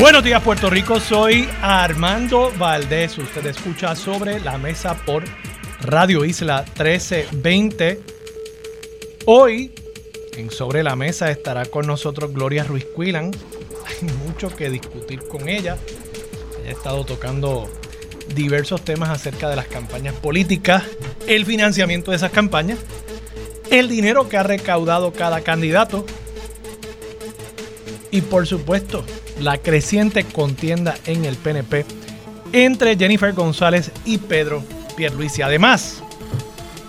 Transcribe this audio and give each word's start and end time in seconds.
Buenos 0.00 0.24
días 0.24 0.42
Puerto 0.42 0.70
Rico, 0.70 0.98
soy 0.98 1.46
Armando 1.60 2.50
Valdés. 2.56 3.18
Usted 3.18 3.44
escucha 3.44 3.94
sobre 3.94 4.40
la 4.40 4.56
mesa 4.56 4.94
por 4.94 5.24
Radio 5.82 6.24
Isla 6.24 6.64
1320. 6.68 8.00
Hoy 9.26 9.74
en 10.38 10.50
Sobre 10.50 10.82
la 10.82 10.96
Mesa 10.96 11.30
estará 11.30 11.66
con 11.66 11.86
nosotros 11.86 12.32
Gloria 12.32 12.64
Ruiz 12.64 12.86
Quilan. 12.96 13.30
Hay 13.86 14.08
mucho 14.26 14.48
que 14.48 14.70
discutir 14.70 15.20
con 15.28 15.50
ella. 15.50 15.76
Ella 16.62 16.70
ha 16.70 16.72
estado 16.72 17.04
tocando 17.04 17.70
diversos 18.34 18.82
temas 18.82 19.10
acerca 19.10 19.50
de 19.50 19.56
las 19.56 19.66
campañas 19.66 20.14
políticas, 20.14 20.82
el 21.26 21.44
financiamiento 21.44 22.10
de 22.10 22.16
esas 22.16 22.32
campañas, 22.32 22.78
el 23.70 23.90
dinero 23.90 24.30
que 24.30 24.38
ha 24.38 24.44
recaudado 24.44 25.12
cada 25.12 25.42
candidato 25.42 26.06
y 28.10 28.22
por 28.22 28.46
supuesto 28.46 29.04
la 29.40 29.58
creciente 29.58 30.24
contienda 30.24 30.94
en 31.06 31.24
el 31.24 31.36
PNP 31.36 31.84
entre 32.52 32.96
Jennifer 32.96 33.32
González 33.32 33.90
y 34.04 34.18
Pedro 34.18 34.62
Pierluisi. 34.96 35.42
Además, 35.42 36.02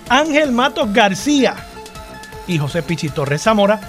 Ángel 0.09 0.51
Matos 0.51 0.91
García 0.93 1.55
y 2.47 2.57
José 2.57 2.83
Pichi 2.83 3.09
Torres 3.09 3.43
Zamora 3.43 3.79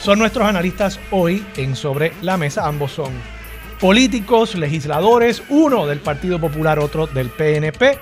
son 0.00 0.20
nuestros 0.20 0.46
analistas 0.46 1.00
hoy 1.10 1.44
en 1.56 1.74
Sobre 1.74 2.12
la 2.22 2.36
Mesa. 2.36 2.66
Ambos 2.66 2.92
son 2.92 3.12
políticos, 3.80 4.54
legisladores, 4.54 5.42
uno 5.48 5.86
del 5.86 5.98
Partido 6.00 6.40
Popular, 6.40 6.78
otro 6.78 7.06
del 7.06 7.30
PNP. 7.30 7.98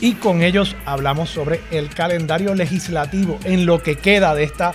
Y 0.00 0.14
con 0.14 0.42
ellos 0.42 0.76
hablamos 0.84 1.30
sobre 1.30 1.60
el 1.70 1.88
calendario 1.88 2.54
legislativo 2.54 3.38
en 3.44 3.66
lo 3.66 3.82
que 3.82 3.96
queda 3.96 4.34
de 4.34 4.44
esta 4.44 4.72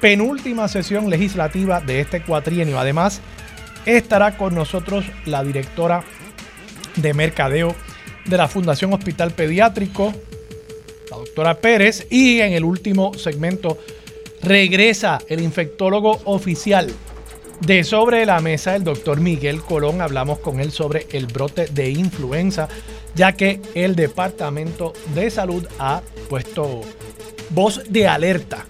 penúltima 0.00 0.68
sesión 0.68 1.08
legislativa 1.08 1.80
de 1.80 2.00
este 2.00 2.22
cuatrienio. 2.22 2.78
Además, 2.78 3.20
estará 3.86 4.36
con 4.36 4.54
nosotros 4.54 5.06
la 5.24 5.42
directora 5.42 6.04
de 6.96 7.14
mercadeo 7.14 7.74
de 8.24 8.36
la 8.36 8.48
Fundación 8.48 8.92
Hospital 8.92 9.30
Pediátrico, 9.30 10.12
la 11.10 11.16
doctora 11.16 11.54
Pérez, 11.60 12.06
y 12.10 12.40
en 12.40 12.52
el 12.52 12.64
último 12.64 13.14
segmento 13.14 13.78
regresa 14.42 15.18
el 15.28 15.40
infectólogo 15.40 16.20
oficial 16.24 16.92
de 17.60 17.84
Sobre 17.84 18.26
la 18.26 18.40
Mesa, 18.40 18.76
el 18.76 18.84
doctor 18.84 19.20
Miguel 19.20 19.62
Colón. 19.62 20.00
Hablamos 20.00 20.40
con 20.40 20.60
él 20.60 20.72
sobre 20.72 21.06
el 21.12 21.26
brote 21.26 21.66
de 21.66 21.90
influenza, 21.90 22.68
ya 23.14 23.32
que 23.32 23.60
el 23.74 23.94
Departamento 23.94 24.92
de 25.14 25.30
Salud 25.30 25.66
ha 25.78 26.02
puesto 26.28 26.82
voz 27.50 27.82
de 27.88 28.08
alerta 28.08 28.66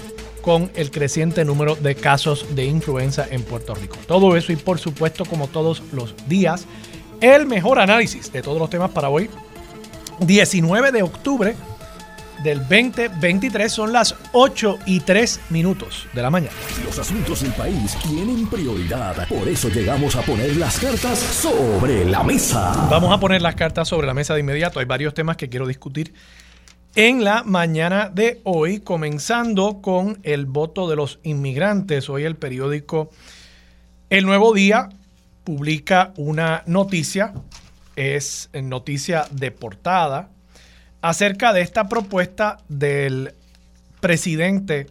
con 0.46 0.70
el 0.76 0.92
creciente 0.92 1.44
número 1.44 1.74
de 1.74 1.96
casos 1.96 2.46
de 2.54 2.66
influenza 2.66 3.26
en 3.28 3.42
Puerto 3.42 3.74
Rico. 3.74 3.96
Todo 4.06 4.36
eso 4.36 4.52
y 4.52 4.56
por 4.56 4.78
supuesto, 4.78 5.24
como 5.24 5.48
todos 5.48 5.82
los 5.90 6.14
días, 6.28 6.66
el 7.20 7.46
mejor 7.46 7.80
análisis 7.80 8.30
de 8.30 8.42
todos 8.42 8.60
los 8.60 8.70
temas 8.70 8.92
para 8.92 9.08
hoy, 9.08 9.28
19 10.20 10.92
de 10.92 11.02
octubre 11.02 11.56
del 12.44 12.60
2023 12.60 13.72
son 13.72 13.92
las 13.92 14.14
8 14.34 14.78
y 14.86 15.00
3 15.00 15.40
minutos 15.50 16.06
de 16.12 16.22
la 16.22 16.30
mañana. 16.30 16.54
Los 16.84 16.96
asuntos 16.96 17.42
del 17.42 17.50
país 17.50 17.96
tienen 18.08 18.46
prioridad. 18.46 19.26
Por 19.26 19.48
eso 19.48 19.68
llegamos 19.68 20.14
a 20.14 20.22
poner 20.22 20.56
las 20.56 20.78
cartas 20.78 21.18
sobre 21.18 22.04
la 22.04 22.22
mesa. 22.22 22.86
Vamos 22.88 23.12
a 23.12 23.18
poner 23.18 23.42
las 23.42 23.56
cartas 23.56 23.88
sobre 23.88 24.06
la 24.06 24.14
mesa 24.14 24.34
de 24.34 24.40
inmediato. 24.40 24.78
Hay 24.78 24.86
varios 24.86 25.12
temas 25.12 25.36
que 25.36 25.48
quiero 25.48 25.66
discutir 25.66 26.14
en 26.96 27.24
la 27.24 27.42
mañana 27.42 28.08
de 28.08 28.40
hoy, 28.44 28.80
comenzando 28.80 29.82
con 29.82 30.18
el 30.22 30.46
voto 30.46 30.88
de 30.88 30.96
los 30.96 31.20
inmigrantes. 31.24 32.08
Hoy 32.08 32.24
el 32.24 32.36
periódico 32.36 33.10
El 34.08 34.24
Nuevo 34.24 34.54
Día 34.54 34.88
publica 35.44 36.14
una 36.16 36.62
noticia, 36.64 37.34
es 37.96 38.48
noticia 38.54 39.26
de 39.30 39.50
portada, 39.50 40.30
acerca 41.02 41.52
de 41.52 41.60
esta 41.60 41.86
propuesta 41.86 42.60
del 42.70 43.34
presidente 44.00 44.86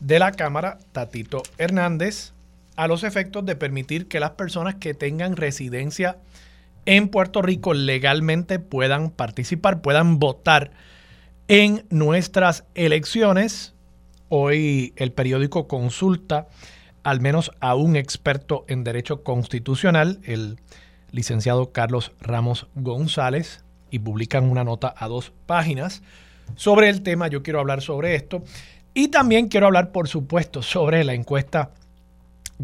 de 0.00 0.18
la 0.18 0.32
Cámara, 0.32 0.78
Tatito 0.90 1.44
Hernández, 1.58 2.32
a 2.74 2.88
los 2.88 3.04
efectos 3.04 3.46
de 3.46 3.54
permitir 3.54 4.08
que 4.08 4.18
las 4.18 4.32
personas 4.32 4.74
que 4.74 4.94
tengan 4.94 5.36
residencia 5.36 6.16
en 6.86 7.08
Puerto 7.08 7.40
Rico 7.40 7.72
legalmente 7.72 8.58
puedan 8.58 9.10
participar, 9.10 9.80
puedan 9.80 10.18
votar 10.18 10.72
en 11.48 11.84
nuestras 11.90 12.64
elecciones. 12.74 13.74
Hoy 14.28 14.92
el 14.96 15.12
periódico 15.12 15.68
consulta 15.68 16.48
al 17.02 17.20
menos 17.20 17.52
a 17.60 17.76
un 17.76 17.94
experto 17.94 18.64
en 18.66 18.82
derecho 18.82 19.22
constitucional, 19.22 20.18
el 20.24 20.58
licenciado 21.12 21.70
Carlos 21.70 22.10
Ramos 22.20 22.66
González, 22.74 23.62
y 23.90 24.00
publican 24.00 24.50
una 24.50 24.64
nota 24.64 24.92
a 24.96 25.06
dos 25.06 25.32
páginas 25.46 26.02
sobre 26.56 26.88
el 26.88 27.02
tema. 27.02 27.28
Yo 27.28 27.44
quiero 27.44 27.60
hablar 27.60 27.80
sobre 27.80 28.16
esto. 28.16 28.42
Y 28.92 29.08
también 29.08 29.46
quiero 29.46 29.66
hablar, 29.66 29.92
por 29.92 30.08
supuesto, 30.08 30.62
sobre 30.62 31.04
la 31.04 31.14
encuesta 31.14 31.70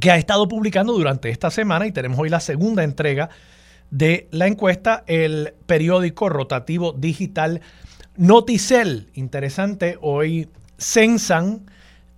que 0.01 0.11
ha 0.11 0.17
estado 0.17 0.49
publicando 0.49 0.93
durante 0.93 1.31
esta 1.31 1.51
semana 1.51 1.87
y 1.87 1.93
tenemos 1.93 2.19
hoy 2.19 2.29
la 2.29 2.41
segunda 2.41 2.83
entrega 2.83 3.29
de 3.91 4.27
la 4.31 4.47
encuesta, 4.47 5.05
el 5.07 5.55
periódico 5.67 6.31
rotativo 6.31 6.93
digital 6.93 7.61
Noticel, 8.17 9.09
interesante, 9.15 9.97
hoy 10.03 10.51
censan 10.77 11.71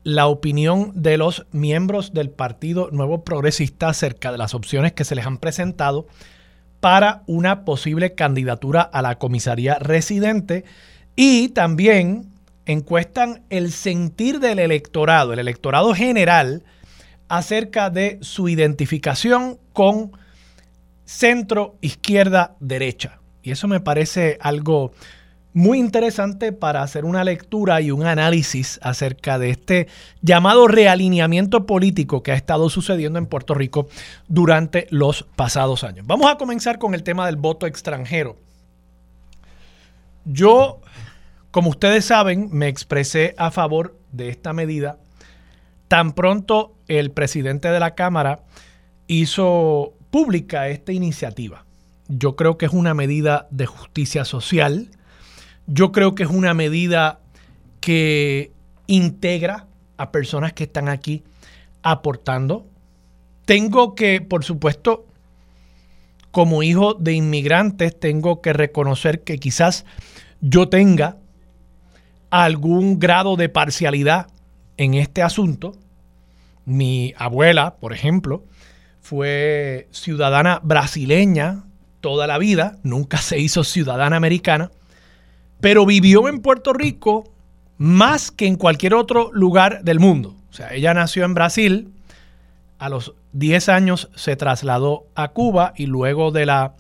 la 0.02 0.26
opinión 0.26 0.90
de 0.96 1.16
los 1.16 1.46
miembros 1.52 2.12
del 2.12 2.30
Partido 2.30 2.90
Nuevo 2.90 3.22
Progresista 3.22 3.88
acerca 3.88 4.32
de 4.32 4.38
las 4.38 4.54
opciones 4.54 4.92
que 4.92 5.04
se 5.04 5.14
les 5.14 5.24
han 5.24 5.38
presentado 5.38 6.08
para 6.80 7.22
una 7.26 7.64
posible 7.64 8.14
candidatura 8.14 8.82
a 8.82 9.02
la 9.02 9.18
comisaría 9.18 9.78
residente 9.78 10.64
y 11.14 11.50
también 11.50 12.32
encuestan 12.66 13.44
el 13.48 13.70
sentir 13.70 14.40
del 14.40 14.58
electorado, 14.58 15.32
el 15.32 15.38
electorado 15.38 15.94
general, 15.94 16.64
acerca 17.28 17.88
de 17.88 18.18
su 18.20 18.48
identificación 18.48 19.58
con 19.72 20.10
centro, 21.04 21.76
izquierda, 21.80 22.56
derecha. 22.58 23.20
Y 23.44 23.52
eso 23.52 23.68
me 23.68 23.78
parece 23.80 24.38
algo 24.40 24.92
muy 25.54 25.78
interesante 25.78 26.52
para 26.52 26.82
hacer 26.82 27.04
una 27.04 27.22
lectura 27.22 27.80
y 27.80 27.92
un 27.92 28.04
análisis 28.04 28.80
acerca 28.82 29.38
de 29.38 29.50
este 29.50 29.86
llamado 30.20 30.66
realineamiento 30.66 31.64
político 31.64 32.24
que 32.24 32.32
ha 32.32 32.34
estado 32.34 32.68
sucediendo 32.68 33.20
en 33.20 33.26
Puerto 33.26 33.54
Rico 33.54 33.88
durante 34.26 34.88
los 34.90 35.22
pasados 35.36 35.84
años. 35.84 36.06
Vamos 36.06 36.30
a 36.30 36.36
comenzar 36.36 36.78
con 36.80 36.92
el 36.92 37.04
tema 37.04 37.26
del 37.26 37.36
voto 37.36 37.66
extranjero. 37.66 38.36
Yo, 40.24 40.80
como 41.52 41.70
ustedes 41.70 42.04
saben, 42.04 42.48
me 42.50 42.66
expresé 42.66 43.34
a 43.38 43.52
favor 43.52 43.96
de 44.10 44.30
esta 44.30 44.52
medida 44.52 44.98
tan 45.86 46.14
pronto 46.14 46.74
el 46.88 47.12
presidente 47.12 47.68
de 47.68 47.78
la 47.78 47.94
Cámara 47.94 48.40
hizo 49.06 49.92
pública 50.10 50.68
esta 50.68 50.90
iniciativa. 50.92 51.64
Yo 52.08 52.34
creo 52.34 52.58
que 52.58 52.66
es 52.66 52.72
una 52.72 52.92
medida 52.92 53.46
de 53.52 53.66
justicia 53.66 54.24
social, 54.24 54.88
yo 55.66 55.92
creo 55.92 56.14
que 56.14 56.24
es 56.24 56.30
una 56.30 56.54
medida 56.54 57.20
que 57.80 58.52
integra 58.86 59.66
a 59.96 60.10
personas 60.10 60.52
que 60.52 60.64
están 60.64 60.88
aquí 60.88 61.22
aportando. 61.82 62.66
Tengo 63.44 63.94
que, 63.94 64.20
por 64.20 64.44
supuesto, 64.44 65.06
como 66.30 66.62
hijo 66.62 66.94
de 66.94 67.12
inmigrantes, 67.12 67.98
tengo 67.98 68.40
que 68.40 68.52
reconocer 68.52 69.22
que 69.22 69.38
quizás 69.38 69.84
yo 70.40 70.68
tenga 70.68 71.18
algún 72.30 72.98
grado 72.98 73.36
de 73.36 73.48
parcialidad 73.48 74.26
en 74.76 74.94
este 74.94 75.22
asunto. 75.22 75.76
Mi 76.64 77.14
abuela, 77.16 77.76
por 77.76 77.92
ejemplo, 77.92 78.44
fue 79.00 79.88
ciudadana 79.92 80.60
brasileña 80.62 81.64
toda 82.00 82.26
la 82.26 82.38
vida, 82.38 82.78
nunca 82.82 83.18
se 83.18 83.38
hizo 83.38 83.64
ciudadana 83.64 84.16
americana 84.16 84.70
pero 85.64 85.86
vivió 85.86 86.28
en 86.28 86.40
Puerto 86.40 86.74
Rico 86.74 87.24
más 87.78 88.30
que 88.30 88.46
en 88.46 88.56
cualquier 88.56 88.92
otro 88.92 89.30
lugar 89.32 89.82
del 89.82 89.98
mundo. 89.98 90.36
O 90.50 90.52
sea, 90.52 90.74
ella 90.74 90.92
nació 90.92 91.24
en 91.24 91.32
Brasil, 91.32 91.90
a 92.78 92.90
los 92.90 93.14
10 93.32 93.70
años 93.70 94.10
se 94.14 94.36
trasladó 94.36 95.06
a 95.14 95.28
Cuba 95.28 95.72
y 95.74 95.86
luego 95.86 96.32
de 96.32 96.44
la 96.44 96.74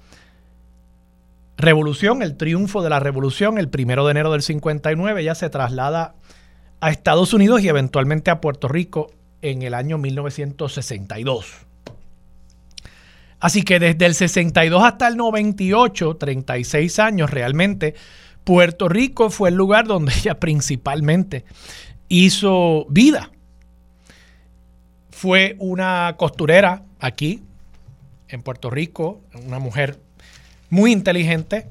revolución, 1.56 2.20
el 2.20 2.36
triunfo 2.36 2.82
de 2.82 2.90
la 2.90 3.00
revolución, 3.00 3.56
el 3.56 3.70
primero 3.70 4.04
de 4.04 4.10
enero 4.10 4.30
del 4.32 4.42
59, 4.42 5.22
ella 5.22 5.34
se 5.34 5.48
traslada 5.48 6.14
a 6.80 6.90
Estados 6.90 7.32
Unidos 7.32 7.62
y 7.62 7.68
eventualmente 7.68 8.30
a 8.30 8.42
Puerto 8.42 8.68
Rico 8.68 9.12
en 9.40 9.62
el 9.62 9.72
año 9.72 9.96
1962. 9.96 11.46
Así 13.40 13.62
que 13.62 13.80
desde 13.80 14.04
el 14.04 14.14
62 14.14 14.84
hasta 14.84 15.08
el 15.08 15.16
98, 15.16 16.16
36 16.18 16.98
años 16.98 17.30
realmente, 17.30 17.94
Puerto 18.44 18.88
Rico 18.88 19.30
fue 19.30 19.48
el 19.48 19.56
lugar 19.56 19.86
donde 19.86 20.12
ella 20.18 20.38
principalmente 20.38 21.44
hizo 22.08 22.86
vida. 22.88 23.30
Fue 25.10 25.56
una 25.58 26.14
costurera 26.18 26.82
aquí, 27.00 27.42
en 28.28 28.42
Puerto 28.42 28.68
Rico, 28.70 29.20
una 29.46 29.58
mujer 29.58 29.98
muy 30.70 30.92
inteligente, 30.92 31.66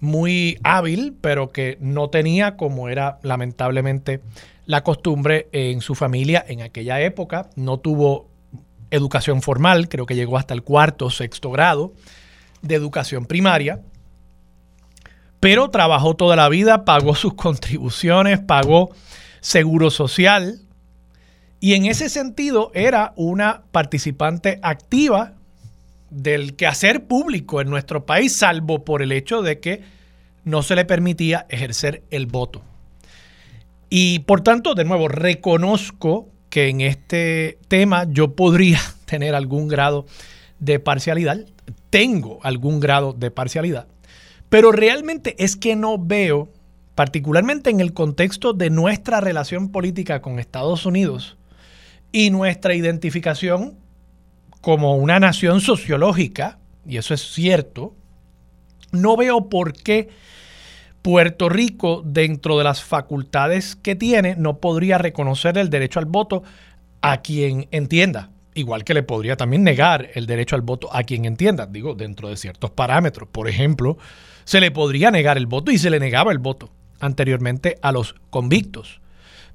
muy 0.00 0.58
hábil, 0.64 1.14
pero 1.20 1.50
que 1.50 1.76
no 1.80 2.10
tenía, 2.10 2.56
como 2.56 2.88
era 2.88 3.18
lamentablemente 3.22 4.20
la 4.66 4.82
costumbre 4.82 5.48
en 5.52 5.80
su 5.80 5.94
familia 5.94 6.44
en 6.46 6.62
aquella 6.62 7.00
época, 7.00 7.50
no 7.54 7.78
tuvo 7.78 8.28
educación 8.90 9.42
formal, 9.42 9.88
creo 9.88 10.06
que 10.06 10.16
llegó 10.16 10.38
hasta 10.38 10.54
el 10.54 10.62
cuarto 10.62 11.06
o 11.06 11.10
sexto 11.10 11.50
grado 11.50 11.92
de 12.62 12.74
educación 12.74 13.26
primaria, 13.26 13.80
pero 15.44 15.68
trabajó 15.68 16.16
toda 16.16 16.36
la 16.36 16.48
vida, 16.48 16.86
pagó 16.86 17.14
sus 17.14 17.34
contribuciones, 17.34 18.40
pagó 18.40 18.92
seguro 19.42 19.90
social. 19.90 20.62
Y 21.60 21.74
en 21.74 21.84
ese 21.84 22.08
sentido 22.08 22.70
era 22.72 23.12
una 23.16 23.64
participante 23.70 24.58
activa 24.62 25.34
del 26.08 26.56
quehacer 26.56 27.04
público 27.04 27.60
en 27.60 27.68
nuestro 27.68 28.06
país, 28.06 28.34
salvo 28.34 28.86
por 28.86 29.02
el 29.02 29.12
hecho 29.12 29.42
de 29.42 29.60
que 29.60 29.82
no 30.44 30.62
se 30.62 30.76
le 30.76 30.86
permitía 30.86 31.44
ejercer 31.50 32.04
el 32.10 32.24
voto. 32.24 32.62
Y 33.90 34.20
por 34.20 34.40
tanto, 34.40 34.74
de 34.74 34.86
nuevo, 34.86 35.08
reconozco 35.08 36.30
que 36.48 36.68
en 36.70 36.80
este 36.80 37.58
tema 37.68 38.06
yo 38.08 38.34
podría 38.34 38.80
tener 39.04 39.34
algún 39.34 39.68
grado 39.68 40.06
de 40.58 40.80
parcialidad, 40.80 41.44
tengo 41.90 42.38
algún 42.42 42.80
grado 42.80 43.12
de 43.12 43.30
parcialidad, 43.30 43.88
pero 44.54 44.70
realmente 44.70 45.34
es 45.42 45.56
que 45.56 45.74
no 45.74 45.98
veo, 45.98 46.48
particularmente 46.94 47.70
en 47.70 47.80
el 47.80 47.92
contexto 47.92 48.52
de 48.52 48.70
nuestra 48.70 49.20
relación 49.20 49.72
política 49.72 50.22
con 50.22 50.38
Estados 50.38 50.86
Unidos 50.86 51.36
y 52.12 52.30
nuestra 52.30 52.72
identificación 52.76 53.76
como 54.60 54.94
una 54.94 55.18
nación 55.18 55.60
sociológica, 55.60 56.60
y 56.86 56.98
eso 56.98 57.14
es 57.14 57.32
cierto, 57.32 57.96
no 58.92 59.16
veo 59.16 59.48
por 59.48 59.72
qué 59.72 60.10
Puerto 61.02 61.48
Rico, 61.48 62.04
dentro 62.06 62.56
de 62.56 62.62
las 62.62 62.80
facultades 62.80 63.74
que 63.74 63.96
tiene, 63.96 64.36
no 64.36 64.58
podría 64.58 64.98
reconocer 64.98 65.58
el 65.58 65.68
derecho 65.68 65.98
al 65.98 66.06
voto 66.06 66.44
a 67.00 67.22
quien 67.22 67.66
entienda. 67.72 68.30
Igual 68.54 68.84
que 68.84 68.94
le 68.94 69.02
podría 69.02 69.36
también 69.36 69.64
negar 69.64 70.10
el 70.14 70.26
derecho 70.26 70.54
al 70.54 70.62
voto 70.62 70.94
a 70.94 71.02
quien 71.02 71.24
entienda, 71.24 71.66
digo, 71.66 71.96
dentro 71.96 72.28
de 72.28 72.36
ciertos 72.36 72.70
parámetros. 72.70 73.28
Por 73.28 73.48
ejemplo, 73.48 73.98
se 74.44 74.60
le 74.60 74.70
podría 74.70 75.10
negar 75.10 75.36
el 75.36 75.46
voto 75.46 75.70
y 75.70 75.78
se 75.78 75.90
le 75.90 76.00
negaba 76.00 76.32
el 76.32 76.38
voto 76.38 76.70
anteriormente 77.00 77.78
a 77.82 77.92
los 77.92 78.14
convictos. 78.30 79.00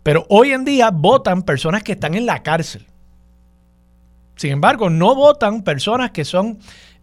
Pero 0.03 0.25
hoy 0.29 0.51
en 0.51 0.65
día 0.65 0.91
votan 0.91 1.43
personas 1.43 1.83
que 1.83 1.93
están 1.93 2.15
en 2.15 2.25
la 2.25 2.43
cárcel. 2.43 2.85
Sin 4.35 4.51
embargo, 4.51 4.89
no 4.89 5.15
votan 5.15 5.63
personas 5.63 6.11
que 6.11 6.23
son 6.25 6.59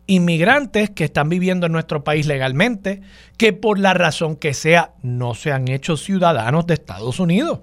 inmigrantes 0.06 0.90
que 0.90 1.04
están 1.04 1.28
viviendo 1.28 1.66
en 1.66 1.72
nuestro 1.72 2.04
país 2.04 2.26
legalmente, 2.26 3.02
que 3.36 3.52
por 3.52 3.78
la 3.78 3.92
razón 3.92 4.36
que 4.36 4.54
sea 4.54 4.92
no 5.02 5.34
se 5.34 5.52
han 5.52 5.68
hecho 5.68 5.96
ciudadanos 5.96 6.66
de 6.66 6.74
Estados 6.74 7.20
Unidos. 7.20 7.60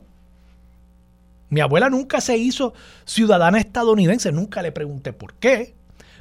Mi 1.49 1.61
abuela 1.61 1.89
nunca 1.89 2.19
se 2.19 2.37
hizo 2.37 2.73
ciudadana 3.05 3.59
estadounidense, 3.59 4.31
nunca 4.31 4.61
le 4.61 4.71
pregunté 4.71 5.13
por 5.13 5.35
qué, 5.35 5.73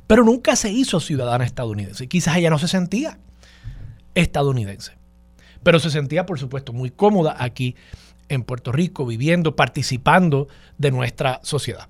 pero 0.06 0.24
nunca 0.24 0.56
se 0.56 0.70
hizo 0.70 1.00
ciudadana 1.00 1.44
estadounidense. 1.44 2.06
Quizás 2.06 2.36
ella 2.36 2.50
no 2.50 2.58
se 2.58 2.68
sentía 2.68 3.18
estadounidense, 4.14 4.92
pero 5.62 5.78
se 5.78 5.90
sentía, 5.90 6.26
por 6.26 6.38
supuesto, 6.38 6.72
muy 6.72 6.90
cómoda 6.90 7.36
aquí 7.38 7.76
en 8.28 8.42
Puerto 8.44 8.72
Rico, 8.72 9.06
viviendo, 9.06 9.56
participando 9.56 10.48
de 10.78 10.90
nuestra 10.90 11.40
sociedad. 11.42 11.88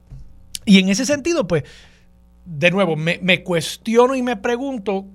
Y 0.65 0.79
en 0.79 0.89
ese 0.89 1.07
sentido, 1.07 1.47
pues, 1.47 1.65
de 2.45 2.71
nuevo, 2.71 2.97
me, 2.97 3.43
cuestiono 3.43 4.15
y 4.15 4.23
me 4.23 4.37
pregunto 4.37 5.07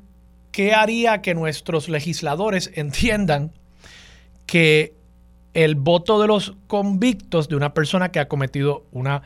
qué 0.51 0.73
haría 0.73 1.21
que 1.21 1.35
nuestros 1.35 1.89
legisladores 1.89 2.71
entiendan 2.75 3.51
que 4.45 4.95
el 5.53 5.75
voto 5.75 6.21
de 6.21 6.27
los 6.27 6.55
convictos 6.67 7.49
de 7.49 7.55
una 7.55 7.73
persona 7.73 8.09
que 8.09 8.19
ha 8.19 8.27
cometido 8.27 8.85
una 8.91 9.23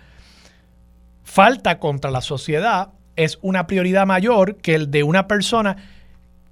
falta 1.24 1.80
contra 1.80 2.10
la 2.10 2.22
sociedad 2.22 2.94
es 3.16 3.38
una 3.42 3.68
prioridad 3.68 4.08
mayor 4.08 4.56
que 4.58 4.76
el 4.76 4.90
de 4.90 5.04
una 5.04 5.28
persona 5.28 5.78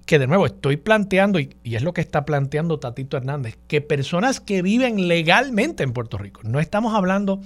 que 0.09 0.17
de 0.17 0.25
nuevo 0.25 0.47
estoy 0.47 0.77
planteando, 0.77 1.39
y, 1.39 1.55
y, 1.61 1.75
es 1.75 1.83
lo 1.83 1.93
que 1.93 2.01
está 2.01 2.25
planteando 2.25 2.79
Tatito 2.79 3.15
Hernández, 3.15 3.59
que 3.67 3.79
personas 3.79 4.39
que 4.39 4.63
viven 4.63 5.07
legalmente 5.07 5.83
en 5.83 5.93
Puerto 5.93 6.17
Rico, 6.17 6.41
no 6.43 6.59
estamos 6.59 6.95
hablando 6.95 7.39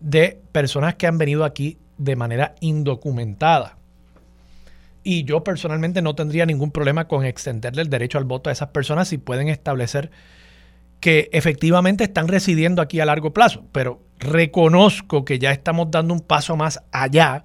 de 0.00 0.40
personas 0.50 0.96
que 0.96 1.06
han 1.06 1.16
venido 1.16 1.44
aquí 1.44 1.78
de 1.98 2.16
manera 2.16 2.56
indocumentada. 2.58 3.78
Y 5.04 5.22
yo 5.22 5.44
personalmente 5.44 6.02
no 6.02 6.16
tendría 6.16 6.44
ningún 6.44 6.72
problema 6.72 7.06
con 7.06 7.24
extenderle 7.24 7.82
el 7.82 7.88
derecho 7.88 8.18
al 8.18 8.24
voto 8.24 8.50
a 8.50 8.52
esas 8.52 8.70
personas 8.70 9.06
si 9.06 9.18
pueden 9.18 9.48
establecer 9.48 10.10
que 10.98 11.30
efectivamente 11.32 12.02
están 12.02 12.26
residiendo 12.26 12.82
aquí 12.82 12.98
a 12.98 13.06
largo 13.06 13.32
plazo. 13.32 13.62
Pero 13.70 14.02
reconozco 14.18 15.24
que 15.24 15.38
ya 15.38 15.52
estamos 15.52 15.92
dando 15.92 16.14
un 16.14 16.20
paso 16.20 16.56
más 16.56 16.82
allá 16.90 17.44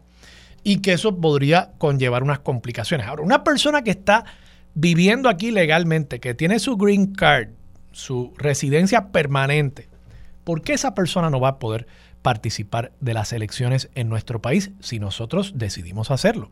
y 0.64 0.80
que 0.80 0.94
eso 0.94 1.16
podría 1.16 1.74
conllevar 1.78 2.24
unas 2.24 2.40
complicaciones. 2.40 3.06
Ahora, 3.06 3.22
una 3.22 3.44
persona 3.44 3.84
que 3.84 3.92
está 3.92 4.26
viviendo 4.80 5.28
aquí 5.28 5.52
legalmente, 5.52 6.20
que 6.20 6.36
tiene 6.36 6.60
su 6.60 6.78
green 6.78 7.14
card, 7.14 7.50
su 7.92 8.34
residencia 8.38 9.12
permanente, 9.12 9.90
¿por 10.44 10.62
qué 10.62 10.74
esa 10.74 10.94
persona 10.94 11.30
no 11.30 11.40
va 11.40 11.50
a 11.50 11.60
poder 11.60 11.88
participar 12.28 12.92
de 13.00 13.14
las 13.14 13.32
elecciones 13.32 13.90
en 13.96 14.10
nuestro 14.10 14.42
país 14.42 14.72
si 14.82 15.00
nosotros 15.00 15.54
decidimos 15.56 16.12
hacerlo. 16.12 16.52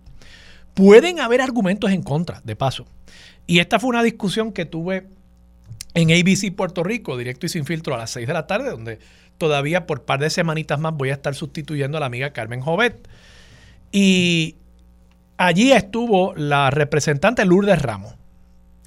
Pueden 0.73 1.19
haber 1.19 1.41
argumentos 1.41 1.91
en 1.91 2.01
contra, 2.01 2.39
de 2.45 2.55
paso. 2.55 2.85
Y 3.45 3.59
esta 3.59 3.77
fue 3.77 3.89
una 3.89 4.01
discusión 4.01 4.53
que 4.53 4.65
tuve 4.65 5.07
en 5.93 6.11
ABC 6.11 6.55
Puerto 6.55 6.81
Rico, 6.81 7.17
directo 7.17 7.45
y 7.45 7.49
sin 7.49 7.65
filtro, 7.65 7.93
a 7.93 7.97
las 7.97 8.11
6 8.11 8.25
de 8.25 8.33
la 8.33 8.47
tarde, 8.47 8.69
donde 8.69 8.99
todavía 9.37 9.85
por 9.85 10.03
par 10.03 10.21
de 10.21 10.29
semanitas 10.29 10.79
más 10.79 10.93
voy 10.93 11.09
a 11.09 11.13
estar 11.13 11.35
sustituyendo 11.35 11.97
a 11.97 11.99
la 11.99 12.05
amiga 12.05 12.31
Carmen 12.31 12.61
Jovet. 12.61 13.07
Y 13.91 14.55
allí 15.35 15.73
estuvo 15.73 16.33
la 16.35 16.69
representante 16.71 17.43
Lourdes 17.43 17.81
Ramos. 17.81 18.15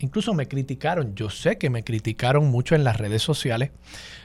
Incluso 0.00 0.35
me 0.35 0.47
criticaron, 0.47 1.14
yo 1.14 1.28
sé 1.31 1.59
que 1.59 1.71
me 1.71 1.83
criticaron 1.83 2.47
mucho 2.47 2.75
en 2.75 2.85
las 2.85 2.99
redes 2.99 3.23
sociales 3.23 3.71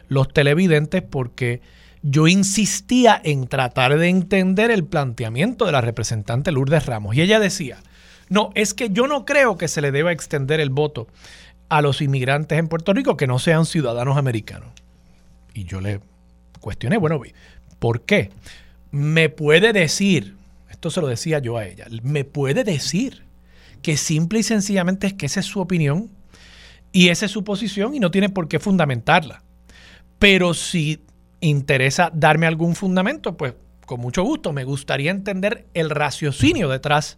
los 0.08 0.32
televidentes 0.32 1.02
porque 1.02 1.62
yo 2.04 2.28
insistía 2.28 3.20
en 3.24 3.48
tratar 3.48 3.98
de 3.98 4.10
entender 4.10 4.70
el 4.70 4.84
planteamiento 4.84 5.66
de 5.66 5.72
la 5.72 5.82
representante 5.82 6.52
Lourdes 6.52 6.86
Ramos. 6.86 7.16
Y 7.16 7.22
ella 7.22 7.40
decía, 7.40 7.78
no, 8.30 8.52
es 8.56 8.74
que 8.74 8.90
yo 8.90 9.08
no 9.08 9.26
creo 9.26 9.58
que 9.58 9.68
se 9.68 9.82
le 9.82 9.92
deba 9.92 10.12
extender 10.12 10.60
el 10.60 10.70
voto 10.70 11.08
a 11.70 11.82
los 11.82 12.02
inmigrantes 12.02 12.60
en 12.60 12.68
Puerto 12.68 12.94
Rico 12.94 13.18
que 13.18 13.26
no 13.26 13.40
sean 13.40 13.66
ciudadanos 13.66 14.18
americanos. 14.18 14.70
Y 15.54 15.64
yo 15.64 15.82
le 15.82 16.02
cuestioné, 16.60 16.98
bueno, 16.98 17.22
¿por 17.80 18.02
qué? 18.02 18.32
Me 18.92 19.30
puede 19.30 19.74
decir, 19.74 20.36
esto 20.70 20.92
se 20.92 21.02
lo 21.02 21.08
decía 21.08 21.40
yo 21.40 21.58
a 21.58 21.66
ella, 21.66 21.88
me 22.04 22.26
puede 22.26 22.64
decir 22.64 23.24
que 23.84 23.98
simple 23.98 24.40
y 24.40 24.44
sencillamente 24.44 25.06
es 25.06 25.14
que 25.14 25.28
esa 25.28 25.42
es 25.42 25.46
su 25.46 25.60
opinión 25.60 26.10
y 26.92 27.10
esa 27.10 27.26
es 27.26 27.32
su 27.32 27.44
posición 27.44 27.94
y 27.94 28.00
no 28.00 28.10
tiene 28.10 28.30
por 28.30 28.48
qué 28.48 28.60
fundamentarla. 28.60 29.44
Pero 30.18 30.54
si 30.54 31.04
interesa 31.42 32.10
darme 32.14 32.48
algún 32.48 32.76
fundamento, 32.76 33.38
pues 33.38 33.54
con 33.86 34.00
mucho 34.00 34.24
gusto. 34.24 34.54
Me 34.54 34.64
gustaría 34.64 35.12
entender 35.12 35.68
el 35.74 35.90
raciocinio 35.90 36.70
detrás 36.70 37.18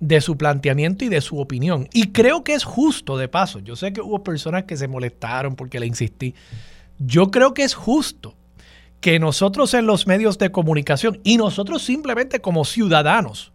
de 0.00 0.20
su 0.20 0.36
planteamiento 0.36 1.04
y 1.04 1.08
de 1.08 1.20
su 1.20 1.38
opinión. 1.38 1.88
Y 1.92 2.08
creo 2.08 2.44
que 2.44 2.54
es 2.54 2.64
justo, 2.64 3.16
de 3.16 3.28
paso. 3.28 3.60
Yo 3.60 3.76
sé 3.76 3.92
que 3.92 4.00
hubo 4.00 4.22
personas 4.22 4.64
que 4.64 4.76
se 4.76 4.88
molestaron 4.88 5.56
porque 5.56 5.80
le 5.80 5.86
insistí. 5.86 6.34
Yo 6.98 7.30
creo 7.30 7.54
que 7.54 7.62
es 7.62 7.74
justo 7.74 8.34
que 9.00 9.18
nosotros 9.18 9.74
en 9.74 9.86
los 9.86 10.06
medios 10.06 10.38
de 10.38 10.52
comunicación 10.52 11.20
y 11.24 11.36
nosotros 11.36 11.82
simplemente 11.82 12.40
como 12.40 12.64
ciudadanos 12.64 13.51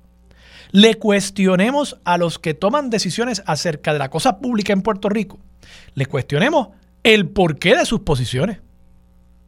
le 0.72 0.96
cuestionemos 0.96 2.00
a 2.04 2.18
los 2.18 2.40
que 2.40 2.54
toman 2.54 2.90
decisiones 2.90 3.44
acerca 3.46 3.94
de 3.94 4.00
la 4.00 4.10
cosa 4.10 4.40
pública 4.40 4.74
en 4.74 4.82
Puerto 4.82 5.10
Rico, 5.10 5.40
le 5.94 6.06
cuestionemos 6.06 6.70
el 7.04 7.30
porqué 7.30 7.76
de 7.76 7.86
sus 7.86 8.02
posiciones 8.02 8.60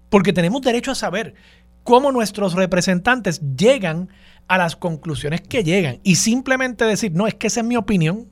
porque 0.10 0.34
tenemos 0.34 0.62
derecho 0.62 0.92
a 0.92 0.96
saber 0.96 1.36
cómo 1.84 2.12
nuestros 2.12 2.54
representantes 2.54 3.42
llegan 3.56 4.10
a 4.48 4.58
las 4.58 4.76
conclusiones 4.76 5.42
que 5.42 5.64
llegan 5.64 6.00
y 6.04 6.16
simplemente 6.16 6.86
decir, 6.86 7.12
no, 7.14 7.28
es 7.28 7.36
que 7.36 7.48
esa 7.48 7.62
es 7.62 7.66
mi 7.66 7.78
opinión. 7.78 8.28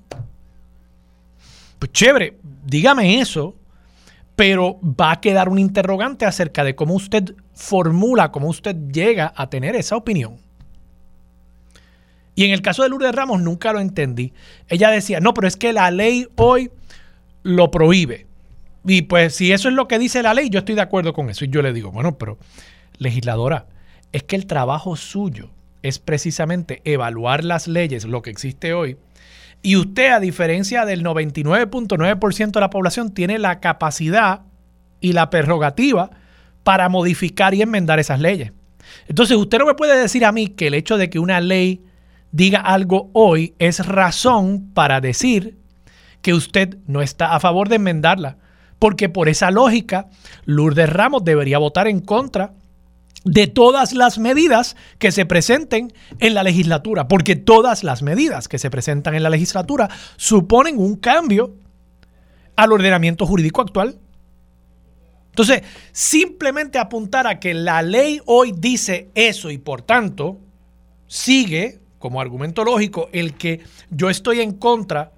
Pues 1.80 1.92
chévere, 1.92 2.38
dígame 2.66 3.20
eso, 3.20 3.56
pero 4.36 4.80
va 4.82 5.12
a 5.12 5.22
quedar 5.22 5.50
un 5.50 5.60
interrogante 5.60 6.26
acerca 6.26 6.64
de 6.64 6.76
cómo 6.76 6.96
usted 6.96 7.36
formula, 7.54 8.32
cómo 8.32 8.48
usted 8.48 8.76
llega 8.92 9.32
a 9.36 9.50
tener 9.50 9.76
esa 9.76 9.96
opinión. 9.96 10.38
Y 12.38 12.46
en 12.46 12.52
el 12.52 12.62
caso 12.62 12.84
de 12.84 12.90
Lourdes 12.90 13.16
Ramos 13.16 13.42
nunca 13.42 13.74
lo 13.74 13.80
entendí. 13.80 14.32
Ella 14.68 14.92
decía, 14.92 15.20
no, 15.20 15.34
pero 15.34 15.48
es 15.48 15.58
que 15.58 15.74
la 15.74 15.90
ley 15.90 16.28
hoy 16.36 16.70
lo 17.42 17.72
prohíbe. 17.72 18.28
Y 18.86 19.02
pues 19.02 19.34
si 19.34 19.52
eso 19.52 19.70
es 19.70 19.74
lo 19.74 19.88
que 19.88 19.98
dice 19.98 20.22
la 20.22 20.36
ley, 20.36 20.52
yo 20.52 20.60
estoy 20.60 20.76
de 20.76 20.82
acuerdo 20.82 21.14
con 21.14 21.32
eso. 21.32 21.46
Y 21.46 21.48
yo 21.48 21.64
le 21.64 21.74
digo, 21.74 21.92
bueno, 21.92 22.20
pero 22.20 22.38
legisladora, 23.00 23.66
es 24.12 24.22
que 24.22 24.36
el 24.36 24.46
trabajo 24.46 24.96
suyo 24.96 25.50
es 25.82 25.98
precisamente 25.98 26.84
evaluar 26.86 27.44
las 27.44 27.68
leyes, 27.68 28.06
lo 28.06 28.22
que 28.22 28.30
existe 28.30 28.72
hoy. 28.72 28.98
Y 29.64 29.76
usted, 29.76 30.12
a 30.12 30.20
diferencia 30.20 30.86
del 30.86 31.04
99.9% 31.04 32.52
de 32.52 32.60
la 32.60 32.70
población, 32.70 33.16
tiene 33.16 33.40
la 33.40 33.60
capacidad 33.60 34.42
y 35.02 35.14
la 35.14 35.32
prerrogativa 35.32 36.12
para 36.64 36.88
modificar 36.88 37.56
y 37.56 37.64
enmendar 37.64 37.98
esas 37.98 38.20
leyes. 38.20 38.52
Entonces, 39.08 39.38
usted 39.38 39.58
no 39.58 39.66
me 39.66 39.74
puede 39.74 40.00
decir 40.00 40.24
a 40.24 40.32
mí 40.32 40.50
que 40.50 40.68
el 40.68 40.76
hecho 40.76 40.98
de 40.98 41.10
que 41.10 41.18
una 41.18 41.42
ley 41.42 41.82
diga 42.32 42.60
algo 42.60 43.10
hoy 43.14 43.56
es 43.60 43.86
razón 43.86 44.72
para 44.74 45.02
decir 45.02 45.58
que 46.22 46.34
usted 46.34 46.78
no 46.88 47.02
está 47.02 47.36
a 47.36 47.40
favor 47.40 47.70
de 47.70 47.78
enmendarla. 47.78 48.38
Porque 48.80 49.10
por 49.10 49.28
esa 49.28 49.50
lógica, 49.50 50.10
Lourdes 50.46 50.90
Ramos 50.90 51.24
debería 51.24 51.58
votar 51.58 51.88
en 51.88 52.00
contra 52.00 52.54
de 53.24 53.48
todas 53.48 53.94
las 53.94 54.20
medidas 54.20 54.76
que 55.00 55.12
se 55.12 55.26
presenten 55.26 55.92
en 56.20 56.34
la 56.34 56.44
legislatura, 56.44 57.08
porque 57.08 57.36
todas 57.36 57.84
las 57.84 58.02
medidas 58.02 58.48
que 58.48 58.60
se 58.60 58.70
presentan 58.70 59.16
en 59.16 59.24
la 59.24 59.30
legislatura 59.30 59.90
suponen 60.16 60.78
un 60.78 60.96
cambio 60.96 61.56
al 62.56 62.72
ordenamiento 62.72 63.26
jurídico 63.26 63.62
actual. 63.62 64.00
Entonces, 65.30 65.62
simplemente 65.92 66.80
apuntar 66.80 67.28
a 67.28 67.40
que 67.40 67.54
la 67.54 67.82
ley 67.82 68.22
hoy 68.26 68.54
dice 68.58 69.10
eso 69.14 69.52
y 69.52 69.58
por 69.58 69.82
tanto 69.82 70.40
sigue 71.06 71.80
como 72.00 72.22
argumento 72.22 72.64
lógico 72.64 73.10
el 73.12 73.34
que 73.34 73.62
yo 73.90 74.10
estoy 74.10 74.42
en 74.42 74.54
contra 74.54 75.12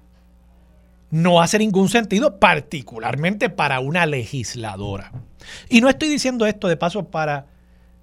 no 1.10 1.40
hace 1.40 1.58
ningún 1.58 1.88
sentido, 1.88 2.38
particularmente 2.38 3.50
para 3.50 3.80
una 3.80 4.06
legisladora. 4.06 5.12
Y 5.68 5.80
no 5.80 5.88
estoy 5.88 6.08
diciendo 6.08 6.46
esto 6.46 6.68
de 6.68 6.76
paso 6.76 7.08
para 7.08 7.46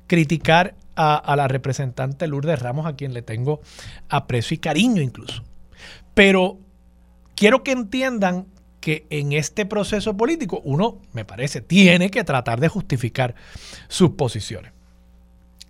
criticar 0.08 0.76
a, 0.96 1.36
la 1.36 1.48
representante 1.48 2.28
Lourdes 2.28 2.60
Ramos, 2.60 2.86
a 2.86 2.96
quien 2.96 3.14
le 3.14 3.22
tengo 3.22 3.62
aprecio 4.10 4.56
y 4.56 4.58
cariño 4.58 5.02
incluso. 5.02 5.44
Pero 6.14 6.58
quiero 7.36 7.64
que 7.64 7.72
entiendan 7.72 8.48
que 8.80 9.06
en 9.10 9.32
este 9.32 9.66
proceso 9.66 10.18
político 10.18 10.62
uno, 10.64 11.02
me 11.14 11.24
parece, 11.24 11.62
tiene 11.62 12.10
que 12.10 12.24
tratar 12.24 12.60
de 12.60 12.68
justificar 12.68 13.36
sus 13.88 14.12
posiciones. 14.12 14.74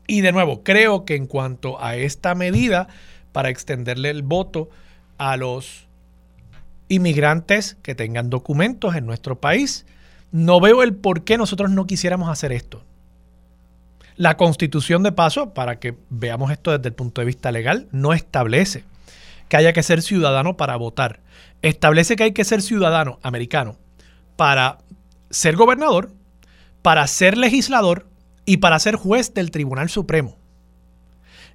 Y 0.07 0.21
de 0.21 0.31
nuevo, 0.31 0.63
creo 0.63 1.03
que 1.03 1.15
en 1.15 1.27
cuanto 1.27 1.83
a 1.83 1.95
esta 1.95 2.33
medida 2.33 2.87
para 3.33 3.49
extenderle 3.49 4.09
el 4.09 4.23
voto 4.23 4.69
a 5.17 5.35
los 5.35 5.87
inmigrantes 6.87 7.75
que 7.83 7.93
tengan 7.93 8.29
documentos 8.29 8.95
en 8.95 9.05
nuestro 9.05 9.39
país, 9.39 9.85
no 10.31 10.61
veo 10.61 10.81
el 10.81 10.95
por 10.95 11.23
qué 11.23 11.37
nosotros 11.37 11.71
no 11.71 11.85
quisiéramos 11.85 12.29
hacer 12.29 12.53
esto. 12.53 12.83
La 14.15 14.37
constitución 14.37 15.03
de 15.03 15.11
paso, 15.11 15.53
para 15.53 15.79
que 15.79 15.95
veamos 16.09 16.51
esto 16.51 16.71
desde 16.71 16.87
el 16.87 16.95
punto 16.95 17.21
de 17.21 17.25
vista 17.25 17.51
legal, 17.51 17.87
no 17.91 18.13
establece 18.13 18.83
que 19.49 19.57
haya 19.57 19.73
que 19.73 19.83
ser 19.83 20.01
ciudadano 20.01 20.57
para 20.57 20.75
votar. 20.75 21.19
Establece 21.61 22.15
que 22.15 22.23
hay 22.23 22.31
que 22.31 22.45
ser 22.45 22.61
ciudadano 22.61 23.19
americano 23.21 23.77
para 24.35 24.79
ser 25.29 25.55
gobernador, 25.55 26.11
para 26.81 27.05
ser 27.07 27.37
legislador 27.37 28.07
y 28.47 28.57
para 28.57 28.79
ser 28.79 28.95
juez 28.95 29.35
del 29.35 29.51
Tribunal 29.51 29.89
Supremo. 29.89 30.35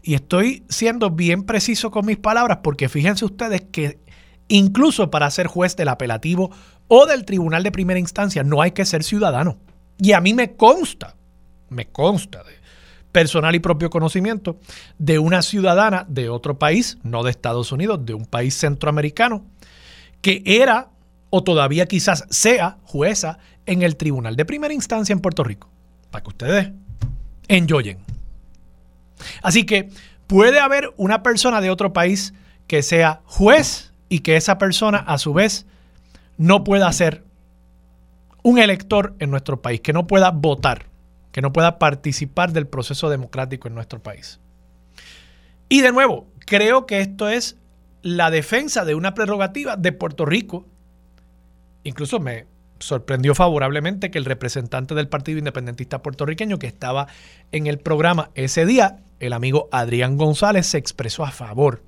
Y 0.02 0.14
estoy 0.14 0.62
siendo 0.68 1.10
bien 1.10 1.42
preciso 1.42 1.90
con 1.90 2.06
mis 2.06 2.18
palabras 2.18 2.58
porque 2.62 2.88
fíjense 2.88 3.24
ustedes 3.24 3.62
que 3.72 3.98
incluso 4.46 5.10
para 5.10 5.28
ser 5.30 5.48
juez 5.48 5.74
del 5.74 5.88
apelativo 5.88 6.52
o 6.86 7.06
del 7.06 7.24
tribunal 7.24 7.64
de 7.64 7.72
primera 7.72 7.98
instancia 7.98 8.44
no 8.44 8.62
hay 8.62 8.70
que 8.70 8.84
ser 8.84 9.02
ciudadano. 9.02 9.58
Y 9.98 10.12
a 10.12 10.20
mí 10.20 10.34
me 10.34 10.54
consta 10.54 11.16
me 11.72 11.86
consta 11.86 12.42
de 12.44 12.52
personal 13.10 13.54
y 13.54 13.58
propio 13.58 13.90
conocimiento 13.90 14.58
de 14.98 15.18
una 15.18 15.42
ciudadana 15.42 16.06
de 16.08 16.28
otro 16.28 16.58
país, 16.58 16.98
no 17.02 17.22
de 17.22 17.30
Estados 17.30 17.72
Unidos, 17.72 18.04
de 18.06 18.14
un 18.14 18.24
país 18.24 18.54
centroamericano, 18.54 19.44
que 20.20 20.42
era 20.46 20.90
o 21.30 21.42
todavía 21.42 21.86
quizás 21.86 22.24
sea 22.30 22.78
jueza 22.84 23.38
en 23.66 23.82
el 23.82 23.96
tribunal 23.96 24.36
de 24.36 24.44
primera 24.44 24.72
instancia 24.72 25.12
en 25.12 25.20
Puerto 25.20 25.44
Rico. 25.44 25.68
Para 26.10 26.22
que 26.22 26.28
ustedes 26.28 26.72
enjoyen. 27.56 27.98
Así 29.42 29.64
que 29.64 29.88
puede 30.26 30.60
haber 30.60 30.92
una 30.96 31.22
persona 31.22 31.60
de 31.60 31.70
otro 31.70 31.92
país 31.92 32.34
que 32.66 32.82
sea 32.82 33.22
juez 33.24 33.92
y 34.08 34.20
que 34.20 34.36
esa 34.36 34.58
persona 34.58 34.98
a 34.98 35.18
su 35.18 35.32
vez 35.32 35.66
no 36.36 36.64
pueda 36.64 36.92
ser 36.92 37.24
un 38.42 38.58
elector 38.58 39.14
en 39.18 39.30
nuestro 39.30 39.62
país, 39.62 39.80
que 39.80 39.92
no 39.92 40.06
pueda 40.06 40.30
votar 40.30 40.92
que 41.32 41.40
no 41.40 41.52
pueda 41.52 41.78
participar 41.78 42.52
del 42.52 42.68
proceso 42.68 43.10
democrático 43.10 43.66
en 43.66 43.74
nuestro 43.74 44.00
país. 44.00 44.38
Y 45.68 45.80
de 45.80 45.90
nuevo, 45.90 46.28
creo 46.46 46.86
que 46.86 47.00
esto 47.00 47.28
es 47.28 47.56
la 48.02 48.30
defensa 48.30 48.84
de 48.84 48.94
una 48.94 49.14
prerrogativa 49.14 49.76
de 49.76 49.92
Puerto 49.92 50.26
Rico. 50.26 50.66
Incluso 51.84 52.20
me 52.20 52.46
sorprendió 52.82 53.34
favorablemente 53.34 54.10
que 54.10 54.18
el 54.18 54.24
representante 54.24 54.94
del 54.94 55.08
Partido 55.08 55.38
Independentista 55.38 56.02
puertorriqueño 56.02 56.58
que 56.58 56.66
estaba 56.66 57.06
en 57.52 57.66
el 57.66 57.78
programa 57.78 58.30
ese 58.34 58.66
día, 58.66 58.98
el 59.20 59.32
amigo 59.32 59.68
Adrián 59.72 60.16
González, 60.16 60.66
se 60.66 60.78
expresó 60.78 61.24
a 61.24 61.30
favor 61.30 61.82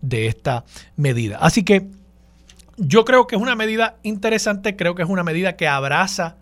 de 0.00 0.26
esta 0.26 0.64
medida. 0.96 1.38
Así 1.40 1.64
que 1.64 1.88
yo 2.76 3.04
creo 3.04 3.26
que 3.26 3.36
es 3.36 3.42
una 3.42 3.56
medida 3.56 3.96
interesante, 4.02 4.76
creo 4.76 4.94
que 4.94 5.02
es 5.02 5.08
una 5.08 5.24
medida 5.24 5.56
que 5.56 5.66
abraza 5.66 6.36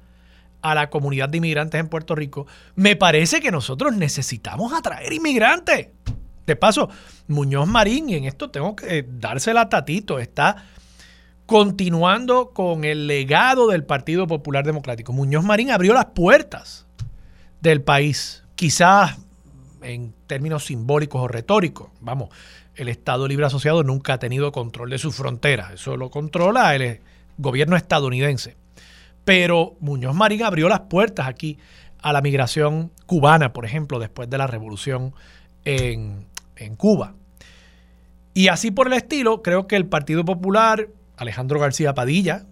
a 0.61 0.75
la 0.75 0.91
comunidad 0.91 1.29
de 1.29 1.39
inmigrantes 1.39 1.79
en 1.79 1.89
Puerto 1.89 2.15
Rico, 2.15 2.47
me 2.75 2.97
parece 2.97 3.41
que 3.41 3.51
nosotros 3.51 3.95
necesitamos 3.95 4.73
atraer 4.73 5.13
inmigrantes. 5.13 5.89
De 6.47 6.57
paso, 6.57 6.91
Muñoz 7.29 7.67
Marín, 7.69 8.11
y 8.11 8.17
en 8.17 8.25
esto 8.25 8.51
tengo 8.51 8.75
que 8.75 9.07
dársela 9.09 9.63
a 9.63 9.69
Tatito, 9.69 10.19
está 10.19 10.65
continuando 11.47 12.51
con 12.51 12.85
el 12.85 13.07
legado 13.07 13.69
del 13.69 13.85
Partido 13.85 14.27
Popular 14.27 14.65
Democrático. 14.65 15.13
Muñoz 15.13 15.45
Marín 15.45 15.71
abrió 15.71 15.95
las 15.95 16.07
puertas 16.07 16.87
del 17.61 17.83
país, 17.83 18.45
quizás 18.55 19.19
en 19.83 20.15
términos 20.27 20.65
simbólicos 20.65 21.23
o 21.23 21.29
retóricos. 21.29 21.91
Vamos, 22.01 22.31
el 22.75 22.89
Estado 22.89 23.29
Libre 23.29 23.47
Asociado 23.47 23.83
nunca 23.83 24.15
ha 24.15 24.19
tenido 24.19 24.53
control 24.53 24.91
de 24.91 24.99
sus 24.99 25.15
fronteras, 25.15 25.73
eso 25.73 25.97
lo 25.97 26.11
controla 26.11 26.75
el 26.75 27.01
gobierno 27.39 27.77
estadounidense. 27.77 28.57
Pero 29.25 29.77
Muñoz 29.81 30.15
Marín 30.15 30.43
abrió 30.43 30.69
las 30.69 30.81
puertas 30.81 31.27
aquí 31.27 31.59
a 32.03 32.13
la 32.13 32.21
migración 32.21 32.91
cubana, 33.07 33.53
por 33.53 33.65
ejemplo, 33.65 33.99
después 33.99 34.29
de 34.29 34.37
la 34.37 34.47
revolución 34.47 35.15
en, 35.65 36.27
Cuba. 36.77 37.15
Y 38.33 38.49
así 38.49 38.71
por 38.71 38.87
el 38.87 38.93
estilo, 38.95 39.43
creo 39.43 39.67
que 39.67 39.77
el 39.77 39.87
Partido 39.87 40.25
Popular, 40.25 40.89
Alejandro 41.17 41.61
García 41.61 41.95
Padilla, 41.95 42.47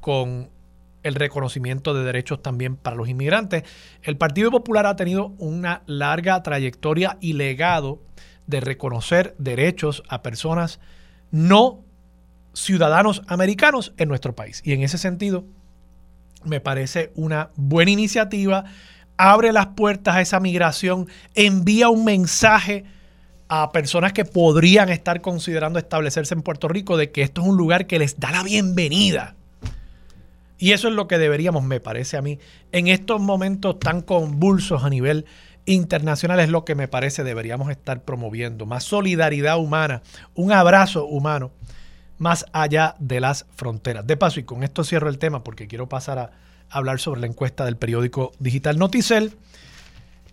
con 0.00 0.50
el 1.02 1.14
reconocimiento 1.14 1.94
de 1.94 2.04
derechos 2.04 2.42
también 2.42 2.76
para 2.76 2.96
los 2.96 3.08
inmigrantes, 3.08 3.64
el 4.02 4.16
Partido 4.16 4.50
Popular 4.50 4.86
ha 4.86 4.96
tenido 4.96 5.32
una 5.38 5.82
larga 5.86 6.42
trayectoria 6.42 7.18
y 7.20 7.32
legado 7.32 8.00
de 8.46 8.60
reconocer 8.60 9.34
derechos 9.38 10.02
a 10.08 10.22
personas 10.22 10.80
no 11.30 11.80
ciudadanos 12.52 13.22
americanos 13.26 13.94
en 13.96 14.08
nuestro 14.08 14.34
país. 14.34 14.60
Y 14.64 14.72
en 14.72 14.82
ese 14.82 14.98
sentido, 14.98 15.44
me 16.44 16.60
parece 16.60 17.12
una 17.14 17.50
buena 17.56 17.90
iniciativa. 17.90 18.64
Abre 19.16 19.52
las 19.52 19.68
puertas 19.68 20.16
a 20.16 20.20
esa 20.20 20.40
migración, 20.40 21.08
envía 21.34 21.88
un 21.88 22.04
mensaje 22.04 22.84
a 23.54 23.70
personas 23.70 24.14
que 24.14 24.24
podrían 24.24 24.88
estar 24.88 25.20
considerando 25.20 25.78
establecerse 25.78 26.32
en 26.32 26.40
Puerto 26.40 26.68
Rico 26.68 26.96
de 26.96 27.10
que 27.10 27.20
esto 27.20 27.42
es 27.42 27.48
un 27.48 27.58
lugar 27.58 27.86
que 27.86 27.98
les 27.98 28.18
da 28.18 28.30
la 28.30 28.42
bienvenida. 28.42 29.34
Y 30.56 30.72
eso 30.72 30.88
es 30.88 30.94
lo 30.94 31.06
que 31.06 31.18
deberíamos, 31.18 31.62
me 31.62 31.78
parece 31.78 32.16
a 32.16 32.22
mí, 32.22 32.38
en 32.72 32.88
estos 32.88 33.20
momentos 33.20 33.78
tan 33.78 34.00
convulsos 34.00 34.84
a 34.84 34.88
nivel 34.88 35.26
internacional, 35.66 36.40
es 36.40 36.48
lo 36.48 36.64
que 36.64 36.74
me 36.74 36.88
parece 36.88 37.24
deberíamos 37.24 37.70
estar 37.70 38.00
promoviendo. 38.00 38.64
Más 38.64 38.84
solidaridad 38.84 39.58
humana, 39.58 40.00
un 40.34 40.50
abrazo 40.50 41.04
humano 41.04 41.50
más 42.16 42.46
allá 42.54 42.94
de 43.00 43.20
las 43.20 43.44
fronteras. 43.54 44.06
De 44.06 44.16
paso, 44.16 44.40
y 44.40 44.44
con 44.44 44.62
esto 44.62 44.82
cierro 44.82 45.10
el 45.10 45.18
tema 45.18 45.44
porque 45.44 45.66
quiero 45.66 45.90
pasar 45.90 46.18
a 46.18 46.30
hablar 46.70 47.00
sobre 47.00 47.20
la 47.20 47.26
encuesta 47.26 47.66
del 47.66 47.76
periódico 47.76 48.32
digital 48.38 48.78
Noticel. 48.78 49.34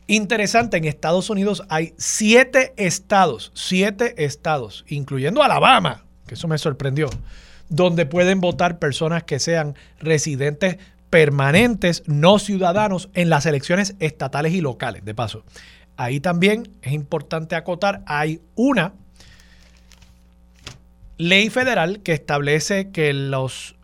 Interesante, 0.09 0.77
en 0.77 0.85
Estados 0.85 1.29
Unidos 1.29 1.61
hay 1.69 1.93
siete 1.97 2.73
estados, 2.77 3.51
siete 3.53 4.25
estados, 4.25 4.83
incluyendo 4.87 5.43
Alabama, 5.43 6.03
que 6.25 6.33
eso 6.33 6.47
me 6.47 6.57
sorprendió, 6.57 7.11
donde 7.69 8.07
pueden 8.07 8.41
votar 8.41 8.79
personas 8.79 9.21
que 9.21 9.37
sean 9.37 9.75
residentes 9.99 10.77
permanentes, 11.11 12.01
no 12.07 12.39
ciudadanos, 12.39 13.09
en 13.13 13.29
las 13.29 13.45
elecciones 13.45 13.93
estatales 13.99 14.53
y 14.53 14.61
locales, 14.61 15.05
de 15.05 15.13
paso. 15.13 15.43
Ahí 15.95 16.19
también 16.19 16.71
es 16.81 16.93
importante 16.93 17.55
acotar, 17.55 18.01
hay 18.07 18.41
una 18.55 18.93
ley 21.17 21.51
federal 21.51 21.99
que 22.01 22.13
establece 22.13 22.89
que 22.89 23.13
los 23.13 23.75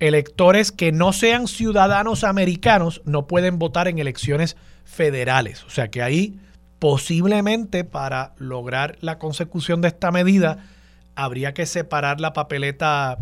electores 0.00 0.72
que 0.72 0.92
no 0.92 1.12
sean 1.12 1.46
ciudadanos 1.46 2.24
americanos 2.24 3.02
no 3.04 3.26
pueden 3.26 3.58
votar 3.58 3.86
en 3.86 3.98
elecciones 3.98 4.56
federales. 4.84 5.62
O 5.64 5.70
sea 5.70 5.88
que 5.88 6.02
ahí 6.02 6.40
posiblemente 6.78 7.84
para 7.84 8.32
lograr 8.38 8.96
la 9.00 9.18
consecución 9.18 9.82
de 9.82 9.88
esta 9.88 10.10
medida 10.10 10.64
habría 11.14 11.52
que 11.52 11.66
separar 11.66 12.20
la 12.20 12.32
papeleta 12.32 13.18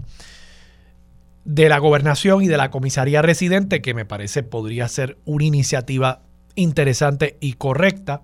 de 1.44 1.68
la 1.68 1.78
gobernación 1.78 2.42
y 2.42 2.46
de 2.46 2.56
la 2.56 2.70
comisaría 2.70 3.22
residente, 3.22 3.82
que 3.82 3.94
me 3.94 4.04
parece 4.04 4.42
podría 4.42 4.86
ser 4.86 5.18
una 5.24 5.44
iniciativa 5.44 6.20
interesante 6.54 7.36
y 7.40 7.54
correcta. 7.54 8.22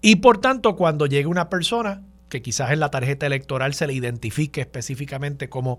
Y 0.00 0.16
por 0.16 0.40
tanto, 0.40 0.76
cuando 0.76 1.06
llegue 1.06 1.26
una 1.26 1.48
persona 1.48 2.02
que 2.28 2.42
quizás 2.42 2.70
en 2.72 2.80
la 2.80 2.90
tarjeta 2.90 3.26
electoral 3.26 3.74
se 3.74 3.86
le 3.86 3.94
identifique 3.94 4.60
específicamente 4.60 5.48
como 5.48 5.78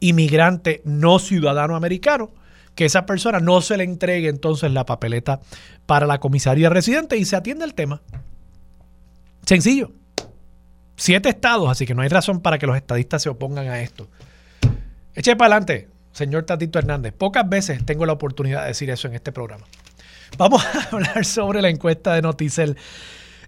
inmigrante 0.00 0.82
no 0.84 1.18
ciudadano 1.18 1.76
americano, 1.76 2.30
que 2.74 2.84
esa 2.84 3.06
persona 3.06 3.40
no 3.40 3.60
se 3.60 3.76
le 3.76 3.84
entregue 3.84 4.28
entonces 4.28 4.72
la 4.72 4.86
papeleta 4.86 5.40
para 5.86 6.06
la 6.06 6.18
comisaría 6.18 6.70
residente 6.70 7.16
y 7.16 7.24
se 7.24 7.36
atiende 7.36 7.64
el 7.64 7.74
tema. 7.74 8.02
Sencillo. 9.46 9.92
Siete 10.96 11.30
estados, 11.30 11.70
así 11.70 11.86
que 11.86 11.94
no 11.94 12.02
hay 12.02 12.08
razón 12.08 12.40
para 12.40 12.58
que 12.58 12.66
los 12.66 12.76
estadistas 12.76 13.22
se 13.22 13.28
opongan 13.28 13.68
a 13.68 13.80
esto. 13.80 14.08
Eche 15.14 15.34
para 15.34 15.56
adelante, 15.56 15.88
señor 16.12 16.44
Tatito 16.44 16.78
Hernández. 16.78 17.12
Pocas 17.12 17.48
veces 17.48 17.84
tengo 17.84 18.06
la 18.06 18.12
oportunidad 18.12 18.62
de 18.62 18.68
decir 18.68 18.90
eso 18.90 19.08
en 19.08 19.14
este 19.14 19.32
programa. 19.32 19.64
Vamos 20.36 20.64
a 20.64 20.88
hablar 20.92 21.24
sobre 21.24 21.62
la 21.62 21.68
encuesta 21.68 22.14
de 22.14 22.22
Noticel. 22.22 22.76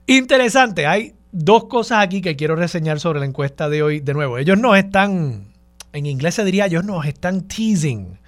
Interesante, 0.06 0.86
hay 0.86 1.14
dos 1.30 1.64
cosas 1.64 2.02
aquí 2.02 2.20
que 2.20 2.36
quiero 2.36 2.56
reseñar 2.56 3.00
sobre 3.00 3.20
la 3.20 3.26
encuesta 3.26 3.68
de 3.68 3.82
hoy. 3.82 4.00
De 4.00 4.14
nuevo, 4.14 4.38
ellos 4.38 4.58
nos 4.58 4.76
están, 4.76 5.51
en 5.92 6.06
inglés 6.06 6.34
se 6.34 6.44
diría, 6.44 6.66
ellos 6.66 6.84
nos 6.84 7.06
están 7.06 7.42
teasing. 7.42 8.18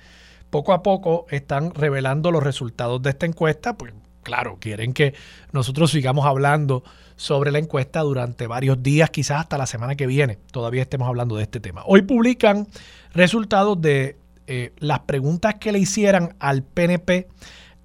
Poco 0.50 0.72
a 0.72 0.82
poco 0.82 1.26
están 1.30 1.74
revelando 1.74 2.30
los 2.30 2.42
resultados 2.42 3.02
de 3.02 3.10
esta 3.10 3.26
encuesta. 3.26 3.76
Pues 3.76 3.92
claro, 4.22 4.58
quieren 4.60 4.92
que 4.92 5.14
nosotros 5.52 5.90
sigamos 5.90 6.26
hablando 6.26 6.84
sobre 7.16 7.50
la 7.52 7.58
encuesta 7.58 8.00
durante 8.00 8.46
varios 8.46 8.82
días, 8.82 9.10
quizás 9.10 9.40
hasta 9.40 9.58
la 9.58 9.66
semana 9.66 9.94
que 9.94 10.06
viene. 10.06 10.38
Todavía 10.50 10.82
estemos 10.82 11.08
hablando 11.08 11.36
de 11.36 11.44
este 11.44 11.60
tema. 11.60 11.82
Hoy 11.86 12.02
publican 12.02 12.68
resultados 13.12 13.80
de 13.80 14.16
eh, 14.46 14.72
las 14.78 15.00
preguntas 15.00 15.54
que 15.56 15.72
le 15.72 15.78
hicieran 15.78 16.34
al 16.38 16.62
PNP 16.62 17.28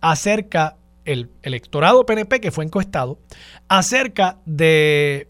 acerca 0.01 0.77
el 1.05 1.31
electorado 1.41 2.05
PNP 2.05 2.39
que 2.39 2.51
fue 2.51 2.65
encuestado 2.65 3.19
acerca 3.67 4.37
de 4.45 5.27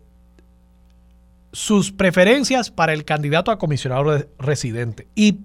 sus 1.52 1.92
preferencias 1.92 2.72
para 2.72 2.94
el 2.94 3.06
candidato 3.06 3.52
a 3.52 3.58
comisionado 3.58 4.28
residente. 4.38 5.08
Y 5.16 5.40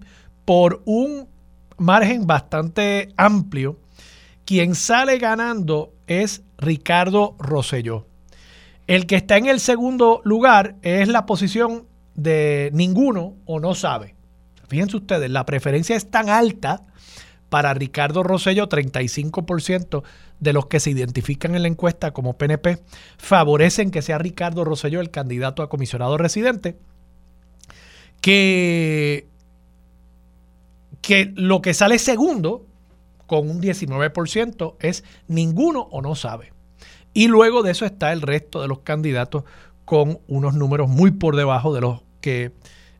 por 0.44 0.82
un 0.84 1.28
margen 1.76 2.26
bastante 2.26 3.08
amplio, 3.16 3.78
quien 4.44 4.74
sale 4.74 5.18
ganando 5.18 5.92
es 6.06 6.42
Ricardo 6.58 7.34
Rosselló. 7.38 8.06
El 8.86 9.06
que 9.06 9.16
está 9.16 9.38
en 9.38 9.46
el 9.46 9.60
segundo 9.60 10.20
lugar 10.24 10.76
es 10.82 11.08
la 11.08 11.24
posición 11.24 11.86
de 12.14 12.70
ninguno 12.74 13.34
o 13.46 13.58
no 13.58 13.74
sabe. 13.74 14.14
Fíjense 14.68 14.96
ustedes, 14.96 15.30
la 15.30 15.46
preferencia 15.46 15.96
es 15.96 16.10
tan 16.10 16.28
alta 16.28 16.82
para 17.48 17.74
Ricardo 17.74 18.22
Rosselló, 18.22 18.68
35% 18.68 20.02
de 20.40 20.52
los 20.52 20.66
que 20.66 20.80
se 20.80 20.90
identifican 20.90 21.54
en 21.54 21.62
la 21.62 21.68
encuesta 21.68 22.12
como 22.12 22.36
PNP 22.36 22.78
favorecen 23.16 23.90
que 23.90 24.02
sea 24.02 24.18
Ricardo 24.18 24.64
Rosselló 24.64 25.00
el 25.00 25.10
candidato 25.10 25.62
a 25.62 25.68
comisionado 25.68 26.18
residente, 26.18 26.76
que, 28.20 29.28
que 31.00 31.32
lo 31.36 31.62
que 31.62 31.74
sale 31.74 31.98
segundo 31.98 32.66
con 33.26 33.48
un 33.48 33.60
19% 33.60 34.76
es 34.80 35.04
ninguno 35.28 35.88
o 35.90 36.02
no 36.02 36.14
sabe. 36.14 36.52
Y 37.12 37.28
luego 37.28 37.62
de 37.62 37.70
eso 37.70 37.86
está 37.86 38.12
el 38.12 38.22
resto 38.22 38.60
de 38.60 38.68
los 38.68 38.80
candidatos 38.80 39.44
con 39.84 40.18
unos 40.26 40.54
números 40.54 40.88
muy 40.88 41.12
por 41.12 41.36
debajo 41.36 41.72
de 41.74 41.80
los 41.80 42.02
que 42.20 42.52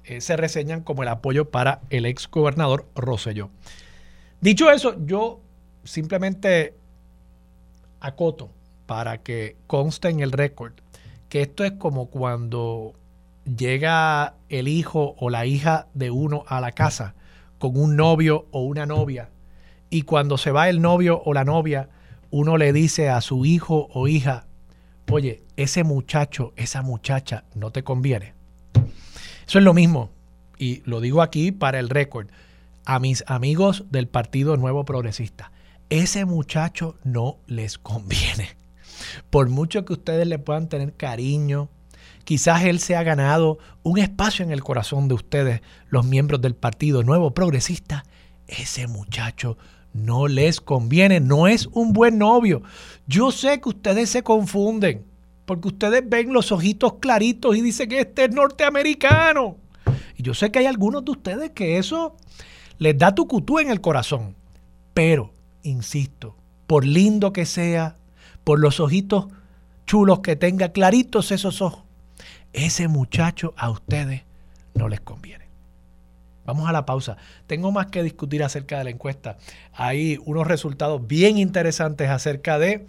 eh, 0.04 0.20
se 0.20 0.36
reseñan 0.36 0.82
como 0.82 1.02
el 1.02 1.08
apoyo 1.08 1.50
para 1.50 1.80
el 1.90 2.06
ex 2.06 2.30
gobernador 2.30 2.86
Rosselló. 2.94 3.50
Dicho 4.44 4.70
eso, 4.70 4.94
yo 5.06 5.40
simplemente 5.84 6.74
acoto 7.98 8.50
para 8.84 9.22
que 9.22 9.56
conste 9.66 10.10
en 10.10 10.20
el 10.20 10.32
récord 10.32 10.74
que 11.30 11.40
esto 11.40 11.64
es 11.64 11.72
como 11.72 12.10
cuando 12.10 12.92
llega 13.46 14.34
el 14.50 14.68
hijo 14.68 15.14
o 15.18 15.30
la 15.30 15.46
hija 15.46 15.86
de 15.94 16.10
uno 16.10 16.44
a 16.46 16.60
la 16.60 16.72
casa 16.72 17.14
con 17.58 17.78
un 17.78 17.96
novio 17.96 18.44
o 18.50 18.64
una 18.64 18.84
novia 18.84 19.30
y 19.88 20.02
cuando 20.02 20.36
se 20.36 20.50
va 20.50 20.68
el 20.68 20.82
novio 20.82 21.22
o 21.24 21.32
la 21.32 21.46
novia, 21.46 21.88
uno 22.30 22.58
le 22.58 22.74
dice 22.74 23.08
a 23.08 23.22
su 23.22 23.46
hijo 23.46 23.88
o 23.94 24.08
hija, 24.08 24.44
oye, 25.10 25.42
ese 25.56 25.84
muchacho, 25.84 26.52
esa 26.56 26.82
muchacha 26.82 27.44
no 27.54 27.70
te 27.70 27.82
conviene. 27.82 28.34
Eso 29.46 29.58
es 29.58 29.64
lo 29.64 29.72
mismo, 29.72 30.10
y 30.58 30.82
lo 30.84 31.00
digo 31.00 31.22
aquí 31.22 31.50
para 31.50 31.78
el 31.78 31.88
récord, 31.88 32.28
a 32.84 32.98
mis 32.98 33.24
amigos 33.26 33.84
del 33.90 34.08
Partido 34.08 34.56
Nuevo 34.56 34.84
Progresista 34.84 35.52
ese 35.90 36.24
muchacho 36.24 36.96
no 37.04 37.38
les 37.46 37.78
conviene. 37.78 38.56
Por 39.30 39.48
mucho 39.48 39.84
que 39.84 39.92
ustedes 39.92 40.26
le 40.26 40.38
puedan 40.38 40.68
tener 40.68 40.94
cariño, 40.94 41.68
quizás 42.24 42.64
él 42.64 42.80
se 42.80 42.96
ha 42.96 43.02
ganado 43.02 43.58
un 43.82 43.98
espacio 43.98 44.44
en 44.44 44.50
el 44.50 44.62
corazón 44.62 45.08
de 45.08 45.14
ustedes, 45.14 45.60
los 45.88 46.04
miembros 46.04 46.40
del 46.40 46.54
Partido 46.54 47.02
Nuevo 47.02 47.32
Progresista, 47.32 48.04
ese 48.46 48.86
muchacho 48.86 49.56
no 49.92 50.26
les 50.26 50.60
conviene, 50.60 51.20
no 51.20 51.46
es 51.46 51.68
un 51.72 51.92
buen 51.92 52.18
novio. 52.18 52.62
Yo 53.06 53.30
sé 53.30 53.60
que 53.60 53.68
ustedes 53.68 54.10
se 54.10 54.22
confunden, 54.22 55.04
porque 55.44 55.68
ustedes 55.68 56.02
ven 56.08 56.32
los 56.32 56.50
ojitos 56.50 56.94
claritos 56.94 57.56
y 57.56 57.60
dicen 57.60 57.88
que 57.88 58.00
este 58.00 58.24
es 58.24 58.32
norteamericano. 58.32 59.58
Y 60.16 60.22
yo 60.22 60.34
sé 60.34 60.50
que 60.50 60.60
hay 60.60 60.66
algunos 60.66 61.04
de 61.04 61.12
ustedes 61.12 61.50
que 61.50 61.78
eso 61.78 62.16
les 62.78 62.96
da 62.98 63.14
tucutú 63.14 63.58
en 63.58 63.70
el 63.70 63.80
corazón. 63.80 64.34
Pero 64.92 65.32
insisto, 65.62 66.36
por 66.66 66.84
lindo 66.84 67.32
que 67.32 67.46
sea, 67.46 67.96
por 68.44 68.60
los 68.60 68.80
ojitos 68.80 69.26
chulos 69.86 70.20
que 70.20 70.36
tenga, 70.36 70.70
claritos 70.70 71.32
esos 71.32 71.60
ojos, 71.60 71.84
ese 72.52 72.88
muchacho 72.88 73.54
a 73.56 73.70
ustedes 73.70 74.22
no 74.74 74.88
les 74.88 75.00
conviene. 75.00 75.44
Vamos 76.44 76.68
a 76.68 76.72
la 76.72 76.84
pausa. 76.84 77.16
Tengo 77.46 77.72
más 77.72 77.86
que 77.86 78.02
discutir 78.02 78.42
acerca 78.42 78.78
de 78.78 78.84
la 78.84 78.90
encuesta. 78.90 79.38
Hay 79.72 80.18
unos 80.24 80.46
resultados 80.46 81.06
bien 81.06 81.38
interesantes 81.38 82.10
acerca 82.10 82.58
de 82.58 82.86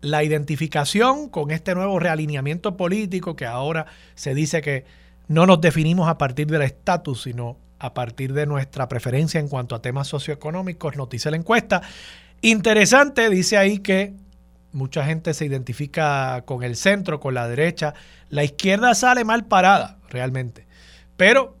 la 0.00 0.24
identificación 0.24 1.28
con 1.28 1.50
este 1.50 1.74
nuevo 1.74 1.98
realineamiento 1.98 2.76
político 2.76 3.36
que 3.36 3.44
ahora 3.44 3.86
se 4.14 4.34
dice 4.34 4.62
que 4.62 4.84
no 5.28 5.46
nos 5.46 5.60
definimos 5.60 6.08
a 6.08 6.16
partir 6.16 6.46
del 6.46 6.62
estatus, 6.62 7.22
sino 7.22 7.56
a 7.80 7.94
partir 7.94 8.34
de 8.34 8.46
nuestra 8.46 8.88
preferencia 8.88 9.40
en 9.40 9.48
cuanto 9.48 9.74
a 9.74 9.82
temas 9.82 10.06
socioeconómicos, 10.06 10.96
nos 10.96 11.08
la 11.24 11.36
encuesta. 11.36 11.82
Interesante, 12.42 13.28
dice 13.30 13.56
ahí 13.56 13.78
que 13.78 14.14
mucha 14.72 15.04
gente 15.04 15.34
se 15.34 15.46
identifica 15.46 16.42
con 16.44 16.62
el 16.62 16.76
centro, 16.76 17.18
con 17.18 17.34
la 17.34 17.48
derecha. 17.48 17.94
La 18.28 18.44
izquierda 18.44 18.94
sale 18.94 19.24
mal 19.24 19.46
parada, 19.46 19.98
realmente. 20.10 20.66
Pero 21.16 21.56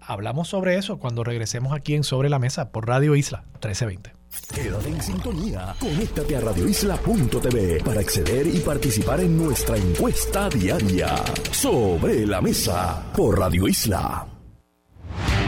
hablamos 0.00 0.48
sobre 0.48 0.76
eso 0.76 0.98
cuando 0.98 1.24
regresemos 1.24 1.72
aquí 1.72 1.94
en 1.94 2.04
Sobre 2.04 2.30
la 2.30 2.38
Mesa 2.38 2.70
por 2.70 2.86
Radio 2.86 3.14
Isla 3.16 3.42
1320. 3.54 4.14
Quédate 4.54 4.88
en 4.88 5.02
sintonía. 5.02 5.74
Conéctate 5.80 6.36
a 6.36 6.40
radioisla.tv 6.40 7.82
para 7.84 8.00
acceder 8.00 8.46
y 8.46 8.60
participar 8.60 9.20
en 9.20 9.36
nuestra 9.36 9.76
encuesta 9.76 10.48
diaria. 10.48 11.16
Sobre 11.50 12.24
la 12.26 12.40
Mesa 12.40 13.02
por 13.16 13.38
Radio 13.38 13.66
Isla 13.66 14.39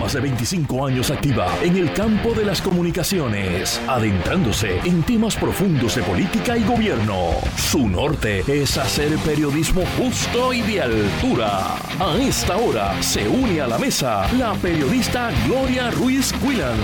más 0.02 0.14
de 0.14 0.20
25 0.20 0.86
años 0.86 1.10
activa 1.12 1.46
en 1.62 1.76
el 1.76 1.92
campo 1.92 2.34
de 2.34 2.44
las 2.44 2.60
comunicaciones, 2.60 3.80
adentrándose 3.86 4.80
en 4.80 5.04
temas 5.04 5.36
profundos 5.36 5.94
de 5.94 6.02
política 6.02 6.56
y 6.56 6.64
gobierno. 6.64 7.30
Su 7.56 7.88
norte 7.88 8.42
es 8.48 8.76
hacer 8.78 9.16
periodismo 9.18 9.84
justo 9.96 10.52
y 10.52 10.62
de 10.62 10.82
altura. 10.82 11.76
A 12.00 12.16
esta 12.20 12.56
hora 12.56 13.00
se 13.00 13.28
une 13.28 13.60
a 13.60 13.68
la 13.68 13.78
mesa 13.78 14.26
la 14.32 14.54
periodista 14.54 15.30
Gloria 15.46 15.92
Ruiz 15.92 16.32
Quillan. 16.32 16.78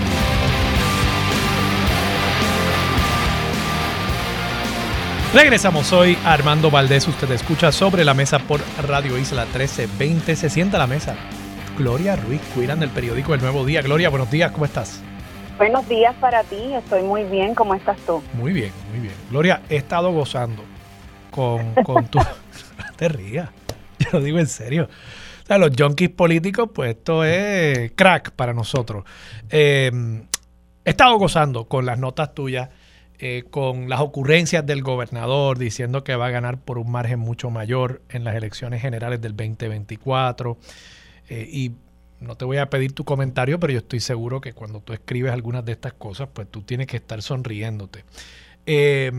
Regresamos 5.33 5.91
hoy, 5.91 6.17
Armando 6.23 6.71
Valdés. 6.71 7.05
Usted 7.05 7.29
escucha 7.31 7.73
sobre 7.73 8.05
la 8.05 8.13
mesa 8.13 8.39
por 8.39 8.61
Radio 8.87 9.17
Isla 9.17 9.43
1320. 9.43 10.37
Se 10.37 10.49
sienta 10.49 10.77
a 10.77 10.79
la 10.79 10.87
mesa. 10.87 11.17
Gloria 11.79 12.17
Ruiz, 12.17 12.41
cuidan 12.53 12.81
del 12.81 12.89
periódico 12.89 13.33
El 13.33 13.39
Nuevo 13.39 13.65
Día. 13.65 13.81
Gloria, 13.81 14.09
buenos 14.09 14.29
días, 14.29 14.51
¿cómo 14.51 14.65
estás? 14.65 15.01
Buenos 15.57 15.87
días 15.87 16.13
para 16.15 16.43
ti, 16.43 16.73
estoy 16.73 17.03
muy 17.03 17.23
bien. 17.23 17.55
¿Cómo 17.55 17.73
estás 17.73 17.97
tú? 18.05 18.21
Muy 18.33 18.51
bien, 18.51 18.73
muy 18.91 18.99
bien. 18.99 19.13
Gloria, 19.29 19.61
he 19.69 19.77
estado 19.77 20.11
gozando 20.11 20.61
con, 21.31 21.73
con 21.85 22.05
tu. 22.07 22.19
te 22.97 23.07
rías, 23.07 23.49
yo 23.97 24.09
lo 24.11 24.19
digo 24.19 24.39
en 24.39 24.47
serio. 24.47 24.89
O 25.43 25.45
sea, 25.45 25.57
los 25.57 25.71
junkies 25.77 26.09
políticos, 26.09 26.69
pues 26.75 26.97
esto 26.97 27.23
es 27.23 27.93
crack 27.95 28.31
para 28.31 28.53
nosotros. 28.53 29.05
Eh, 29.49 29.89
he 30.83 30.89
estado 30.89 31.17
gozando 31.17 31.69
con 31.69 31.85
las 31.85 31.97
notas 31.97 32.35
tuyas 32.35 32.67
eh, 33.19 33.43
con 33.49 33.87
las 33.87 34.01
ocurrencias 34.01 34.65
del 34.65 34.81
gobernador 34.81 35.57
diciendo 35.57 36.03
que 36.03 36.15
va 36.17 36.27
a 36.27 36.29
ganar 36.29 36.57
por 36.57 36.77
un 36.77 36.91
margen 36.91 37.19
mucho 37.19 37.49
mayor 37.49 38.01
en 38.09 38.25
las 38.25 38.35
elecciones 38.35 38.81
generales 38.81 39.21
del 39.21 39.35
2024. 39.37 40.57
Eh, 41.29 41.47
y 41.49 41.71
no 42.19 42.35
te 42.35 42.45
voy 42.45 42.57
a 42.57 42.69
pedir 42.69 42.93
tu 42.93 43.05
comentario, 43.05 43.59
pero 43.59 43.73
yo 43.73 43.79
estoy 43.79 43.99
seguro 43.99 44.41
que 44.41 44.53
cuando 44.53 44.81
tú 44.81 44.93
escribes 44.93 45.31
algunas 45.31 45.63
de 45.63 45.71
estas 45.71 45.93
cosas, 45.93 46.29
pues 46.33 46.49
tú 46.49 46.61
tienes 46.61 46.87
que 46.87 46.97
estar 46.97 47.21
sonriéndote. 47.21 48.03
Eh, 48.65 49.11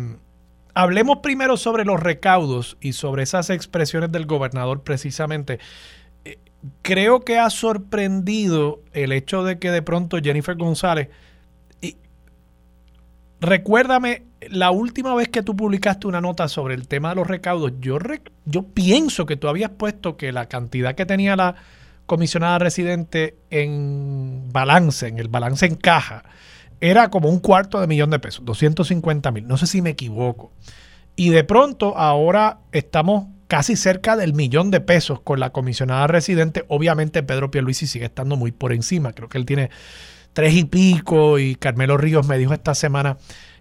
hablemos 0.75 1.19
primero 1.19 1.57
sobre 1.57 1.85
los 1.85 2.01
recaudos 2.01 2.77
y 2.81 2.93
sobre 2.93 3.23
esas 3.23 3.51
expresiones 3.51 4.13
del 4.13 4.27
gobernador 4.27 4.83
precisamente. 4.83 5.59
creo 6.83 7.21
que 7.21 7.39
ha 7.39 7.49
sorprendido 7.49 8.83
el 8.93 9.13
hecho 9.13 9.45
de 9.45 9.59
que 9.59 9.71
de 9.71 9.81
pronto 9.81 10.19
Jennifer 10.19 10.57
González 10.57 11.09
Recuérdame, 13.41 14.25
la 14.51 14.71
última 14.71 15.15
vez 15.15 15.29
que 15.29 15.43
tú 15.43 15.57
publicaste 15.57 16.07
una 16.07 16.21
nota 16.21 16.47
sobre 16.47 16.75
el 16.75 16.87
tema 16.87 17.11
de 17.11 17.15
los 17.15 17.27
recaudos, 17.27 17.73
yo, 17.81 17.99
yo 18.45 18.63
pienso 18.63 19.25
que 19.25 19.37
tú 19.37 19.49
habías 19.49 19.71
puesto 19.71 20.19
que 20.19 20.31
la 20.31 20.47
cantidad 20.47 20.95
que 20.95 21.07
tenía 21.07 21.37
la 21.37 21.55
comisionada 22.11 22.59
residente 22.59 23.37
en 23.51 24.49
balance, 24.51 25.07
en 25.07 25.21
el 25.21 25.29
balance 25.29 25.65
en 25.65 25.77
caja, 25.77 26.25
era 26.81 27.09
como 27.09 27.29
un 27.29 27.39
cuarto 27.39 27.81
de 27.81 27.87
millón 27.87 28.11
de 28.11 28.19
pesos, 28.19 28.45
250 28.45 29.31
mil. 29.31 29.47
No 29.47 29.57
sé 29.57 29.69
si 29.69 29.81
me 29.81 29.91
equivoco. 29.91 30.51
Y 31.15 31.29
de 31.29 31.45
pronto 31.45 31.97
ahora 31.97 32.59
estamos 32.73 33.29
casi 33.47 33.77
cerca 33.77 34.17
del 34.17 34.35
millón 34.35 34.73
de 34.73 34.81
pesos 34.81 35.21
con 35.21 35.39
la 35.39 35.51
comisionada 35.51 36.09
residente. 36.09 36.65
Obviamente 36.67 37.23
Pedro 37.23 37.53
Pierluisi 37.53 37.87
sigue 37.87 38.07
estando 38.07 38.35
muy 38.35 38.51
por 38.51 38.73
encima. 38.73 39.13
Creo 39.13 39.29
que 39.29 39.39
él 39.39 39.47
tiene 39.47 39.71
tres 40.33 40.55
y 40.55 40.65
pico 40.65 41.39
y 41.39 41.55
Carmelo 41.55 41.97
Ríos 41.97 42.27
me 42.27 42.39
dijo 42.39 42.53
esta 42.55 42.75
semana 42.75 43.19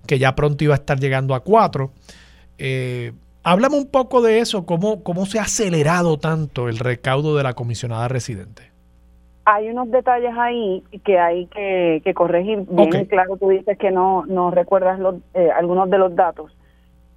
que 0.08 0.18
ya 0.18 0.34
pronto 0.34 0.64
iba 0.64 0.74
a 0.74 0.78
estar 0.78 1.00
llegando 1.00 1.36
a 1.36 1.44
cuatro. 1.44 1.94
Eh, 2.58 3.14
háblame 3.44 3.78
un 3.78 3.88
poco 3.88 4.22
de 4.22 4.40
eso, 4.40 4.66
cómo, 4.66 5.04
cómo 5.04 5.26
se 5.26 5.40
ha 5.40 5.44
acelerado 5.44 6.18
tanto 6.18 6.68
el 6.68 6.78
recaudo 6.78 7.36
de 7.36 7.44
la 7.44 7.54
comisionada 7.54 8.08
residente. 8.08 8.64
Hay 9.46 9.70
unos 9.70 9.90
detalles 9.90 10.34
ahí 10.38 10.84
que 11.04 11.18
hay 11.18 11.48
que, 11.48 12.14
corregir. 12.14 12.66
Bien 12.70 13.06
claro, 13.06 13.38
tú 13.38 13.50
dices 13.50 13.78
que 13.78 13.90
no, 13.90 14.26
no 14.28 14.52
recuerdas 14.52 15.00
los, 15.00 15.16
eh, 15.34 15.50
algunos 15.58 15.90
de 15.90 15.98
los 15.98 16.16
datos. 16.16 16.56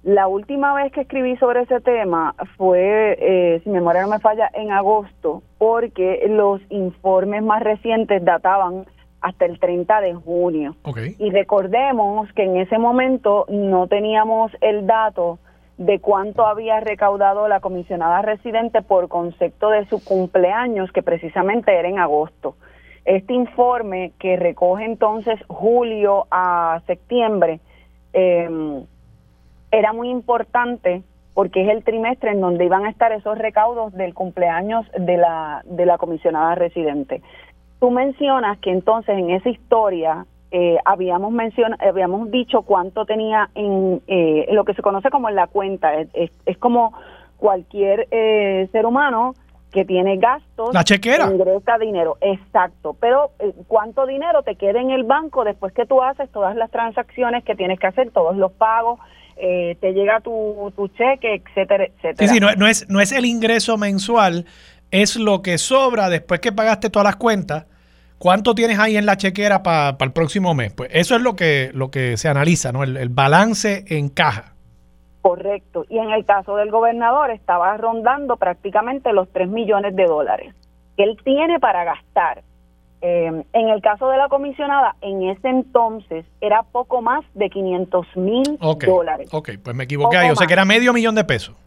La 0.03 0.27
última 0.27 0.73
vez 0.73 0.91
que 0.91 1.01
escribí 1.01 1.37
sobre 1.37 1.61
ese 1.61 1.79
tema 1.79 2.35
fue, 2.57 3.17
eh, 3.19 3.61
si 3.63 3.69
mi 3.69 3.75
memoria 3.75 4.01
no 4.01 4.09
me 4.09 4.19
falla, 4.19 4.49
en 4.53 4.71
agosto, 4.71 5.43
porque 5.57 6.25
los 6.27 6.59
informes 6.69 7.41
más 7.43 7.63
recientes 7.63 8.23
databan 8.25 8.85
hasta 9.21 9.45
el 9.45 9.59
30 9.59 10.01
de 10.01 10.13
junio. 10.13 10.75
Y 11.19 11.29
recordemos 11.29 12.31
que 12.33 12.43
en 12.43 12.57
ese 12.57 12.77
momento 12.77 13.45
no 13.47 13.87
teníamos 13.87 14.51
el 14.59 14.85
dato 14.85 15.39
de 15.77 15.99
cuánto 15.99 16.45
había 16.45 16.79
recaudado 16.79 17.47
la 17.47 17.59
comisionada 17.59 18.21
residente 18.21 18.81
por 18.81 19.07
concepto 19.07 19.69
de 19.69 19.85
su 19.87 20.03
cumpleaños, 20.03 20.91
que 20.91 21.01
precisamente 21.01 21.77
era 21.77 21.87
en 21.87 21.99
agosto. 21.99 22.55
Este 23.05 23.33
informe 23.33 24.13
que 24.19 24.37
recoge 24.37 24.85
entonces 24.85 25.39
julio 25.47 26.25
a 26.31 26.81
septiembre 26.87 27.59
em, 28.13 28.85
era 29.71 29.91
muy 29.91 30.09
importante 30.09 31.03
porque 31.33 31.63
es 31.63 31.69
el 31.69 31.83
trimestre 31.83 32.31
en 32.31 32.41
donde 32.41 32.65
iban 32.65 32.85
a 32.85 32.89
estar 32.89 33.11
esos 33.11 33.37
recaudos 33.37 33.91
del 33.93 34.13
cumpleaños 34.13 34.85
de 34.97 35.17
la, 35.17 35.63
de 35.65 35.85
la 35.85 35.97
comisionada 35.97 36.55
residente. 36.55 37.21
Tú 37.79 37.89
mencionas 37.89 38.59
que 38.59 38.71
entonces 38.71 39.17
en 39.17 39.31
esa 39.31 39.49
historia 39.49 40.25
eh, 40.55 40.77
habíamos 40.85 41.33
habíamos 41.79 42.29
dicho 42.29 42.61
cuánto 42.61 43.07
tenía 43.07 43.49
en 43.55 44.03
eh, 44.05 44.45
lo 44.51 44.63
que 44.65 44.75
se 44.75 44.83
conoce 44.83 45.09
como 45.09 45.27
en 45.27 45.35
la 45.35 45.47
cuenta. 45.47 45.93
Es, 46.13 46.57
como 46.59 46.93
cualquier 47.37 48.07
eh, 48.11 48.69
ser 48.71 48.85
humano 48.85 49.33
que 49.71 49.83
tiene 49.83 50.17
gastos. 50.17 50.71
La 50.71 50.83
chequera. 50.83 51.25
Ingresa 51.25 51.79
dinero, 51.79 52.17
exacto. 52.21 52.95
Pero 52.99 53.31
cuánto 53.67 54.05
dinero 54.05 54.43
te 54.43 54.53
queda 54.53 54.79
en 54.79 54.91
el 54.91 55.05
banco 55.05 55.43
después 55.43 55.73
que 55.73 55.87
tú 55.87 56.03
haces 56.03 56.31
todas 56.31 56.55
las 56.55 56.69
transacciones 56.69 57.43
que 57.43 57.55
tienes 57.55 57.79
que 57.79 57.87
hacer, 57.87 58.11
todos 58.11 58.37
los 58.37 58.51
pagos, 58.51 58.99
te 59.35 59.93
llega 59.93 60.19
tu, 60.19 60.71
tu 60.75 60.87
cheque, 60.89 61.41
etcétera, 61.43 61.85
etcétera. 61.85 62.27
Sí, 62.27 62.35
sí, 62.35 62.39
no, 62.39 62.53
no, 62.53 62.67
es, 62.67 62.87
no 62.87 63.01
es 63.01 63.11
el 63.11 63.25
ingreso 63.25 63.79
mensual, 63.79 64.45
es 64.91 65.15
lo 65.15 65.41
que 65.41 65.57
sobra 65.57 66.09
después 66.09 66.39
que 66.41 66.51
pagaste 66.51 66.91
todas 66.91 67.05
las 67.05 67.15
cuentas 67.15 67.65
¿Cuánto 68.23 68.55
tienes 68.55 68.79
ahí 68.79 68.95
en 68.95 69.05
la 69.05 69.17
chequera 69.17 69.63
para 69.63 69.97
el 69.99 70.13
próximo 70.13 70.53
mes? 70.53 70.71
Pues 70.71 70.89
eso 70.93 71.17
es 71.17 71.21
lo 71.21 71.35
que, 71.35 71.71
lo 71.73 71.91
que 71.91 72.15
se 72.15 72.29
analiza, 72.29 72.71
¿no? 72.71 72.81
El, 72.83 73.09
balance 73.09 73.83
en 73.89 74.07
caja. 74.07 74.53
Correcto. 75.21 75.83
Y 75.89 75.97
en 75.97 76.09
el 76.09 76.23
caso 76.23 76.55
del 76.55 76.71
gobernador 76.71 77.31
estaba 77.31 77.75
rondando 77.75 78.37
prácticamente 78.37 79.11
los 79.11 79.29
3 79.33 79.49
millones 79.49 79.93
de 79.97 80.05
dólares 80.05 80.55
que 80.95 81.03
él 81.03 81.17
tiene 81.25 81.59
para 81.59 81.83
gastar. 81.83 82.43
Eh, 83.01 83.43
en 83.51 83.67
el 83.67 83.81
caso 83.81 84.07
de 84.07 84.15
la 84.15 84.29
comisionada, 84.29 84.95
en 85.01 85.23
ese 85.23 85.49
entonces 85.49 86.25
era 86.39 86.63
poco 86.63 87.01
más 87.01 87.25
de 87.33 87.49
500 87.49 88.07
mil 88.15 88.57
dólares. 88.87 89.27
Ok, 89.33 89.49
pues 89.61 89.75
me 89.75 89.83
equivoqué 89.83 90.15
ahí. 90.15 90.29
O 90.29 90.37
sea 90.37 90.47
que 90.47 90.53
era 90.53 90.63
medio 90.63 90.93
millón 90.93 91.15
de 91.15 91.25
pesos. 91.25 91.57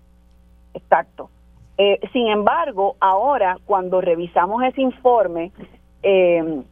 Exacto. 0.73 1.29
Eh, 1.77 2.01
sin 2.14 2.29
embargo, 2.29 2.97
ahora 2.99 3.59
cuando 3.66 4.01
revisamos 4.01 4.62
ese 4.62 4.81
informe, 4.81 5.53
eh, 6.09 6.62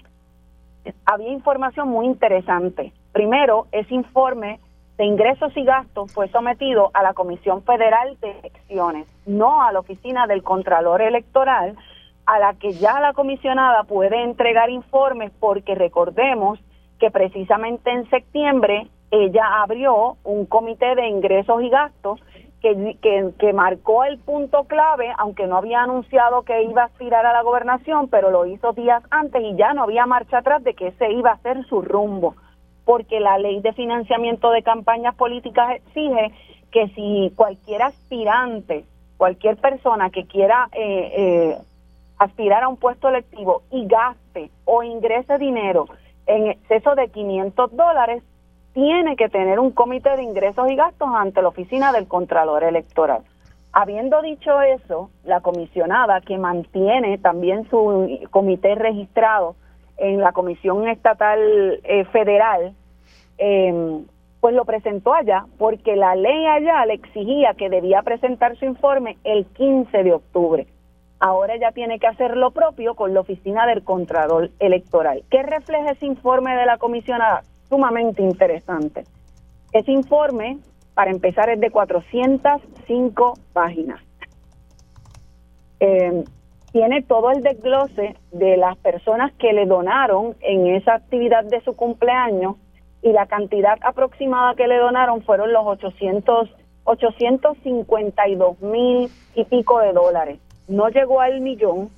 había 1.06 1.30
información 1.30 1.88
muy 1.88 2.06
interesante. 2.06 2.92
Primero, 3.12 3.66
ese 3.72 3.92
informe 3.94 4.60
de 4.96 5.04
ingresos 5.06 5.52
y 5.56 5.64
gastos 5.64 6.12
fue 6.12 6.28
sometido 6.28 6.92
a 6.94 7.02
la 7.02 7.14
Comisión 7.14 7.64
Federal 7.64 8.16
de 8.20 8.30
Elecciones, 8.38 9.08
no 9.26 9.60
a 9.62 9.72
la 9.72 9.80
Oficina 9.80 10.28
del 10.28 10.44
Contralor 10.44 11.02
Electoral, 11.02 11.76
a 12.26 12.38
la 12.38 12.54
que 12.54 12.74
ya 12.74 13.00
la 13.00 13.12
comisionada 13.12 13.82
puede 13.82 14.22
entregar 14.22 14.70
informes 14.70 15.32
porque 15.40 15.74
recordemos 15.74 16.60
que 17.00 17.10
precisamente 17.10 17.90
en 17.90 18.08
septiembre 18.10 18.86
ella 19.10 19.62
abrió 19.62 20.16
un 20.22 20.46
comité 20.46 20.94
de 20.94 21.08
ingresos 21.08 21.60
y 21.60 21.70
gastos 21.70 22.20
que, 23.38 23.52
marcó 23.52 24.04
el 24.04 24.18
punto 24.18 24.64
clave, 24.64 25.12
aunque 25.18 25.46
no 25.46 25.58
había 25.58 25.82
anunciado 25.82 26.42
que 26.42 26.62
iba 26.62 26.82
a 26.82 26.86
aspirar 26.86 27.26
a 27.26 27.32
la 27.32 27.42
gobernación, 27.42 28.08
pero 28.08 28.30
lo 28.30 28.46
hizo 28.46 28.72
días 28.72 29.02
antes 29.10 29.42
y 29.42 29.54
ya 29.56 29.74
no 29.74 29.82
había 29.82 30.06
marcha 30.06 30.38
atrás 30.38 30.64
de 30.64 30.74
que 30.74 30.88
ese 30.88 31.12
iba 31.12 31.32
a 31.32 31.38
ser 31.38 31.64
su 31.66 31.82
rumbo, 31.82 32.34
porque 32.84 33.20
la 33.20 33.38
ley 33.38 33.60
de 33.60 33.74
financiamiento 33.74 34.50
de 34.50 34.62
campañas 34.62 35.14
políticas 35.14 35.76
exige 35.76 36.32
que 36.72 36.88
si 36.88 37.32
cualquier 37.36 37.82
aspirante, 37.82 38.84
cualquier 39.18 39.56
persona 39.58 40.08
que 40.10 40.24
quiera 40.24 40.68
eh, 40.72 41.12
eh, 41.16 41.58
aspirar 42.18 42.62
a 42.62 42.68
un 42.68 42.78
puesto 42.78 43.08
electivo 43.08 43.62
y 43.70 43.86
gaste 43.86 44.50
o 44.64 44.82
ingrese 44.82 45.36
dinero 45.38 45.86
en 46.26 46.46
exceso 46.46 46.94
de 46.94 47.08
500 47.08 47.76
dólares, 47.76 48.22
tiene 48.74 49.16
que 49.16 49.28
tener 49.28 49.60
un 49.60 49.70
comité 49.70 50.16
de 50.16 50.24
ingresos 50.24 50.70
y 50.70 50.74
gastos 50.74 51.08
ante 51.14 51.40
la 51.40 51.48
oficina 51.48 51.92
del 51.92 52.08
Contralor 52.08 52.64
Electoral. 52.64 53.22
Habiendo 53.72 54.20
dicho 54.20 54.60
eso, 54.60 55.10
la 55.24 55.40
comisionada 55.40 56.20
que 56.20 56.36
mantiene 56.38 57.18
también 57.18 57.68
su 57.70 58.20
comité 58.30 58.74
registrado 58.74 59.54
en 59.96 60.20
la 60.20 60.32
Comisión 60.32 60.88
Estatal 60.88 61.40
eh, 61.84 62.04
Federal, 62.06 62.74
em, 63.38 64.04
pues 64.40 64.54
lo 64.54 64.64
presentó 64.64 65.14
allá 65.14 65.46
porque 65.56 65.96
la 65.96 66.16
ley 66.16 66.46
allá 66.46 66.84
le 66.84 66.94
exigía 66.94 67.54
que 67.54 67.70
debía 67.70 68.02
presentar 68.02 68.56
su 68.56 68.64
informe 68.64 69.16
el 69.24 69.46
15 69.46 70.02
de 70.02 70.12
octubre. 70.12 70.66
Ahora 71.20 71.56
ya 71.56 71.70
tiene 71.70 71.98
que 71.98 72.08
hacer 72.08 72.36
lo 72.36 72.50
propio 72.50 72.94
con 72.94 73.14
la 73.14 73.20
oficina 73.20 73.66
del 73.66 73.84
Contralor 73.84 74.50
Electoral. 74.58 75.22
¿Qué 75.30 75.42
refleja 75.42 75.92
ese 75.92 76.06
informe 76.06 76.54
de 76.56 76.66
la 76.66 76.76
comisionada? 76.76 77.42
Sumamente 77.74 78.22
interesante. 78.22 79.04
Ese 79.72 79.90
informe, 79.90 80.58
para 80.94 81.10
empezar, 81.10 81.50
es 81.50 81.58
de 81.58 81.70
405 81.70 83.34
páginas. 83.52 84.00
Eh, 85.80 86.24
tiene 86.70 87.02
todo 87.02 87.32
el 87.32 87.42
desglose 87.42 88.16
de 88.30 88.56
las 88.56 88.76
personas 88.78 89.32
que 89.34 89.52
le 89.52 89.66
donaron 89.66 90.36
en 90.40 90.68
esa 90.68 90.94
actividad 90.94 91.44
de 91.44 91.60
su 91.62 91.74
cumpleaños 91.74 92.56
y 93.02 93.10
la 93.12 93.26
cantidad 93.26 93.76
aproximada 93.82 94.54
que 94.54 94.68
le 94.68 94.78
donaron 94.78 95.22
fueron 95.22 95.52
los 95.52 95.66
800 95.66 96.50
852 96.86 98.60
mil 98.60 99.10
y 99.34 99.44
pico 99.44 99.80
de 99.80 99.92
dólares. 99.92 100.38
No 100.68 100.90
llegó 100.90 101.20
al 101.20 101.40
millón. 101.40 101.88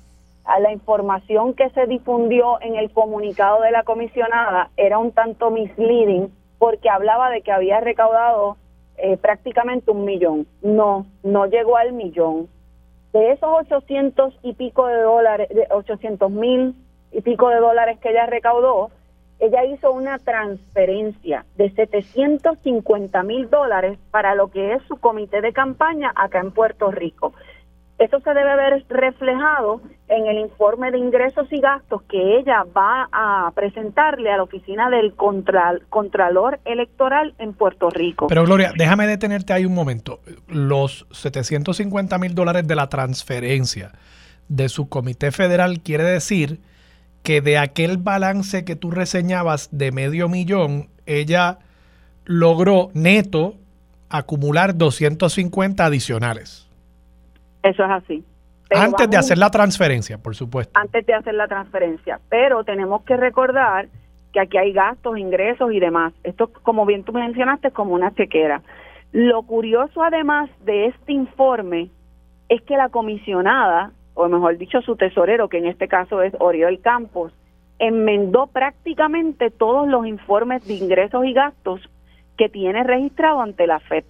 A 0.47 0.61
la 0.61 0.71
información 0.71 1.53
que 1.53 1.69
se 1.71 1.87
difundió 1.87 2.61
en 2.61 2.77
el 2.77 2.89
comunicado 2.91 3.61
de 3.61 3.71
la 3.71 3.83
comisionada 3.83 4.69
era 4.77 4.97
un 4.97 5.11
tanto 5.11 5.51
misleading 5.51 6.29
porque 6.57 6.89
hablaba 6.89 7.29
de 7.29 7.41
que 7.41 7.51
había 7.51 7.81
recaudado 7.81 8.55
eh, 8.95 9.17
prácticamente 9.17 9.91
un 9.91 10.05
millón. 10.05 10.47
No, 10.61 11.05
no 11.21 11.47
llegó 11.47 11.75
al 11.75 11.91
millón. 11.91 12.47
De 13.11 13.31
esos 13.31 13.49
800 13.59 14.35
y 14.41 14.53
pico 14.53 14.87
de 14.87 15.01
dólares, 15.01 15.49
de 15.49 15.67
800 15.69 16.31
mil 16.31 16.75
y 17.11 17.19
pico 17.19 17.49
de 17.49 17.57
dólares 17.57 17.99
que 17.99 18.11
ella 18.11 18.25
recaudó, 18.25 18.89
ella 19.39 19.65
hizo 19.65 19.91
una 19.91 20.17
transferencia 20.17 21.45
de 21.57 21.71
750 21.71 23.21
mil 23.23 23.49
dólares 23.49 23.99
para 24.11 24.33
lo 24.33 24.47
que 24.49 24.73
es 24.73 24.83
su 24.83 24.95
comité 24.95 25.41
de 25.41 25.51
campaña 25.51 26.13
acá 26.15 26.39
en 26.39 26.51
Puerto 26.51 26.89
Rico. 26.89 27.33
Eso 27.99 28.19
se 28.19 28.29
debe 28.29 28.55
ver 28.55 28.85
reflejado 28.89 29.81
en 30.07 30.27
el 30.27 30.37
informe 30.37 30.91
de 30.91 30.99
ingresos 30.99 31.47
y 31.51 31.59
gastos 31.59 32.03
que 32.03 32.37
ella 32.37 32.63
va 32.75 33.09
a 33.11 33.51
presentarle 33.55 34.31
a 34.31 34.37
la 34.37 34.43
oficina 34.43 34.89
del 34.89 35.15
Contralor 35.15 36.59
Electoral 36.65 37.33
en 37.39 37.53
Puerto 37.53 37.89
Rico. 37.89 38.27
Pero 38.27 38.45
Gloria, 38.45 38.71
déjame 38.77 39.07
detenerte 39.07 39.53
ahí 39.53 39.65
un 39.65 39.73
momento. 39.73 40.19
Los 40.47 41.07
750 41.11 42.17
mil 42.19 42.35
dólares 42.35 42.67
de 42.67 42.75
la 42.75 42.87
transferencia 42.87 43.91
de 44.47 44.69
su 44.69 44.89
comité 44.89 45.31
federal 45.31 45.81
quiere 45.81 46.03
decir 46.03 46.61
que 47.23 47.41
de 47.41 47.57
aquel 47.57 47.97
balance 47.97 48.63
que 48.63 48.75
tú 48.75 48.91
reseñabas 48.91 49.69
de 49.71 49.91
medio 49.91 50.29
millón, 50.29 50.89
ella 51.07 51.57
logró 52.25 52.89
neto 52.93 53.55
acumular 54.09 54.77
250 54.77 55.83
adicionales. 55.83 56.66
Eso 57.67 57.83
es 57.83 57.91
así. 57.91 58.23
antes 58.71 59.09
de 59.09 59.17
hacer 59.17 59.37
la 59.37 59.49
transferencia, 59.49 60.17
por 60.17 60.35
supuesto. 60.35 60.77
Antes 60.79 61.05
de 61.05 61.13
hacer 61.13 61.33
la 61.33 61.47
transferencia. 61.47 62.19
Pero 62.29 62.63
tenemos 62.63 63.03
que 63.03 63.17
recordar 63.17 63.87
que 64.33 64.39
aquí 64.39 64.57
hay 64.57 64.73
gastos, 64.73 65.17
ingresos 65.17 65.71
y 65.71 65.79
demás. 65.79 66.13
Esto, 66.23 66.51
como 66.63 66.85
bien 66.85 67.03
tú 67.03 67.13
mencionaste, 67.13 67.69
es 67.69 67.73
como 67.73 67.93
una 67.93 68.13
chequera. 68.13 68.61
Lo 69.11 69.43
curioso 69.43 70.03
además 70.03 70.49
de 70.65 70.87
este 70.87 71.13
informe 71.13 71.89
es 72.49 72.61
que 72.61 72.77
la 72.77 72.89
comisionada 72.89 73.91
o 74.17 74.27
mejor 74.27 74.57
dicho 74.57 74.81
su 74.81 74.95
tesorero, 74.95 75.47
que 75.47 75.59
en 75.59 75.67
este 75.67 75.87
caso 75.87 76.21
es 76.23 76.33
Oriol 76.39 76.79
Campos, 76.81 77.31
enmendó 77.77 78.47
prácticamente 78.47 79.51
todos 79.51 79.87
los 79.87 80.07
informes 80.07 80.67
de 80.67 80.73
ingresos 80.73 81.23
y 81.25 81.33
gastos 81.33 81.81
que 82.35 82.49
tiene 82.49 82.83
registrado 82.83 83.41
ante 83.41 83.67
la 83.67 83.79
FED. 83.79 84.05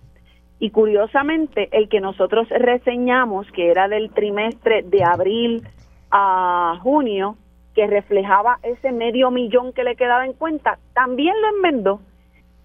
Y 0.59 0.71
curiosamente, 0.71 1.69
el 1.71 1.87
que 1.87 2.01
nosotros 2.01 2.49
reseñamos, 2.49 3.49
que 3.51 3.69
era 3.69 3.87
del 3.87 4.11
trimestre 4.11 4.81
de 4.83 5.03
abril 5.03 5.63
a 6.09 6.79
junio, 6.81 7.35
que 7.75 7.85
reflejaba 7.85 8.57
ese 8.63 8.91
medio 8.91 9.29
millón 9.29 9.71
que 9.71 9.83
le 9.83 9.95
quedaba 9.95 10.25
en 10.25 10.33
cuenta, 10.33 10.79
también 10.93 11.35
lo 11.39 11.49
enmendó 11.49 11.99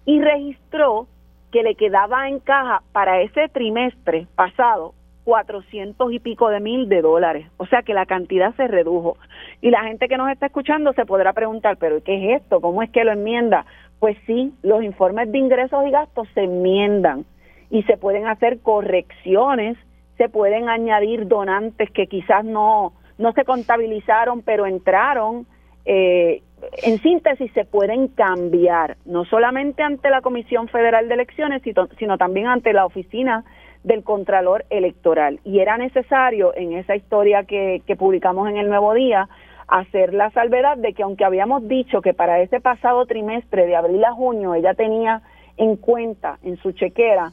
y 0.05 0.19
registró 0.19 1.07
que 1.51 1.61
le 1.61 1.75
quedaba 1.75 2.27
en 2.27 2.39
caja 2.39 2.81
para 2.93 3.21
ese 3.21 3.47
trimestre 3.49 4.25
pasado 4.35 4.95
400 5.25 6.11
y 6.11 6.19
pico 6.19 6.49
de 6.49 6.59
mil 6.59 6.89
de 6.89 7.03
dólares. 7.03 7.47
O 7.57 7.67
sea 7.67 7.83
que 7.83 7.93
la 7.93 8.07
cantidad 8.07 8.55
se 8.55 8.67
redujo. 8.67 9.17
Y 9.61 9.69
la 9.69 9.83
gente 9.83 10.07
que 10.07 10.17
nos 10.17 10.31
está 10.31 10.47
escuchando 10.47 10.93
se 10.93 11.05
podrá 11.05 11.31
preguntar, 11.33 11.77
pero 11.77 12.03
¿qué 12.03 12.15
es 12.15 12.41
esto? 12.41 12.59
¿Cómo 12.59 12.81
es 12.81 12.89
que 12.89 13.03
lo 13.03 13.11
enmienda? 13.11 13.65
Pues 13.99 14.17
sí, 14.25 14.53
los 14.63 14.83
informes 14.83 15.31
de 15.31 15.37
ingresos 15.37 15.85
y 15.85 15.91
gastos 15.91 16.27
se 16.33 16.41
enmiendan 16.41 17.25
y 17.73 17.81
se 17.83 17.97
pueden 17.97 18.27
hacer 18.27 18.59
correcciones, 18.59 19.77
se 20.19 20.29
pueden 20.29 20.69
añadir 20.69 21.27
donantes 21.27 21.89
que 21.89 22.05
quizás 22.05 22.45
no, 22.45 22.93
no 23.17 23.33
se 23.33 23.45
contabilizaron, 23.45 24.43
pero 24.43 24.67
entraron. 24.67 25.47
Eh, 25.83 26.43
en 26.83 26.99
síntesis, 26.99 27.51
se 27.53 27.65
pueden 27.65 28.09
cambiar, 28.09 28.97
no 29.05 29.25
solamente 29.25 29.81
ante 29.81 30.11
la 30.11 30.21
Comisión 30.21 30.67
Federal 30.67 31.07
de 31.07 31.15
Elecciones, 31.15 31.63
sino 31.97 32.19
también 32.19 32.45
ante 32.45 32.73
la 32.73 32.85
Oficina 32.85 33.43
del 33.83 34.03
Contralor 34.03 34.65
Electoral. 34.69 35.39
Y 35.43 35.57
era 35.57 35.75
necesario 35.79 36.55
en 36.55 36.73
esa 36.73 36.95
historia 36.95 37.43
que, 37.45 37.81
que 37.87 37.95
publicamos 37.95 38.51
en 38.51 38.57
el 38.57 38.69
Nuevo 38.69 38.93
Día 38.93 39.27
hacer 39.67 40.13
la 40.13 40.29
salvedad 40.29 40.77
de 40.77 40.93
que 40.93 41.01
aunque 41.01 41.25
habíamos 41.25 41.67
dicho 41.67 42.01
que 42.01 42.13
para 42.13 42.39
ese 42.39 42.61
pasado 42.61 43.07
trimestre 43.07 43.65
de 43.65 43.75
abril 43.75 44.05
a 44.05 44.13
junio 44.13 44.53
ella 44.53 44.75
tenía 44.75 45.23
en 45.57 45.75
cuenta 45.77 46.37
en 46.43 46.57
su 46.57 46.73
chequera 46.73 47.31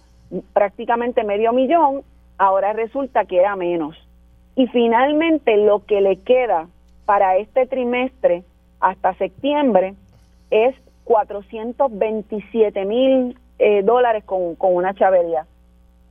prácticamente 0.52 1.24
medio 1.24 1.52
millón, 1.52 2.02
ahora 2.38 2.72
resulta 2.72 3.24
que 3.24 3.38
era 3.38 3.56
menos. 3.56 3.96
Y 4.56 4.66
finalmente 4.68 5.56
lo 5.56 5.84
que 5.84 6.00
le 6.00 6.16
queda 6.16 6.68
para 7.04 7.36
este 7.36 7.66
trimestre 7.66 8.44
hasta 8.80 9.14
septiembre 9.14 9.94
es 10.50 10.74
427 11.04 12.84
mil 12.84 13.38
eh, 13.58 13.82
dólares 13.82 14.24
con, 14.24 14.54
con 14.54 14.74
una 14.74 14.94
chavería 14.94 15.46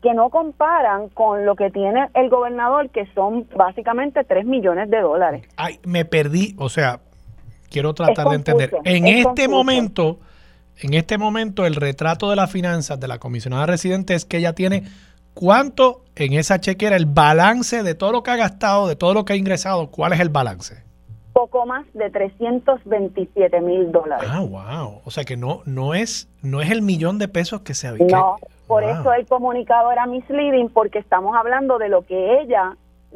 que 0.01 0.13
no 0.13 0.29
comparan 0.29 1.09
con 1.09 1.45
lo 1.45 1.55
que 1.55 1.69
tiene 1.71 2.07
el 2.13 2.29
gobernador, 2.29 2.89
que 2.89 3.05
son 3.13 3.47
básicamente 3.55 4.23
3 4.23 4.45
millones 4.45 4.89
de 4.89 5.01
dólares. 5.01 5.45
Ay, 5.57 5.79
me 5.83 6.05
perdí, 6.05 6.55
o 6.57 6.69
sea, 6.69 7.01
quiero 7.69 7.93
tratar 7.93 8.29
de 8.29 8.35
entender. 8.35 8.71
En 8.85 9.07
este 9.07 9.47
momento, 9.47 10.19
en 10.81 10.93
este 10.93 11.17
momento, 11.17 11.65
el 11.65 11.75
retrato 11.75 12.29
de 12.29 12.35
las 12.35 12.51
finanzas 12.51 12.99
de 12.99 13.07
la 13.07 13.19
comisionada 13.19 13.65
residente 13.65 14.13
es 14.13 14.25
que 14.25 14.37
ella 14.37 14.53
tiene 14.53 14.83
cuánto 15.33 16.03
en 16.15 16.33
esa 16.33 16.59
chequera, 16.59 16.95
el 16.95 17.05
balance 17.05 17.83
de 17.83 17.95
todo 17.95 18.11
lo 18.11 18.23
que 18.23 18.31
ha 18.31 18.35
gastado, 18.35 18.87
de 18.87 18.95
todo 18.95 19.13
lo 19.13 19.25
que 19.25 19.33
ha 19.33 19.35
ingresado, 19.35 19.89
¿cuál 19.89 20.13
es 20.13 20.19
el 20.19 20.29
balance? 20.29 20.83
Poco 21.33 21.65
más 21.65 21.85
de 21.93 22.09
327 22.09 23.61
mil 23.61 23.91
dólares. 23.91 24.29
Ah, 24.29 24.41
wow. 24.41 25.01
O 25.05 25.11
sea 25.11 25.23
que 25.23 25.37
no, 25.37 25.61
no, 25.65 25.93
es, 25.93 26.27
no 26.41 26.61
es 26.61 26.71
el 26.71 26.81
millón 26.81 27.19
de 27.19 27.27
pesos 27.27 27.61
que 27.61 27.73
se 27.73 27.87
había. 27.87 28.07
No, 28.07 28.35
por 28.67 28.83
eso 28.83 29.13
el 29.13 29.25
comunicado 29.25 29.91
era 29.91 30.05
misleading, 30.05 30.69
porque 30.69 30.99
estamos 30.99 31.35
hablando 31.35 31.77
de 31.77 31.89
lo 31.89 32.05
que 32.05 32.41
ella, 32.41 32.75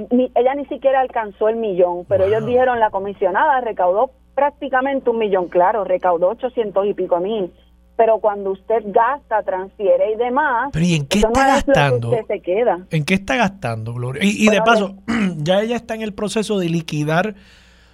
ella 0.09 0.55
ni 0.55 0.65
siquiera 0.65 1.01
alcanzó 1.01 1.49
el 1.49 1.57
millón, 1.57 2.05
pero 2.07 2.25
ellos 2.25 2.45
dijeron 2.45 2.79
la 2.79 2.89
comisionada 2.89 3.59
recaudó 3.61 4.11
prácticamente 4.35 5.09
un 5.09 5.19
millón, 5.19 5.47
claro, 5.47 5.83
recaudó 5.83 6.29
800 6.29 6.87
y 6.87 6.93
pico 6.93 7.19
mil. 7.19 7.51
Pero 7.95 8.17
cuando 8.17 8.51
usted 8.51 8.81
gasta, 8.87 9.43
transfiere 9.43 10.13
y 10.13 10.15
demás, 10.15 10.71
pero 10.73 10.83
¿y 10.83 10.95
en 10.95 11.05
qué 11.05 11.19
está 11.19 11.47
gastando? 11.47 12.11
se 12.27 12.39
queda. 12.39 12.87
¿En 12.89 13.05
qué 13.05 13.13
está 13.13 13.35
gastando, 13.35 13.93
Gloria? 13.93 14.23
Y, 14.23 14.49
de 14.49 14.61
paso, 14.63 14.95
¿ya 15.37 15.61
ella 15.61 15.75
está 15.75 15.93
en 15.93 16.01
el 16.01 16.13
proceso 16.13 16.57
de 16.57 16.69
liquidar 16.69 17.35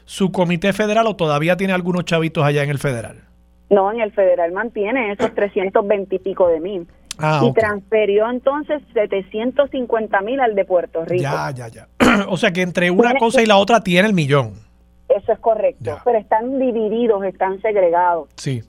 su 0.05 0.31
comité 0.31 0.71
federal 0.71 1.05
o 1.07 1.17
todavía 1.17 1.57
tiene 1.57 1.73
algunos 1.73 2.05
chavitos 2.05 2.45
allá 2.45 2.63
en 2.63 2.69
el 2.69 2.79
federal? 2.79 3.25
No, 3.69 3.91
en 3.91 3.99
el 3.99 4.13
federal 4.13 4.53
mantiene 4.53 5.11
esos 5.11 5.35
320 5.35 6.15
y 6.15 6.19
pico 6.19 6.47
de 6.47 6.61
mil. 6.61 6.87
Ah, 7.17 7.41
y 7.43 7.53
transfirió 7.53 8.29
entonces 8.29 8.81
750 8.93 10.21
mil 10.21 10.39
al 10.39 10.55
de 10.55 10.63
Puerto 10.63 11.03
Rico. 11.03 11.23
Ya, 11.23 11.51
ya, 11.51 11.67
ya. 11.67 11.87
o 12.29 12.37
sea 12.37 12.53
que 12.53 12.61
entre 12.61 12.89
una 12.89 13.15
cosa 13.15 13.41
y 13.41 13.45
la 13.45 13.57
otra 13.57 13.81
tiene 13.81 14.07
el 14.07 14.13
millón. 14.13 14.68
Eso 15.09 15.31
es 15.31 15.39
correcto, 15.39 15.99
pero 16.05 16.19
están 16.19 16.59
divididos, 16.59 17.23
están 17.23 17.61
segregados. 17.61 18.29
Sí. 18.35 18.63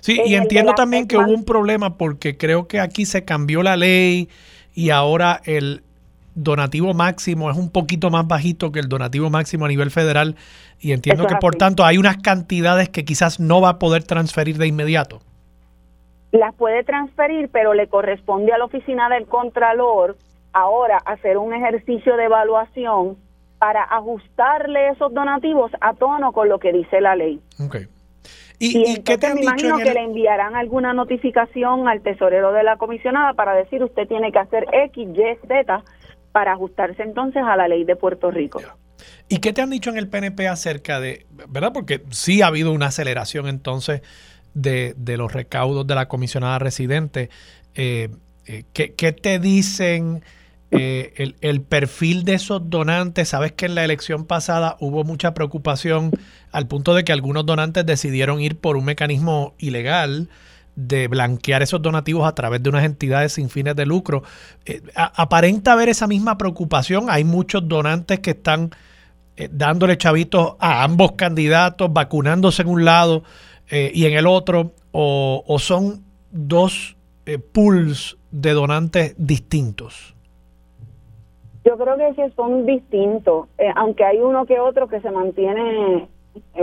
Sí, 0.00 0.20
y 0.24 0.34
entiendo 0.34 0.74
también 0.74 1.06
que 1.06 1.16
hubo 1.18 1.32
un 1.32 1.44
problema 1.44 1.96
porque 1.98 2.36
creo 2.36 2.68
que 2.68 2.80
aquí 2.80 3.04
se 3.04 3.24
cambió 3.24 3.62
la 3.62 3.76
ley 3.76 4.28
y 4.72 4.90
ahora 4.90 5.40
el 5.44 5.82
donativo 6.34 6.94
máximo 6.94 7.50
es 7.50 7.56
un 7.56 7.68
poquito 7.70 8.08
más 8.08 8.26
bajito 8.26 8.70
que 8.70 8.78
el 8.78 8.88
donativo 8.88 9.28
máximo 9.28 9.64
a 9.64 9.68
nivel 9.68 9.90
federal 9.90 10.36
y 10.78 10.92
entiendo 10.92 11.26
que 11.26 11.34
por 11.36 11.56
tanto 11.56 11.84
hay 11.84 11.98
unas 11.98 12.18
cantidades 12.18 12.88
que 12.88 13.04
quizás 13.04 13.40
no 13.40 13.60
va 13.60 13.70
a 13.70 13.78
poder 13.80 14.04
transferir 14.04 14.56
de 14.56 14.68
inmediato 14.68 15.20
las 16.30 16.54
puede 16.54 16.84
transferir, 16.84 17.48
pero 17.50 17.74
le 17.74 17.88
corresponde 17.88 18.52
a 18.52 18.58
la 18.58 18.66
oficina 18.66 19.08
del 19.08 19.26
Contralor 19.26 20.16
ahora 20.52 20.98
hacer 21.04 21.38
un 21.38 21.54
ejercicio 21.54 22.16
de 22.16 22.24
evaluación 22.24 23.16
para 23.58 23.82
ajustarle 23.82 24.90
esos 24.90 25.12
donativos 25.12 25.72
a 25.80 25.94
tono 25.94 26.32
con 26.32 26.48
lo 26.48 26.58
que 26.58 26.72
dice 26.72 27.00
la 27.00 27.16
ley. 27.16 27.40
Okay. 27.58 27.88
¿Y, 28.60 29.02
qué 29.02 29.18
te 29.18 29.26
han 29.28 29.34
me 29.34 29.42
imagino 29.42 29.78
que 29.78 29.94
le 29.94 30.02
enviarán 30.02 30.56
alguna 30.56 30.92
notificación 30.92 31.88
al 31.88 32.02
tesorero 32.02 32.52
de 32.52 32.64
la 32.64 32.76
comisionada 32.76 33.34
para 33.34 33.54
decir 33.54 33.82
usted 33.84 34.08
tiene 34.08 34.32
que 34.32 34.38
hacer 34.38 34.66
X, 34.72 35.08
Y, 35.08 35.46
Z 35.46 35.84
para 36.32 36.52
ajustarse 36.52 37.02
entonces 37.02 37.42
a 37.44 37.56
la 37.56 37.68
ley 37.68 37.84
de 37.84 37.94
Puerto 37.94 38.30
Rico. 38.30 38.60
¿Y 39.28 39.38
qué 39.38 39.52
te 39.52 39.62
han 39.62 39.70
dicho 39.70 39.90
en 39.90 39.96
el 39.96 40.08
PNP 40.08 40.48
acerca 40.48 40.98
de, 40.98 41.26
verdad? 41.48 41.72
Porque 41.72 42.02
sí 42.10 42.42
ha 42.42 42.48
habido 42.48 42.72
una 42.72 42.86
aceleración 42.86 43.46
entonces 43.46 44.02
de, 44.54 44.94
de 44.96 45.16
los 45.16 45.32
recaudos 45.32 45.86
de 45.86 45.94
la 45.94 46.08
comisionada 46.08 46.58
residente. 46.58 47.30
Eh, 47.74 48.08
eh, 48.46 48.64
¿qué, 48.72 49.12
te 49.12 49.38
dicen 49.38 50.22
eh, 50.70 51.34
el, 51.40 51.60
perfil 51.62 52.24
de 52.24 52.34
esos 52.34 52.68
donantes? 52.68 53.30
Sabes 53.30 53.52
que 53.52 53.66
en 53.66 53.74
la 53.74 53.84
elección 53.84 54.24
pasada 54.24 54.76
hubo 54.80 55.04
mucha 55.04 55.34
preocupación 55.34 56.10
al 56.52 56.66
punto 56.66 56.94
de 56.94 57.04
que 57.04 57.12
algunos 57.12 57.46
donantes 57.46 57.86
decidieron 57.86 58.40
ir 58.40 58.56
por 58.58 58.76
un 58.76 58.84
mecanismo 58.84 59.54
ilegal 59.58 60.28
de 60.78 61.08
blanquear 61.08 61.60
esos 61.60 61.82
donativos 61.82 62.28
a 62.28 62.36
través 62.36 62.62
de 62.62 62.70
unas 62.70 62.84
entidades 62.84 63.32
sin 63.32 63.50
fines 63.50 63.74
de 63.74 63.84
lucro. 63.84 64.22
Eh, 64.64 64.80
aparenta 64.94 65.72
haber 65.72 65.88
esa 65.88 66.06
misma 66.06 66.38
preocupación. 66.38 67.06
Hay 67.10 67.24
muchos 67.24 67.66
donantes 67.66 68.20
que 68.20 68.30
están 68.30 68.70
eh, 69.36 69.48
dándole 69.50 69.98
chavitos 69.98 70.54
a 70.60 70.84
ambos 70.84 71.12
candidatos, 71.12 71.92
vacunándose 71.92 72.62
en 72.62 72.68
un 72.68 72.84
lado 72.84 73.24
eh, 73.68 73.90
y 73.92 74.04
en 74.04 74.14
el 74.14 74.28
otro, 74.28 74.72
o, 74.92 75.42
o 75.44 75.58
son 75.58 76.04
dos 76.30 76.96
pools 77.52 78.16
de 78.30 78.52
donantes 78.52 79.14
distintos. 79.18 80.14
Yo 81.68 81.76
creo 81.76 81.98
que 81.98 82.30
son 82.30 82.64
distintos, 82.64 83.46
aunque 83.76 84.02
hay 84.02 84.20
uno 84.20 84.46
que 84.46 84.58
otro 84.58 84.88
que 84.88 85.00
se 85.00 85.10
mantiene, 85.10 86.08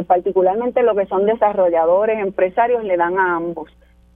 particularmente 0.07 0.81
lo 0.81 0.95
que 0.95 1.05
son 1.05 1.27
desarrolladores, 1.27 2.17
empresarios, 2.17 2.83
le 2.83 2.97
dan 2.97 3.19
a 3.19 3.35
ambos. 3.35 3.69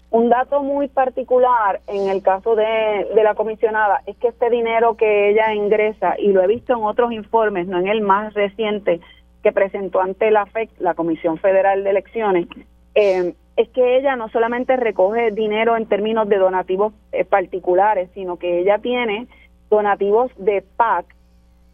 Un 0.09 0.29
dato 0.29 0.63
muy 0.63 0.87
particular 0.87 1.81
en 1.85 2.09
el 2.09 2.23
caso 2.23 2.55
de, 2.55 3.07
la 3.13 3.35
comisionada 3.35 4.01
es 4.07 4.17
que 4.17 4.29
este 4.29 4.49
dinero 4.49 4.97
que 4.97 5.29
ella 5.29 5.53
ingresa, 5.53 6.15
y 6.17 6.29
lo 6.31 6.41
he 6.41 6.47
visto 6.47 6.73
en 6.73 6.83
otros 6.83 7.11
informes, 7.11 7.67
no 7.67 7.77
en 7.77 7.87
el 7.87 8.01
más 8.01 8.33
reciente 8.33 8.99
que 9.43 9.51
presentó 9.51 10.01
ante 10.01 10.31
la 10.31 10.47
FEC, 10.47 10.71
la 10.79 10.95
Comisión 10.95 11.37
Federal 11.37 11.83
de 11.83 11.91
Elecciones, 11.91 12.47
eh, 12.95 13.35
es 13.57 13.69
que 13.69 13.97
ella 13.97 14.15
no 14.15 14.27
solamente 14.29 14.75
recoge 14.75 15.29
dinero 15.29 15.77
en 15.77 15.85
términos 15.85 16.27
de 16.27 16.37
donativos 16.37 16.93
eh, 17.11 17.25
particulares, 17.25 18.09
sino 18.15 18.37
que 18.37 18.61
ella 18.61 18.79
tiene 18.79 19.27
donativos 19.69 20.31
de 20.37 20.63
PAC, 20.77 21.05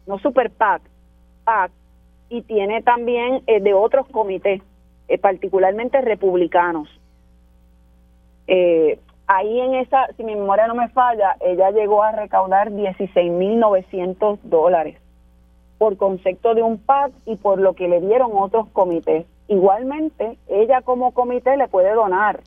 no 0.06 0.18
Super 0.18 0.50
PAC, 0.50 0.82
PAC, 1.44 1.70
y 2.28 2.42
tiene 2.42 2.82
también 2.82 3.42
eh, 3.46 3.60
de 3.60 3.74
otros 3.74 4.06
comités, 4.08 4.62
particularmente 5.20 6.00
republicanos. 6.00 6.88
Eh, 8.48 8.98
ahí 9.26 9.60
en 9.60 9.74
esa, 9.74 10.06
si 10.16 10.24
mi 10.24 10.34
memoria 10.34 10.66
no 10.66 10.74
me 10.74 10.88
falla, 10.88 11.36
ella 11.40 11.70
llegó 11.70 12.02
a 12.02 12.12
recaudar 12.12 12.70
16.900 12.70 14.40
dólares 14.42 14.98
por 15.78 15.96
concepto 15.96 16.54
de 16.54 16.62
un 16.62 16.78
PAC 16.78 17.12
y 17.26 17.36
por 17.36 17.60
lo 17.60 17.74
que 17.74 17.88
le 17.88 18.00
dieron 18.00 18.30
otros 18.34 18.68
comités. 18.72 19.26
Igualmente, 19.48 20.38
ella 20.48 20.80
como 20.82 21.12
comité 21.12 21.56
le 21.56 21.68
puede 21.68 21.92
donar 21.92 22.40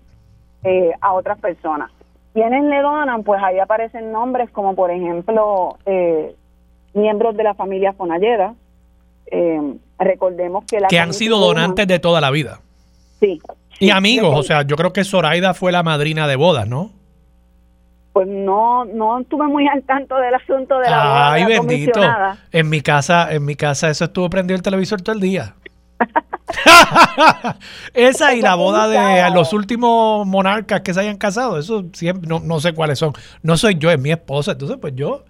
eh, 0.64 0.92
a 1.00 1.14
otras 1.14 1.40
personas. 1.40 1.92
¿Quiénes 2.40 2.64
le 2.64 2.82
donan? 2.82 3.24
Pues 3.24 3.44
ahí 3.44 3.60
aparecen 3.60 4.14
nombres 4.14 4.50
como, 4.52 4.74
por 4.74 4.92
ejemplo, 4.92 5.78
eh, 5.86 6.34
miembros 6.94 7.36
de 7.36 7.44
la 7.44 7.54
familia 7.54 7.92
Fonalleda. 7.92 8.54
Eh, 9.30 9.74
recordemos 9.98 10.64
que 10.64 10.80
la... 10.80 10.88
Que 10.88 11.00
han 11.00 11.14
sido 11.14 11.38
donantes 11.38 11.86
de 11.86 12.00
toda 12.00 12.22
la 12.22 12.32
vida. 12.32 12.62
Sí, 13.20 13.42
y 13.82 13.90
amigos, 13.90 14.40
o 14.40 14.44
sea, 14.44 14.62
yo 14.62 14.78
creo 14.78 14.94
que 14.94 15.04
Zoraida 15.04 15.54
fue 15.54 15.74
la 15.74 15.84
madrina 15.84 16.28
de 16.28 16.38
bodas, 16.38 16.66
¿no? 16.66 16.92
Pues 18.14 18.26
no, 18.26 18.86
no 18.86 19.20
estuve 19.20 19.46
muy 19.48 19.68
al 19.68 19.84
tanto 19.84 20.16
del 20.16 20.34
asunto 20.34 20.80
de 20.80 20.90
la 20.90 21.04
boda. 21.04 21.34
Ay, 21.34 21.44
bendito. 21.44 22.00
En 22.54 22.70
mi 22.70 22.80
casa, 22.80 23.34
en 23.34 23.44
mi 23.44 23.56
casa 23.56 23.90
eso 23.90 24.06
estuvo 24.06 24.30
prendido 24.30 24.56
el 24.56 24.62
televisor 24.62 25.02
todo 25.02 25.14
el 25.14 25.22
día. 25.22 25.56
Esa 27.94 28.36
y 28.36 28.42
la 28.42 28.56
boda 28.56 28.88
de 28.88 29.30
los 29.32 29.54
últimos 29.54 30.26
monarcas 30.26 30.82
que 30.82 30.94
se 30.94 31.00
hayan 31.02 31.18
casado, 31.18 31.60
eso 31.60 31.86
siempre, 31.94 32.28
no, 32.28 32.40
no 32.40 32.60
sé 32.60 32.74
cuáles 32.74 33.00
son. 33.00 33.14
No 33.42 33.58
soy 33.58 33.78
yo, 33.78 33.92
es 33.92 34.00
mi 34.00 34.12
esposa. 34.12 34.54
Entonces, 34.54 34.78
pues 34.80 34.94
yo 34.96 35.26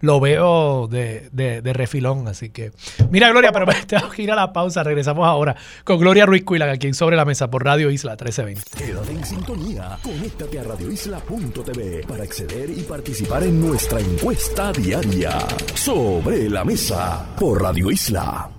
lo 0.00 0.20
veo 0.20 0.88
de, 0.88 1.28
de, 1.32 1.72
refilón. 1.72 2.28
Así 2.28 2.50
que, 2.50 2.72
mira, 3.10 3.30
Gloria, 3.30 3.52
pero 3.52 3.66
tengo 3.86 4.08
que 4.10 4.22
ir 4.22 4.32
a 4.32 4.36
la 4.36 4.52
pausa. 4.52 4.82
Regresamos 4.82 5.26
ahora 5.26 5.56
con 5.84 5.98
Gloria 5.98 6.26
Ruiz 6.26 6.44
Cuilaga, 6.44 6.72
aquí 6.72 6.86
en 6.86 6.94
Sobre 6.94 7.16
la 7.16 7.24
Mesa 7.24 7.50
por 7.50 7.64
Radio 7.64 7.90
Isla 7.90 8.12
1320. 8.12 8.62
Quédate 8.76 9.12
en 9.12 9.24
sintonía. 9.24 9.98
Conéctate 10.02 10.60
a 10.60 10.64
radioisla.tv 10.64 12.04
para 12.06 12.24
acceder 12.24 12.70
y 12.70 12.82
participar 12.82 13.42
en 13.42 13.60
nuestra 13.60 14.00
encuesta 14.00 14.72
diaria. 14.72 15.38
Sobre 15.74 16.48
la 16.48 16.64
Mesa 16.64 17.26
por 17.38 17.62
Radio 17.62 17.90
Isla. 17.90 18.57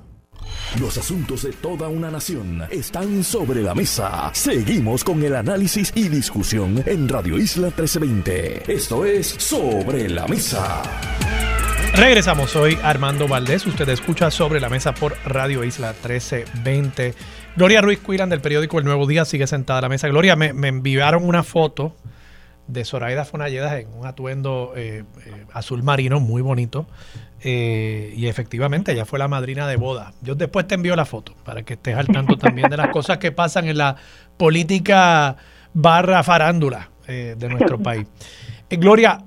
Los 0.78 0.98
asuntos 1.00 1.42
de 1.42 1.52
toda 1.52 1.88
una 1.88 2.12
nación 2.12 2.64
están 2.70 3.24
sobre 3.24 3.64
la 3.64 3.74
mesa. 3.74 4.30
Seguimos 4.36 5.04
con 5.04 5.22
el 5.24 5.36
análisis 5.36 5.92
y 5.96 6.10
discusión 6.10 6.84
en 6.86 7.10
Radio 7.10 7.40
Isla 7.40 7.68
1320. 7.68 8.72
Esto 8.72 9.04
es 9.04 9.28
Sobre 9.28 10.08
la 10.08 10.28
Mesa. 10.28 10.84
Regresamos, 11.96 12.52
soy 12.52 12.78
Armando 12.84 13.28
Valdés. 13.28 13.66
Usted 13.66 13.90
escucha 13.90 14.30
Sobre 14.30 14.60
la 14.60 14.70
Mesa 14.70 14.94
por 14.94 15.18
Radio 15.26 15.64
Isla 15.64 15.94
1320. 15.94 17.16
Gloria 17.56 17.82
Ruiz 17.82 18.00
Cuilan 18.00 18.30
del 18.30 18.40
periódico 18.40 18.78
El 18.78 18.86
Nuevo 18.86 19.08
Día 19.08 19.26
sigue 19.26 19.48
sentada 19.48 19.80
a 19.80 19.82
la 19.82 19.90
mesa. 19.90 20.08
Gloria, 20.08 20.36
me, 20.36 20.50
enviaron 20.68 21.26
una 21.26 21.42
foto 21.42 21.96
de 22.70 22.86
Zoraida 22.86 23.26
Fonalledas 23.26 23.74
en 23.74 23.88
un 23.94 24.06
atuendo 24.06 24.74
eh, 24.76 25.04
eh, 25.26 25.46
azul 25.54 25.84
marino 25.84 26.20
muy 26.20 26.42
bonito. 26.42 26.88
Eh, 27.42 28.14
y 28.16 28.28
efectivamente, 28.28 28.92
ella 28.92 29.06
fue 29.06 29.18
la 29.18 29.28
madrina 29.28 29.68
de 29.68 29.76
boda. 29.76 30.14
Yo 30.22 30.36
después 30.36 30.68
te 30.68 30.76
envío 30.76 30.96
la 30.96 31.06
foto 31.06 31.36
para 31.44 31.64
que 31.64 31.74
estés 31.74 31.96
al 31.96 32.08
tanto 32.08 32.38
también 32.38 32.70
de 32.70 32.78
las 32.78 32.90
cosas 32.92 33.18
que 33.18 33.32
pasan 33.32 33.68
en 33.68 33.78
la 33.78 33.96
política 34.38 35.36
barra 35.74 36.24
farándula 36.24 36.92
de 37.08 37.50
nuestro 37.50 37.80
país. 37.84 38.06
Gloria, 38.70 39.24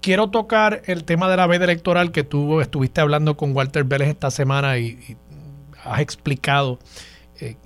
quiero 0.00 0.30
tocar 0.30 0.80
el 0.86 1.04
tema 1.04 1.30
de 1.30 1.36
la 1.36 1.46
veda 1.46 1.64
electoral 1.64 2.10
que 2.10 2.24
tú 2.24 2.62
estuviste 2.62 3.02
hablando 3.02 3.36
con 3.36 3.54
Walter 3.54 3.84
Vélez 3.84 4.08
esta 4.08 4.30
semana 4.30 4.78
y, 4.78 5.16
has 5.84 6.00
explicado 6.00 6.78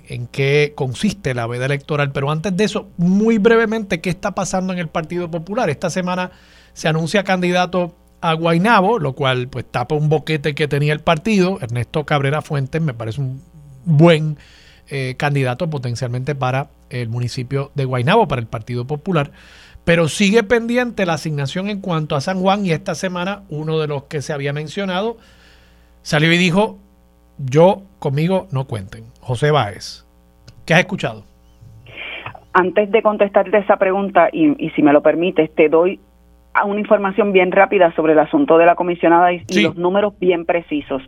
en 0.08 0.26
qué 0.26 0.72
consiste 0.74 1.34
la 1.34 1.46
veda 1.46 1.66
electoral. 1.66 2.12
Pero 2.12 2.30
antes 2.30 2.56
de 2.56 2.64
eso, 2.64 2.88
muy 2.96 3.38
brevemente, 3.38 4.00
¿qué 4.00 4.10
está 4.10 4.34
pasando 4.34 4.72
en 4.72 4.78
el 4.78 4.88
Partido 4.88 5.30
Popular? 5.30 5.70
Esta 5.70 5.90
semana 5.90 6.30
se 6.72 6.88
anuncia 6.88 7.24
candidato 7.24 7.94
a 8.20 8.32
Guainabo, 8.32 8.98
lo 8.98 9.14
cual 9.14 9.48
pues 9.48 9.64
tapa 9.70 9.94
un 9.94 10.08
boquete 10.08 10.54
que 10.54 10.68
tenía 10.68 10.92
el 10.92 11.00
partido. 11.00 11.58
Ernesto 11.60 12.04
Cabrera 12.04 12.42
Fuentes 12.42 12.80
me 12.80 12.94
parece 12.94 13.20
un 13.20 13.42
buen 13.84 14.38
eh, 14.88 15.14
candidato 15.18 15.68
potencialmente 15.68 16.34
para 16.34 16.70
el 16.90 17.08
municipio 17.08 17.72
de 17.74 17.84
Guainabo, 17.84 18.28
para 18.28 18.40
el 18.40 18.46
Partido 18.46 18.86
Popular 18.86 19.32
pero 19.86 20.08
sigue 20.08 20.42
pendiente 20.42 21.06
la 21.06 21.14
asignación 21.14 21.70
en 21.70 21.80
cuanto 21.80 22.16
a 22.16 22.20
San 22.20 22.40
Juan 22.40 22.66
y 22.66 22.72
esta 22.72 22.96
semana 22.96 23.44
uno 23.48 23.78
de 23.78 23.86
los 23.86 24.02
que 24.06 24.20
se 24.20 24.32
había 24.32 24.52
mencionado 24.52 25.16
salió 26.02 26.32
y 26.32 26.38
dijo, 26.38 26.80
yo 27.38 27.82
conmigo 27.98 28.46
no 28.52 28.66
cuenten. 28.66 29.04
José 29.20 29.50
Báez, 29.50 30.06
¿qué 30.64 30.74
has 30.74 30.80
escuchado? 30.80 31.24
Antes 32.52 32.90
de 32.90 33.02
contestarte 33.02 33.58
esa 33.58 33.76
pregunta, 33.76 34.28
y, 34.32 34.70
si 34.70 34.82
me 34.82 34.92
lo 34.92 35.02
permites, 35.02 35.54
te 35.54 35.68
doy 35.68 36.00
una 36.64 36.80
información 36.80 37.32
bien 37.32 37.52
rápida 37.52 37.94
sobre 37.94 38.14
el 38.14 38.18
asunto 38.18 38.56
de 38.56 38.64
la 38.64 38.76
comisionada 38.76 39.30
y, 39.32 39.44
y 39.48 39.60
los 39.60 39.76
números 39.76 40.18
bien 40.18 40.46
precisos. 40.46 41.02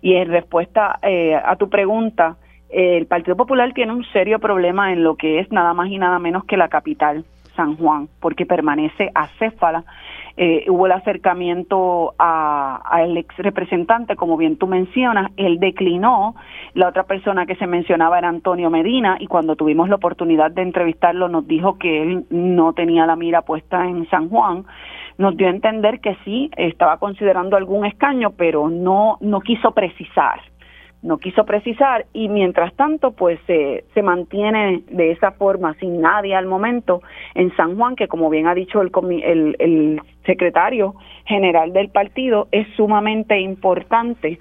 y 0.02 0.14
en 0.16 0.30
respuesta 0.30 1.00
eh, 1.02 1.36
a 1.36 1.56
tu 1.58 1.70
pregunta, 1.70 2.38
el 2.70 3.08
Partido 3.08 3.36
Popular 3.36 3.74
tiene 3.74 3.92
un 3.94 4.06
serio 4.12 4.40
problema 4.40 4.94
en 4.94 5.04
lo 5.04 5.16
que 5.16 5.40
es 5.40 5.52
nada 5.52 5.74
más 5.74 5.90
y 5.90 5.98
nada 5.98 6.20
menos 6.20 6.46
que 6.46 6.56
la 6.58 6.70
capital. 6.70 7.26
San 7.56 7.78
Juan, 7.78 8.10
porque 8.20 8.46
permanece 8.46 9.12
acéfala. 9.14 9.84
Eh, 10.38 10.66
hubo 10.70 10.86
el 10.86 10.92
acercamiento 10.92 12.14
al 12.18 13.18
ex 13.18 13.36
representante, 13.38 14.16
como 14.16 14.36
bien 14.36 14.58
tú 14.58 14.68
mencionas, 14.68 15.32
él 15.38 15.60
declinó. 15.60 16.36
La 16.74 16.90
otra 16.90 17.04
persona 17.04 17.46
que 17.46 17.56
se 17.56 17.68
mencionaba 17.68 18.18
era 18.18 18.28
Antonio 18.28 18.70
Medina, 18.70 19.18
y 19.20 19.28
cuando 19.28 19.56
tuvimos 19.56 19.88
la 19.88 19.96
oportunidad 19.96 20.52
de 20.52 20.62
entrevistarlo, 20.62 21.30
nos 21.30 21.48
dijo 21.48 21.78
que 21.78 22.02
él 22.02 22.26
no 22.30 22.74
tenía 22.74 23.06
la 23.06 23.16
mira 23.16 23.44
puesta 23.44 23.86
en 23.86 24.10
San 24.10 24.30
Juan 24.30 24.66
nos 25.18 25.38
dio 25.38 25.48
a 25.48 25.52
entender 25.52 26.02
que 26.02 26.18
sí 26.26 26.52
estaba 26.58 26.98
considerando 26.98 27.56
algún 27.56 27.86
escaño, 27.86 28.32
pero 28.32 28.68
no 28.68 29.18
no 29.22 29.40
quiso 29.40 29.72
precisar 29.72 30.42
no 31.06 31.20
quiso 31.20 31.46
precisar 31.46 32.08
y 32.14 32.30
mientras 32.30 32.74
tanto 32.74 33.12
pues 33.12 33.40
se 33.46 34.02
mantiene 34.02 34.84
de 34.90 35.12
esa 35.12 35.32
forma 35.32 35.76
sin 35.76 36.02
nadie 36.02 36.36
al 36.36 36.48
momento 36.48 37.02
en 37.36 37.56
San 37.56 37.78
Juan 37.78 37.96
que 37.96 38.08
como 38.08 38.30
bien 38.30 38.48
ha 38.48 38.56
dicho 38.56 38.82
el, 38.82 38.92
el, 39.24 39.56
el 39.60 40.02
secretario 40.26 40.96
general 41.26 41.74
del 41.74 41.90
partido 41.90 42.48
es 42.52 42.68
sumamente 42.76 43.40
importante 43.40 44.40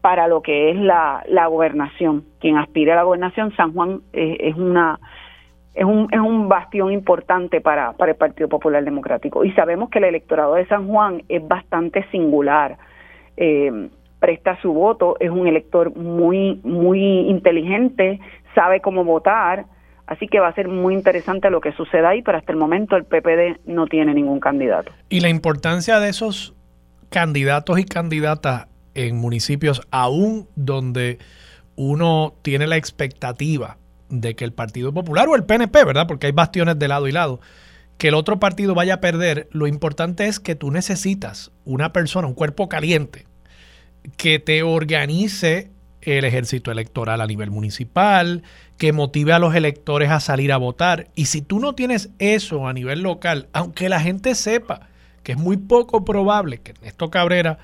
para 0.00 0.26
lo 0.26 0.42
que 0.42 0.70
es 0.70 0.76
la, 0.76 1.22
la 1.28 1.46
gobernación. 1.46 2.24
Quien 2.40 2.56
aspire 2.56 2.92
a 2.92 2.96
la 2.96 3.04
gobernación 3.04 3.54
San 3.54 3.72
Juan 3.72 4.00
eh, 4.12 4.36
es 4.40 4.56
una 4.56 4.98
es 5.72 5.84
un, 5.84 6.08
es 6.10 6.18
un 6.18 6.48
bastión 6.48 6.92
importante 6.92 7.60
para, 7.60 7.92
para 7.92 8.10
el 8.10 8.18
Partido 8.18 8.48
Popular 8.48 8.84
Democrático. 8.84 9.44
Y 9.44 9.52
sabemos 9.52 9.88
que 9.88 9.98
el 9.98 10.04
electorado 10.04 10.54
de 10.54 10.66
San 10.66 10.88
Juan 10.88 11.22
es 11.28 11.46
bastante 11.46 12.04
singular. 12.10 12.76
Eh, 13.36 13.88
presta 14.20 14.60
su 14.60 14.72
voto, 14.72 15.16
es 15.18 15.30
un 15.30 15.46
elector 15.46 15.96
muy, 15.96 16.60
muy 16.62 17.00
inteligente, 17.28 18.20
sabe 18.54 18.80
cómo 18.80 19.04
votar, 19.04 19.64
así 20.06 20.28
que 20.28 20.38
va 20.38 20.48
a 20.48 20.54
ser 20.54 20.68
muy 20.68 20.94
interesante 20.94 21.50
lo 21.50 21.60
que 21.60 21.72
suceda 21.72 22.10
ahí, 22.10 22.22
pero 22.22 22.38
hasta 22.38 22.52
el 22.52 22.58
momento 22.58 22.96
el 22.96 23.04
PPD 23.04 23.60
no 23.66 23.86
tiene 23.86 24.14
ningún 24.14 24.38
candidato. 24.38 24.92
Y 25.08 25.20
la 25.20 25.30
importancia 25.30 25.98
de 25.98 26.10
esos 26.10 26.54
candidatos 27.08 27.78
y 27.78 27.84
candidatas 27.84 28.68
en 28.94 29.16
municipios 29.16 29.82
aún 29.90 30.46
donde 30.54 31.18
uno 31.76 32.34
tiene 32.42 32.66
la 32.66 32.76
expectativa 32.76 33.78
de 34.10 34.34
que 34.34 34.44
el 34.44 34.52
Partido 34.52 34.92
Popular 34.92 35.28
o 35.28 35.36
el 35.36 35.44
PNP, 35.44 35.84
¿verdad? 35.84 36.06
Porque 36.06 36.26
hay 36.26 36.32
bastiones 36.32 36.78
de 36.78 36.88
lado 36.88 37.08
y 37.08 37.12
lado, 37.12 37.40
que 37.96 38.08
el 38.08 38.14
otro 38.14 38.40
partido 38.40 38.74
vaya 38.74 38.94
a 38.94 39.00
perder, 39.00 39.48
lo 39.52 39.66
importante 39.66 40.26
es 40.26 40.40
que 40.40 40.54
tú 40.54 40.70
necesitas 40.70 41.52
una 41.64 41.92
persona, 41.92 42.26
un 42.26 42.34
cuerpo 42.34 42.68
caliente, 42.68 43.26
que 44.16 44.38
te 44.38 44.62
organice 44.62 45.70
el 46.02 46.24
ejército 46.24 46.70
electoral 46.70 47.20
a 47.20 47.26
nivel 47.26 47.50
municipal, 47.50 48.42
que 48.78 48.92
motive 48.92 49.32
a 49.32 49.38
los 49.38 49.54
electores 49.54 50.10
a 50.10 50.20
salir 50.20 50.52
a 50.52 50.56
votar. 50.56 51.08
Y 51.14 51.26
si 51.26 51.42
tú 51.42 51.60
no 51.60 51.74
tienes 51.74 52.10
eso 52.18 52.66
a 52.66 52.72
nivel 52.72 53.02
local, 53.02 53.48
aunque 53.52 53.88
la 53.88 54.00
gente 54.00 54.34
sepa 54.34 54.88
que 55.22 55.32
es 55.32 55.38
muy 55.38 55.58
poco 55.58 56.04
probable 56.04 56.58
que 56.58 56.72
Ernesto 56.72 57.10
Cabrera 57.10 57.58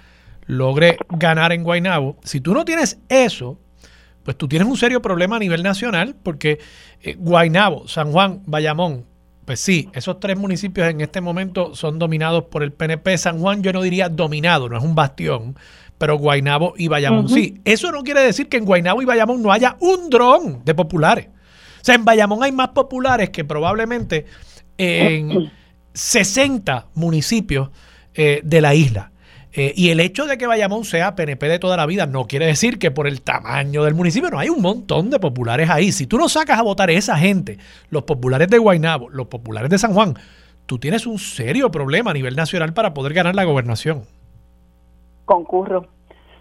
logre 0.47 0.99
ganar 1.09 1.53
en 1.53 1.65
Guaynabo, 1.65 2.19
si 2.23 2.41
tú 2.41 2.53
no 2.53 2.65
tienes 2.65 2.99
eso, 3.09 3.59
pues 4.23 4.37
tú 4.37 4.49
tienes 4.49 4.69
un 4.69 4.77
serio 4.77 5.01
problema 5.01 5.37
a 5.37 5.39
nivel 5.39 5.63
nacional, 5.63 6.17
porque 6.23 6.59
eh, 7.03 7.15
Guaynabo, 7.19 7.89
San 7.89 8.13
Juan, 8.13 8.43
Bayamón, 8.45 9.07
pues 9.47 9.61
sí, 9.61 9.89
esos 9.95 10.19
tres 10.19 10.37
municipios 10.37 10.89
en 10.89 11.01
este 11.01 11.21
momento 11.21 11.75
son 11.77 12.01
dominados 12.01 12.45
por 12.45 12.65
el 12.65 12.73
PNP. 12.73 13.17
San 13.17 13.39
Juan 13.39 13.63
yo 13.63 13.73
no 13.73 13.81
diría 13.81 14.09
dominado, 14.09 14.69
no 14.69 14.77
es 14.77 14.83
un 14.83 14.97
bastión, 14.97 15.57
pero 15.99 16.19
Guainabo 16.19 16.75
y 16.77 16.89
Bayamón 16.89 17.29
sí. 17.29 17.61
Eso 17.65 17.91
no 17.91 18.03
quiere 18.03 18.21
decir 18.21 18.49
que 18.49 18.57
en 18.57 18.65
Guainabo 18.65 19.03
y 19.03 19.05
Bayamón 19.05 19.43
no 19.43 19.53
haya 19.53 19.77
un 19.81 20.11
dron 20.11 20.65
de 20.65 20.75
populares. 20.75 21.29
O 21.29 21.85
sea, 21.85 21.95
en 21.95 22.05
Bayamón 22.05 22.43
hay 22.43 22.53
más 22.53 22.69
populares 22.69 23.31
que 23.31 23.45
probablemente 23.45 24.27
en 24.77 25.51
60 25.95 26.89
municipios 26.95 27.71
eh, 28.15 28.41
de 28.45 28.61
la 28.61 28.75
isla. 28.75 29.13
Eh, 29.59 29.73
y 29.75 29.89
el 29.89 30.01
hecho 30.01 30.27
de 30.27 30.37
que 30.37 30.47
Bayamón 30.47 30.85
sea 30.85 31.17
PNP 31.17 31.49
de 31.49 31.59
toda 31.59 31.79
la 31.79 31.87
vida 31.87 32.05
no 32.05 32.27
quiere 32.27 32.45
decir 32.45 32.79
que 32.79 32.91
por 32.91 33.07
el 33.07 33.23
tamaño 33.23 33.85
del 33.85 33.95
municipio 33.95 34.29
no 34.29 34.39
hay 34.39 34.51
un 34.51 34.61
montón 34.61 35.09
de 35.09 35.19
populares 35.19 35.71
ahí. 35.71 35.93
Si 35.93 36.07
tú 36.07 36.19
no 36.19 36.29
sacas 36.29 36.59
a 36.59 36.63
votar 36.63 36.91
a 36.91 36.93
esa 36.93 37.17
gente, 37.17 37.57
los 37.89 38.03
populares 38.03 38.49
de 38.49 38.59
Guainabo, 38.59 39.09
los 39.09 39.29
populares 39.29 39.71
de 39.71 39.79
San 39.79 39.95
Juan, 39.95 40.19
tú 40.67 40.79
tienes 40.79 41.07
un 41.07 41.19
serio 41.19 41.71
problema 41.71 42.11
a 42.11 42.15
nivel 42.15 42.37
nacional 42.37 42.75
para 42.75 42.93
poder 42.93 43.15
ganar 43.15 43.35
la 43.35 43.45
gobernación. 43.45 44.03
Concurro, 45.27 45.85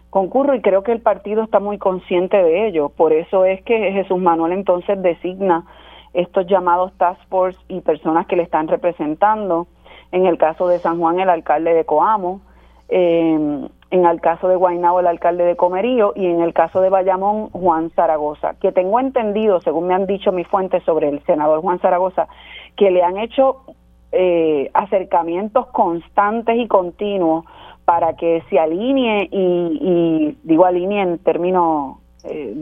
concurro 0.10 0.56
y 0.56 0.62
creo 0.62 0.84
que 0.84 0.94
el 0.94 1.02
partido 1.02 1.44
está 1.44 1.60
muy 1.60 1.78
consciente 1.78 2.42
de 2.42 2.68
ello. 2.68 2.88
Por 2.88 3.12
eso 3.12 3.44
es 3.44 3.62
que 3.64 3.92
Jesús 3.92 4.18
Manuel 4.20 4.54
entonces 4.54 5.02
designa 5.02 5.66
estos 6.14 6.48
llamados 6.48 6.94
task 6.98 7.20
force 7.28 7.60
y 7.68 7.82
personas 7.82 8.26
que 8.28 8.38
le 8.38 8.44
están 8.44 8.70
representando. 8.70 9.68
En 10.14 10.26
el 10.26 10.38
caso 10.38 10.68
de 10.70 10.80
San 10.80 11.00
Juan, 11.00 11.20
el 11.20 11.30
alcalde 11.30 11.74
de 11.74 11.84
Coamo, 11.84 12.40
eh, 12.88 13.68
en 13.92 14.06
el 14.06 14.22
caso 14.22 14.48
de 14.48 14.56
Guaynabo, 14.56 15.00
el 15.00 15.08
alcalde 15.08 15.44
de 15.44 15.56
Comerío, 15.56 16.14
y 16.16 16.28
en 16.28 16.42
el 16.42 16.54
caso 16.54 16.82
de 16.82 16.90
Bayamón, 16.90 17.50
Juan 17.50 17.90
Zaragoza, 17.92 18.54
que 18.60 18.72
tengo 18.72 19.00
entendido, 19.00 19.60
según 19.62 19.88
me 19.88 19.94
han 19.94 20.06
dicho 20.06 20.32
mis 20.32 20.48
fuentes 20.48 20.84
sobre 20.84 21.10
el 21.10 21.24
senador 21.26 21.62
Juan 21.62 21.80
Zaragoza, 21.80 22.28
que 22.76 22.92
le 22.92 23.04
han 23.04 23.18
hecho 23.18 23.64
eh, 24.12 24.70
acercamientos 24.74 25.68
constantes 25.68 26.58
y 26.58 26.68
continuos 26.68 27.46
para 27.86 28.16
que 28.16 28.44
se 28.50 28.60
alinee 28.60 29.30
y, 29.32 30.38
digo 30.44 30.66
alinee 30.66 31.02
en 31.02 31.20
términos 31.20 31.98
eh, 32.24 32.54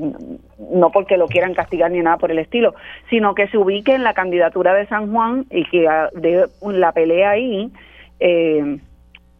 no 0.71 0.91
porque 0.91 1.17
lo 1.17 1.27
quieran 1.27 1.53
castigar 1.53 1.89
ni 1.91 2.01
nada 2.01 2.17
por 2.17 2.31
el 2.31 2.39
estilo, 2.39 2.75
sino 3.09 3.33
que 3.33 3.47
se 3.47 3.57
ubique 3.57 3.95
en 3.95 4.03
la 4.03 4.13
candidatura 4.13 4.73
de 4.73 4.85
San 4.87 5.11
Juan 5.11 5.45
y 5.49 5.63
que 5.65 5.87
de 6.13 6.47
la 6.61 6.91
pelea 6.91 7.31
ahí 7.31 7.71
eh, 8.19 8.77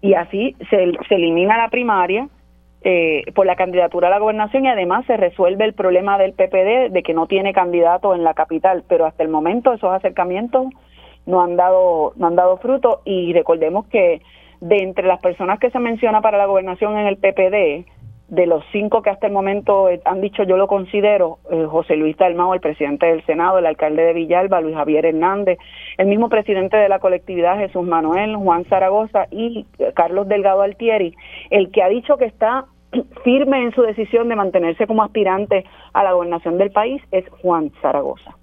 y 0.02 0.14
así 0.14 0.56
se, 0.70 0.92
se 1.08 1.16
elimina 1.16 1.58
la 1.58 1.70
primaria 1.70 2.30
eh, 2.86 3.24
por 3.34 3.46
la 3.46 3.56
candidatura 3.56 4.08
a 4.08 4.12
la 4.12 4.20
gobernación 4.20 4.66
y 4.66 4.68
además 4.68 5.06
se 5.06 5.16
resuelve 5.16 5.64
el 5.64 5.74
problema 5.74 6.18
del 6.18 6.34
PPD 6.34 6.92
de 6.92 7.02
que 7.02 7.14
no 7.14 7.28
tiene 7.28 7.54
candidato 7.54 8.14
en 8.14 8.26
la 8.26 8.34
capital, 8.34 8.84
pero 8.90 9.06
hasta 9.06 9.24
el 9.24 9.30
momento 9.30 9.72
esos 9.72 9.90
acercamientos 9.94 10.66
no 11.26 11.42
han 11.42 11.56
dado 11.56 12.12
no 12.18 12.28
han 12.28 12.36
dado 12.36 12.58
fruto 12.58 13.02
y 13.06 13.32
recordemos 13.32 13.88
que 13.88 14.22
de 14.64 14.78
entre 14.78 15.06
las 15.06 15.20
personas 15.20 15.60
que 15.60 15.70
se 15.72 15.80
menciona 15.80 16.22
para 16.22 16.38
la 16.38 16.46
gobernación 16.46 16.98
en 16.98 17.08
el 17.08 17.18
PPD, 17.18 17.86
de 18.30 18.48
los 18.48 18.64
cinco 18.72 19.02
que 19.02 19.10
hasta 19.10 19.28
el 19.28 19.34
momento 19.34 19.90
eh, 19.90 20.02
han 20.06 20.22
dicho 20.22 20.44
yo 20.44 20.56
lo 20.56 20.68
considero, 20.68 21.40
eh, 21.52 21.66
José 21.70 21.98
Luis 21.98 22.16
Dalmao, 22.16 22.54
el 22.54 22.62
presidente 22.62 23.06
del 23.08 23.26
Senado, 23.26 23.60
el 23.60 23.66
alcalde 23.66 24.04
de 24.04 24.14
Villalba, 24.14 24.62
Luis 24.62 24.76
Javier 24.76 25.06
Hernández, 25.06 25.60
el 25.98 26.08
mismo 26.08 26.30
presidente 26.30 26.78
de 26.78 26.88
la 26.88 27.00
colectividad, 27.00 27.58
Jesús 27.58 27.86
Manuel, 27.86 28.38
Juan 28.38 28.64
Zaragoza 28.70 29.28
y 29.32 29.66
eh, 29.80 29.92
Carlos 29.94 30.30
Delgado 30.30 30.62
Altieri, 30.62 31.14
el 31.50 31.70
que 31.70 31.84
ha 31.84 31.90
dicho 31.90 32.16
que 32.16 32.26
está 32.26 32.66
firme 33.26 33.64
en 33.64 33.74
su 33.74 33.82
decisión 33.82 34.30
de 34.30 34.38
mantenerse 34.38 34.88
como 34.88 35.04
aspirante 35.04 35.66
a 35.92 36.04
la 36.04 36.14
gobernación 36.14 36.58
del 36.58 36.72
país 36.72 37.02
es 37.12 37.26
Juan 37.42 37.70
Zaragoza. 37.82 38.38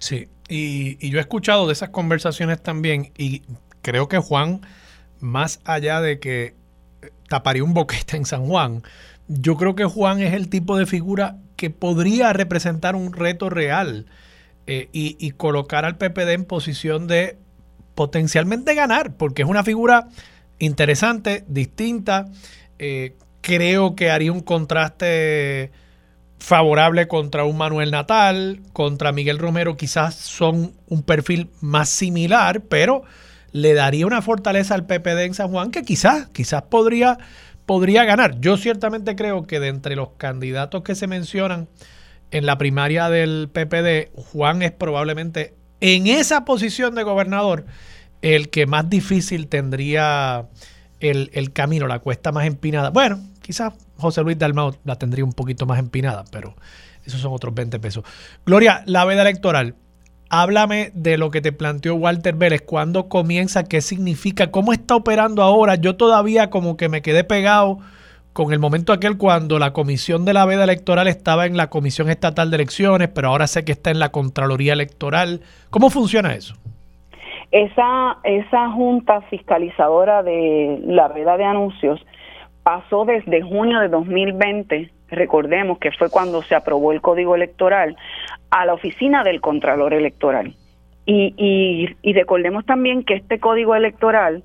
Sí, 0.00 0.26
y, 0.48 0.98
y 1.00 1.10
yo 1.10 1.18
he 1.18 1.20
escuchado 1.20 1.68
de 1.68 1.74
esas 1.74 1.90
conversaciones 1.90 2.60
también 2.60 3.12
y 3.16 3.42
creo 3.82 4.08
que 4.08 4.18
Juan 4.18 4.60
más 5.20 5.60
allá 5.64 6.00
de 6.00 6.18
que 6.18 6.54
taparía 7.28 7.64
un 7.64 7.74
boquete 7.74 8.16
en 8.16 8.24
San 8.24 8.46
Juan, 8.46 8.82
yo 9.28 9.56
creo 9.56 9.74
que 9.74 9.84
Juan 9.84 10.20
es 10.20 10.34
el 10.34 10.48
tipo 10.48 10.76
de 10.76 10.86
figura 10.86 11.38
que 11.56 11.70
podría 11.70 12.32
representar 12.32 12.94
un 12.94 13.12
reto 13.12 13.50
real 13.50 14.06
eh, 14.66 14.88
y, 14.92 15.30
colocar 15.32 15.84
al 15.84 15.96
PPD 15.96 16.30
en 16.32 16.44
posición 16.44 17.06
de 17.06 17.38
potencialmente 17.94 18.74
ganar, 18.74 19.16
porque 19.16 19.42
es 19.42 19.48
una 19.48 19.62
figura 19.62 20.08
interesante, 20.58 21.44
distinta. 21.48 22.26
Eh, 22.78 23.14
creo 23.40 23.94
que 23.94 24.10
haría 24.10 24.32
un 24.32 24.40
contraste 24.40 25.70
favorable 26.38 27.08
contra 27.08 27.44
un 27.44 27.56
Manuel 27.56 27.90
Natal, 27.90 28.60
contra 28.72 29.12
Miguel 29.12 29.38
Romero, 29.38 29.76
quizás 29.76 30.14
son 30.16 30.74
un 30.88 31.02
perfil 31.02 31.48
más 31.60 31.88
similar, 31.88 32.62
pero 32.62 33.04
le 33.56 33.72
daría 33.72 34.06
una 34.06 34.20
fortaleza 34.20 34.74
al 34.74 34.84
PPD 34.84 35.24
en 35.24 35.34
San 35.34 35.50
Juan 35.50 35.70
que 35.70 35.82
quizás, 35.82 36.28
quizás 36.28 36.62
podría, 36.62 37.18
podría 37.64 38.04
ganar. 38.04 38.38
Yo 38.38 38.58
ciertamente 38.58 39.16
creo 39.16 39.46
que 39.46 39.60
de 39.60 39.68
entre 39.68 39.96
los 39.96 40.10
candidatos 40.18 40.82
que 40.82 40.94
se 40.94 41.06
mencionan 41.06 41.66
en 42.30 42.44
la 42.44 42.58
primaria 42.58 43.08
del 43.08 43.48
PPD, 43.50 44.14
Juan 44.14 44.60
es 44.60 44.72
probablemente 44.72 45.54
en 45.80 46.06
esa 46.06 46.44
posición 46.44 46.94
de 46.94 47.02
gobernador 47.02 47.64
el 48.20 48.50
que 48.50 48.66
más 48.66 48.90
difícil 48.90 49.48
tendría 49.48 50.48
el, 51.00 51.30
el 51.32 51.52
camino, 51.52 51.86
la 51.86 52.00
cuesta 52.00 52.32
más 52.32 52.46
empinada. 52.46 52.90
Bueno, 52.90 53.20
quizás 53.40 53.72
José 53.96 54.22
Luis 54.22 54.38
Dalmau 54.38 54.76
la 54.84 54.96
tendría 54.96 55.24
un 55.24 55.32
poquito 55.32 55.64
más 55.64 55.78
empinada, 55.78 56.26
pero 56.30 56.56
esos 57.06 57.22
son 57.22 57.32
otros 57.32 57.54
20 57.54 57.78
pesos. 57.80 58.04
Gloria, 58.44 58.82
la 58.84 59.06
veda 59.06 59.22
electoral 59.22 59.76
háblame 60.30 60.90
de 60.94 61.18
lo 61.18 61.30
que 61.30 61.40
te 61.40 61.52
planteó 61.52 61.94
Walter 61.94 62.34
Vélez, 62.34 62.62
cuándo 62.62 63.08
comienza, 63.08 63.64
qué 63.64 63.80
significa, 63.80 64.50
cómo 64.50 64.72
está 64.72 64.96
operando 64.96 65.42
ahora. 65.42 65.76
Yo 65.76 65.96
todavía 65.96 66.50
como 66.50 66.76
que 66.76 66.88
me 66.88 67.02
quedé 67.02 67.24
pegado 67.24 67.78
con 68.32 68.52
el 68.52 68.58
momento 68.58 68.92
aquel 68.92 69.16
cuando 69.16 69.58
la 69.58 69.72
comisión 69.72 70.26
de 70.26 70.34
la 70.34 70.44
veda 70.44 70.64
electoral 70.64 71.08
estaba 71.08 71.46
en 71.46 71.56
la 71.56 71.68
Comisión 71.68 72.10
Estatal 72.10 72.50
de 72.50 72.56
Elecciones, 72.56 73.08
pero 73.08 73.28
ahora 73.28 73.46
sé 73.46 73.64
que 73.64 73.72
está 73.72 73.90
en 73.90 73.98
la 73.98 74.10
Contraloría 74.10 74.74
Electoral. 74.74 75.40
¿Cómo 75.70 75.88
funciona 75.88 76.34
eso? 76.34 76.54
Esa, 77.50 78.18
esa 78.24 78.70
junta 78.72 79.22
fiscalizadora 79.22 80.22
de 80.22 80.80
la 80.84 81.08
veda 81.08 81.38
de 81.38 81.44
anuncios 81.44 82.04
pasó 82.62 83.06
desde 83.06 83.40
junio 83.40 83.80
de 83.80 83.88
2020, 83.88 84.90
recordemos 85.10 85.78
que 85.78 85.92
fue 85.92 86.10
cuando 86.10 86.42
se 86.42 86.54
aprobó 86.54 86.92
el 86.92 87.00
código 87.00 87.34
electoral, 87.34 87.96
a 88.50 88.66
la 88.66 88.74
oficina 88.74 89.22
del 89.22 89.40
Contralor 89.40 89.94
Electoral. 89.94 90.54
Y, 91.04 91.34
y, 92.02 92.12
recordemos 92.14 92.66
también 92.66 93.04
que 93.04 93.14
este 93.14 93.38
código 93.38 93.76
electoral 93.76 94.42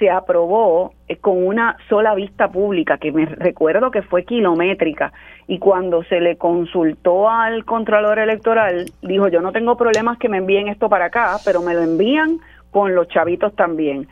se 0.00 0.10
aprobó 0.10 0.94
eh, 1.06 1.16
con 1.16 1.46
una 1.46 1.76
sola 1.88 2.16
vista 2.16 2.48
pública, 2.50 2.98
que 2.98 3.12
me 3.12 3.26
recuerdo 3.26 3.92
que 3.92 4.02
fue 4.02 4.24
kilométrica, 4.24 5.12
y 5.46 5.60
cuando 5.60 6.02
se 6.04 6.20
le 6.20 6.36
consultó 6.36 7.30
al 7.30 7.64
Contralor 7.64 8.18
Electoral, 8.18 8.86
dijo, 9.02 9.28
yo 9.28 9.40
no 9.40 9.52
tengo 9.52 9.76
problemas 9.76 10.18
que 10.18 10.28
me 10.28 10.38
envíen 10.38 10.66
esto 10.66 10.88
para 10.88 11.04
acá, 11.04 11.36
pero 11.44 11.62
me 11.62 11.74
lo 11.74 11.82
envían 11.82 12.38
con 12.72 12.96
los 12.96 13.06
chavitos 13.06 13.54
también. 13.54 14.08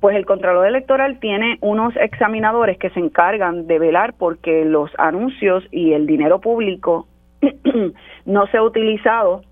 Pues 0.00 0.16
el 0.16 0.26
Contralor 0.26 0.66
Electoral 0.66 1.18
tiene 1.20 1.58
unos 1.62 1.94
examinadores 1.96 2.78
que 2.78 2.90
se 2.90 3.00
encargan 3.00 3.66
de 3.66 3.78
velar 3.78 4.14
porque 4.18 4.64
los 4.64 4.90
anuncios 4.98 5.64
y 5.70 5.92
el 5.92 6.06
dinero 6.06 6.40
público 6.40 7.06
no 8.26 8.46
se 8.48 8.58
ha 8.58 8.62
utilizado 8.62 9.42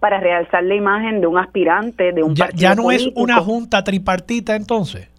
para 0.00 0.20
realzar 0.20 0.62
la 0.64 0.74
imagen 0.74 1.20
de 1.20 1.26
un 1.26 1.38
aspirante, 1.38 2.12
de 2.12 2.22
un 2.22 2.34
ya, 2.34 2.46
partido 2.46 2.60
ya 2.60 2.74
no 2.74 2.82
político. 2.84 3.10
es 3.10 3.16
una 3.16 3.36
junta 3.40 3.84
tripartita 3.84 4.56
entonces. 4.56 5.10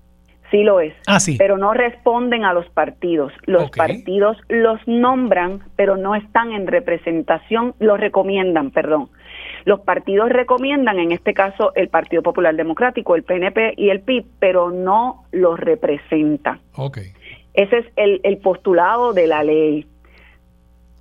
Sí 0.52 0.64
lo 0.64 0.80
es. 0.80 0.93
Ah, 1.06 1.20
sí. 1.20 1.36
Pero 1.38 1.58
no 1.58 1.74
responden 1.74 2.43
a 2.43 2.54
los 2.54 2.68
partidos. 2.70 3.32
Los 3.45 3.70
partidos 3.70 4.38
los 4.47 4.80
nombran, 4.88 5.60
pero 5.76 5.95
no 5.95 6.16
están 6.16 6.54
en 6.54 6.66
representación, 6.66 7.76
los 7.80 8.00
recomiendan, 8.00 8.72
perdón. 8.72 9.10
Los 9.66 9.82
partidos 9.82 10.30
recomiendan, 10.30 10.99
en 10.99 11.12
este 11.12 11.34
caso, 11.34 11.72
el 11.76 11.89
Partido 11.89 12.22
Popular 12.24 12.55
Democrático, 12.55 13.16
el 13.16 13.24
PNP 13.24 13.74
y 13.78 13.89
el 13.89 14.01
PIB, 14.01 14.26
pero 14.39 14.72
no 14.72 15.26
los 15.32 15.60
representan. 15.60 16.60
Ok. 16.76 16.99
Ese 17.53 17.78
es 17.80 17.86
el, 17.95 18.22
el 18.24 18.38
postulado 18.38 19.14
de 19.14 19.28
la 19.28 19.43
ley. 19.43 19.86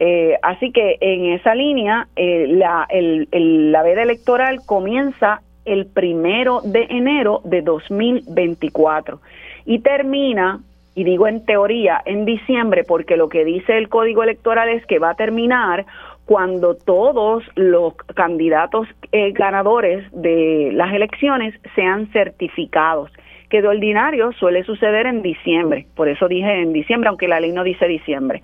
Eh, 0.01 0.37
así 0.43 0.71
que 0.73 0.97
en 1.01 1.33
esa 1.33 1.55
línea, 1.55 2.09
eh, 2.17 2.47
la, 2.49 2.87
el- 2.89 3.29
el- 3.33 3.73
la 3.73 3.83
veda 3.83 4.03
electoral 4.03 4.61
comienza 4.65 5.43
el 5.65 5.87
primero 5.87 6.61
de 6.65 6.87
enero 6.89 7.41
de 7.45 7.63
2024 7.63 9.21
y 9.67 9.81
termina, 9.81 10.61
y 10.95 11.05
digo 11.05 11.27
en 11.29 11.45
teoría, 11.45 12.01
en 12.05 12.25
diciembre, 12.25 12.85
porque 12.85 13.17
lo 13.17 13.29
que 13.29 13.45
dice 13.45 13.77
el 13.77 13.89
código 13.89 14.23
electoral 14.23 14.69
es 14.69 14.87
que 14.87 14.99
va 14.99 15.11
a 15.11 15.15
terminar 15.15 15.85
cuando 16.29 16.74
todos 16.74 17.43
los 17.55 17.95
candidatos 18.14 18.87
eh, 19.12 19.33
ganadores 19.33 20.05
de 20.12 20.72
las 20.74 20.93
elecciones 20.93 21.55
sean 21.74 22.12
certificados 22.12 23.11
que 23.49 23.62
de 23.62 23.68
ordinario 23.68 24.33
suele 24.33 24.62
suceder 24.62 25.07
en 25.07 25.22
diciembre, 25.22 25.87
por 25.95 26.07
eso 26.07 26.29
dije 26.29 26.61
en 26.61 26.74
diciembre, 26.74 27.09
aunque 27.09 27.29
la 27.29 27.41
ley 27.41 27.53
no 27.53 27.64
dice 27.64 27.89
diciembre. 27.89 28.43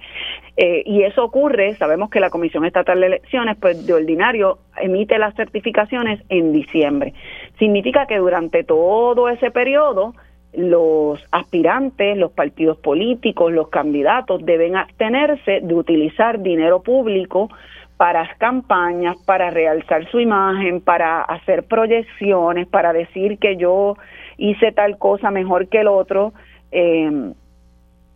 Eh, 0.57 0.83
y 0.87 1.03
eso 1.03 1.23
ocurre, 1.23 1.75
sabemos 1.75 2.09
que 2.09 2.21
la 2.21 2.31
Comisión 2.31 2.65
Estatal 2.65 3.01
de 3.01 3.09
Elecciones, 3.09 3.59
pues 3.61 3.87
de 3.87 3.93
ordinario 3.93 4.61
emite 4.79 5.19
las 5.19 5.35
certificaciones 5.35 6.23
en 6.31 6.55
diciembre. 6.55 7.13
Significa 7.59 8.07
que 8.07 8.17
durante 8.17 8.65
todo 8.65 9.29
ese 9.29 9.51
periodo 9.51 10.15
los 10.57 11.21
aspirantes, 11.31 12.17
los 12.17 12.33
partidos 12.33 12.79
políticos, 12.79 13.53
los 13.53 13.69
candidatos 13.69 14.45
deben 14.45 14.77
abstenerse 14.77 15.61
de 15.63 15.75
utilizar 15.75 16.41
dinero 16.41 16.83
público 16.83 17.49
para 17.97 18.29
campañas, 18.39 19.17
para 19.25 19.51
realzar 19.51 20.09
su 20.11 20.21
imagen, 20.21 20.81
para 20.81 21.23
hacer 21.23 21.65
proyecciones, 21.65 22.67
para 22.67 22.93
decir 22.93 23.39
que 23.39 23.57
yo 23.57 23.97
hice 24.37 24.73
tal 24.73 24.99
cosa 24.99 25.31
mejor 25.31 25.69
que 25.69 25.81
el 25.81 25.89
otro. 25.89 26.33
Eh, 26.73 27.33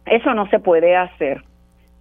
eso 0.07 0.35
no 0.35 0.49
se 0.49 0.59
puede 0.59 0.97
hacer. 0.97 1.43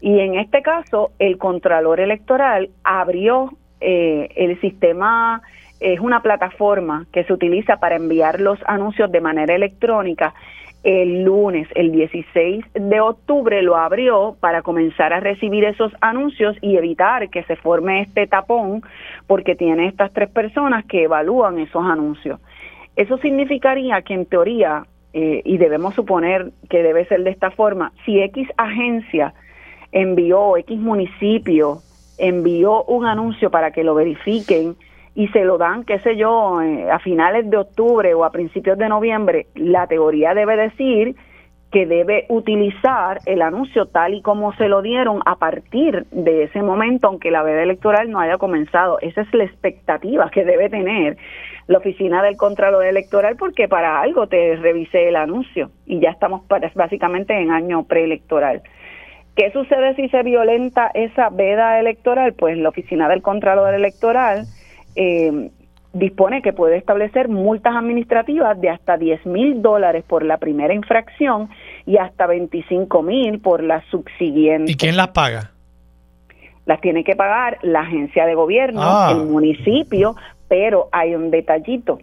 Y 0.01 0.19
en 0.19 0.35
este 0.35 0.61
caso, 0.61 1.11
el 1.19 1.37
Contralor 1.37 1.99
Electoral 1.99 2.69
abrió 2.83 3.51
eh, 3.81 4.29
el 4.35 4.59
sistema, 4.61 5.41
es 5.79 5.99
una 5.99 6.21
plataforma 6.21 7.05
que 7.11 7.23
se 7.23 7.33
utiliza 7.33 7.77
para 7.77 7.95
enviar 7.95 8.41
los 8.41 8.59
anuncios 8.65 9.11
de 9.11 9.21
manera 9.21 9.55
electrónica. 9.55 10.33
El 10.83 11.23
lunes, 11.23 11.67
el 11.75 11.91
16 11.91 12.65
de 12.73 13.01
octubre, 13.01 13.61
lo 13.61 13.75
abrió 13.75 14.37
para 14.39 14.61
comenzar 14.61 15.11
a 15.11 15.19
recibir 15.19 15.65
esos 15.65 15.91
anuncios 16.01 16.55
y 16.61 16.77
evitar 16.77 17.29
que 17.29 17.43
se 17.43 17.55
forme 17.55 18.01
este 18.01 18.27
tapón, 18.27 18.81
porque 19.25 19.55
tiene 19.55 19.87
estas 19.87 20.13
tres 20.13 20.29
personas 20.29 20.85
que 20.85 21.03
evalúan 21.03 21.59
esos 21.59 21.83
anuncios. 21.83 22.39
Eso 22.95 23.17
significaría 23.17 24.01
que 24.01 24.13
en 24.13 24.25
teoría, 24.25 24.85
eh, 25.13 25.41
y 25.43 25.57
debemos 25.57 25.93
suponer 25.93 26.51
que 26.69 26.83
debe 26.83 27.05
ser 27.05 27.23
de 27.23 27.31
esta 27.31 27.51
forma, 27.51 27.91
si 28.05 28.19
X 28.21 28.47
agencia 28.57 29.33
envió, 29.91 30.57
X 30.57 30.79
municipio 30.79 31.79
envió 32.17 32.83
un 32.85 33.05
anuncio 33.05 33.51
para 33.51 33.71
que 33.71 33.83
lo 33.83 33.93
verifiquen 33.93 34.75
y 35.17 35.29
se 35.29 35.43
lo 35.45 35.57
dan, 35.57 35.83
qué 35.83 35.97
sé 36.01 36.15
yo, 36.15 36.61
eh, 36.61 36.91
a 36.91 36.99
finales 36.99 37.49
de 37.49 37.57
octubre 37.57 38.13
o 38.13 38.23
a 38.23 38.29
principios 38.29 38.77
de 38.77 38.87
noviembre, 38.87 39.47
la 39.55 39.87
teoría 39.87 40.35
debe 40.35 40.55
decir 40.55 41.15
que 41.71 41.87
debe 41.87 42.27
utilizar 42.29 43.17
el 43.25 43.41
anuncio 43.41 43.87
tal 43.87 44.13
y 44.13 44.21
como 44.21 44.53
se 44.57 44.67
lo 44.67 44.83
dieron 44.83 45.21
a 45.25 45.37
partir 45.37 46.05
de 46.11 46.43
ese 46.43 46.61
momento, 46.61 47.07
aunque 47.07 47.31
la 47.31 47.41
veda 47.41 47.63
electoral 47.63 48.11
no 48.11 48.19
haya 48.19 48.37
comenzado. 48.37 48.99
Esa 49.01 49.21
es 49.21 49.33
la 49.33 49.45
expectativa 49.45 50.29
que 50.29 50.45
debe 50.45 50.69
tener 50.69 51.17
la 51.65 51.79
oficina 51.79 52.21
del 52.21 52.37
Contralor 52.37 52.85
Electoral, 52.85 53.37
porque 53.37 53.67
para 53.67 53.99
algo 53.99 54.27
te 54.27 54.55
revisé 54.57 55.07
el 55.07 55.15
anuncio 55.15 55.71
y 55.87 55.99
ya 55.99 56.11
estamos 56.11 56.43
para- 56.45 56.71
básicamente 56.75 57.33
en 57.33 57.49
año 57.49 57.85
preelectoral. 57.85 58.61
¿Qué 59.35 59.49
sucede 59.51 59.95
si 59.95 60.09
se 60.09 60.21
violenta 60.21 60.91
esa 60.93 61.29
veda 61.29 61.79
electoral? 61.79 62.33
Pues 62.33 62.55
la 62.59 62.69
oficina 62.69 63.09
del 63.09 63.23
Contralor 63.23 63.73
Electoral 63.73 64.45
eh, 64.97 65.51
dispone 65.93 66.41
que 66.41 66.53
puede 66.53 66.77
establecer 66.77 67.29
multas 67.29 67.75
administrativas 67.75 68.59
de 68.59 68.69
hasta 68.69 68.97
10 68.97 69.25
mil 69.25 69.61
dólares 69.61 70.03
por 70.07 70.23
la 70.23 70.37
primera 70.37 70.73
infracción 70.73 71.49
y 71.85 71.97
hasta 71.97 72.27
25 72.27 73.01
mil 73.03 73.39
por 73.39 73.63
la 73.63 73.81
subsiguiente. 73.89 74.71
¿Y 74.71 74.75
quién 74.75 74.97
las 74.97 75.09
paga? 75.09 75.51
Las 76.65 76.81
tiene 76.81 77.03
que 77.03 77.15
pagar 77.15 77.59
la 77.61 77.81
agencia 77.81 78.25
de 78.25 78.35
gobierno, 78.35 78.81
Ah. 78.83 79.09
el 79.11 79.25
municipio, 79.25 80.15
pero 80.49 80.89
hay 80.91 81.15
un 81.15 81.31
detallito. 81.31 81.99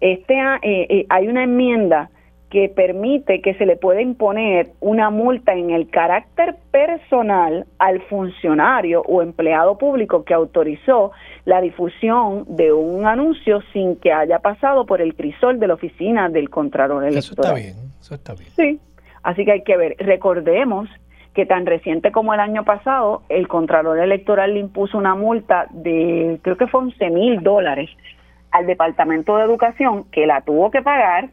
Este, 0.00 0.38
ah, 0.38 0.58
eh, 0.62 0.86
eh, 0.88 1.06
hay 1.08 1.28
una 1.28 1.42
enmienda 1.42 2.10
que 2.54 2.68
permite 2.68 3.40
que 3.40 3.54
se 3.54 3.66
le 3.66 3.74
pueda 3.74 4.00
imponer 4.00 4.68
una 4.78 5.10
multa 5.10 5.54
en 5.54 5.70
el 5.70 5.90
carácter 5.90 6.54
personal 6.70 7.66
al 7.80 8.00
funcionario 8.02 9.02
o 9.02 9.22
empleado 9.22 9.76
público 9.76 10.24
que 10.24 10.34
autorizó 10.34 11.10
la 11.46 11.60
difusión 11.60 12.44
de 12.46 12.72
un 12.72 13.08
anuncio 13.08 13.60
sin 13.72 13.96
que 13.96 14.12
haya 14.12 14.38
pasado 14.38 14.86
por 14.86 15.00
el 15.00 15.16
crisol 15.16 15.58
de 15.58 15.66
la 15.66 15.74
oficina 15.74 16.28
del 16.28 16.48
Contralor 16.48 17.02
Eso 17.02 17.34
Electoral. 17.34 17.58
está 17.58 17.72
bien, 17.72 17.90
eso 18.00 18.14
está 18.14 18.34
bien. 18.34 18.50
Sí, 18.54 18.80
así 19.24 19.44
que 19.44 19.50
hay 19.50 19.62
que 19.64 19.76
ver. 19.76 19.96
Recordemos 19.98 20.88
que 21.34 21.46
tan 21.46 21.66
reciente 21.66 22.12
como 22.12 22.34
el 22.34 22.40
año 22.40 22.64
pasado, 22.64 23.22
el 23.30 23.48
Contralor 23.48 23.98
Electoral 23.98 24.54
le 24.54 24.60
impuso 24.60 24.96
una 24.96 25.16
multa 25.16 25.66
de, 25.72 26.38
creo 26.42 26.56
que 26.56 26.68
fue 26.68 26.82
11 26.82 27.10
mil 27.10 27.42
dólares 27.42 27.90
al 28.52 28.66
Departamento 28.66 29.38
de 29.38 29.42
Educación, 29.42 30.04
que 30.12 30.24
la 30.24 30.42
tuvo 30.42 30.70
que 30.70 30.82
pagar 30.82 31.30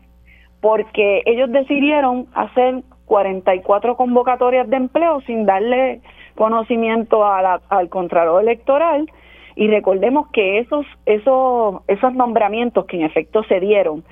porque 0.61 1.23
ellos 1.25 1.51
decidieron 1.51 2.27
hacer 2.33 2.83
44 3.05 3.97
convocatorias 3.97 4.69
de 4.69 4.77
empleo 4.77 5.19
sin 5.21 5.45
darle 5.45 6.01
conocimiento 6.35 7.25
a 7.25 7.41
la- 7.41 7.61
al 7.69 7.89
Contralor 7.89 8.41
Electoral 8.41 9.09
y 9.55 9.67
recordemos 9.67 10.27
que 10.31 10.59
esos 10.59 10.85
esos 11.05 11.81
esos 11.87 12.13
nombramientos 12.13 12.85
que 12.85 12.97
en 12.97 13.03
efecto 13.03 13.43
se 13.43 13.59
dieron 13.59 14.03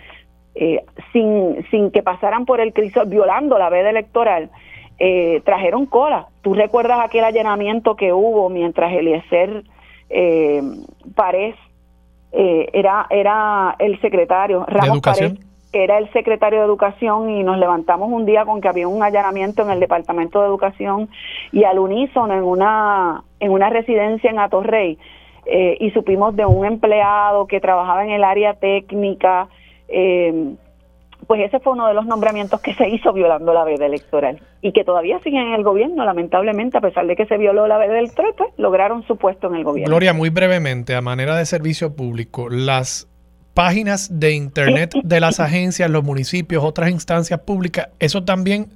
eh, 0.56 0.84
sin 1.14 1.66
sin 1.72 1.92
que 1.92 2.04
pasaran 2.04 2.46
por 2.46 2.60
el 2.60 2.74
crisol 2.74 3.08
violando 3.08 3.58
la 3.58 3.70
veda 3.70 3.90
electoral 3.90 4.50
eh, 4.98 5.42
trajeron 5.46 5.86
cola 5.86 6.28
tú 6.42 6.54
recuerdas 6.54 7.00
aquel 7.00 7.24
allanamiento 7.24 7.96
que 7.96 8.12
hubo 8.12 8.50
mientras 8.50 8.92
Eliezer 8.92 9.64
eh, 10.10 10.62
Párez 11.16 11.56
eh, 12.34 12.68
era 12.74 13.08
era 13.10 13.76
el 13.80 14.00
secretario 14.02 14.66
Ramos 14.68 14.90
Educación. 14.98 15.36
Párez 15.36 15.49
era 15.72 15.98
el 15.98 16.12
secretario 16.12 16.60
de 16.60 16.66
Educación 16.66 17.30
y 17.30 17.44
nos 17.44 17.58
levantamos 17.58 18.12
un 18.12 18.26
día 18.26 18.46
con 18.46 18.62
que 18.62 18.68
había 18.68 18.88
un 18.88 19.04
allanamiento 19.04 19.62
en 19.64 19.72
el 19.72 19.80
Departamento 19.80 20.42
de 20.42 20.48
Educación 20.48 21.10
y 21.52 21.64
al 21.64 21.80
unísono 21.80 22.34
en 22.34 22.44
una 22.44 23.24
en 23.40 23.52
una 23.52 23.70
residencia 23.70 24.32
en 24.32 24.40
Atorrey 24.40 24.98
eh, 25.46 25.78
y 25.80 25.92
supimos 25.92 26.36
de 26.36 26.46
un 26.46 26.66
empleado 26.66 27.48
que 27.48 27.60
trabajaba 27.60 28.04
en 28.04 28.12
el 28.12 28.24
área 28.24 28.56
técnica 28.56 29.48
eh, 29.88 30.56
pues 31.28 31.42
ese 31.42 31.60
fue 31.60 31.74
uno 31.74 31.88
de 31.88 31.94
los 31.94 32.06
nombramientos 32.06 32.62
que 32.62 32.74
se 32.74 32.88
hizo 32.90 33.14
violando 33.14 33.54
la 33.54 33.64
veda 33.64 33.86
electoral 33.86 34.40
y 34.62 34.72
que 34.72 34.84
todavía 34.84 35.20
siguen 35.20 35.48
en 35.48 35.54
el 35.54 35.64
gobierno, 35.64 36.04
lamentablemente, 36.04 36.78
a 36.78 36.82
pesar 36.82 37.06
de 37.08 37.16
que 37.16 37.26
se 37.26 37.38
violó 37.38 37.68
la 37.68 37.78
veda 37.78 38.00
electoral, 38.00 38.34
pues 38.38 38.50
lograron 38.58 39.06
su 39.06 39.18
puesto 39.18 39.48
en 39.48 39.56
el 39.56 39.64
gobierno. 39.64 39.92
Gloria, 39.92 40.14
muy 40.14 40.30
brevemente, 40.30 40.96
a 40.96 41.02
manera 41.02 41.36
de 41.36 41.46
servicio 41.46 41.96
público, 41.96 42.50
las 42.50 43.09
páginas 43.60 44.08
de 44.22 44.32
internet 44.32 44.94
de 45.04 45.20
las 45.20 45.42
agencias, 45.42 45.90
los 45.90 46.02
municipios, 46.02 46.64
otras 46.64 46.92
instancias 46.92 47.42
públicas, 47.42 47.90
eso 48.00 48.24
también 48.24 48.68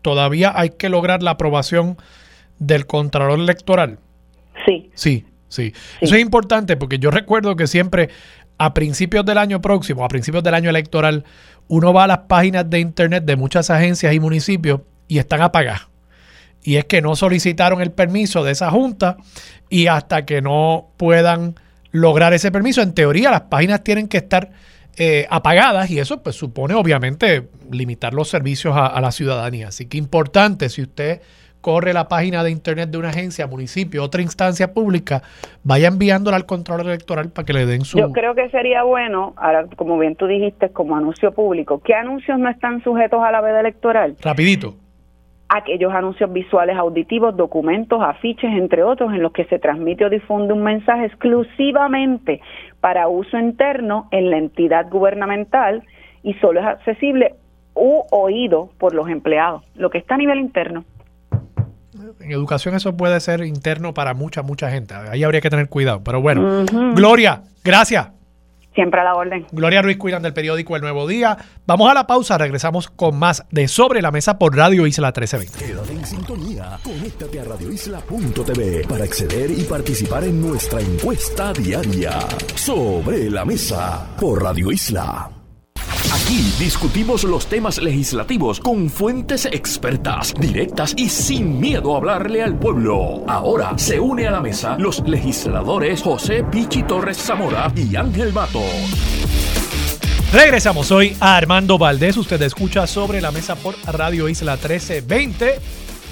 todavía 0.00 0.58
hay 0.58 0.70
que 0.70 0.88
lograr 0.88 1.22
la 1.22 1.32
aprobación 1.32 1.98
del 2.58 2.86
Contralor 2.86 3.38
Electoral. 3.38 3.98
Sí. 4.64 4.90
Sí, 4.94 5.26
sí. 5.48 5.74
Eso 6.00 6.14
es 6.14 6.22
importante 6.22 6.78
porque 6.78 6.98
yo 6.98 7.10
recuerdo 7.10 7.56
que 7.56 7.66
siempre 7.66 8.08
a 8.56 8.72
principios 8.72 9.26
del 9.26 9.36
año 9.36 9.60
próximo, 9.60 10.02
a 10.02 10.08
principios 10.08 10.42
del 10.42 10.54
año 10.54 10.70
electoral, 10.70 11.24
uno 11.68 11.92
va 11.92 12.04
a 12.04 12.06
las 12.06 12.18
páginas 12.20 12.70
de 12.70 12.80
internet 12.80 13.26
de 13.26 13.36
muchas 13.36 13.68
agencias 13.68 14.14
y 14.14 14.18
municipios 14.18 14.80
y 15.08 15.18
están 15.18 15.42
apagadas. 15.42 15.88
Y 16.62 16.76
es 16.76 16.86
que 16.86 17.02
no 17.02 17.16
solicitaron 17.16 17.82
el 17.82 17.90
permiso 17.90 18.44
de 18.44 18.52
esa 18.52 18.70
junta 18.70 19.18
y 19.68 19.88
hasta 19.88 20.24
que 20.24 20.40
no 20.40 20.88
puedan 20.96 21.56
lograr 21.92 22.32
ese 22.32 22.50
permiso, 22.50 22.82
en 22.82 22.94
teoría 22.94 23.30
las 23.30 23.42
páginas 23.42 23.84
tienen 23.84 24.08
que 24.08 24.16
estar 24.16 24.50
eh, 24.98 25.26
apagadas 25.30 25.90
y 25.90 25.98
eso 25.98 26.22
pues 26.22 26.36
supone 26.36 26.74
obviamente 26.74 27.48
limitar 27.70 28.12
los 28.12 28.28
servicios 28.28 28.76
a, 28.76 28.86
a 28.86 29.00
la 29.00 29.12
ciudadanía. 29.12 29.68
Así 29.68 29.86
que 29.86 29.98
importante, 29.98 30.68
si 30.68 30.82
usted 30.82 31.20
corre 31.62 31.94
la 31.94 32.08
página 32.08 32.44
de 32.44 32.50
internet 32.50 32.90
de 32.90 32.98
una 32.98 33.08
agencia, 33.08 33.46
municipio, 33.46 34.02
otra 34.02 34.20
instancia 34.20 34.74
pública, 34.74 35.22
vaya 35.62 35.88
enviándola 35.88 36.36
al 36.36 36.44
control 36.44 36.80
electoral 36.80 37.30
para 37.30 37.46
que 37.46 37.52
le 37.54 37.64
den 37.64 37.84
su... 37.84 37.98
Yo 37.98 38.10
creo 38.10 38.34
que 38.34 38.50
sería 38.50 38.82
bueno, 38.82 39.32
ahora 39.36 39.66
como 39.76 39.96
bien 39.98 40.16
tú 40.16 40.26
dijiste, 40.26 40.70
como 40.70 40.96
anuncio 40.96 41.32
público, 41.32 41.80
¿qué 41.82 41.94
anuncios 41.94 42.38
no 42.38 42.50
están 42.50 42.82
sujetos 42.82 43.22
a 43.22 43.30
la 43.30 43.40
veda 43.40 43.60
electoral? 43.60 44.16
Rapidito. 44.20 44.74
Aquellos 45.54 45.92
anuncios 45.92 46.32
visuales, 46.32 46.76
auditivos, 46.76 47.36
documentos, 47.36 48.00
afiches, 48.02 48.50
entre 48.52 48.82
otros, 48.82 49.12
en 49.12 49.22
los 49.22 49.32
que 49.32 49.44
se 49.44 49.58
transmite 49.58 50.04
o 50.04 50.10
difunde 50.10 50.54
un 50.54 50.62
mensaje 50.62 51.04
exclusivamente 51.04 52.40
para 52.80 53.08
uso 53.08 53.38
interno 53.38 54.08
en 54.12 54.30
la 54.30 54.38
entidad 54.38 54.88
gubernamental 54.88 55.82
y 56.22 56.34
solo 56.34 56.60
es 56.60 56.66
accesible 56.66 57.34
u 57.74 58.02
oído 58.10 58.70
por 58.78 58.94
los 58.94 59.08
empleados, 59.08 59.62
lo 59.74 59.90
que 59.90 59.98
está 59.98 60.14
a 60.14 60.18
nivel 60.18 60.38
interno. 60.38 60.84
En 62.20 62.30
educación 62.30 62.74
eso 62.74 62.96
puede 62.96 63.20
ser 63.20 63.44
interno 63.44 63.92
para 63.92 64.14
mucha, 64.14 64.42
mucha 64.42 64.70
gente. 64.70 64.94
Ahí 64.94 65.22
habría 65.22 65.40
que 65.40 65.50
tener 65.50 65.68
cuidado. 65.68 66.02
Pero 66.02 66.20
bueno, 66.20 66.64
Gloria, 66.94 67.42
gracias. 67.64 68.08
Siempre 68.74 69.00
a 69.00 69.04
la 69.04 69.14
orden. 69.14 69.46
Gloria 69.52 69.82
Ruiz 69.82 69.98
Cuidan 69.98 70.22
del 70.22 70.32
periódico 70.32 70.76
El 70.76 70.82
Nuevo 70.82 71.06
Día. 71.06 71.36
Vamos 71.66 71.90
a 71.90 71.94
la 71.94 72.06
pausa, 72.06 72.38
regresamos 72.38 72.88
con 72.88 73.18
más 73.18 73.44
de 73.50 73.68
Sobre 73.68 74.00
la 74.00 74.10
Mesa 74.10 74.38
por 74.38 74.56
Radio 74.56 74.86
Isla 74.86 75.08
1320. 75.08 75.58
Quédate 75.58 75.92
en 75.92 76.06
sintonía, 76.06 76.78
conéctate 76.82 77.40
a 77.40 77.44
radioisla.tv 77.44 78.86
para 78.88 79.04
acceder 79.04 79.50
y 79.50 79.64
participar 79.64 80.24
en 80.24 80.40
nuestra 80.40 80.80
encuesta 80.80 81.52
diaria. 81.52 82.18
Sobre 82.54 83.30
la 83.30 83.44
Mesa 83.44 84.06
por 84.18 84.42
Radio 84.42 84.72
Isla. 84.72 85.41
Aquí 86.10 86.52
discutimos 86.58 87.24
los 87.24 87.46
temas 87.46 87.80
legislativos 87.80 88.60
con 88.60 88.90
fuentes 88.90 89.46
expertas, 89.46 90.34
directas 90.38 90.94
y 90.96 91.08
sin 91.08 91.60
miedo 91.60 91.94
a 91.94 91.98
hablarle 91.98 92.42
al 92.42 92.58
pueblo. 92.58 93.22
Ahora 93.28 93.76
se 93.78 94.00
une 94.00 94.26
a 94.26 94.30
la 94.30 94.40
mesa 94.40 94.76
los 94.78 95.06
legisladores 95.06 96.02
José 96.02 96.44
Pichi 96.44 96.82
Torres 96.82 97.18
Zamora 97.18 97.72
y 97.76 97.94
Ángel 97.94 98.32
Mato. 98.32 98.62
Regresamos 100.32 100.90
hoy 100.90 101.16
a 101.20 101.36
Armando 101.36 101.78
Valdés. 101.78 102.16
Usted 102.16 102.40
escucha 102.42 102.86
sobre 102.86 103.20
la 103.20 103.30
mesa 103.30 103.54
por 103.54 103.74
Radio 103.86 104.28
Isla 104.28 104.52
1320. 104.54 105.60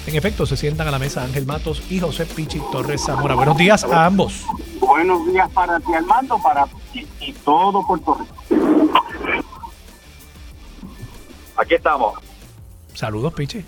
En 0.07 0.15
efecto, 0.15 0.45
se 0.45 0.57
sientan 0.57 0.87
a 0.87 0.91
la 0.91 0.99
mesa 0.99 1.23
Ángel 1.23 1.45
Matos 1.45 1.83
y 1.89 1.99
José 1.99 2.25
Pichi 2.25 2.59
Torres 2.71 3.03
Zamora. 3.05 3.35
Buenos 3.35 3.57
días 3.57 3.83
a 3.83 4.05
ambos. 4.05 4.45
Buenos 4.79 5.25
días 5.27 5.49
para 5.51 5.79
ti, 5.79 5.93
Armando, 5.93 6.39
para 6.41 6.65
ti 6.91 7.07
y 7.19 7.33
todo 7.33 7.85
Puerto 7.85 8.15
Rico. 8.15 9.01
Aquí 11.55 11.75
estamos. 11.75 12.19
Saludos, 12.93 13.33
Pichi. 13.33 13.63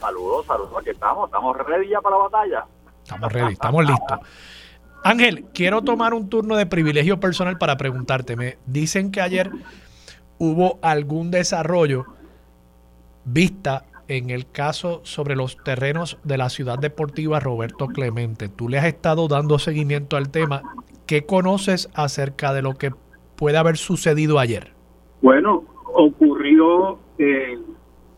Saludos, 0.00 0.46
saludos. 0.46 0.72
Aquí 0.80 0.90
estamos. 0.90 1.26
Estamos 1.26 1.56
ready 1.56 1.88
ya 1.88 2.00
para 2.00 2.16
la 2.16 2.22
batalla. 2.24 2.66
Estamos 3.02 3.32
ready, 3.32 3.52
estamos 3.52 3.84
listos. 3.84 4.18
Ángel, 5.04 5.46
quiero 5.54 5.82
tomar 5.82 6.14
un 6.14 6.28
turno 6.28 6.56
de 6.56 6.66
privilegio 6.66 7.20
personal 7.20 7.58
para 7.58 7.76
preguntarte. 7.76 8.36
Me 8.36 8.58
dicen 8.66 9.10
que 9.10 9.20
ayer 9.20 9.50
hubo 10.38 10.78
algún 10.82 11.30
desarrollo 11.30 12.06
vista 13.24 13.84
en 14.08 14.30
el 14.30 14.50
caso 14.50 15.00
sobre 15.04 15.36
los 15.36 15.56
terrenos 15.62 16.18
de 16.24 16.38
la 16.38 16.48
ciudad 16.48 16.78
deportiva 16.78 17.40
Roberto 17.40 17.88
Clemente. 17.88 18.48
Tú 18.48 18.68
le 18.68 18.78
has 18.78 18.86
estado 18.86 19.28
dando 19.28 19.58
seguimiento 19.58 20.16
al 20.16 20.30
tema. 20.30 20.62
¿Qué 21.06 21.26
conoces 21.26 21.88
acerca 21.94 22.52
de 22.52 22.62
lo 22.62 22.74
que 22.74 22.92
puede 23.36 23.58
haber 23.58 23.76
sucedido 23.76 24.38
ayer? 24.38 24.72
Bueno, 25.20 25.64
ocurrió 25.94 26.98
eh, 27.18 27.58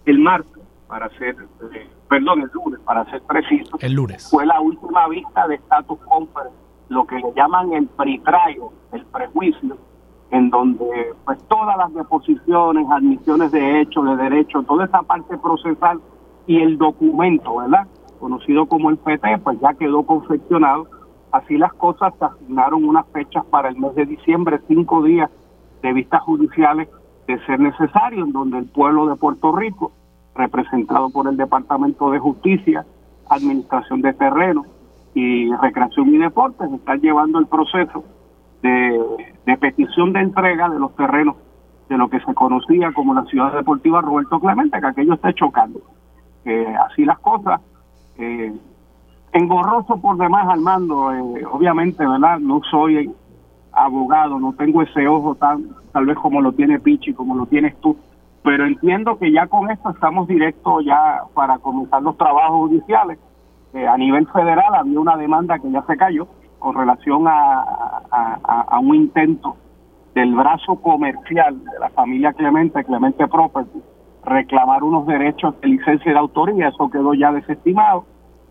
el 0.06 0.18
martes, 0.18 0.62
para 0.90 1.08
ser, 1.10 1.36
eh, 1.72 1.88
perdón, 2.08 2.42
el 2.42 2.50
lunes, 2.52 2.80
para 2.80 3.08
ser 3.10 3.22
preciso. 3.22 3.78
El 3.80 3.92
lunes. 3.92 4.28
Fue 4.28 4.44
la 4.44 4.60
última 4.60 5.08
vista 5.08 5.46
de 5.46 5.54
status 5.54 5.98
conference, 6.00 6.56
lo 6.88 7.06
que 7.06 7.16
le 7.16 7.32
llaman 7.34 7.72
el 7.72 7.86
pretrayo, 7.86 8.72
el 8.92 9.04
prejuicio, 9.06 9.78
en 10.32 10.50
donde 10.50 11.14
pues 11.24 11.38
todas 11.48 11.76
las 11.76 11.94
deposiciones, 11.94 12.86
admisiones 12.90 13.52
de 13.52 13.80
hechos, 13.80 14.04
de 14.04 14.16
derechos, 14.16 14.66
toda 14.66 14.86
esa 14.86 15.02
parte 15.02 15.38
procesal 15.38 16.00
y 16.46 16.60
el 16.60 16.76
documento, 16.76 17.56
¿verdad? 17.56 17.86
Conocido 18.18 18.66
como 18.66 18.90
el 18.90 18.98
PT, 18.98 19.38
pues 19.38 19.60
ya 19.60 19.74
quedó 19.74 20.02
confeccionado. 20.02 20.88
Así 21.30 21.56
las 21.56 21.72
cosas 21.74 22.12
se 22.18 22.24
asignaron 22.24 22.84
unas 22.84 23.06
fechas 23.12 23.44
para 23.46 23.68
el 23.68 23.76
mes 23.76 23.94
de 23.94 24.06
diciembre, 24.06 24.60
cinco 24.66 25.02
días 25.04 25.30
de 25.82 25.92
vistas 25.92 26.20
judiciales 26.22 26.88
de 27.30 27.46
ser 27.46 27.60
necesario, 27.60 28.24
en 28.24 28.32
donde 28.32 28.58
el 28.58 28.66
pueblo 28.66 29.06
de 29.06 29.16
Puerto 29.16 29.52
Rico, 29.52 29.92
representado 30.34 31.10
por 31.10 31.28
el 31.28 31.36
Departamento 31.36 32.10
de 32.10 32.18
Justicia, 32.18 32.84
Administración 33.28 34.02
de 34.02 34.12
Terreno 34.12 34.64
y 35.14 35.52
Recreación 35.54 36.14
y 36.14 36.18
Deportes, 36.18 36.70
está 36.72 36.96
llevando 36.96 37.38
el 37.38 37.46
proceso 37.46 38.04
de, 38.62 39.00
de 39.46 39.56
petición 39.58 40.12
de 40.12 40.20
entrega 40.20 40.68
de 40.68 40.78
los 40.78 40.94
terrenos 40.96 41.36
de 41.88 41.98
lo 41.98 42.08
que 42.08 42.20
se 42.20 42.34
conocía 42.34 42.92
como 42.92 43.14
la 43.14 43.24
ciudad 43.24 43.52
deportiva 43.52 44.00
Roberto 44.00 44.38
Clemente, 44.38 44.80
que 44.80 44.86
aquello 44.86 45.14
está 45.14 45.32
chocando. 45.32 45.80
Eh, 46.44 46.74
así 46.88 47.04
las 47.04 47.18
cosas. 47.18 47.60
Eh, 48.16 48.52
engorroso 49.32 50.00
por 50.00 50.16
demás, 50.16 50.46
Armando, 50.48 51.12
eh, 51.12 51.44
obviamente, 51.50 52.06
¿verdad? 52.06 52.38
No 52.38 52.60
soy 52.70 53.12
abogado, 53.72 54.38
no 54.38 54.52
tengo 54.52 54.82
ese 54.82 55.06
ojo 55.08 55.34
tan, 55.34 55.64
tal 55.92 56.06
vez 56.06 56.16
como 56.16 56.40
lo 56.40 56.52
tiene 56.52 56.78
Pichi, 56.78 57.12
como 57.12 57.34
lo 57.34 57.46
tienes 57.46 57.76
tú, 57.80 57.96
pero 58.42 58.66
entiendo 58.66 59.18
que 59.18 59.30
ya 59.32 59.46
con 59.46 59.70
esto 59.70 59.90
estamos 59.90 60.26
directos 60.28 60.84
ya 60.84 61.22
para 61.34 61.58
comenzar 61.58 62.02
los 62.02 62.16
trabajos 62.16 62.68
judiciales. 62.68 63.18
Eh, 63.72 63.86
a 63.86 63.96
nivel 63.96 64.26
federal 64.28 64.74
había 64.74 64.98
una 64.98 65.16
demanda 65.16 65.58
que 65.58 65.70
ya 65.70 65.82
se 65.82 65.96
cayó 65.96 66.26
con 66.58 66.74
relación 66.74 67.26
a, 67.26 68.02
a, 68.10 68.78
un 68.80 68.94
intento 68.94 69.56
del 70.14 70.34
brazo 70.34 70.76
comercial 70.76 71.64
de 71.64 71.78
la 71.78 71.88
familia 71.90 72.32
Clemente, 72.32 72.84
Clemente 72.84 73.26
Property, 73.28 73.80
reclamar 74.24 74.82
unos 74.82 75.06
derechos 75.06 75.58
de 75.60 75.68
licencia 75.68 76.12
de 76.12 76.18
autoría, 76.18 76.68
eso 76.68 76.90
quedó 76.90 77.14
ya 77.14 77.32
desestimado, 77.32 78.04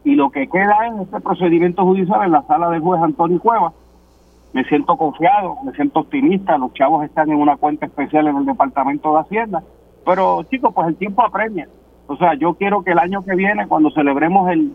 y 0.04 0.16
lo 0.16 0.32
que 0.32 0.48
queda 0.48 0.88
en 0.88 1.02
este 1.02 1.20
procedimiento 1.20 1.84
judicial 1.84 2.24
en 2.24 2.32
la 2.32 2.42
sala 2.44 2.70
del 2.70 2.82
juez 2.82 3.02
Antonio 3.02 3.40
Cueva, 3.40 3.74
me 4.54 4.64
siento 4.66 4.98
confiado, 4.98 5.58
me 5.64 5.72
siento 5.74 6.00
optimista, 6.00 6.58
los 6.58 6.74
chavos 6.74 7.06
están 7.06 7.30
en 7.30 7.38
una 7.38 7.58
cuenta 7.58 7.86
especial 7.86 8.28
en 8.28 8.38
el 8.38 8.46
Departamento 8.46 9.14
de 9.14 9.20
Hacienda, 9.20 9.64
pero 10.06 10.44
chicos, 10.44 10.74
pues 10.74 10.88
el 10.88 10.96
tiempo 10.96 11.24
apremia. 11.24 11.68
O 12.08 12.18
sea, 12.18 12.34
yo 12.34 12.56
quiero 12.56 12.84
que 12.84 12.92
el 12.92 13.00
año 13.00 13.24
que 13.24 13.36
viene, 13.36 13.68
cuando 13.68 13.92
celebremos 13.92 14.50
el, 14.50 14.74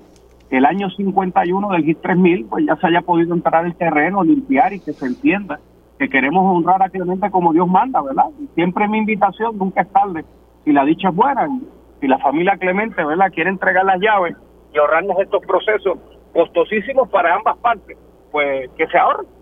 el 0.51 0.64
año 0.64 0.89
51 0.91 1.68
del 1.70 1.85
GIS 1.85 2.01
3000, 2.01 2.47
pues 2.47 2.66
ya 2.66 2.77
se 2.77 2.87
haya 2.87 3.03
podido 3.03 3.35
entrar 3.35 3.66
el 3.66 3.75
terreno, 3.75 4.22
limpiar 4.22 4.72
y 4.72 4.81
que 4.81 4.93
se 4.93 5.07
entienda 5.07 5.59
que 5.99 6.09
queremos 6.09 6.45
honrar 6.45 6.83
a 6.83 6.89
Clemente 6.89 7.31
como 7.31 7.53
Dios 7.53 7.68
manda, 7.68 8.01
¿verdad? 8.03 8.27
Siempre 8.55 8.89
mi 8.89 8.99
invitación, 8.99 9.59
nunca 9.59 9.83
es 9.83 9.93
tarde, 9.93 10.25
si 10.64 10.72
la 10.72 10.85
dicha 10.85 11.09
es 11.09 11.14
buena, 11.14 11.49
si 12.01 12.07
la 12.07 12.18
familia 12.18 12.57
Clemente, 12.57 13.05
¿verdad?, 13.05 13.33
quiere 13.33 13.51
entregar 13.51 13.85
las 13.85 14.01
llaves 14.01 14.37
y 14.72 14.79
ahorrarnos 14.79 15.18
estos 15.20 15.45
procesos 15.47 15.99
costosísimos 16.33 17.09
para 17.09 17.35
ambas 17.35 17.57
partes, 17.59 17.97
pues 18.33 18.70
que 18.77 18.87
se 18.89 18.99
ahorren. 18.99 19.34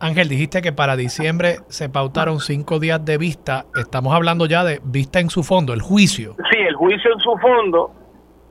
Ángel, 0.00 0.28
dijiste 0.28 0.62
que 0.62 0.72
para 0.72 0.96
diciembre 0.96 1.58
se 1.68 1.90
pautaron 1.90 2.40
cinco 2.40 2.78
días 2.78 3.04
de 3.04 3.18
vista. 3.18 3.66
Estamos 3.76 4.14
hablando 4.14 4.46
ya 4.46 4.64
de 4.64 4.80
vista 4.82 5.20
en 5.20 5.28
su 5.28 5.42
fondo, 5.42 5.74
el 5.74 5.82
juicio. 5.82 6.36
Sí, 6.50 6.58
el 6.58 6.74
juicio 6.74 7.12
en 7.12 7.20
su 7.20 7.36
fondo, 7.36 7.90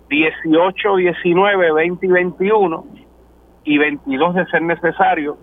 18, 0.09 0.95
19, 0.95 1.73
20 1.73 2.05
y 2.05 2.09
21, 2.09 2.85
y 3.63 3.77
22 3.79 4.35
de 4.35 4.45
ser 4.45 4.61
necesario. 4.61 5.37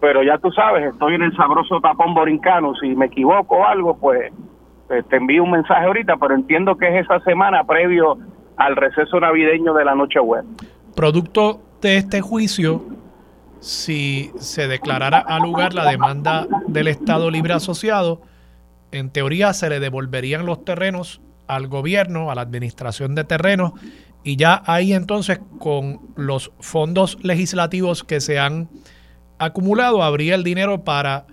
Pero 0.00 0.22
ya 0.22 0.38
tú 0.38 0.52
sabes, 0.52 0.92
estoy 0.92 1.16
en 1.16 1.22
el 1.22 1.36
sabroso 1.36 1.80
tapón 1.80 2.14
borincano. 2.14 2.74
Si 2.76 2.94
me 2.94 3.06
equivoco 3.06 3.56
o 3.56 3.64
algo, 3.64 3.98
pues, 3.98 4.32
pues 4.86 5.06
te 5.08 5.16
envío 5.16 5.42
un 5.42 5.50
mensaje 5.50 5.86
ahorita, 5.86 6.16
pero 6.18 6.36
entiendo 6.36 6.76
que 6.76 6.86
es 6.86 7.04
esa 7.04 7.18
semana 7.20 7.64
previo 7.64 8.16
al 8.56 8.76
receso 8.76 9.18
navideño 9.18 9.74
de 9.74 9.84
la 9.84 9.96
Nochebuena. 9.96 10.48
Producto 10.94 11.60
de 11.80 11.96
este 11.96 12.20
juicio, 12.20 12.82
si 13.60 14.32
se 14.38 14.68
declarara 14.68 15.18
a 15.18 15.38
lugar 15.38 15.74
la 15.74 15.90
demanda 15.90 16.46
del 16.66 16.88
Estado 16.88 17.30
Libre 17.30 17.54
Asociado, 17.54 18.20
en 18.92 19.10
teoría 19.10 19.52
se 19.52 19.68
le 19.68 19.80
devolverían 19.80 20.46
los 20.46 20.64
terrenos 20.64 21.20
al 21.46 21.68
gobierno, 21.68 22.30
a 22.30 22.34
la 22.34 22.42
administración 22.42 23.14
de 23.14 23.24
terrenos, 23.24 23.72
y 24.22 24.36
ya 24.36 24.62
ahí 24.66 24.92
entonces 24.92 25.40
con 25.58 26.00
los 26.16 26.52
fondos 26.60 27.18
legislativos 27.22 28.04
que 28.04 28.20
se 28.20 28.38
han 28.38 28.68
acumulado, 29.38 30.02
habría 30.02 30.34
el 30.34 30.44
dinero 30.44 30.84
para 30.84 31.26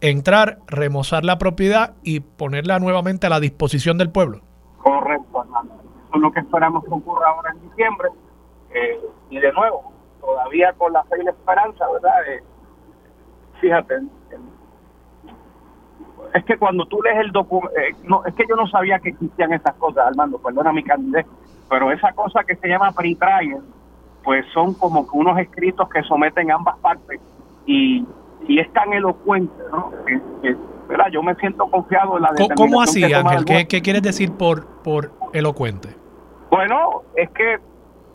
entrar, 0.00 0.58
remozar 0.66 1.24
la 1.24 1.38
propiedad 1.38 1.94
y 2.02 2.20
ponerla 2.20 2.78
nuevamente 2.78 3.26
a 3.26 3.30
la 3.30 3.40
disposición 3.40 3.98
del 3.98 4.10
pueblo. 4.10 4.40
Correcto, 4.82 5.44
Eso 5.44 6.14
es 6.14 6.20
lo 6.20 6.32
que 6.32 6.40
esperamos 6.40 6.84
que 6.84 6.90
ocurra 6.90 7.28
ahora 7.28 7.52
en 7.52 7.68
diciembre. 7.68 8.08
Eh, 8.74 9.00
y 9.30 9.38
de 9.38 9.52
nuevo, 9.52 9.91
todavía 10.22 10.72
con 10.78 10.92
la 10.92 11.02
fe 11.04 11.16
y 11.20 11.24
la 11.24 11.32
esperanza, 11.32 11.84
¿verdad? 11.92 12.28
Eh, 12.28 12.42
fíjate, 13.60 13.94
es 16.32 16.44
que 16.44 16.56
cuando 16.56 16.86
tú 16.86 17.02
lees 17.02 17.18
el 17.18 17.32
documento, 17.32 17.76
eh, 17.78 17.94
no, 18.04 18.24
es 18.24 18.34
que 18.34 18.44
yo 18.48 18.56
no 18.56 18.66
sabía 18.68 18.98
que 19.00 19.10
existían 19.10 19.52
esas 19.52 19.74
cosas, 19.74 20.06
Armando, 20.06 20.38
perdona 20.38 20.72
mi 20.72 20.82
candidez, 20.82 21.26
pero 21.68 21.90
esa 21.92 22.12
cosa 22.12 22.44
que 22.44 22.56
se 22.56 22.68
llama 22.68 22.92
pre-trial, 22.92 23.62
pues 24.22 24.46
son 24.54 24.74
como 24.74 25.04
que 25.04 25.18
unos 25.18 25.38
escritos 25.38 25.88
que 25.90 26.02
someten 26.04 26.50
ambas 26.50 26.78
partes 26.78 27.20
y, 27.66 28.06
y 28.46 28.60
es 28.60 28.72
tan 28.72 28.92
elocuente, 28.92 29.54
¿no? 29.70 29.90
¿verdad? 30.88 31.06
Yo 31.10 31.22
me 31.22 31.34
siento 31.36 31.66
confiado 31.66 32.16
en 32.16 32.22
la 32.22 32.30
determinación 32.30 32.68
¿Cómo 32.68 32.82
así, 32.82 33.02
Ángel? 33.04 33.44
¿Qué, 33.44 33.66
¿Qué, 33.66 33.82
quieres 33.82 34.02
decir 34.02 34.32
por, 34.32 34.66
por 34.82 35.12
elocuente? 35.32 35.88
Bueno, 36.50 37.02
es 37.16 37.30
que 37.30 37.58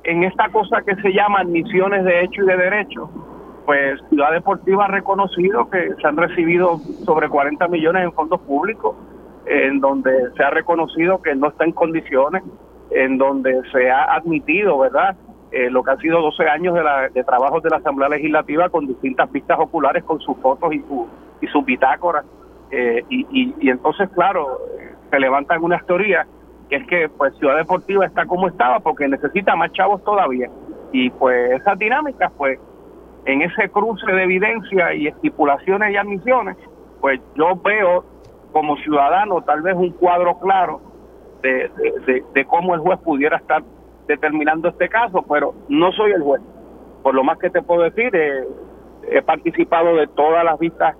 en 0.08 0.24
esta 0.24 0.50
cosa 0.50 0.82
que 0.84 0.96
se 0.96 1.12
llama 1.12 1.42
admisiones 1.42 2.06
de 2.06 2.24
hecho 2.24 2.42
y 2.42 2.46
de 2.46 2.56
derecho, 2.56 3.10
pues 3.66 4.00
Ciudad 4.08 4.32
Deportiva 4.32 4.86
ha 4.86 4.88
reconocido 4.88 5.70
que 5.70 5.96
se 6.02 6.08
han 6.08 6.16
recibido 6.16 6.78
sobre 7.04 7.28
40 7.28 7.68
millones 7.68 8.06
en 8.06 8.14
fondos 8.14 8.40
públicos, 8.40 8.96
en 9.46 9.82
donde 9.82 10.32
se 10.38 10.44
ha 10.44 10.50
reconocido 10.50 11.22
que 11.22 11.36
no 11.36 11.50
está 11.50 11.66
en 11.66 11.74
condiciones, 11.74 12.42
en 12.90 13.18
donde 13.18 13.62
se 13.74 13.92
ha 13.92 14.16
admitido, 14.16 14.80
¿verdad? 14.80 15.18
Eh, 15.52 15.70
lo 15.70 15.84
que 15.84 15.92
han 15.92 16.00
sido 16.00 16.22
12 16.22 16.44
años 16.48 16.74
de, 16.74 16.84
la, 16.84 17.10
de 17.10 17.24
trabajos 17.26 17.62
de 17.62 17.70
la 17.70 17.78
Asamblea 17.78 18.08
Legislativa 18.08 18.70
con 18.70 18.88
distintas 18.88 19.30
vistas 19.30 19.60
oculares, 19.60 20.06
con 20.06 20.22
sus 20.22 20.38
fotos 20.38 20.74
y, 20.74 20.80
su, 20.80 21.06
y 21.42 21.48
sus 21.48 21.66
bitácoras. 21.66 22.24
Eh, 22.72 23.04
y, 23.10 23.54
y, 23.60 23.70
entonces, 23.70 24.10
claro, 24.12 24.58
se 25.12 25.20
levantan 25.20 25.62
unas 25.62 25.86
teorías 25.86 26.26
que 26.70 26.76
es 26.78 26.88
que 26.88 27.10
pues 27.10 27.36
Ciudad 27.38 27.58
Deportiva 27.58 28.06
está 28.06 28.26
como 28.26 28.48
estaba 28.48 28.80
porque 28.80 29.08
necesita 29.08 29.56
más 29.56 29.72
chavos 29.72 30.04
todavía. 30.04 30.50
Y 30.92 31.10
pues 31.12 31.52
esas 31.52 31.78
dinámicas, 31.78 32.32
pues 32.38 32.60
en 33.26 33.42
ese 33.42 33.70
cruce 33.70 34.06
de 34.12 34.24
evidencia 34.24 34.94
y 34.94 35.08
estipulaciones 35.08 35.94
y 35.94 35.98
admisiones, 35.98 36.58
pues 37.02 37.20
yo 37.36 37.56
veo 37.64 38.06
como 38.52 38.78
ciudadano 38.78 39.42
tal 39.42 39.62
vez 39.62 39.76
un 39.76 39.92
cuadro 39.92 40.40
claro 40.40 40.82
de, 41.42 41.70
de, 42.34 42.46
cómo 42.46 42.74
el 42.74 42.82
juez 42.82 43.00
pudiera 43.00 43.38
estar 43.38 43.64
determinando 44.08 44.70
este 44.70 44.90
caso, 44.90 45.24
pero 45.30 45.54
no 45.70 45.92
soy 45.92 46.12
el 46.12 46.22
juez. 46.22 46.42
Por 47.04 47.14
lo 47.14 47.24
más 47.24 47.38
que 47.38 47.50
te 47.50 47.62
puedo 47.62 47.84
decir, 47.84 48.16
eh, 48.16 48.44
he 49.12 49.22
participado 49.22 49.96
de 49.96 50.08
todas 50.08 50.44
las 50.44 50.58
vistas, 50.58 50.96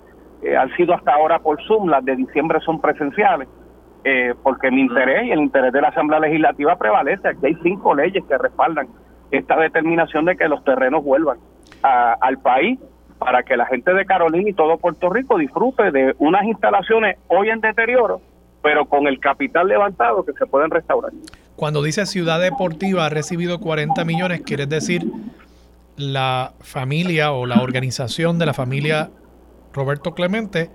han 0.56 0.70
sido 0.76 0.94
hasta 0.94 1.12
ahora 1.12 1.40
por 1.40 1.60
Zoom, 1.64 1.88
las 1.88 2.04
de 2.04 2.14
diciembre 2.14 2.60
son 2.60 2.80
presenciales, 2.80 3.48
eh, 4.04 4.34
porque 4.42 4.70
mi 4.70 4.82
interés 4.82 5.26
y 5.26 5.30
el 5.30 5.40
interés 5.40 5.72
de 5.72 5.80
la 5.80 5.88
Asamblea 5.88 6.20
Legislativa 6.20 6.76
prevalece. 6.76 7.28
Aquí 7.28 7.46
hay 7.46 7.56
cinco 7.62 7.94
leyes 7.94 8.24
que 8.26 8.38
respaldan 8.38 8.88
esta 9.30 9.56
determinación 9.56 10.24
de 10.24 10.36
que 10.36 10.48
los 10.48 10.64
terrenos 10.64 11.04
vuelvan 11.04 11.38
al 11.82 12.38
país 12.38 12.78
para 13.18 13.42
que 13.42 13.56
la 13.56 13.66
gente 13.66 13.92
de 13.92 14.04
Carolina 14.06 14.48
y 14.48 14.52
todo 14.52 14.78
Puerto 14.78 15.10
Rico 15.10 15.38
disfrute 15.38 15.90
de 15.90 16.14
unas 16.18 16.44
instalaciones 16.44 17.16
hoy 17.28 17.50
en 17.50 17.60
deterioro, 17.60 18.20
pero 18.62 18.86
con 18.86 19.06
el 19.06 19.20
capital 19.20 19.68
levantado 19.68 20.24
que 20.24 20.32
se 20.32 20.46
pueden 20.46 20.70
restaurar. 20.70 21.12
Cuando 21.56 21.82
dice 21.82 22.06
Ciudad 22.06 22.40
Deportiva 22.40 23.06
ha 23.06 23.08
recibido 23.08 23.58
40 23.60 24.04
millones, 24.04 24.42
quiere 24.42 24.66
decir 24.66 25.04
la 25.96 26.52
familia 26.60 27.32
o 27.32 27.46
la 27.46 27.60
organización 27.60 28.38
de 28.38 28.46
la 28.46 28.54
familia 28.54 29.10
Roberto 29.72 30.14
Clemente 30.14 30.70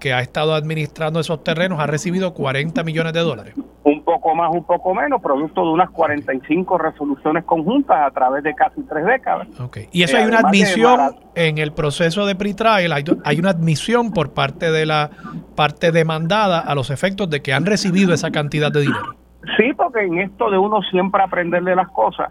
que 0.00 0.12
ha 0.12 0.20
estado 0.20 0.54
administrando 0.54 1.20
esos 1.20 1.44
terrenos 1.44 1.78
ha 1.78 1.86
recibido 1.86 2.34
40 2.34 2.82
millones 2.82 3.12
de 3.12 3.20
dólares. 3.20 3.54
Un 3.84 4.02
poco 4.02 4.34
más, 4.34 4.50
un 4.52 4.64
poco 4.64 4.94
menos, 4.94 5.22
producto 5.22 5.62
de 5.62 5.70
unas 5.70 5.90
45 5.90 6.78
resoluciones 6.78 7.44
conjuntas 7.44 7.98
a 8.04 8.10
través 8.10 8.42
de 8.42 8.54
casi 8.54 8.82
tres 8.82 9.04
décadas. 9.04 9.48
Okay. 9.60 9.88
Y 9.92 10.02
eso 10.02 10.16
hay 10.16 10.24
una 10.24 10.38
admisión 10.38 11.16
en 11.34 11.58
el 11.58 11.72
proceso 11.72 12.26
de 12.26 12.34
pre-trial, 12.34 12.92
hay, 12.92 13.04
hay 13.24 13.38
una 13.38 13.50
admisión 13.50 14.12
por 14.12 14.34
parte 14.34 14.70
de 14.70 14.86
la 14.86 15.10
parte 15.54 15.92
demandada 15.92 16.60
a 16.60 16.74
los 16.74 16.90
efectos 16.90 17.30
de 17.30 17.40
que 17.42 17.52
han 17.52 17.66
recibido 17.66 18.12
esa 18.12 18.30
cantidad 18.30 18.72
de 18.72 18.80
dinero. 18.80 19.14
Sí, 19.56 19.72
porque 19.76 20.00
en 20.00 20.18
esto 20.18 20.50
de 20.50 20.58
uno 20.58 20.82
siempre 20.90 21.22
aprender 21.22 21.62
de 21.62 21.76
las 21.76 21.88
cosas 21.88 22.30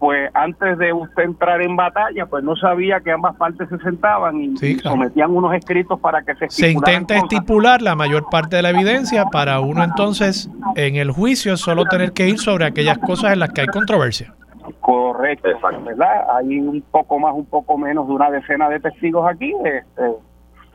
pues 0.00 0.30
antes 0.32 0.78
de 0.78 0.94
usted 0.94 1.24
entrar 1.24 1.60
en 1.60 1.76
batalla, 1.76 2.24
pues 2.24 2.42
no 2.42 2.56
sabía 2.56 3.00
que 3.00 3.12
ambas 3.12 3.36
partes 3.36 3.68
se 3.68 3.76
sentaban 3.80 4.40
y 4.40 4.56
sometían 4.78 5.30
unos 5.30 5.54
escritos 5.54 6.00
para 6.00 6.22
que 6.22 6.34
se 6.36 6.48
Se 6.48 6.70
intenta 6.70 7.16
estipular 7.16 7.82
la 7.82 7.94
mayor 7.94 8.24
parte 8.30 8.56
de 8.56 8.62
la 8.62 8.70
evidencia 8.70 9.26
para 9.26 9.60
uno 9.60 9.84
entonces 9.84 10.50
en 10.74 10.96
el 10.96 11.10
juicio 11.10 11.58
solo 11.58 11.84
tener 11.84 12.12
que 12.12 12.26
ir 12.26 12.38
sobre 12.38 12.64
aquellas 12.64 12.96
cosas 12.96 13.34
en 13.34 13.40
las 13.40 13.50
que 13.50 13.60
hay 13.60 13.66
controversia. 13.66 14.32
Correcto, 14.80 15.50
¿verdad? 15.84 16.24
Hay 16.34 16.58
un 16.58 16.82
poco 16.90 17.18
más, 17.18 17.34
un 17.34 17.44
poco 17.44 17.76
menos 17.76 18.08
de 18.08 18.14
una 18.14 18.30
decena 18.30 18.70
de 18.70 18.80
testigos 18.80 19.30
aquí. 19.30 19.52
Este, 19.62 20.12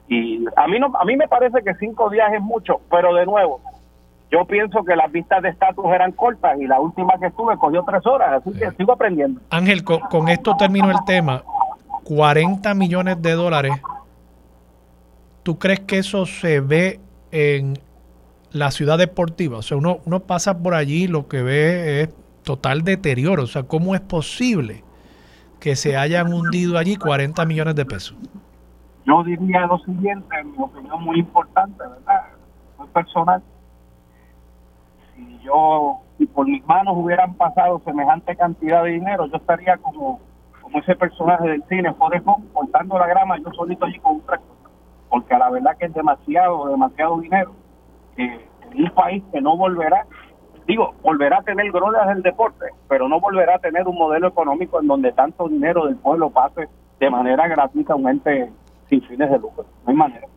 y 0.08 0.46
a 0.56 0.68
mí 0.68 0.80
no, 0.80 0.92
a 1.00 1.04
mí 1.04 1.18
me 1.18 1.28
parece 1.28 1.64
que 1.64 1.74
cinco 1.80 2.12
días 2.12 2.32
es 2.32 2.42
mucho, 2.42 2.80
pero 2.92 3.12
de 3.16 3.26
nuevo, 3.26 3.60
yo 4.32 4.46
pienso 4.46 4.84
que 4.84 4.96
las 4.96 5.12
vistas 5.12 5.42
de 5.44 5.50
estatus 5.50 5.86
eran 5.86 6.12
cortas 6.12 6.60
y 6.60 6.66
la 6.66 6.80
última 6.80 7.14
que 7.20 7.28
estuve 7.28 7.58
cogió 7.58 7.84
tres 7.84 8.06
horas, 8.06 8.42
así 8.42 8.58
que 8.58 8.72
sigo 8.72 8.94
aprendiendo. 8.94 9.42
Ángel, 9.50 9.84
con, 9.84 10.30
esto 10.30 10.56
termino 10.58 10.90
el 10.90 11.04
tema. 11.06 11.44
40 12.04 12.74
millones 12.76 13.22
de 13.22 13.32
dólares, 13.32 13.82
¿tú 15.42 15.58
crees 15.58 15.80
que 15.82 15.98
eso 15.98 16.26
se 16.28 16.60
ve 16.60 17.00
en 17.32 17.80
la 18.52 18.70
ciudad 18.72 18.98
deportiva? 18.98 19.58
O 19.58 19.62
sea, 19.64 19.78
uno, 19.78 19.98
uno 20.06 20.20
pasa 20.20 20.60
por 20.60 20.76
allí 20.76 21.08
lo 21.08 21.28
que 21.28 21.42
ve 21.42 22.02
es 22.02 22.10
total 22.44 22.84
deterioro. 22.84 23.44
O 23.44 23.48
sea, 23.48 23.64
¿cómo 23.64 23.96
es 23.96 24.02
posible 24.02 24.84
que 25.60 25.76
se 25.76 25.98
hayan 25.98 26.32
hundido 26.32 26.78
allí 26.78 26.96
40 26.96 27.44
millones 27.46 27.76
de 27.76 27.86
pesos? 27.86 28.16
Yo 29.06 29.24
diría 29.24 29.66
lo 29.66 29.80
siguiente, 29.80 30.28
en 30.40 30.52
mi 30.52 30.58
opinión 30.60 31.04
muy 31.04 31.20
importante, 31.20 31.78
¿verdad? 31.80 32.22
Muy 32.78 32.88
personal 32.90 33.42
yo, 35.46 36.02
si 36.18 36.26
por 36.26 36.48
mis 36.48 36.66
manos 36.66 36.96
hubieran 36.98 37.36
pasado 37.36 37.82
semejante 37.86 38.36
cantidad 38.36 38.84
de 38.84 38.92
dinero, 38.92 39.28
yo 39.28 39.38
estaría 39.38 39.78
como, 39.78 40.20
como 40.62 40.80
ese 40.80 40.96
personaje 40.96 41.48
del 41.48 41.64
cine, 41.70 41.94
Forrest 41.94 42.26
cortando 42.54 42.98
la 42.98 43.08
grama 43.08 43.38
yo 43.38 43.52
solito 43.54 43.86
allí 43.86 44.00
con 44.00 44.16
un 44.16 44.22
tractor. 44.22 44.56
Porque 45.10 45.34
a 45.34 45.40
la 45.40 45.50
verdad 45.50 45.78
que 45.78 45.86
es 45.86 45.94
demasiado, 45.94 46.68
demasiado 46.68 47.20
dinero. 47.20 47.54
Eh, 48.18 48.46
en 48.72 48.84
un 48.84 48.90
país 48.92 49.24
que 49.32 49.40
no 49.40 49.56
volverá, 49.56 50.06
digo, 50.68 50.94
volverá 51.04 51.38
a 51.38 51.44
tener 51.44 51.72
gloria 51.72 52.06
del 52.06 52.24
deporte, 52.24 52.66
pero 52.90 53.08
no 53.08 53.20
volverá 53.20 53.56
a 53.56 53.60
tener 53.60 53.88
un 53.88 53.96
modelo 53.96 54.28
económico 54.28 54.82
en 54.82 54.88
donde 54.88 55.12
tanto 55.12 55.48
dinero 55.48 55.86
del 55.86 55.96
pueblo 55.98 56.30
pase 56.30 56.68
de 57.00 57.10
manera 57.10 57.48
gratuita 57.48 57.96
un 57.96 58.10
ente 58.10 58.52
sin 58.90 59.02
fines 59.04 59.30
de 59.30 59.40
lucro. 59.40 59.66
No 59.86 59.92
hay 59.92 59.96
manera. 59.96 60.28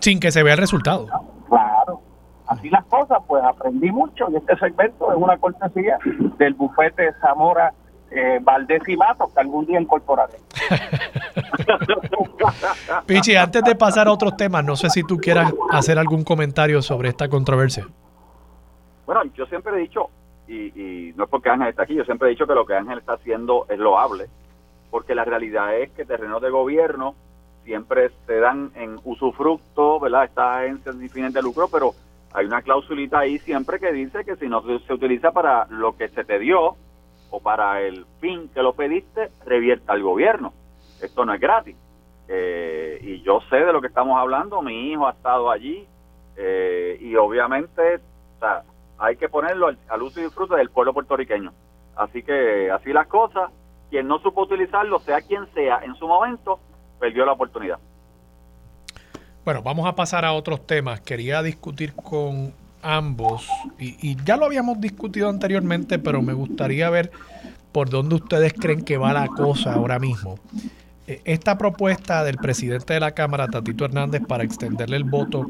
Sin 0.00 0.20
que 0.20 0.30
se 0.30 0.42
vea 0.42 0.54
el 0.54 0.60
resultado. 0.60 1.06
Claro, 1.48 2.00
Así 2.48 2.70
las 2.70 2.84
cosas, 2.86 3.18
pues 3.26 3.44
aprendí 3.44 3.92
mucho 3.92 4.26
y 4.30 4.36
este 4.36 4.56
segmento 4.56 5.12
es 5.12 5.18
una 5.18 5.36
cortesía 5.36 5.98
del 6.38 6.54
bufete 6.54 7.12
Zamora 7.20 7.74
eh, 8.10 8.38
Valdés 8.40 8.88
y 8.88 8.96
Matos 8.96 9.30
que 9.34 9.40
algún 9.40 9.66
día 9.66 9.78
incorporaré. 9.78 10.38
Pichi, 13.06 13.36
antes 13.36 13.62
de 13.62 13.74
pasar 13.74 14.08
a 14.08 14.12
otros 14.12 14.36
temas, 14.36 14.64
no 14.64 14.76
sé 14.76 14.88
si 14.88 15.02
tú 15.02 15.18
quieras 15.18 15.52
hacer 15.70 15.98
algún 15.98 16.24
comentario 16.24 16.80
sobre 16.80 17.10
esta 17.10 17.28
controversia. 17.28 17.86
Bueno, 19.04 19.24
yo 19.34 19.44
siempre 19.46 19.74
he 19.74 19.80
dicho, 19.80 20.08
y, 20.46 21.12
no 21.16 21.24
es 21.24 21.30
porque 21.30 21.50
Ángel 21.50 21.68
está 21.68 21.82
aquí, 21.82 21.94
yo 21.94 22.04
siempre 22.04 22.28
he 22.28 22.30
dicho 22.30 22.46
que 22.46 22.54
lo 22.54 22.64
que 22.64 22.74
Ángel 22.74 22.98
está 22.98 23.14
haciendo 23.14 23.66
es 23.68 23.78
loable, 23.78 24.28
porque 24.90 25.14
la 25.14 25.24
realidad 25.24 25.76
es 25.76 25.90
que 25.90 26.06
terrenos 26.06 26.40
de 26.40 26.48
gobierno 26.48 27.14
siempre 27.64 28.10
se 28.26 28.40
dan 28.40 28.70
en 28.74 28.98
usufructo, 29.04 30.00
¿verdad? 30.00 30.24
Está 30.24 30.64
en 30.64 30.82
sin 30.82 31.10
fines 31.10 31.34
de 31.34 31.42
lucro, 31.42 31.68
pero 31.70 31.92
hay 32.32 32.46
una 32.46 32.62
clausulita 32.62 33.20
ahí 33.20 33.38
siempre 33.38 33.78
que 33.78 33.92
dice 33.92 34.24
que 34.24 34.36
si 34.36 34.48
no 34.48 34.62
se 34.62 34.92
utiliza 34.92 35.32
para 35.32 35.66
lo 35.70 35.96
que 35.96 36.08
se 36.08 36.24
te 36.24 36.38
dio 36.38 36.76
o 37.30 37.40
para 37.40 37.82
el 37.82 38.06
fin 38.20 38.48
que 38.54 38.62
lo 38.62 38.74
pediste, 38.74 39.30
revierta 39.44 39.92
al 39.92 40.02
gobierno. 40.02 40.52
Esto 41.00 41.24
no 41.24 41.34
es 41.34 41.40
gratis. 41.40 41.76
Eh, 42.28 42.98
y 43.02 43.22
yo 43.22 43.40
sé 43.48 43.56
de 43.56 43.72
lo 43.72 43.80
que 43.80 43.86
estamos 43.86 44.18
hablando, 44.18 44.60
mi 44.60 44.92
hijo 44.92 45.06
ha 45.06 45.12
estado 45.12 45.50
allí 45.50 45.86
eh, 46.36 46.98
y 47.00 47.16
obviamente 47.16 48.00
hay 48.98 49.16
que 49.16 49.28
ponerlo 49.28 49.68
al, 49.88 50.02
uso 50.02 50.20
y 50.20 50.24
disfrute 50.24 50.56
del 50.56 50.70
pueblo 50.70 50.92
puertorriqueño. 50.92 51.52
Así 51.96 52.22
que 52.22 52.70
así 52.70 52.92
las 52.92 53.06
cosas, 53.08 53.50
quien 53.90 54.06
no 54.06 54.18
supo 54.18 54.42
utilizarlo, 54.42 54.98
sea 55.00 55.22
quien 55.22 55.46
sea, 55.54 55.80
en 55.82 55.94
su 55.94 56.06
momento, 56.06 56.60
perdió 57.00 57.24
la 57.24 57.32
oportunidad. 57.32 57.78
Bueno, 59.48 59.62
vamos 59.62 59.88
a 59.88 59.94
pasar 59.94 60.26
a 60.26 60.34
otros 60.34 60.66
temas. 60.66 61.00
Quería 61.00 61.42
discutir 61.42 61.94
con 61.94 62.52
ambos, 62.82 63.48
y, 63.78 64.14
ya 64.22 64.36
lo 64.36 64.44
habíamos 64.44 64.78
discutido 64.78 65.30
anteriormente, 65.30 65.98
pero 65.98 66.20
me 66.20 66.34
gustaría 66.34 66.90
ver 66.90 67.10
por 67.72 67.88
dónde 67.88 68.16
ustedes 68.16 68.52
creen 68.52 68.82
que 68.82 68.98
va 68.98 69.14
la 69.14 69.26
cosa 69.28 69.72
ahora 69.72 69.98
mismo. 69.98 70.38
E, 71.06 71.22
esta 71.24 71.56
propuesta 71.56 72.24
del 72.24 72.36
presidente 72.36 72.92
de 72.92 73.00
la 73.00 73.12
Cámara, 73.12 73.48
Tatito 73.48 73.86
Hernández, 73.86 74.20
para 74.28 74.44
extenderle 74.44 74.98
el 74.98 75.04
voto 75.04 75.46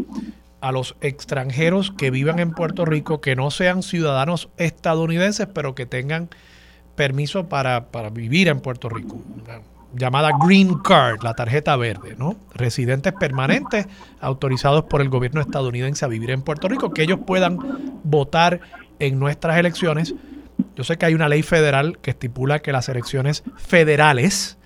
a 0.60 0.70
los 0.70 0.94
extranjeros 1.00 1.90
que 1.90 2.12
vivan 2.12 2.38
en 2.38 2.52
Puerto 2.52 2.84
Rico, 2.84 3.20
que 3.20 3.34
no 3.34 3.50
sean 3.50 3.82
ciudadanos 3.82 4.48
estadounidenses, 4.58 5.48
pero 5.48 5.74
que 5.74 5.86
tengan 5.86 6.28
permiso 6.94 7.48
para, 7.48 7.86
para 7.86 8.10
vivir 8.10 8.46
en 8.46 8.60
Puerto 8.60 8.88
Rico 8.88 9.20
llamada 9.94 10.30
Green 10.44 10.78
Card, 10.78 11.22
la 11.22 11.34
tarjeta 11.34 11.76
verde, 11.76 12.14
¿no? 12.18 12.36
Residentes 12.54 13.12
permanentes 13.12 13.86
autorizados 14.20 14.84
por 14.84 15.00
el 15.00 15.08
gobierno 15.08 15.40
estadounidense 15.40 16.04
a 16.04 16.08
vivir 16.08 16.30
en 16.30 16.42
Puerto 16.42 16.68
Rico, 16.68 16.92
que 16.92 17.02
ellos 17.02 17.20
puedan 17.26 17.58
votar 18.04 18.60
en 18.98 19.18
nuestras 19.18 19.58
elecciones. 19.58 20.14
Yo 20.76 20.84
sé 20.84 20.96
que 20.98 21.06
hay 21.06 21.14
una 21.14 21.28
ley 21.28 21.42
federal 21.42 21.98
que 21.98 22.10
estipula 22.10 22.60
que 22.60 22.72
las 22.72 22.88
elecciones 22.88 23.42
federales 23.56 24.58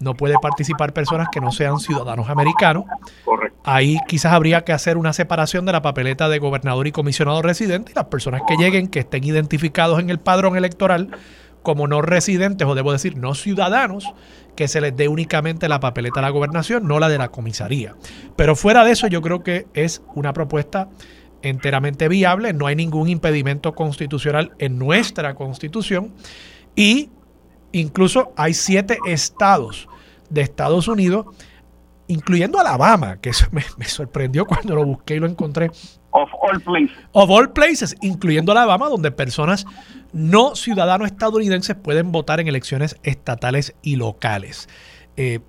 no 0.00 0.14
puede 0.14 0.34
participar 0.40 0.92
personas 0.92 1.28
que 1.30 1.40
no 1.40 1.52
sean 1.52 1.78
ciudadanos 1.78 2.28
americanos. 2.28 2.84
Correcto. 3.24 3.58
Ahí 3.64 3.98
quizás 4.08 4.32
habría 4.32 4.64
que 4.64 4.72
hacer 4.72 4.96
una 4.96 5.12
separación 5.12 5.64
de 5.64 5.72
la 5.72 5.82
papeleta 5.82 6.28
de 6.28 6.38
gobernador 6.38 6.86
y 6.86 6.92
comisionado 6.92 7.40
residente 7.42 7.92
y 7.92 7.94
las 7.94 8.06
personas 8.06 8.42
que 8.46 8.56
lleguen, 8.56 8.88
que 8.88 9.00
estén 9.00 9.24
identificados 9.24 10.00
en 10.00 10.10
el 10.10 10.18
padrón 10.18 10.56
electoral 10.56 11.10
como 11.64 11.88
no 11.88 12.02
residentes, 12.02 12.68
o 12.68 12.76
debo 12.76 12.92
decir, 12.92 13.16
no 13.16 13.34
ciudadanos, 13.34 14.14
que 14.54 14.68
se 14.68 14.80
les 14.80 14.96
dé 14.96 15.08
únicamente 15.08 15.68
la 15.68 15.80
papeleta 15.80 16.20
a 16.20 16.22
la 16.22 16.30
gobernación, 16.30 16.86
no 16.86 17.00
la 17.00 17.08
de 17.08 17.18
la 17.18 17.30
comisaría. 17.30 17.96
Pero 18.36 18.54
fuera 18.54 18.84
de 18.84 18.92
eso, 18.92 19.08
yo 19.08 19.20
creo 19.22 19.42
que 19.42 19.66
es 19.74 20.02
una 20.14 20.32
propuesta 20.32 20.88
enteramente 21.42 22.06
viable, 22.08 22.52
no 22.52 22.66
hay 22.66 22.76
ningún 22.76 23.08
impedimento 23.08 23.74
constitucional 23.74 24.52
en 24.58 24.78
nuestra 24.78 25.34
constitución 25.34 26.12
y 26.76 27.10
incluso 27.72 28.32
hay 28.36 28.54
siete 28.54 28.98
estados 29.06 29.88
de 30.30 30.42
Estados 30.42 30.86
Unidos, 30.86 31.26
incluyendo 32.08 32.60
Alabama, 32.60 33.18
que 33.20 33.30
eso 33.30 33.46
me, 33.52 33.64
me 33.78 33.86
sorprendió 33.86 34.44
cuando 34.46 34.74
lo 34.74 34.84
busqué 34.84 35.16
y 35.16 35.18
lo 35.18 35.26
encontré. 35.26 35.70
Of 36.16 36.30
all 36.40 36.60
places. 36.60 36.96
Of 37.10 37.28
all 37.28 37.52
places, 37.52 37.96
incluyendo 38.00 38.52
Alabama, 38.52 38.88
donde 38.88 39.10
personas 39.10 39.66
no 40.12 40.54
ciudadanos 40.54 41.08
estadounidenses 41.08 41.74
pueden 41.74 42.12
votar 42.12 42.38
en 42.38 42.46
elecciones 42.46 42.96
estatales 43.02 43.74
y 43.82 43.96
locales. 43.96 44.68
Eh, 45.16 45.40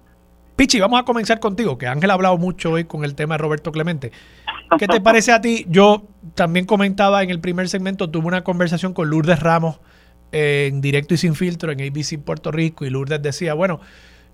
Pichi, 0.55 0.79
vamos 0.79 0.99
a 0.99 1.03
comenzar 1.03 1.39
contigo, 1.39 1.77
que 1.77 1.85
Ángel 1.85 2.09
ha 2.09 2.15
hablado 2.15 2.37
mucho 2.39 2.71
hoy 2.71 2.85
con 2.85 3.05
el 3.05 3.13
tema 3.13 3.35
de 3.35 3.39
Roberto 3.39 3.71
Clemente. 3.71 4.11
¿Qué 4.79 4.87
te 4.87 5.01
parece 5.01 5.33
a 5.33 5.39
ti? 5.39 5.67
Yo 5.69 6.07
también 6.33 6.65
comentaba 6.65 7.21
en 7.21 7.29
el 7.29 7.39
primer 7.39 7.69
segmento, 7.69 8.09
tuve 8.09 8.25
una 8.25 8.43
conversación 8.43 8.93
con 8.93 9.07
Lourdes 9.09 9.41
Ramos 9.41 9.79
en 10.31 10.81
directo 10.81 11.13
y 11.13 11.17
sin 11.17 11.35
filtro 11.35 11.71
en 11.71 11.79
ABC 11.79 12.17
Puerto 12.17 12.51
Rico 12.51 12.85
y 12.85 12.89
Lourdes 12.89 13.21
decía, 13.21 13.53
bueno, 13.53 13.81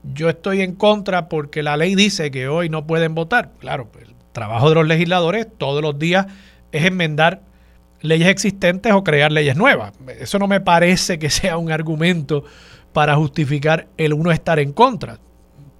yo 0.04 0.30
estoy 0.30 0.62
en 0.62 0.76
contra 0.76 1.28
porque 1.28 1.62
la 1.62 1.76
ley 1.76 1.96
dice 1.96 2.32
que 2.32 2.48
hoy 2.48 2.70
no 2.70 2.88
pueden 2.88 3.16
votar. 3.16 3.52
Claro, 3.60 3.90
pues, 3.92 4.08
trabajo 4.32 4.70
de 4.70 4.76
los 4.76 4.88
legisladores 4.88 5.48
todos 5.58 5.82
los 5.82 5.98
días 5.98 6.28
es 6.72 6.86
enmendar 6.86 7.42
leyes 8.02 8.30
existentes 8.30 8.92
o 8.94 9.04
crear 9.04 9.32
leyes 9.32 9.56
nuevas. 9.56 9.94
Eso 10.20 10.40
no 10.40 10.48
me 10.48 10.60
parece 10.60 11.20
que 11.20 11.30
sea 11.30 11.58
un 11.58 11.72
argumento 11.72 12.44
para 12.94 13.16
justificar 13.16 13.88
el 13.98 14.14
uno 14.14 14.32
estar 14.32 14.60
en 14.60 14.74
contra. 14.74 15.20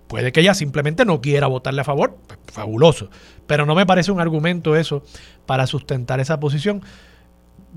Puede 0.08 0.32
que 0.32 0.42
ella 0.42 0.54
simplemente 0.54 1.06
no 1.06 1.22
quiera 1.22 1.48
votarle 1.48 1.82
a 1.82 1.86
favor, 1.86 2.18
pues, 2.28 2.40
fabuloso, 2.52 3.10
pero 3.48 3.66
no 3.66 3.76
me 3.76 3.86
parece 3.86 4.12
un 4.12 4.20
argumento 4.20 4.76
eso 4.76 5.04
para 5.46 5.66
sustentar 5.68 6.20
esa 6.20 6.40
posición. 6.40 6.82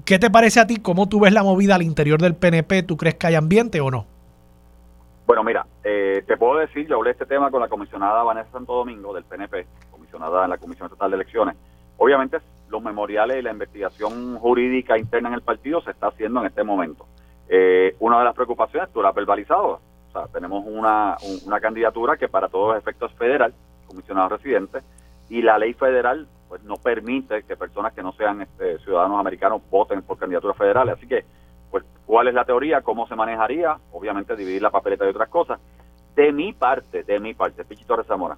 ¿Qué 0.04 0.18
te 0.18 0.30
parece 0.30 0.58
a 0.58 0.66
ti? 0.66 0.78
¿Cómo 0.78 1.08
tú 1.08 1.20
ves 1.20 1.32
la 1.32 1.44
movida 1.44 1.76
al 1.76 1.82
interior 1.82 2.20
del 2.20 2.34
PNP? 2.34 2.82
¿Tú 2.82 2.96
crees 2.96 3.14
que 3.14 3.28
hay 3.28 3.36
ambiente 3.36 3.80
o 3.80 3.90
no? 3.90 4.06
Bueno, 5.26 5.44
mira, 5.44 5.64
eh, 5.84 6.22
te 6.26 6.36
puedo 6.36 6.58
decir, 6.58 6.86
yo 6.86 6.96
hablé 6.96 7.10
de 7.10 7.12
este 7.12 7.26
tema 7.26 7.50
con 7.50 7.60
la 7.60 7.68
comisionada 7.68 8.22
Vanessa 8.24 8.50
Santo 8.52 8.74
Domingo 8.74 9.14
del 9.14 9.24
PNP, 9.24 9.66
en 10.16 10.50
la 10.50 10.58
Comisión 10.58 10.86
Estatal 10.86 11.10
de 11.10 11.16
Elecciones. 11.16 11.56
Obviamente 11.98 12.38
los 12.68 12.82
memoriales 12.82 13.38
y 13.38 13.42
la 13.42 13.52
investigación 13.52 14.38
jurídica 14.38 14.98
interna 14.98 15.28
en 15.28 15.34
el 15.34 15.42
partido 15.42 15.80
se 15.82 15.90
está 15.90 16.08
haciendo 16.08 16.40
en 16.40 16.46
este 16.46 16.64
momento. 16.64 17.06
Eh, 17.48 17.94
una 18.00 18.18
de 18.18 18.24
las 18.24 18.34
preocupaciones, 18.34 18.90
tú 18.92 19.02
la 19.02 19.10
has 19.10 19.14
verbalizado, 19.14 19.80
o 20.08 20.12
sea, 20.12 20.26
tenemos 20.28 20.64
una, 20.66 21.16
una 21.46 21.60
candidatura 21.60 22.16
que 22.16 22.28
para 22.28 22.48
todos 22.48 22.74
los 22.74 22.78
efectos 22.78 23.12
es 23.12 23.18
federal, 23.18 23.54
comisionado 23.86 24.30
residente, 24.30 24.80
y 25.28 25.42
la 25.42 25.58
ley 25.58 25.74
federal 25.74 26.26
pues 26.48 26.62
no 26.62 26.76
permite 26.76 27.42
que 27.42 27.56
personas 27.56 27.92
que 27.94 28.02
no 28.02 28.12
sean 28.12 28.42
este, 28.42 28.78
ciudadanos 28.78 29.18
americanos 29.18 29.62
voten 29.70 30.02
por 30.02 30.18
candidaturas 30.18 30.56
federales. 30.56 30.94
Así 30.96 31.06
que, 31.06 31.24
pues, 31.70 31.84
¿cuál 32.06 32.28
es 32.28 32.34
la 32.34 32.44
teoría? 32.44 32.82
¿Cómo 32.82 33.08
se 33.08 33.16
manejaría? 33.16 33.76
Obviamente 33.92 34.36
dividir 34.36 34.62
la 34.62 34.70
papeleta 34.70 35.04
y 35.04 35.08
otras 35.08 35.28
cosas. 35.28 35.58
De 36.14 36.32
mi 36.32 36.52
parte, 36.52 37.02
de 37.02 37.18
mi 37.18 37.34
parte, 37.34 37.64
Pichito 37.64 37.96
Rezamora, 37.96 38.36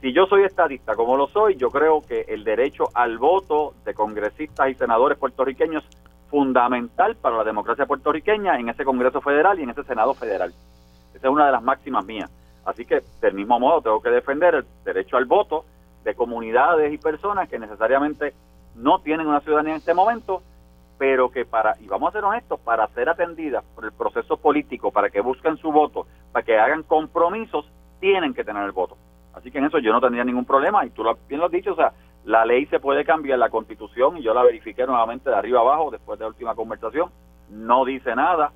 si 0.00 0.14
yo 0.14 0.26
soy 0.26 0.44
estadista, 0.44 0.94
como 0.96 1.16
lo 1.16 1.28
soy, 1.28 1.56
yo 1.56 1.70
creo 1.70 2.00
que 2.00 2.22
el 2.28 2.42
derecho 2.42 2.88
al 2.94 3.18
voto 3.18 3.74
de 3.84 3.92
congresistas 3.92 4.70
y 4.70 4.74
senadores 4.74 5.18
puertorriqueños 5.18 5.84
es 5.84 5.96
fundamental 6.30 7.16
para 7.16 7.36
la 7.36 7.44
democracia 7.44 7.84
puertorriqueña 7.84 8.58
en 8.58 8.70
ese 8.70 8.84
Congreso 8.84 9.20
Federal 9.20 9.58
y 9.58 9.64
en 9.64 9.70
ese 9.70 9.84
Senado 9.84 10.14
Federal. 10.14 10.54
Esa 11.14 11.26
es 11.26 11.32
una 11.32 11.46
de 11.46 11.52
las 11.52 11.62
máximas 11.62 12.06
mías. 12.06 12.30
Así 12.64 12.86
que, 12.86 13.02
del 13.20 13.34
mismo 13.34 13.60
modo, 13.60 13.82
tengo 13.82 14.00
que 14.00 14.10
defender 14.10 14.54
el 14.54 14.64
derecho 14.84 15.18
al 15.18 15.26
voto 15.26 15.66
de 16.02 16.14
comunidades 16.14 16.92
y 16.94 16.98
personas 16.98 17.48
que 17.48 17.58
necesariamente 17.58 18.32
no 18.76 19.00
tienen 19.00 19.26
una 19.26 19.40
ciudadanía 19.40 19.72
en 19.72 19.78
este 19.78 19.92
momento, 19.92 20.42
pero 20.96 21.30
que 21.30 21.44
para, 21.44 21.74
y 21.78 21.88
vamos 21.88 22.08
a 22.08 22.12
ser 22.12 22.24
honestos, 22.24 22.58
para 22.60 22.86
ser 22.88 23.10
atendidas 23.10 23.64
por 23.74 23.84
el 23.84 23.92
proceso 23.92 24.38
político, 24.38 24.92
para 24.92 25.10
que 25.10 25.20
busquen 25.20 25.58
su 25.58 25.70
voto, 25.72 26.06
para 26.32 26.44
que 26.44 26.58
hagan 26.58 26.84
compromisos, 26.84 27.70
tienen 28.00 28.32
que 28.32 28.44
tener 28.44 28.64
el 28.64 28.72
voto. 28.72 28.96
Así 29.34 29.50
que 29.50 29.58
en 29.58 29.64
eso 29.64 29.78
yo 29.78 29.92
no 29.92 30.00
tendría 30.00 30.24
ningún 30.24 30.44
problema 30.44 30.84
y 30.84 30.90
tú 30.90 31.04
lo, 31.04 31.18
bien 31.28 31.40
lo 31.40 31.46
has 31.46 31.52
dicho, 31.52 31.72
o 31.72 31.76
sea, 31.76 31.92
la 32.24 32.44
ley 32.44 32.66
se 32.66 32.80
puede 32.80 33.04
cambiar, 33.04 33.38
la 33.38 33.48
constitución, 33.48 34.18
y 34.18 34.22
yo 34.22 34.34
la 34.34 34.42
verifiqué 34.42 34.86
nuevamente 34.86 35.30
de 35.30 35.36
arriba 35.36 35.60
abajo 35.60 35.90
después 35.90 36.18
de 36.18 36.24
la 36.24 36.28
última 36.28 36.54
conversación, 36.54 37.10
no 37.48 37.84
dice 37.84 38.14
nada 38.14 38.52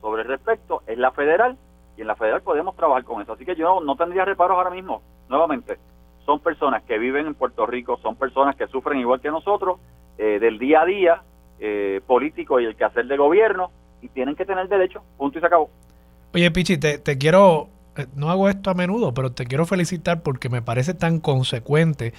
sobre 0.00 0.22
el 0.22 0.28
respecto, 0.28 0.82
es 0.86 0.98
la 0.98 1.12
federal 1.12 1.56
y 1.96 2.02
en 2.02 2.06
la 2.06 2.16
federal 2.16 2.42
podemos 2.42 2.76
trabajar 2.76 3.04
con 3.04 3.22
eso. 3.22 3.32
Así 3.32 3.44
que 3.44 3.56
yo 3.56 3.80
no 3.80 3.96
tendría 3.96 4.24
reparos 4.24 4.56
ahora 4.56 4.70
mismo, 4.70 5.02
nuevamente, 5.28 5.78
son 6.24 6.40
personas 6.40 6.82
que 6.82 6.98
viven 6.98 7.26
en 7.26 7.34
Puerto 7.34 7.66
Rico, 7.66 7.98
son 8.02 8.16
personas 8.16 8.56
que 8.56 8.66
sufren 8.66 8.98
igual 8.98 9.20
que 9.20 9.30
nosotros 9.30 9.78
eh, 10.18 10.38
del 10.40 10.58
día 10.58 10.82
a 10.82 10.84
día 10.84 11.22
eh, 11.58 12.00
político 12.06 12.60
y 12.60 12.66
el 12.66 12.76
quehacer 12.76 13.06
de 13.06 13.16
gobierno 13.16 13.70
y 14.02 14.08
tienen 14.08 14.36
que 14.36 14.44
tener 14.44 14.68
derecho, 14.68 15.02
punto 15.16 15.38
y 15.38 15.40
se 15.40 15.46
acabó. 15.46 15.70
Oye, 16.34 16.50
Pichi, 16.50 16.78
te, 16.78 16.98
te 16.98 17.16
quiero 17.16 17.68
no 18.14 18.30
hago 18.30 18.48
esto 18.48 18.70
a 18.70 18.74
menudo, 18.74 19.14
pero 19.14 19.32
te 19.32 19.46
quiero 19.46 19.66
felicitar 19.66 20.22
porque 20.22 20.48
me 20.48 20.62
parece 20.62 20.94
tan 20.94 21.20
consecuente 21.20 22.12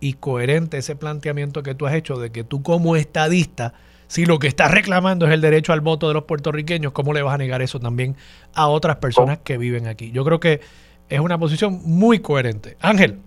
y 0.00 0.14
coherente 0.14 0.78
ese 0.78 0.96
planteamiento 0.96 1.62
que 1.62 1.74
tú 1.74 1.86
has 1.86 1.94
hecho 1.94 2.16
de 2.16 2.30
que 2.30 2.44
tú 2.44 2.62
como 2.62 2.96
estadista, 2.96 3.72
si 4.08 4.26
lo 4.26 4.38
que 4.38 4.48
estás 4.48 4.70
reclamando 4.70 5.26
es 5.26 5.32
el 5.32 5.40
derecho 5.40 5.72
al 5.72 5.80
voto 5.80 6.08
de 6.08 6.14
los 6.14 6.24
puertorriqueños, 6.24 6.92
¿cómo 6.92 7.12
le 7.12 7.22
vas 7.22 7.34
a 7.34 7.38
negar 7.38 7.62
eso 7.62 7.78
también 7.78 8.16
a 8.54 8.66
otras 8.68 8.96
personas 8.96 9.38
que 9.38 9.58
viven 9.58 9.86
aquí? 9.86 10.10
Yo 10.10 10.24
creo 10.24 10.40
que 10.40 10.60
es 11.08 11.20
una 11.20 11.38
posición 11.38 11.80
muy 11.84 12.18
coherente. 12.18 12.76
Ángel. 12.80 13.20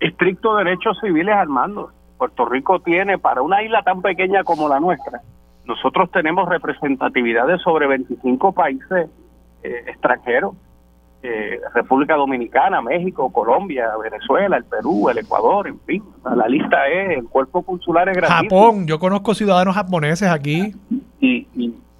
Estricto 0.00 0.56
derechos 0.56 0.98
civiles, 1.00 1.34
Armando. 1.34 1.92
Puerto 2.18 2.46
Rico 2.46 2.80
tiene, 2.80 3.18
para 3.18 3.42
una 3.42 3.62
isla 3.62 3.82
tan 3.82 4.00
pequeña 4.00 4.44
como 4.44 4.68
la 4.68 4.80
nuestra, 4.80 5.20
nosotros 5.66 6.10
tenemos 6.10 6.48
representatividad 6.48 7.46
de 7.46 7.58
sobre 7.58 7.86
25 7.86 8.52
países 8.52 9.08
eh, 9.64 9.84
extranjeros. 9.88 10.54
Eh, 11.22 11.58
República 11.72 12.16
Dominicana, 12.16 12.82
México, 12.82 13.32
Colombia, 13.32 13.92
Venezuela, 13.96 14.58
el 14.58 14.64
Perú, 14.64 15.08
el 15.08 15.16
Ecuador, 15.16 15.66
en 15.66 15.80
fin. 15.80 16.02
La 16.22 16.46
lista 16.46 16.86
es, 16.86 17.16
el 17.16 17.24
cuerpo 17.24 17.62
consular 17.62 18.06
es 18.10 18.16
grande. 18.18 18.48
Japón, 18.48 18.86
yo 18.86 18.98
conozco 18.98 19.34
ciudadanos 19.34 19.74
japoneses 19.74 20.28
aquí. 20.28 20.74
Y, 21.20 21.48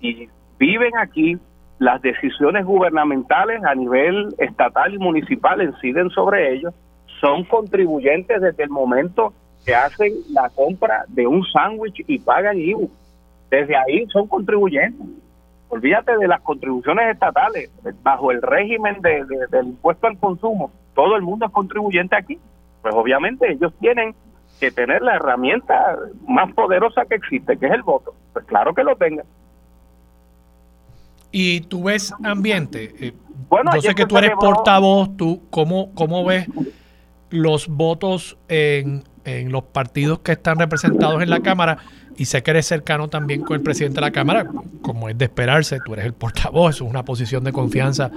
y 0.03 0.29
viven 0.59 0.95
aquí, 0.99 1.39
las 1.79 2.03
decisiones 2.03 2.67
gubernamentales 2.67 3.65
a 3.65 3.75
nivel 3.75 4.35
estatal 4.37 4.93
y 4.93 4.99
municipal 4.99 5.63
inciden 5.63 6.11
sobre 6.11 6.53
ellos, 6.53 6.75
son 7.19 7.45
contribuyentes 7.45 8.43
desde 8.43 8.65
el 8.65 8.69
momento 8.69 9.33
que 9.65 9.75
hacen 9.75 10.13
la 10.33 10.51
compra 10.51 11.07
de 11.09 11.27
un 11.27 11.43
sándwich 11.47 12.05
y 12.07 12.19
pagan 12.19 12.59
IVU. 12.59 12.91
Desde 13.51 13.75
ahí 13.75 14.07
son 14.13 14.27
contribuyentes 14.29 15.07
olvídate 15.75 16.17
de 16.17 16.29
las 16.29 16.41
contribuciones 16.41 17.13
estatales, 17.13 17.69
bajo 18.03 18.31
el 18.31 18.41
régimen 18.41 19.01
de, 19.03 19.25
del 19.51 19.67
impuesto 19.67 20.07
al 20.07 20.17
consumo, 20.19 20.71
todo 20.95 21.17
el 21.17 21.23
mundo 21.23 21.47
es 21.47 21.53
contribuyente 21.53 22.15
aquí. 22.15 22.39
Pues 22.81 22.95
obviamente 22.95 23.51
ellos 23.51 23.73
tienen 23.81 24.15
que 24.61 24.71
tener 24.71 25.03
la 25.03 25.17
herramienta 25.17 25.99
más 26.29 26.53
poderosa 26.53 27.05
que 27.07 27.17
existe, 27.17 27.57
que 27.57 27.67
es 27.67 27.73
el 27.73 27.83
voto. 27.83 28.15
Pues 28.33 28.45
claro 28.45 28.73
que 28.73 28.85
lo 28.85 28.95
tengan. 28.95 29.27
Y 31.33 31.63
tú 31.63 31.85
ves 31.85 32.15
ambiente. 32.23 32.95
Eh, 33.01 33.13
bueno, 33.49 33.75
yo 33.75 33.81
sé 33.81 33.95
que 33.97 34.07
tú 34.07 34.17
eres 34.17 34.31
portavoz, 34.39 35.17
tú, 35.17 35.43
¿cómo, 35.51 35.93
¿cómo 35.95 36.25
ves 36.25 36.47
los 37.31 37.67
votos 37.67 38.39
en, 38.47 39.03
en 39.25 39.53
los 39.53 39.65
partidos 39.65 40.21
que 40.21 40.33
están 40.33 40.59
representados 40.59 41.23
en 41.23 41.31
la 41.31 41.41
Cámara? 41.41 41.79
y 42.17 42.25
sé 42.27 42.43
que 42.43 42.51
eres 42.51 42.67
cercano 42.67 43.09
también 43.09 43.43
con 43.43 43.57
el 43.57 43.63
presidente 43.63 43.97
de 43.97 44.01
la 44.03 44.11
Cámara, 44.11 44.47
como 44.83 45.09
es 45.09 45.19
de 45.19 45.25
esperarse, 45.25 45.81
tú 45.85 45.95
eres 45.95 46.07
el 46.07 46.15
portavoz, 46.15 46.77
es 46.77 46.81
una 46.81 47.05
posición 47.05 47.45
de 47.45 47.53
confianza 47.53 48.11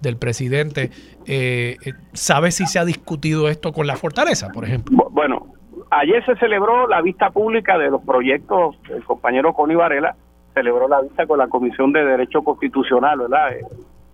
del 0.00 0.16
presidente. 0.16 0.90
Eh, 1.26 1.76
eh, 1.84 1.92
¿Sabes 2.12 2.56
si 2.56 2.66
se 2.66 2.78
ha 2.78 2.84
discutido 2.84 3.48
esto 3.48 3.72
con 3.72 3.86
la 3.86 3.96
fortaleza, 3.96 4.50
por 4.52 4.64
ejemplo? 4.64 5.08
Bueno, 5.10 5.46
ayer 5.90 6.24
se 6.24 6.36
celebró 6.36 6.86
la 6.86 7.00
vista 7.00 7.30
pública 7.30 7.78
de 7.78 7.90
los 7.90 8.02
proyectos, 8.02 8.76
el 8.90 9.04
compañero 9.04 9.54
Connie 9.54 9.76
Varela 9.76 10.14
celebró 10.54 10.88
la 10.88 11.00
vista 11.00 11.26
con 11.26 11.38
la 11.38 11.48
Comisión 11.48 11.92
de 11.92 12.04
Derecho 12.04 12.42
Constitucional, 12.42 13.18
¿verdad? 13.18 13.52
Eh, 13.52 13.62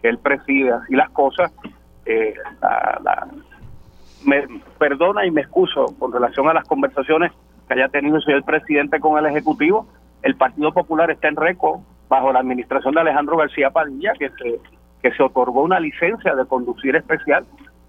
que 0.03 0.09
él 0.09 0.18
preside, 0.18 0.72
así 0.72 0.95
las 0.95 1.11
cosas. 1.11 1.53
Me 4.25 4.47
perdona 4.79 5.27
y 5.27 5.31
me 5.31 5.43
excuso 5.43 5.87
con 5.99 6.12
relación 6.12 6.49
a 6.49 6.55
las 6.55 6.66
conversaciones 6.66 7.33
que 7.66 7.75
haya 7.75 7.89
tenido 7.89 8.18
el 8.27 8.43
presidente 8.43 9.01
con 9.01 9.18
el 9.18 9.27
Ejecutivo. 9.27 9.87
El 10.22 10.37
Partido 10.37 10.72
Popular 10.72 11.11
está 11.11 11.29
en 11.29 11.37
récord 11.37 11.81
bajo 12.09 12.33
la 12.33 12.41
administración 12.41 12.95
de 12.95 13.01
Alejandro 13.01 13.37
García 13.37 13.70
Padilla, 13.70 14.12
que 14.18 14.31
se, 14.31 14.61
que 15.03 15.11
se 15.12 15.22
otorgó 15.22 15.62
una 15.62 15.81
licencia 15.81 16.35
de 16.35 16.47
conducir 16.47 16.97
especial 16.97 17.45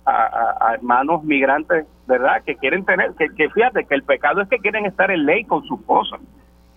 a, 0.05 0.73
hermanos 0.75 1.23
migrantes, 1.23 1.87
¿verdad? 2.07 2.43
Que 2.45 2.55
quieren 2.55 2.85
tener, 2.85 3.13
que, 3.15 3.27
que, 3.29 3.49
fíjate 3.49 3.85
que 3.85 3.95
el 3.95 4.03
pecado 4.03 4.41
es 4.41 4.49
que 4.49 4.59
quieren 4.59 4.85
estar 4.85 5.09
en 5.09 5.25
ley 5.25 5.45
con 5.45 5.63
sus 5.63 5.81
cosas. 5.81 6.19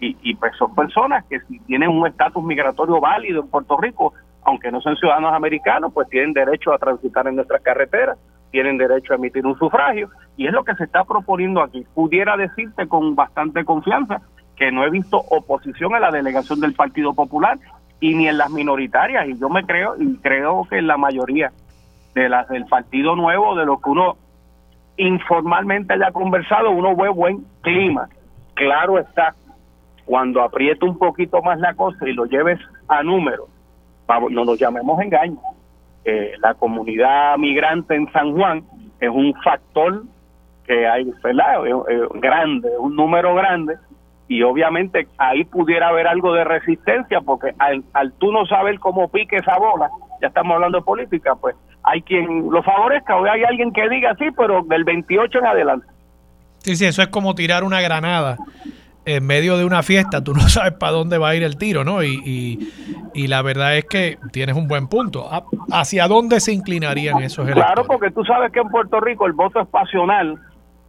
Y, 0.01 0.17
y 0.23 0.35
pues 0.37 0.57
son 0.57 0.75
personas 0.75 1.25
que 1.27 1.41
si 1.41 1.59
tienen 1.61 1.91
un 1.91 2.07
estatus 2.07 2.43
migratorio 2.43 3.01
válido 3.01 3.43
en 3.43 3.49
Puerto 3.49 3.77
Rico, 3.77 4.15
aunque 4.45 4.71
no 4.71 4.81
sean 4.81 4.97
ciudadanos 4.97 5.35
americanos, 5.35 5.93
pues 5.93 6.09
tienen 6.09 6.33
derecho 6.33 6.73
a 6.73 6.79
transitar 6.79 7.27
en 7.27 7.37
nuestras 7.37 7.61
carreteras 7.63 8.17
tienen 8.51 8.79
derecho 8.79 9.13
a 9.13 9.17
emitir 9.17 9.47
un 9.47 9.59
sufragio 9.59 10.09
y 10.37 10.47
es 10.47 10.53
lo 10.53 10.65
que 10.65 10.75
se 10.75 10.85
está 10.85 11.05
proponiendo 11.05 11.63
aquí. 11.63 11.85
Pudiera 11.95 12.37
decirte 12.37 12.87
con 12.87 13.15
bastante 13.15 13.65
confianza 13.65 14.21
que 14.57 14.73
no 14.73 14.85
he 14.85 14.91
visto 14.91 15.19
oposición 15.19 15.95
a 15.95 16.01
la 16.01 16.11
delegación 16.11 16.61
del 16.61 16.75
Partido 16.75 17.15
Popular 17.15 17.59
y 18.01 18.15
ni 18.15 18.29
en 18.29 18.39
las 18.39 18.51
minoritarias 18.51 19.29
y 19.29 19.39
yo 19.39 19.49
me 19.49 19.65
creo 19.65 19.95
y 19.99 20.17
creo 20.19 20.67
que 20.69 20.79
en 20.79 20.87
la 20.87 20.97
mayoría 20.97 21.53
de 22.15 22.29
las 22.29 22.49
del 22.49 22.67
Partido 22.67 23.17
Nuevo 23.17 23.55
de 23.57 23.67
lo 23.67 23.79
que 23.79 23.91
uno 23.91 24.17
informalmente 24.97 25.95
haya 25.95 26.11
conversado 26.11 26.71
uno 26.71 26.97
ve 26.97 27.09
buen 27.09 27.45
clima. 27.63 28.09
Claro 28.55 28.99
está, 28.99 29.35
cuando 30.05 30.43
apriete 30.43 30.85
un 30.85 30.99
poquito 30.99 31.41
más 31.43 31.61
la 31.61 31.75
cosa 31.75 32.09
y 32.09 32.13
lo 32.13 32.25
lleves 32.25 32.59
a 32.89 33.03
números, 33.03 33.49
no 34.31 34.45
nos 34.45 34.59
llamemos 34.59 35.01
engaños 36.09 36.41
la 36.41 36.55
comunidad 36.55 37.37
migrante 37.39 37.95
en 37.95 38.11
San 38.13 38.33
Juan 38.33 38.63
es 39.01 39.09
un 39.09 39.35
factor 39.43 40.05
que 40.67 40.87
hay, 40.87 41.11
¿verdad? 41.23 41.61
grande, 42.15 42.69
un 42.79 42.95
número 42.95 43.35
grande, 43.35 43.77
y 44.29 44.43
obviamente 44.43 45.09
ahí 45.17 45.45
pudiera 45.45 45.89
haber 45.89 46.07
algo 46.07 46.35
de 46.35 46.45
resistencia, 46.45 47.21
porque 47.23 47.55
al, 47.59 47.83
al 47.95 48.13
tú 48.13 48.31
no 48.31 48.45
saber 48.47 48.79
cómo 48.79 49.09
pique 49.09 49.37
esa 49.37 49.57
bola, 49.59 49.89
ya 50.21 50.29
estamos 50.29 50.55
hablando 50.55 50.79
de 50.79 50.85
política, 50.85 51.35
pues 51.37 51.57
hay 51.85 52.03
quien 52.03 52.51
lo 52.51 52.63
favorezca, 52.63 53.17
o 53.17 53.25
hay 53.25 53.45
alguien 53.45 53.73
que 53.73 53.89
diga 53.89 54.15
sí, 54.19 54.27
pero 54.37 54.63
del 54.63 54.85
28 54.85 55.39
en 55.39 55.47
adelante. 55.47 55.87
Sí, 56.59 56.77
sí, 56.77 56.85
eso 56.85 57.01
es 57.01 57.09
como 57.09 57.35
tirar 57.35 57.65
una 57.65 57.81
granada 57.81 58.37
en 59.09 59.27
medio 59.27 59.57
de 59.57 59.65
una 59.65 59.83
fiesta, 59.83 60.23
tú 60.23 60.35
no 60.35 60.41
sabes 60.49 60.75
para 60.75 60.93
dónde 60.93 61.19
va 61.19 61.31
a 61.31 61.35
ir 61.35 61.43
el 61.43 61.57
tiro, 61.57 61.83
¿no? 61.83 62.03
Y, 62.03 62.59
y, 63.15 63.27
la 63.27 63.43
verdad 63.43 63.77
es 63.77 63.85
que 63.85 64.19
tienes 64.33 64.57
un 64.57 64.69
buen 64.69 64.89
punto. 64.89 65.29
¿Hacia 65.73 66.07
dónde 66.09 66.41
se 66.41 66.53
inclinarían 66.53 67.23
esos 67.23 67.45
electores? 67.45 67.73
Claro, 67.73 67.85
porque 67.87 68.11
tú 68.11 68.25
sabes 68.25 68.53
que 68.53 68.61
en 68.61 68.69
Puerto 68.69 69.01
Rico 69.01 69.27
el 69.27 69.33
voto 69.33 69.61
es 69.61 69.69
pasional. 69.69 70.39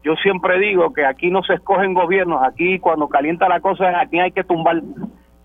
Yo 0.04 0.16
siempre 0.16 0.60
digo 0.60 0.94
que 0.94 1.06
aquí 1.06 1.30
no 1.30 1.44
se 1.44 1.56
escogen 1.56 1.94
gobiernos, 1.94 2.42
aquí 2.44 2.80
cuando 2.80 3.08
calienta 3.10 3.50
la 3.50 3.60
cosa, 3.60 4.00
aquí 4.00 4.20
hay 4.20 4.32
que 4.32 4.44
tumbar. 4.44 4.82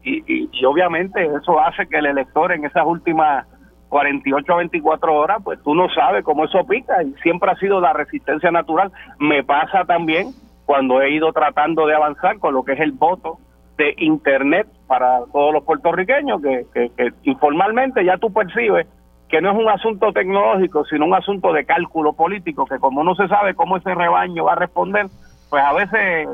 Y, 0.02 0.22
y, 0.26 0.64
obviamente 0.64 1.24
eso 1.24 1.58
hace 1.60 1.86
que 1.86 1.98
el 1.98 2.06
elector 2.06 2.52
en 2.52 2.64
esas 2.64 2.84
últimas 2.84 3.46
48 3.88 4.52
a 4.52 4.56
24 4.56 5.14
horas, 5.14 5.38
pues 5.42 5.60
tú 5.62 5.74
no 5.74 5.88
sabes 5.90 6.24
cómo 6.24 6.44
eso 6.44 6.64
pica 6.66 7.02
y 7.02 7.14
siempre 7.22 7.50
ha 7.50 7.56
sido 7.56 7.80
la 7.80 7.92
resistencia 7.92 8.50
natural. 8.50 8.92
Me 9.18 9.42
pasa 9.42 9.84
también 9.84 10.34
cuando 10.66 11.00
he 11.00 11.10
ido 11.10 11.32
tratando 11.32 11.86
de 11.86 11.94
avanzar 11.94 12.38
con 12.38 12.54
lo 12.54 12.64
que 12.64 12.72
es 12.72 12.80
el 12.80 12.92
voto 12.92 13.38
de 13.76 13.94
Internet 13.98 14.66
para 14.86 15.20
todos 15.32 15.52
los 15.52 15.64
puertorriqueños, 15.64 16.40
que, 16.42 17.12
informalmente 17.24 18.04
ya 18.04 18.16
tú 18.18 18.32
percibes 18.32 18.86
que 19.28 19.40
no 19.40 19.50
es 19.50 19.56
un 19.56 19.68
asunto 19.68 20.12
tecnológico, 20.12 20.84
sino 20.84 21.06
un 21.06 21.14
asunto 21.14 21.52
de 21.52 21.64
cálculo 21.64 22.12
político, 22.12 22.66
que 22.66 22.78
como 22.78 23.02
no 23.02 23.14
se 23.14 23.26
sabe 23.26 23.54
cómo 23.54 23.76
ese 23.76 23.94
rebaño 23.94 24.44
va 24.44 24.52
a 24.52 24.56
responder, 24.56 25.06
pues 25.50 25.62
a 25.64 25.72
veces 25.72 26.28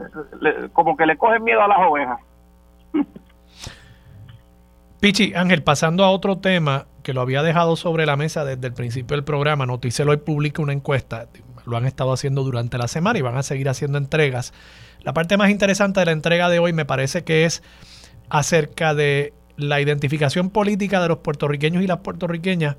como 0.72 0.96
que 0.96 1.06
le 1.06 1.16
cogen 1.16 1.44
miedo 1.44 1.62
a 1.62 1.68
las 1.68 1.78
ovejas. 1.78 2.20
Pichi, 5.01 5.32
Ángel, 5.34 5.62
pasando 5.62 6.05
a 6.05 6.11
otro 6.11 6.38
tema 6.38 6.86
que 7.03 7.14
lo 7.14 7.22
había 7.22 7.42
dejado 7.42 7.76
sobre 7.76 8.05
la 8.05 8.16
mesa 8.16 8.44
desde 8.44 8.66
el 8.66 8.74
principio 8.74 9.16
del 9.16 9.24
programa, 9.24 9.64
Noticelo 9.64 10.11
hoy 10.11 10.18
publica 10.18 10.61
una 10.61 10.74
encuesta 10.74 11.26
lo 11.66 11.76
han 11.76 11.86
estado 11.86 12.12
haciendo 12.12 12.42
durante 12.42 12.78
la 12.78 12.88
semana 12.88 13.18
y 13.18 13.22
van 13.22 13.36
a 13.36 13.42
seguir 13.42 13.68
haciendo 13.68 13.98
entregas. 13.98 14.53
La 15.03 15.14
parte 15.14 15.36
más 15.36 15.51
interesante 15.51 16.01
de 16.01 16.07
la 16.07 16.12
entrega 16.12 16.48
de 16.48 16.59
hoy 16.59 16.72
me 16.72 16.84
parece 16.84 17.24
que 17.24 17.44
es 17.44 17.62
acerca 18.28 18.94
de 18.94 19.32
la 19.57 19.80
identificación 19.80 20.51
política 20.51 21.01
de 21.01 21.09
los 21.09 21.18
puertorriqueños 21.18 21.82
y 21.82 21.86
las 21.86 21.98
puertorriqueñas. 21.98 22.76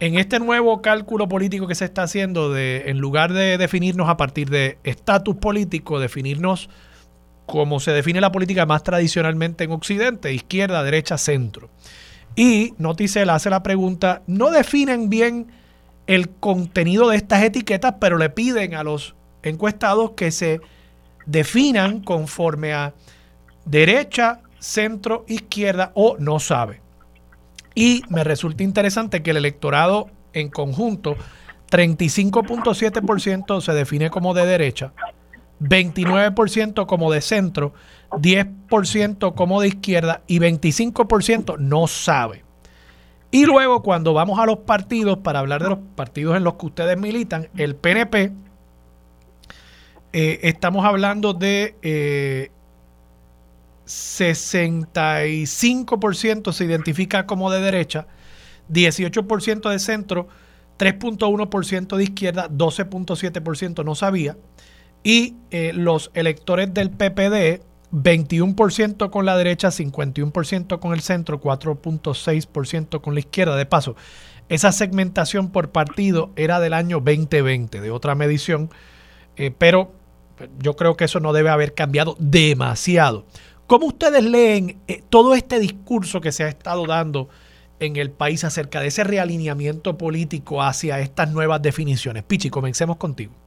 En 0.00 0.18
este 0.18 0.40
nuevo 0.40 0.82
cálculo 0.82 1.28
político 1.28 1.66
que 1.66 1.74
se 1.74 1.84
está 1.84 2.02
haciendo, 2.02 2.52
de, 2.52 2.84
en 2.86 2.98
lugar 2.98 3.32
de 3.32 3.58
definirnos 3.58 4.08
a 4.08 4.16
partir 4.16 4.50
de 4.50 4.78
estatus 4.82 5.36
político, 5.36 6.00
definirnos 6.00 6.68
como 7.46 7.80
se 7.80 7.92
define 7.92 8.20
la 8.20 8.32
política 8.32 8.66
más 8.66 8.82
tradicionalmente 8.82 9.64
en 9.64 9.72
Occidente, 9.72 10.32
izquierda, 10.32 10.82
derecha, 10.82 11.18
centro. 11.18 11.70
Y 12.36 12.74
Noticel 12.78 13.30
hace 13.30 13.50
la 13.50 13.62
pregunta, 13.62 14.22
¿no 14.26 14.50
definen 14.50 15.08
bien 15.08 15.46
el 16.06 16.30
contenido 16.30 17.08
de 17.08 17.16
estas 17.16 17.42
etiquetas, 17.42 17.94
pero 18.00 18.18
le 18.18 18.30
piden 18.30 18.74
a 18.74 18.82
los 18.82 19.14
encuestados 19.42 20.12
que 20.12 20.30
se 20.30 20.60
definan 21.26 22.00
conforme 22.00 22.72
a 22.74 22.94
derecha, 23.64 24.40
centro, 24.58 25.24
izquierda 25.28 25.92
o 25.94 26.16
no 26.18 26.40
sabe. 26.40 26.80
Y 27.74 28.02
me 28.08 28.24
resulta 28.24 28.62
interesante 28.62 29.22
que 29.22 29.30
el 29.30 29.38
electorado 29.38 30.10
en 30.32 30.48
conjunto, 30.48 31.16
35.7% 31.70 33.60
se 33.60 33.72
define 33.72 34.10
como 34.10 34.34
de 34.34 34.46
derecha, 34.46 34.92
29% 35.60 36.86
como 36.86 37.12
de 37.12 37.20
centro, 37.20 37.74
10% 38.10 39.34
como 39.34 39.60
de 39.60 39.68
izquierda 39.68 40.22
y 40.26 40.38
25% 40.38 41.58
no 41.58 41.86
sabe. 41.86 42.42
Y 43.30 43.44
luego 43.46 43.82
cuando 43.82 44.14
vamos 44.14 44.38
a 44.38 44.46
los 44.46 44.58
partidos, 44.58 45.18
para 45.18 45.40
hablar 45.40 45.62
de 45.62 45.70
los 45.70 45.78
partidos 45.96 46.36
en 46.36 46.44
los 46.44 46.54
que 46.54 46.66
ustedes 46.66 46.96
militan, 46.96 47.48
el 47.56 47.74
PNP, 47.74 48.30
eh, 50.12 50.38
estamos 50.44 50.84
hablando 50.84 51.34
de 51.34 52.52
65% 53.86 56.50
eh, 56.50 56.52
se 56.52 56.64
identifica 56.64 57.26
como 57.26 57.50
de 57.50 57.60
derecha, 57.60 58.06
18% 58.70 59.68
de 59.68 59.78
centro, 59.80 60.28
3.1% 60.78 61.96
de 61.96 62.04
izquierda, 62.04 62.48
12.7% 62.48 63.84
no 63.84 63.96
sabía. 63.96 64.36
Y 65.04 65.36
eh, 65.50 65.72
los 65.74 66.10
electores 66.14 66.74
del 66.74 66.90
PPD 66.90 67.62
21% 67.92 69.10
con 69.10 69.24
la 69.24 69.36
derecha, 69.36 69.68
51% 69.68 70.80
con 70.80 70.92
el 70.92 71.00
centro, 71.00 71.40
4.6% 71.40 73.00
con 73.00 73.14
la 73.14 73.20
izquierda. 73.20 73.54
De 73.54 73.66
paso, 73.66 73.94
esa 74.48 74.72
segmentación 74.72 75.50
por 75.50 75.70
partido 75.70 76.32
era 76.34 76.58
del 76.58 76.72
año 76.72 77.00
2020, 77.00 77.80
de 77.80 77.90
otra 77.90 78.14
medición, 78.16 78.70
eh, 79.36 79.52
pero 79.56 79.92
yo 80.58 80.74
creo 80.74 80.96
que 80.96 81.04
eso 81.04 81.20
no 81.20 81.32
debe 81.32 81.50
haber 81.50 81.74
cambiado 81.74 82.16
demasiado. 82.18 83.26
¿Cómo 83.66 83.86
ustedes 83.86 84.24
leen 84.24 84.78
eh, 84.88 85.02
todo 85.08 85.34
este 85.34 85.60
discurso 85.60 86.20
que 86.20 86.32
se 86.32 86.44
ha 86.44 86.48
estado 86.48 86.86
dando 86.86 87.28
en 87.78 87.96
el 87.96 88.10
país 88.10 88.42
acerca 88.42 88.80
de 88.80 88.88
ese 88.88 89.04
realineamiento 89.04 89.96
político 89.96 90.62
hacia 90.62 90.98
estas 91.00 91.30
nuevas 91.30 91.62
definiciones? 91.62 92.24
Pichi, 92.24 92.50
comencemos 92.50 92.96
contigo. 92.96 93.43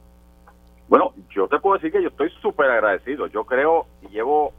Yo 1.38 1.46
te 1.46 1.60
puedo 1.60 1.76
decir 1.76 1.92
que 1.92 2.02
yo 2.02 2.08
estoy 2.08 2.30
súper 2.42 2.68
agradecido. 2.68 3.28
Yo 3.28 3.44
creo 3.44 3.86
y 4.02 4.08
llevo 4.08 4.52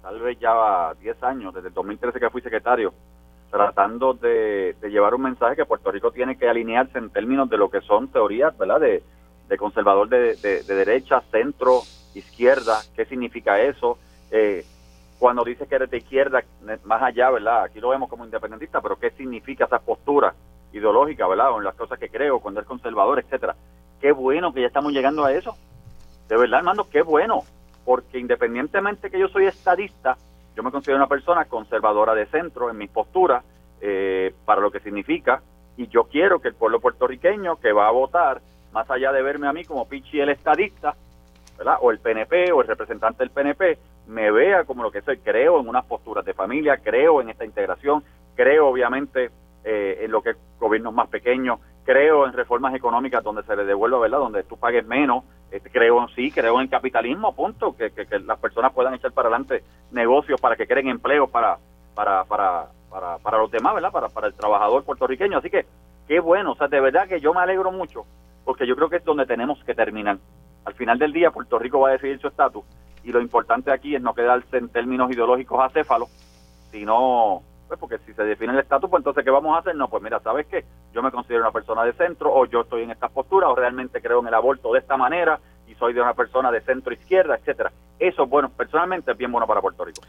tal 0.00 0.18
vez 0.18 0.38
ya 0.38 0.94
10 0.98 1.22
años, 1.22 1.52
desde 1.52 1.68
el 1.68 1.74
2013 1.74 2.20
que 2.20 2.30
fui 2.30 2.40
secretario, 2.40 2.94
tratando 3.50 4.14
de, 4.14 4.74
llevar 4.80 5.14
un 5.14 5.20
mensaje 5.20 5.56
que 5.56 5.66
Puerto 5.66 5.90
Rico 5.90 6.10
tiene 6.10 6.38
que 6.38 6.48
alinearse 6.48 6.96
en 6.96 7.10
términos 7.10 7.50
de 7.50 7.58
lo 7.58 7.70
que 7.70 7.82
son 7.82 8.08
teorías, 8.08 8.56
¿verdad? 8.56 8.80
De, 8.80 9.02
conservador 9.58 10.08
de, 10.08 10.62
derecha, 10.66 11.22
centro, 11.30 11.82
izquierda, 12.14 12.80
qué 12.96 13.04
significa 13.04 13.60
eso. 13.60 13.98
Eh, 14.30 14.64
cuando 15.18 15.44
dices 15.44 15.68
que 15.68 15.74
eres 15.74 15.90
de 15.90 15.98
izquierda, 15.98 16.42
más 16.84 17.02
allá, 17.02 17.30
¿verdad? 17.30 17.64
Aquí 17.64 17.78
lo 17.78 17.90
vemos 17.90 18.08
como 18.08 18.24
independentista, 18.24 18.80
pero 18.80 18.98
¿qué 18.98 19.10
significa 19.10 19.66
esa 19.66 19.80
postura 19.80 20.34
ideológica, 20.72 21.28
¿verdad? 21.28 21.52
O 21.52 21.58
en 21.58 21.64
las 21.64 21.74
cosas 21.74 21.98
que 21.98 22.08
creo, 22.08 22.40
cuando 22.40 22.62
es 22.62 22.66
conservador, 22.66 23.18
etcétera. 23.18 23.54
Qué 24.00 24.12
bueno 24.12 24.52
que 24.52 24.62
ya 24.62 24.66
estamos 24.66 24.92
llegando 24.92 25.24
a 25.24 25.32
eso. 25.32 25.56
De 26.28 26.36
verdad, 26.36 26.60
hermano, 26.60 26.86
qué 26.90 27.02
bueno. 27.02 27.42
Porque 27.84 28.18
independientemente 28.18 29.10
que 29.10 29.18
yo 29.18 29.28
soy 29.28 29.46
estadista, 29.46 30.16
yo 30.56 30.62
me 30.62 30.70
considero 30.70 30.96
una 30.96 31.06
persona 31.06 31.44
conservadora 31.44 32.14
de 32.14 32.26
centro 32.26 32.70
en 32.70 32.78
mi 32.78 32.88
postura, 32.88 33.42
eh, 33.80 34.34
para 34.46 34.62
lo 34.62 34.70
que 34.70 34.80
significa, 34.80 35.42
y 35.76 35.88
yo 35.88 36.04
quiero 36.04 36.40
que 36.40 36.48
el 36.48 36.54
pueblo 36.54 36.80
puertorriqueño 36.80 37.56
que 37.56 37.72
va 37.72 37.88
a 37.88 37.90
votar, 37.90 38.40
más 38.72 38.90
allá 38.90 39.12
de 39.12 39.22
verme 39.22 39.46
a 39.46 39.52
mí 39.52 39.64
como 39.64 39.86
Pichi 39.86 40.20
el 40.20 40.30
estadista, 40.30 40.94
¿verdad? 41.58 41.76
o 41.80 41.90
el 41.90 41.98
PNP 41.98 42.52
o 42.52 42.62
el 42.62 42.66
representante 42.66 43.22
del 43.22 43.30
PNP, 43.30 43.78
me 44.06 44.30
vea 44.30 44.64
como 44.64 44.82
lo 44.82 44.90
que 44.90 45.02
soy. 45.02 45.18
Creo 45.18 45.60
en 45.60 45.68
unas 45.68 45.84
posturas 45.84 46.24
de 46.24 46.34
familia, 46.34 46.78
creo 46.78 47.20
en 47.20 47.30
esta 47.30 47.44
integración, 47.44 48.02
creo 48.34 48.68
obviamente 48.68 49.30
eh, 49.64 50.00
en 50.02 50.10
lo 50.10 50.22
que 50.22 50.30
es 50.30 50.36
gobiernos 50.58 50.94
más 50.94 51.08
pequeños, 51.08 51.60
creo 51.84 52.26
en 52.26 52.32
reformas 52.32 52.74
económicas 52.74 53.22
donde 53.22 53.42
se 53.42 53.54
le 53.54 53.64
devuelva, 53.64 53.98
¿verdad? 53.98 54.18
Donde 54.18 54.42
tú 54.44 54.56
pagues 54.56 54.86
menos, 54.86 55.24
creo 55.60 56.02
en 56.02 56.08
sí, 56.14 56.30
creo 56.30 56.56
en 56.56 56.62
el 56.62 56.70
capitalismo, 56.70 57.34
punto, 57.34 57.76
que, 57.76 57.90
que, 57.90 58.18
las 58.20 58.38
personas 58.38 58.72
puedan 58.72 58.94
echar 58.94 59.12
para 59.12 59.28
adelante 59.28 59.62
negocios 59.90 60.40
para 60.40 60.56
que 60.56 60.66
creen 60.66 60.88
empleos 60.88 61.30
para, 61.30 61.58
para, 61.94 62.24
para, 62.24 62.66
para, 62.90 63.18
para 63.18 63.38
los 63.38 63.50
demás, 63.50 63.74
¿verdad? 63.74 63.92
Para, 63.92 64.08
para 64.08 64.26
el 64.28 64.34
trabajador 64.34 64.84
puertorriqueño. 64.84 65.38
Así 65.38 65.50
que 65.50 65.66
qué 66.08 66.20
bueno, 66.20 66.52
o 66.52 66.56
sea, 66.56 66.68
de 66.68 66.80
verdad 66.80 67.08
que 67.08 67.20
yo 67.20 67.32
me 67.32 67.40
alegro 67.40 67.70
mucho, 67.72 68.04
porque 68.44 68.66
yo 68.66 68.76
creo 68.76 68.88
que 68.88 68.96
es 68.96 69.04
donde 69.04 69.26
tenemos 69.26 69.62
que 69.64 69.74
terminar. 69.74 70.18
Al 70.64 70.74
final 70.74 70.98
del 70.98 71.12
día, 71.12 71.30
Puerto 71.30 71.58
Rico 71.58 71.80
va 71.80 71.90
a 71.90 71.92
decidir 71.92 72.18
su 72.20 72.28
estatus 72.28 72.64
y 73.04 73.12
lo 73.12 73.20
importante 73.20 73.70
aquí 73.70 73.94
es 73.94 74.02
no 74.02 74.14
quedarse 74.14 74.56
en 74.56 74.68
términos 74.70 75.10
ideológicos 75.10 75.60
acéfalos, 75.62 76.08
sino, 76.70 77.42
pues 77.68 77.80
porque 77.80 77.98
si 78.06 78.12
se 78.12 78.22
define 78.22 78.52
el 78.52 78.58
estatus, 78.58 78.90
pues 78.90 79.00
entonces, 79.00 79.24
¿qué 79.24 79.30
vamos 79.30 79.56
a 79.56 79.60
hacer? 79.60 79.74
No, 79.74 79.88
pues 79.88 80.02
mira, 80.02 80.20
¿sabes 80.20 80.46
qué? 80.46 80.64
Yo 80.92 81.02
me 81.02 81.10
considero 81.10 81.42
una 81.42 81.52
persona 81.52 81.84
de 81.84 81.92
centro, 81.94 82.32
o 82.32 82.46
yo 82.46 82.62
estoy 82.62 82.82
en 82.82 82.90
esta 82.90 83.08
postura, 83.08 83.48
o 83.48 83.54
realmente 83.54 84.00
creo 84.00 84.20
en 84.20 84.28
el 84.28 84.34
aborto 84.34 84.72
de 84.72 84.80
esta 84.80 84.96
manera, 84.96 85.40
y 85.66 85.74
soy 85.74 85.92
de 85.92 86.00
una 86.00 86.14
persona 86.14 86.50
de 86.50 86.60
centro 86.60 86.92
izquierda, 86.92 87.36
etcétera. 87.36 87.72
Eso, 87.98 88.26
bueno, 88.26 88.50
personalmente 88.50 89.12
es 89.12 89.18
bien 89.18 89.32
bueno 89.32 89.46
para 89.46 89.60
Puerto 89.60 89.84
Rico. 89.84 90.02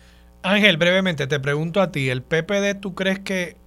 Ángel, 0.43 0.77
brevemente, 0.77 1.27
te 1.27 1.39
pregunto 1.39 1.81
a 1.81 1.91
ti, 1.91 2.09
¿el 2.09 2.21
PPD 2.21 2.79
tú 2.79 2.93
crees 2.93 3.19
que 3.19 3.57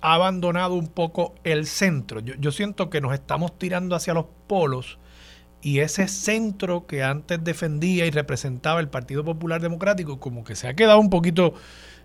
ha 0.00 0.14
abandonado 0.14 0.74
un 0.74 0.88
poco 0.88 1.34
el 1.44 1.66
centro? 1.66 2.20
Yo, 2.20 2.34
yo 2.38 2.50
siento 2.50 2.90
que 2.90 3.00
nos 3.00 3.12
estamos 3.14 3.58
tirando 3.58 3.94
hacia 3.94 4.14
los 4.14 4.26
polos 4.46 4.98
y 5.62 5.78
ese 5.78 6.08
centro 6.08 6.86
que 6.86 7.04
antes 7.04 7.42
defendía 7.42 8.04
y 8.04 8.10
representaba 8.10 8.80
el 8.80 8.88
Partido 8.88 9.24
Popular 9.24 9.60
Democrático 9.60 10.18
como 10.18 10.42
que 10.42 10.56
se 10.56 10.66
ha 10.66 10.74
quedado 10.74 10.98
un 10.98 11.08
poquito 11.08 11.54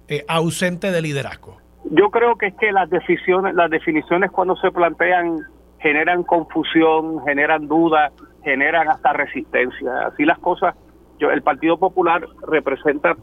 eh, 0.07 0.23
ausente 0.27 0.91
de 0.91 1.01
liderazgo. 1.01 1.57
Yo 1.91 2.09
creo 2.09 2.35
que 2.35 2.47
es 2.47 2.55
que 2.55 2.71
las 2.71 2.89
decisiones, 2.89 3.55
las 3.55 3.69
definiciones 3.69 4.31
cuando 4.31 4.55
se 4.57 4.71
plantean 4.71 5.39
generan 5.79 6.23
confusión, 6.23 7.23
generan 7.23 7.67
dudas, 7.67 8.11
generan 8.43 8.89
hasta 8.89 9.13
resistencia. 9.13 10.07
Así 10.07 10.25
las 10.25 10.39
cosas, 10.39 10.75
yo, 11.19 11.31
el 11.31 11.41
Partido 11.41 11.77
Popular 11.77 12.27
representa 12.47 13.15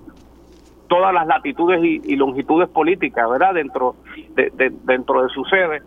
todas 0.89 1.13
las 1.13 1.27
latitudes 1.27 1.81
y, 1.83 2.17
longitudes 2.17 2.69
políticas, 2.69 3.29
¿verdad? 3.29 3.55
Dentro 3.55 3.97
de, 4.35 4.73
dentro 4.85 5.23
de 5.23 5.29
su 5.31 5.45
sede. 5.45 5.83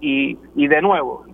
Y, 0.00 0.38
y 0.54 0.66
de 0.68 0.82
nuevo, 0.82 1.24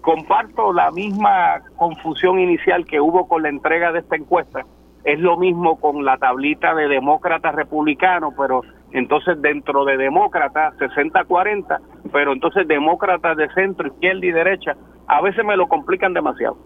comparto 0.00 0.72
la 0.72 0.90
misma 0.90 1.62
confusión 1.76 2.38
inicial 2.38 2.84
que 2.84 3.00
hubo 3.00 3.28
con 3.28 3.42
la 3.42 3.48
entrega 3.48 3.92
de 3.92 4.00
esta 4.00 4.16
encuesta. 4.16 4.64
Es 5.04 5.18
lo 5.18 5.36
mismo 5.36 5.80
con 5.80 6.04
la 6.04 6.18
tablita 6.18 6.74
de 6.74 6.88
demócratas 6.88 7.54
republicanos, 7.54 8.34
pero 8.36 8.62
entonces 8.92 9.40
dentro 9.40 9.84
de 9.84 9.96
demócratas 9.96 10.74
60-40, 10.78 11.78
pero 12.12 12.32
entonces 12.32 12.66
demócratas 12.68 13.36
de 13.36 13.48
centro, 13.54 13.88
izquierda 13.88 14.26
y 14.26 14.32
derecha, 14.32 14.76
a 15.06 15.22
veces 15.22 15.44
me 15.44 15.56
lo 15.56 15.68
complican 15.68 16.12
demasiado. 16.12 16.58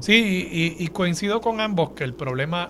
Sí, 0.00 0.76
y, 0.78 0.88
coincido 0.88 1.40
con 1.40 1.60
ambos 1.60 1.90
que 1.90 2.02
el 2.02 2.14
problema 2.14 2.68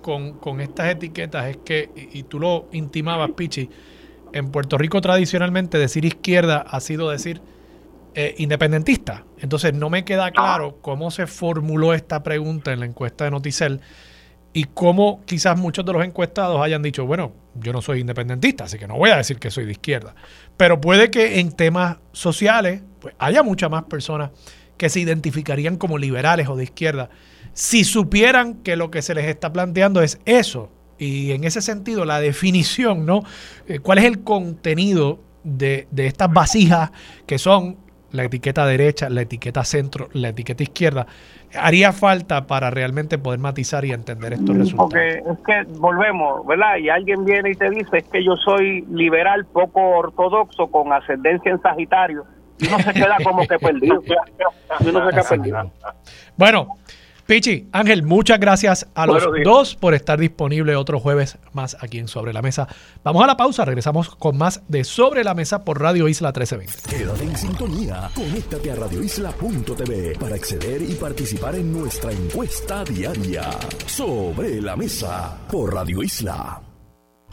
con, 0.00 0.38
con 0.38 0.60
estas 0.60 0.90
etiquetas 0.90 1.46
es 1.46 1.56
que, 1.58 1.90
y, 1.96 2.20
y 2.20 2.22
tú 2.22 2.38
lo 2.38 2.66
intimabas, 2.70 3.32
Pichi, 3.32 3.68
en 4.32 4.52
Puerto 4.52 4.78
Rico 4.78 5.00
tradicionalmente 5.00 5.76
decir 5.76 6.04
izquierda 6.04 6.64
ha 6.68 6.80
sido 6.80 7.10
decir 7.10 7.40
eh, 8.20 8.34
independentista. 8.36 9.24
Entonces 9.38 9.72
no 9.72 9.88
me 9.88 10.04
queda 10.04 10.30
claro 10.30 10.78
cómo 10.82 11.10
se 11.10 11.26
formuló 11.26 11.94
esta 11.94 12.22
pregunta 12.22 12.70
en 12.72 12.80
la 12.80 12.86
encuesta 12.86 13.24
de 13.24 13.30
Noticel 13.30 13.80
y 14.52 14.64
cómo 14.64 15.22
quizás 15.24 15.58
muchos 15.58 15.86
de 15.86 15.92
los 15.94 16.04
encuestados 16.04 16.60
hayan 16.60 16.82
dicho, 16.82 17.06
bueno, 17.06 17.32
yo 17.54 17.72
no 17.72 17.80
soy 17.80 18.00
independentista, 18.00 18.64
así 18.64 18.78
que 18.78 18.86
no 18.86 18.96
voy 18.96 19.08
a 19.08 19.16
decir 19.16 19.38
que 19.38 19.50
soy 19.50 19.64
de 19.64 19.72
izquierda. 19.72 20.14
Pero 20.58 20.82
puede 20.82 21.10
que 21.10 21.40
en 21.40 21.52
temas 21.52 21.96
sociales 22.12 22.82
pues, 23.00 23.14
haya 23.18 23.42
muchas 23.42 23.70
más 23.70 23.84
personas 23.84 24.32
que 24.76 24.90
se 24.90 25.00
identificarían 25.00 25.76
como 25.78 25.96
liberales 25.96 26.48
o 26.48 26.56
de 26.56 26.64
izquierda 26.64 27.08
si 27.54 27.84
supieran 27.84 28.56
que 28.56 28.76
lo 28.76 28.90
que 28.90 29.00
se 29.00 29.14
les 29.14 29.26
está 29.26 29.52
planteando 29.52 30.02
es 30.02 30.20
eso. 30.26 30.70
Y 30.98 31.32
en 31.32 31.44
ese 31.44 31.62
sentido, 31.62 32.04
la 32.04 32.20
definición, 32.20 33.06
¿no? 33.06 33.22
Eh, 33.66 33.78
¿Cuál 33.78 33.98
es 33.98 34.04
el 34.04 34.22
contenido 34.22 35.20
de, 35.42 35.88
de 35.90 36.06
estas 36.06 36.30
vasijas 36.30 36.90
que 37.26 37.38
son 37.38 37.78
la 38.12 38.24
etiqueta 38.24 38.66
derecha, 38.66 39.08
la 39.08 39.22
etiqueta 39.22 39.64
centro, 39.64 40.08
la 40.12 40.28
etiqueta 40.28 40.62
izquierda, 40.62 41.06
haría 41.54 41.92
falta 41.92 42.46
para 42.46 42.70
realmente 42.70 43.18
poder 43.18 43.40
matizar 43.40 43.84
y 43.84 43.92
entender 43.92 44.32
estos 44.34 44.56
resultados. 44.56 44.90
Porque 44.90 45.18
es 45.18 45.38
que 45.46 45.78
volvemos, 45.78 46.46
¿verdad? 46.46 46.76
Y 46.76 46.88
alguien 46.88 47.24
viene 47.24 47.50
y 47.50 47.54
te 47.54 47.70
dice 47.70 47.98
es 47.98 48.04
que 48.04 48.24
yo 48.24 48.36
soy 48.36 48.82
liberal 48.90 49.46
poco 49.46 49.80
ortodoxo 49.80 50.68
con 50.68 50.92
ascendencia 50.92 51.50
en 51.50 51.60
Sagitario 51.60 52.24
y 52.60 52.68
uno 52.68 52.78
se 52.78 52.92
queda 52.92 53.16
como 53.24 53.46
que 53.46 53.58
perdido. 53.58 54.02
Uno 54.80 55.04
se 55.06 55.10
queda 55.10 55.28
perdido. 55.28 55.72
Bueno, 56.36 56.68
Pichi, 57.30 57.68
Ángel, 57.70 58.02
muchas 58.02 58.40
gracias 58.40 58.88
a 58.92 59.06
los 59.06 59.24
dos 59.44 59.76
por 59.76 59.94
estar 59.94 60.18
disponible 60.18 60.74
otro 60.74 60.98
jueves 60.98 61.38
más 61.52 61.76
aquí 61.78 62.00
en 62.00 62.08
Sobre 62.08 62.32
la 62.32 62.42
Mesa. 62.42 62.66
Vamos 63.04 63.22
a 63.22 63.28
la 63.28 63.36
pausa, 63.36 63.64
regresamos 63.64 64.16
con 64.16 64.36
más 64.36 64.62
de 64.66 64.82
Sobre 64.82 65.22
la 65.22 65.32
Mesa 65.32 65.64
por 65.64 65.80
Radio 65.80 66.08
Isla 66.08 66.30
1320. 66.30 66.90
Quédate 66.90 67.22
en 67.22 67.36
sintonía, 67.36 68.10
conéctate 68.16 68.72
a 68.72 68.74
radioisla.tv 68.74 70.16
para 70.18 70.34
acceder 70.34 70.82
y 70.82 70.94
participar 70.94 71.54
en 71.54 71.72
nuestra 71.72 72.10
encuesta 72.10 72.82
diaria. 72.82 73.48
Sobre 73.86 74.60
la 74.60 74.74
Mesa 74.74 75.38
por 75.48 75.72
Radio 75.72 76.02
Isla. 76.02 76.69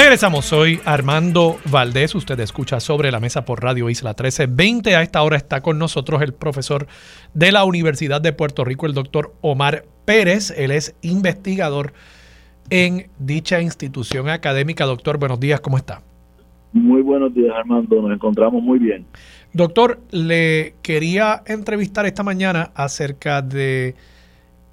Regresamos, 0.00 0.44
soy 0.44 0.78
Armando 0.84 1.56
Valdés, 1.72 2.14
usted 2.14 2.38
escucha 2.38 2.78
sobre 2.78 3.10
la 3.10 3.18
mesa 3.18 3.44
por 3.44 3.64
Radio 3.64 3.90
Isla 3.90 4.10
1320. 4.10 4.94
A 4.94 5.02
esta 5.02 5.20
hora 5.24 5.36
está 5.36 5.60
con 5.60 5.76
nosotros 5.76 6.22
el 6.22 6.32
profesor 6.34 6.86
de 7.34 7.50
la 7.50 7.64
Universidad 7.64 8.20
de 8.20 8.32
Puerto 8.32 8.64
Rico, 8.64 8.86
el 8.86 8.94
doctor 8.94 9.34
Omar 9.40 9.86
Pérez. 10.04 10.54
Él 10.56 10.70
es 10.70 10.94
investigador 11.02 11.94
en 12.70 13.10
dicha 13.18 13.60
institución 13.60 14.28
académica. 14.28 14.84
Doctor, 14.84 15.18
buenos 15.18 15.40
días, 15.40 15.60
¿cómo 15.60 15.76
está? 15.76 16.00
Muy 16.72 17.02
buenos 17.02 17.34
días, 17.34 17.52
Armando, 17.56 18.00
nos 18.00 18.12
encontramos 18.12 18.62
muy 18.62 18.78
bien. 18.78 19.04
Doctor, 19.52 19.98
le 20.12 20.76
quería 20.80 21.42
entrevistar 21.44 22.06
esta 22.06 22.22
mañana 22.22 22.70
acerca 22.76 23.42
de 23.42 23.96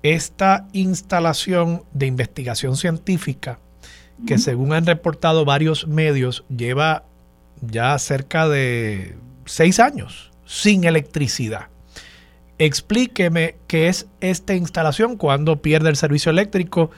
esta 0.04 0.68
instalación 0.74 1.82
de 1.94 2.06
investigación 2.06 2.76
científica 2.76 3.58
que 4.26 4.38
según 4.38 4.74
han 4.74 4.86
reportado 4.86 5.46
varios 5.46 5.88
medios 5.88 6.46
lleva 6.50 7.04
ya 7.62 7.98
cerca 8.00 8.48
de 8.48 9.16
seis 9.46 9.80
años 9.80 10.32
sin 10.46 10.84
electricidad. 10.84 11.68
Explíqueme 12.58 13.56
qué 13.68 13.88
es 13.88 14.10
esta 14.22 14.56
instalación, 14.56 15.18
cuándo 15.18 15.58
pierde 15.58 15.90
el 15.90 15.96
servicio 15.96 16.32
eléctrico 16.32 16.92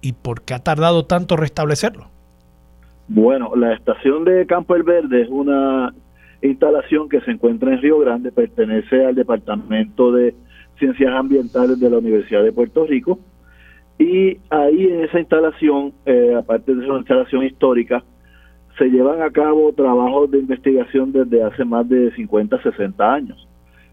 y 0.00 0.12
por 0.12 0.42
qué 0.42 0.54
ha 0.54 0.60
tardado 0.60 1.04
tanto 1.04 1.36
restablecerlo. 1.36 2.08
Bueno, 3.08 3.56
la 3.56 3.74
estación 3.74 4.24
de 4.24 4.46
Campo 4.46 4.76
El 4.76 4.84
Verde 4.84 5.22
es 5.22 5.28
una 5.28 5.92
instalación 6.42 7.08
que 7.08 7.20
se 7.22 7.32
encuentra 7.32 7.72
en 7.72 7.82
Río 7.82 7.98
Grande, 7.98 8.30
pertenece 8.30 9.04
al 9.04 9.16
Departamento 9.16 10.12
de 10.12 10.34
Ciencias 10.78 11.12
Ambientales 11.12 11.80
de 11.80 11.90
la 11.90 11.98
Universidad 11.98 12.44
de 12.44 12.52
Puerto 12.52 12.86
Rico. 12.86 13.18
Y 14.00 14.38
ahí 14.48 14.86
en 14.86 15.04
esa 15.04 15.20
instalación, 15.20 15.92
eh, 16.06 16.34
aparte 16.34 16.74
de 16.74 16.80
ser 16.80 16.90
una 16.90 17.00
instalación 17.00 17.44
histórica, 17.44 18.02
se 18.78 18.86
llevan 18.86 19.20
a 19.20 19.30
cabo 19.30 19.74
trabajos 19.74 20.30
de 20.30 20.38
investigación 20.38 21.12
desde 21.12 21.42
hace 21.42 21.66
más 21.66 21.86
de 21.86 22.10
50, 22.12 22.62
60 22.62 23.12
años. 23.12 23.46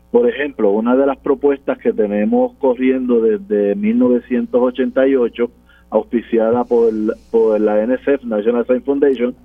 Por 0.09 0.29
ejemplo, 0.29 0.71
una 0.71 0.95
de 0.95 1.05
las 1.05 1.17
propuestas 1.17 1.77
que 1.79 1.91
tenemos 1.91 2.53
corriendo 2.55 3.19
desde 3.19 3.75
1988, 3.75 5.51
auspiciada 5.89 6.63
por, 6.63 6.93
por 7.29 7.59
la 7.59 7.85
NSF, 7.85 8.23
National 8.23 8.63
Science 8.63 8.85
Foundation, 8.85 9.35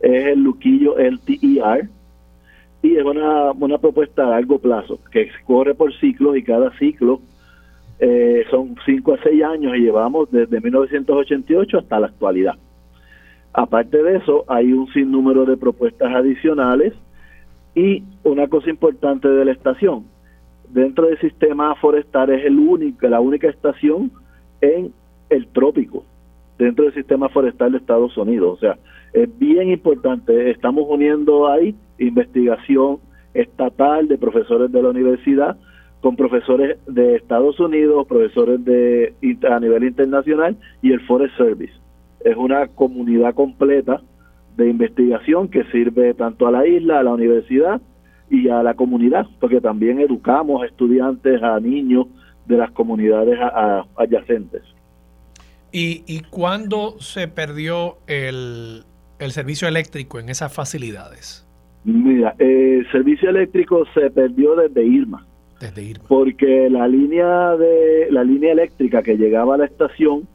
es 0.00 0.26
el 0.26 0.42
Luquillo 0.42 0.98
LTER, 0.98 1.88
y 2.82 2.96
es 2.96 3.04
una, 3.06 3.52
una 3.52 3.78
propuesta 3.78 4.26
a 4.26 4.30
largo 4.30 4.58
plazo 4.58 4.98
que 5.10 5.30
corre 5.46 5.74
por 5.74 5.94
ciclos 5.98 6.36
y 6.36 6.42
cada 6.42 6.76
ciclo 6.76 7.22
eh, 8.02 8.44
son 8.50 8.76
5 8.86 9.14
a 9.14 9.22
6 9.22 9.44
años 9.44 9.76
y 9.76 9.80
llevamos 9.80 10.30
desde 10.30 10.58
1988 10.60 11.78
hasta 11.78 12.00
la 12.00 12.06
actualidad. 12.06 12.54
Aparte 13.52 14.02
de 14.02 14.16
eso, 14.16 14.44
hay 14.48 14.72
un 14.72 14.90
sinnúmero 14.92 15.44
de 15.44 15.58
propuestas 15.58 16.10
adicionales 16.14 16.94
y 17.74 18.02
una 18.24 18.48
cosa 18.48 18.70
importante 18.70 19.28
de 19.28 19.44
la 19.44 19.52
estación, 19.52 20.06
dentro 20.70 21.08
del 21.08 21.18
sistema 21.20 21.74
forestal 21.74 22.30
es 22.30 22.44
el 22.46 22.58
único, 22.58 23.06
la 23.06 23.20
única 23.20 23.48
estación 23.48 24.10
en 24.62 24.92
el 25.28 25.46
trópico, 25.48 26.04
dentro 26.58 26.86
del 26.86 26.94
sistema 26.94 27.28
forestal 27.28 27.72
de 27.72 27.78
Estados 27.78 28.16
Unidos. 28.16 28.56
O 28.56 28.60
sea, 28.60 28.78
es 29.12 29.38
bien 29.38 29.68
importante, 29.68 30.50
estamos 30.50 30.86
uniendo 30.88 31.48
ahí 31.48 31.74
investigación 31.98 32.98
estatal 33.34 34.08
de 34.08 34.16
profesores 34.16 34.72
de 34.72 34.82
la 34.82 34.88
universidad 34.88 35.56
con 36.00 36.16
profesores 36.16 36.78
de 36.86 37.16
Estados 37.16 37.60
Unidos, 37.60 38.06
profesores 38.06 38.64
de 38.64 39.14
a 39.48 39.60
nivel 39.60 39.84
internacional 39.84 40.56
y 40.82 40.92
el 40.92 41.00
Forest 41.06 41.36
Service. 41.36 41.74
Es 42.24 42.36
una 42.36 42.68
comunidad 42.68 43.34
completa 43.34 44.00
de 44.56 44.68
investigación 44.68 45.48
que 45.48 45.64
sirve 45.64 46.14
tanto 46.14 46.46
a 46.46 46.50
la 46.50 46.66
isla, 46.66 47.00
a 47.00 47.02
la 47.02 47.12
universidad 47.12 47.80
y 48.30 48.48
a 48.48 48.62
la 48.62 48.74
comunidad, 48.74 49.26
porque 49.40 49.60
también 49.60 50.00
educamos 50.00 50.62
a 50.62 50.66
estudiantes, 50.66 51.42
a 51.42 51.58
niños 51.60 52.06
de 52.46 52.56
las 52.56 52.70
comunidades 52.72 53.38
adyacentes. 53.96 54.62
¿Y, 55.72 56.02
¿Y 56.06 56.20
cuándo 56.30 56.98
se 56.98 57.28
perdió 57.28 57.98
el, 58.06 58.82
el 59.18 59.30
servicio 59.30 59.68
eléctrico 59.68 60.18
en 60.18 60.28
esas 60.28 60.52
facilidades? 60.52 61.46
Mira, 61.84 62.34
el 62.38 62.90
servicio 62.90 63.30
eléctrico 63.30 63.84
se 63.94 64.10
perdió 64.10 64.56
desde 64.56 64.84
Irma. 64.84 65.26
Porque 66.08 66.70
la 66.70 66.88
línea 66.88 67.56
de 67.56 68.08
la 68.10 68.24
línea 68.24 68.52
eléctrica 68.52 69.02
que 69.02 69.16
llegaba 69.16 69.54
a 69.54 69.58
la 69.58 69.66
estación 69.66 70.26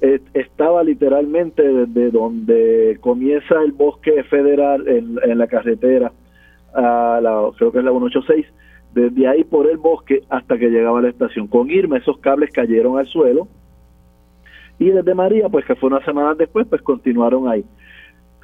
eh, 0.00 0.20
estaba 0.34 0.82
literalmente 0.82 1.62
desde 1.62 2.10
donde 2.10 2.98
comienza 3.00 3.62
el 3.62 3.72
bosque 3.72 4.24
federal 4.24 4.86
en, 4.88 5.38
la 5.38 5.46
carretera, 5.46 6.12
a 6.74 7.20
la, 7.22 7.50
creo 7.56 7.72
que 7.72 7.78
es 7.78 7.84
la 7.84 7.90
186, 7.90 8.46
desde 8.92 9.28
ahí 9.28 9.44
por 9.44 9.70
el 9.70 9.76
bosque 9.76 10.22
hasta 10.28 10.58
que 10.58 10.68
llegaba 10.68 10.98
a 10.98 11.02
la 11.02 11.08
estación. 11.08 11.46
Con 11.46 11.70
Irma 11.70 11.98
esos 11.98 12.18
cables 12.18 12.50
cayeron 12.50 12.98
al 12.98 13.06
suelo 13.06 13.48
y 14.78 14.90
desde 14.90 15.14
María, 15.14 15.48
pues 15.48 15.64
que 15.64 15.76
fue 15.76 15.88
una 15.88 16.04
semana 16.04 16.34
después, 16.34 16.66
pues 16.68 16.82
continuaron 16.82 17.48
ahí. 17.48 17.64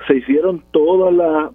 Se 0.06 0.16
hicieron 0.16 0.62
todas 0.70 1.12
las 1.12 1.50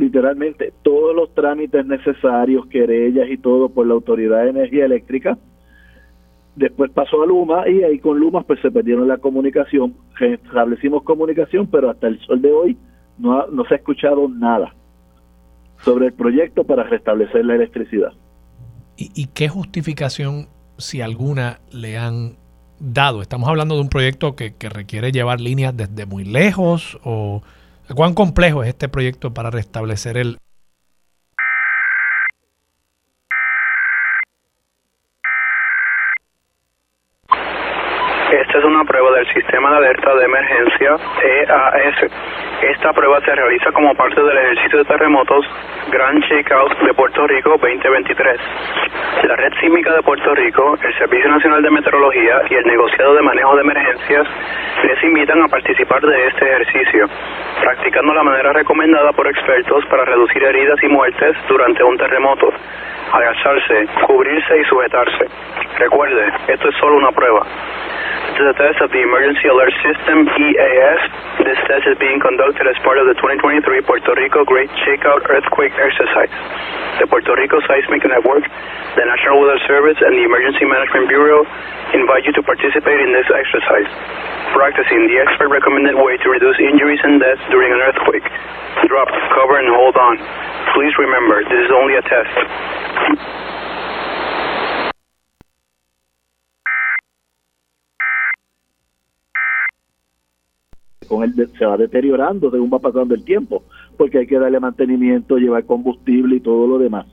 literalmente 0.00 0.72
todos 0.82 1.14
los 1.14 1.32
trámites 1.34 1.84
necesarios, 1.86 2.66
querellas 2.66 3.28
y 3.30 3.36
todo 3.36 3.68
por 3.68 3.86
la 3.86 3.94
Autoridad 3.94 4.44
de 4.44 4.50
Energía 4.50 4.86
Eléctrica. 4.86 5.38
Después 6.56 6.90
pasó 6.90 7.22
a 7.22 7.26
Luma 7.26 7.68
y 7.68 7.82
ahí 7.82 7.98
con 7.98 8.18
Luma 8.18 8.42
pues 8.42 8.60
se 8.60 8.70
perdieron 8.70 9.06
la 9.06 9.18
comunicación. 9.18 9.94
Establecimos 10.18 11.02
comunicación, 11.04 11.68
pero 11.68 11.90
hasta 11.90 12.08
el 12.08 12.18
sol 12.20 12.40
de 12.42 12.50
hoy 12.50 12.76
no, 13.18 13.46
no 13.48 13.64
se 13.66 13.74
ha 13.74 13.76
escuchado 13.76 14.28
nada 14.28 14.74
sobre 15.84 16.06
el 16.06 16.12
proyecto 16.14 16.64
para 16.64 16.82
restablecer 16.84 17.44
la 17.44 17.54
electricidad. 17.54 18.12
¿Y, 18.96 19.10
¿Y 19.14 19.26
qué 19.26 19.48
justificación, 19.48 20.48
si 20.78 21.02
alguna, 21.02 21.60
le 21.70 21.98
han 21.98 22.36
dado? 22.78 23.22
Estamos 23.22 23.48
hablando 23.48 23.76
de 23.76 23.82
un 23.82 23.88
proyecto 23.88 24.34
que, 24.34 24.54
que 24.54 24.68
requiere 24.68 25.12
llevar 25.12 25.40
líneas 25.40 25.76
desde 25.76 26.04
muy 26.04 26.24
lejos 26.24 26.98
o 27.04 27.42
¿Cuán 27.94 28.14
complejo 28.14 28.62
es 28.62 28.68
este 28.68 28.88
proyecto 28.88 29.34
para 29.34 29.50
restablecer 29.50 30.16
el... 30.16 30.38
Esta 38.50 38.58
es 38.58 38.64
una 38.64 38.82
prueba 38.82 39.12
del 39.12 39.32
sistema 39.32 39.70
de 39.70 39.76
alerta 39.76 40.12
de 40.12 40.24
emergencia 40.24 40.96
EAS. 41.22 42.10
Esta 42.62 42.92
prueba 42.92 43.20
se 43.20 43.32
realiza 43.32 43.70
como 43.70 43.94
parte 43.94 44.20
del 44.20 44.36
ejercicio 44.36 44.78
de 44.80 44.84
terremotos 44.86 45.46
Grand 45.92 46.20
Shakeout 46.24 46.76
de 46.80 46.92
Puerto 46.94 47.28
Rico 47.28 47.50
2023. 47.50 48.40
La 49.22 49.36
Red 49.36 49.52
Sísmica 49.60 49.94
de 49.94 50.02
Puerto 50.02 50.34
Rico, 50.34 50.76
el 50.82 50.98
Servicio 50.98 51.30
Nacional 51.30 51.62
de 51.62 51.70
Meteorología 51.70 52.42
y 52.50 52.54
el 52.56 52.64
Negociado 52.66 53.14
de 53.14 53.22
Manejo 53.22 53.54
de 53.54 53.62
Emergencias 53.62 54.26
les 54.82 55.04
invitan 55.04 55.40
a 55.42 55.46
participar 55.46 56.00
de 56.02 56.26
este 56.26 56.44
ejercicio, 56.44 57.06
practicando 57.62 58.12
la 58.12 58.24
manera 58.24 58.52
recomendada 58.52 59.12
por 59.12 59.28
expertos 59.28 59.86
para 59.86 60.04
reducir 60.04 60.42
heridas 60.42 60.82
y 60.82 60.88
muertes 60.88 61.36
durante 61.48 61.84
un 61.84 61.96
terremoto. 61.96 62.52
Agacharse, 63.12 63.88
cubrirse 64.06 64.58
y 64.58 64.64
sujetarse. 64.64 65.26
Recuerde, 65.78 66.32
esto 66.48 66.68
es 66.68 66.76
solo 66.76 66.96
una 66.96 67.10
prueba. 67.10 67.44
This 68.30 68.46
is 68.46 68.46
a 68.46 68.56
test 68.56 68.78
of 68.80 68.90
the 68.94 69.02
Emergency 69.02 69.50
Alert 69.50 69.74
System, 69.82 70.24
EAS. 70.24 71.00
This 71.42 71.58
test 71.66 71.84
is 71.90 71.98
being 71.98 72.22
conducted 72.22 72.64
as 72.70 72.78
part 72.86 72.96
of 73.02 73.10
the 73.10 73.16
2023 73.18 73.66
Puerto 73.82 74.14
Rico 74.14 74.46
Great 74.46 74.70
Shakeout 74.86 75.26
Earthquake 75.26 75.74
Exercise. 75.74 76.30
The 77.02 77.10
Puerto 77.10 77.34
Rico 77.34 77.58
Seismic 77.66 78.06
Network, 78.06 78.46
the 78.94 79.04
National 79.04 79.42
Weather 79.42 79.58
Service, 79.66 79.98
and 79.98 80.14
the 80.14 80.24
Emergency 80.24 80.62
Management 80.62 81.10
Bureau 81.10 81.42
invite 81.92 82.24
you 82.24 82.32
to 82.38 82.42
participate 82.46 83.00
in 83.02 83.10
this 83.10 83.26
exercise. 83.26 83.90
Practicing 84.54 85.10
the 85.10 85.18
expert 85.18 85.50
recommended 85.50 85.98
way 85.98 86.14
to 86.22 86.28
reduce 86.30 86.56
injuries 86.62 87.02
and 87.02 87.18
deaths 87.18 87.42
during 87.50 87.74
an 87.74 87.82
earthquake. 87.82 88.24
Drop, 88.86 89.10
cover, 89.34 89.58
and 89.58 89.68
hold 89.74 89.98
on. 89.98 90.14
Please 90.72 90.94
remember, 91.02 91.42
this 91.44 91.60
is 91.66 91.72
only 91.74 91.98
a 91.98 92.04
test. 92.06 92.36
Con 101.10 101.24
él 101.24 101.34
se 101.58 101.66
va 101.66 101.76
deteriorando 101.76 102.50
según 102.52 102.70
va 102.72 102.78
pasando 102.78 103.14
el 103.14 103.24
tiempo, 103.24 103.64
porque 103.98 104.18
hay 104.18 104.26
que 104.28 104.38
darle 104.38 104.60
mantenimiento, 104.60 105.38
llevar 105.38 105.64
combustible 105.64 106.36
y 106.36 106.40
todo 106.40 106.68
lo 106.68 106.78
demás. 106.78 107.04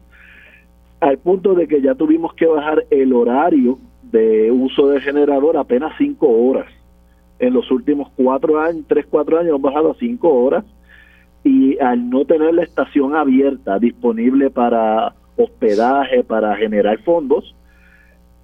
Al 1.00 1.18
punto 1.18 1.56
de 1.56 1.68
que 1.68 1.82
ya 1.82 1.96
tuvimos 1.96 2.34
que 2.36 2.46
bajar 2.46 2.86
el 2.92 3.12
horario 3.12 3.80
de 4.04 4.52
uso 4.52 4.90
de 4.90 5.02
generador 5.02 5.58
apenas 5.58 5.94
cinco 5.98 6.30
horas. 6.30 6.68
En 7.40 7.54
los 7.54 7.70
últimos 7.72 8.10
cuatro 8.16 8.60
años, 8.60 8.86
tres, 8.88 9.06
cuatro 9.10 9.38
años 9.38 9.50
hemos 9.50 9.62
bajado 9.62 9.92
a 9.92 9.96
cinco 9.96 10.30
horas 10.30 10.64
y 11.44 11.78
al 11.80 12.10
no 12.10 12.26
tener 12.26 12.54
la 12.54 12.64
estación 12.64 13.16
abierta, 13.16 13.80
disponible 13.80 14.50
para 14.50 15.16
hospedaje, 15.38 16.24
para 16.24 16.56
generar 16.56 17.00
fondos, 17.04 17.56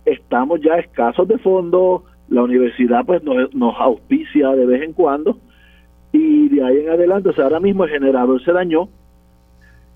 estamos 0.06 0.62
ya 0.62 0.76
escasos 0.76 1.28
de 1.28 1.38
fondos, 1.40 2.04
la 2.30 2.44
universidad 2.44 3.06
pues 3.06 3.22
nos, 3.24 3.76
auspicia 3.80 4.50
de 4.52 4.66
vez 4.66 4.82
en 4.84 4.94
cuando 4.94 5.38
y 6.12 6.50
de 6.50 6.64
ahí 6.64 6.78
en 6.80 6.90
adelante, 6.90 7.30
o 7.30 7.34
sea, 7.34 7.46
ahora 7.46 7.60
mismo 7.60 7.84
el 7.84 7.90
generador 7.90 8.44
se 8.44 8.52
dañó, 8.52 8.88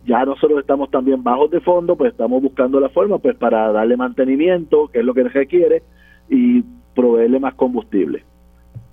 ya 0.05 0.25
nosotros 0.25 0.59
estamos 0.59 0.89
también 0.89 1.23
bajos 1.23 1.51
de 1.51 1.59
fondo, 1.59 1.95
pues 1.95 2.11
estamos 2.11 2.41
buscando 2.41 2.79
la 2.79 2.89
forma 2.89 3.19
pues 3.19 3.35
para 3.35 3.71
darle 3.71 3.97
mantenimiento, 3.97 4.87
que 4.87 4.99
es 4.99 5.05
lo 5.05 5.13
que 5.13 5.23
requiere, 5.25 5.83
y 6.29 6.63
proveerle 6.95 7.39
más 7.39 7.53
combustible. 7.55 8.23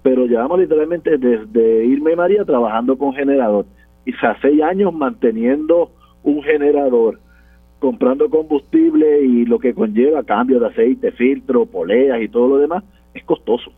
Pero 0.03 0.27
llevamos 0.27 0.59
literalmente 0.59 1.17
desde 1.17 1.87
Irma 1.87 2.13
y 2.13 2.17
María 2.17 2.45
trabajando 2.45 2.99
con 2.99 3.15
generador, 3.15 3.65
y 4.05 4.13
hace 4.13 4.41
seis 4.43 4.63
años 4.63 4.93
manteniendo 4.93 5.91
un 6.25 6.43
generador, 6.43 7.21
comprando 7.85 8.31
combustible 8.31 9.20
y 9.27 9.44
lo 9.44 9.59
que 9.59 9.74
conlleva 9.74 10.23
cambio 10.23 10.59
de 10.59 10.69
aceite, 10.69 11.12
filtro, 11.12 11.66
poleas 11.66 12.23
y 12.23 12.28
todo 12.28 12.48
lo 12.48 12.56
demás, 12.56 12.82
es 13.12 13.23
costoso. 13.24 13.70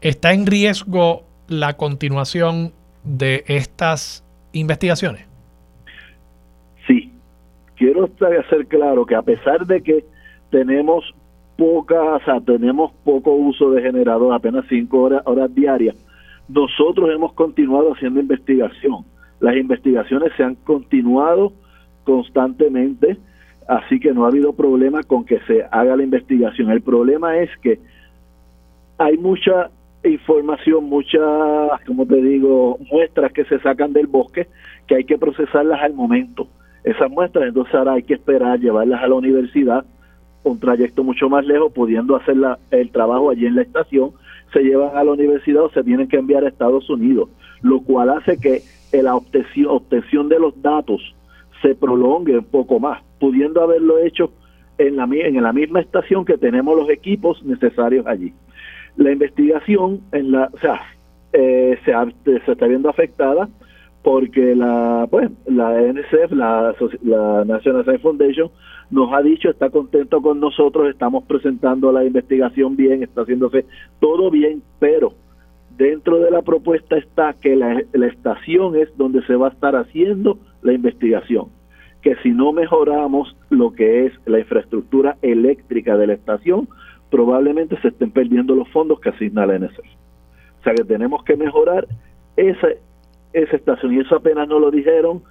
¿Está 0.00 0.32
en 0.32 0.46
riesgo 0.46 1.24
la 1.48 1.76
continuación 1.76 2.70
de 3.02 3.42
estas 3.48 4.24
investigaciones? 4.52 5.26
Sí. 6.86 7.10
Quiero 7.74 8.04
hacer 8.04 8.68
claro 8.68 9.04
que 9.04 9.16
a 9.16 9.22
pesar 9.22 9.66
de 9.66 9.82
que 9.82 10.04
tenemos 10.50 11.12
poca, 11.56 12.00
o 12.00 12.20
sea, 12.20 12.40
tenemos 12.40 12.92
poco 13.02 13.32
uso 13.32 13.72
de 13.72 13.82
generador, 13.82 14.32
apenas 14.32 14.66
cinco 14.68 15.02
horas, 15.02 15.22
horas 15.24 15.52
diarias, 15.52 15.96
nosotros 16.48 17.10
hemos 17.12 17.32
continuado 17.32 17.92
haciendo 17.92 18.20
investigación. 18.20 19.04
Las 19.40 19.56
investigaciones 19.56 20.30
se 20.36 20.44
han 20.44 20.54
continuado 20.54 21.54
constantemente 22.10 23.16
así 23.70 24.00
que 24.00 24.12
no 24.12 24.24
ha 24.24 24.28
habido 24.28 24.52
problema 24.52 25.04
con 25.04 25.24
que 25.24 25.38
se 25.46 25.64
haga 25.70 25.96
la 25.96 26.02
investigación. 26.02 26.70
El 26.70 26.82
problema 26.82 27.38
es 27.38 27.50
que 27.58 27.78
hay 28.98 29.16
mucha 29.16 29.70
información, 30.02 30.84
muchas, 30.84 31.22
como 31.86 32.04
te 32.04 32.16
digo, 32.16 32.78
muestras 32.90 33.32
que 33.32 33.44
se 33.44 33.60
sacan 33.60 33.92
del 33.92 34.08
bosque 34.08 34.48
que 34.88 34.96
hay 34.96 35.04
que 35.04 35.18
procesarlas 35.18 35.80
al 35.82 35.94
momento. 35.94 36.48
esas 36.82 37.10
muestras, 37.10 37.46
entonces 37.46 37.74
ahora 37.74 37.92
hay 37.92 38.02
que 38.02 38.14
esperar 38.14 38.58
llevarlas 38.58 39.02
a 39.02 39.06
la 39.06 39.14
universidad, 39.14 39.84
un 40.42 40.58
trayecto 40.58 41.04
mucho 41.04 41.28
más 41.28 41.46
lejos, 41.46 41.72
pudiendo 41.72 42.16
hacer 42.16 42.38
la, 42.38 42.58
el 42.72 42.90
trabajo 42.90 43.30
allí 43.30 43.46
en 43.46 43.54
la 43.54 43.62
estación, 43.62 44.10
se 44.52 44.64
llevan 44.64 44.96
a 44.96 45.04
la 45.04 45.12
universidad 45.12 45.62
o 45.62 45.70
se 45.70 45.84
tienen 45.84 46.08
que 46.08 46.16
enviar 46.16 46.42
a 46.42 46.48
Estados 46.48 46.90
Unidos, 46.90 47.28
lo 47.62 47.82
cual 47.82 48.10
hace 48.10 48.38
que 48.38 48.62
la 49.00 49.14
obtención, 49.14 49.66
obtención 49.68 50.28
de 50.28 50.40
los 50.40 50.60
datos 50.60 51.14
se 51.62 51.74
prolongue 51.74 52.38
un 52.38 52.44
poco 52.44 52.80
más, 52.80 53.02
pudiendo 53.18 53.62
haberlo 53.62 53.98
hecho 53.98 54.32
en 54.78 54.96
la, 54.96 55.04
en 55.04 55.42
la 55.42 55.52
misma 55.52 55.80
estación 55.80 56.24
que 56.24 56.38
tenemos 56.38 56.76
los 56.76 56.88
equipos 56.88 57.42
necesarios 57.44 58.06
allí. 58.06 58.32
La 58.96 59.12
investigación, 59.12 60.00
en 60.12 60.32
la, 60.32 60.50
o 60.52 60.58
sea, 60.58 60.80
eh, 61.32 61.78
se, 61.84 62.40
se 62.40 62.52
está 62.52 62.66
viendo 62.66 62.88
afectada 62.88 63.48
porque 64.02 64.54
la 64.54 65.06
pues 65.10 65.30
la 65.46 65.80
NSF, 65.80 66.32
la, 66.32 66.74
National 67.44 67.84
Science 67.84 67.98
Foundation, 67.98 68.50
nos 68.90 69.12
ha 69.12 69.20
dicho, 69.20 69.50
está 69.50 69.70
contento 69.70 70.22
con 70.22 70.40
nosotros, 70.40 70.88
estamos 70.88 71.24
presentando 71.24 71.92
la 71.92 72.04
investigación 72.04 72.76
bien, 72.76 73.02
está 73.02 73.22
haciéndose 73.22 73.66
todo 74.00 74.30
bien, 74.30 74.62
pero 74.78 75.12
dentro 75.76 76.18
de 76.18 76.30
la 76.30 76.42
propuesta 76.42 76.96
está 76.96 77.34
que 77.34 77.56
la, 77.56 77.82
la 77.92 78.06
estación 78.06 78.76
es 78.76 78.88
donde 78.96 79.22
se 79.26 79.36
va 79.36 79.48
a 79.48 79.50
estar 79.50 79.76
haciendo 79.76 80.38
la 80.62 80.72
investigación, 80.72 81.46
que 82.02 82.16
si 82.22 82.30
no 82.30 82.52
mejoramos 82.52 83.36
lo 83.50 83.72
que 83.72 84.06
es 84.06 84.12
la 84.26 84.38
infraestructura 84.38 85.16
eléctrica 85.22 85.96
de 85.96 86.06
la 86.06 86.14
estación, 86.14 86.68
probablemente 87.10 87.80
se 87.80 87.88
estén 87.88 88.10
perdiendo 88.10 88.54
los 88.54 88.68
fondos 88.68 89.00
que 89.00 89.10
asigna 89.10 89.46
la 89.46 89.58
NSF. 89.58 89.78
O 89.78 90.62
sea 90.62 90.74
que 90.74 90.84
tenemos 90.84 91.24
que 91.24 91.36
mejorar 91.36 91.86
esa 92.36 92.68
esa 93.32 93.56
estación 93.56 93.94
y 93.94 94.00
eso 94.00 94.16
apenas 94.16 94.48
no 94.48 94.58
lo 94.58 94.70
dijeron, 94.70 95.22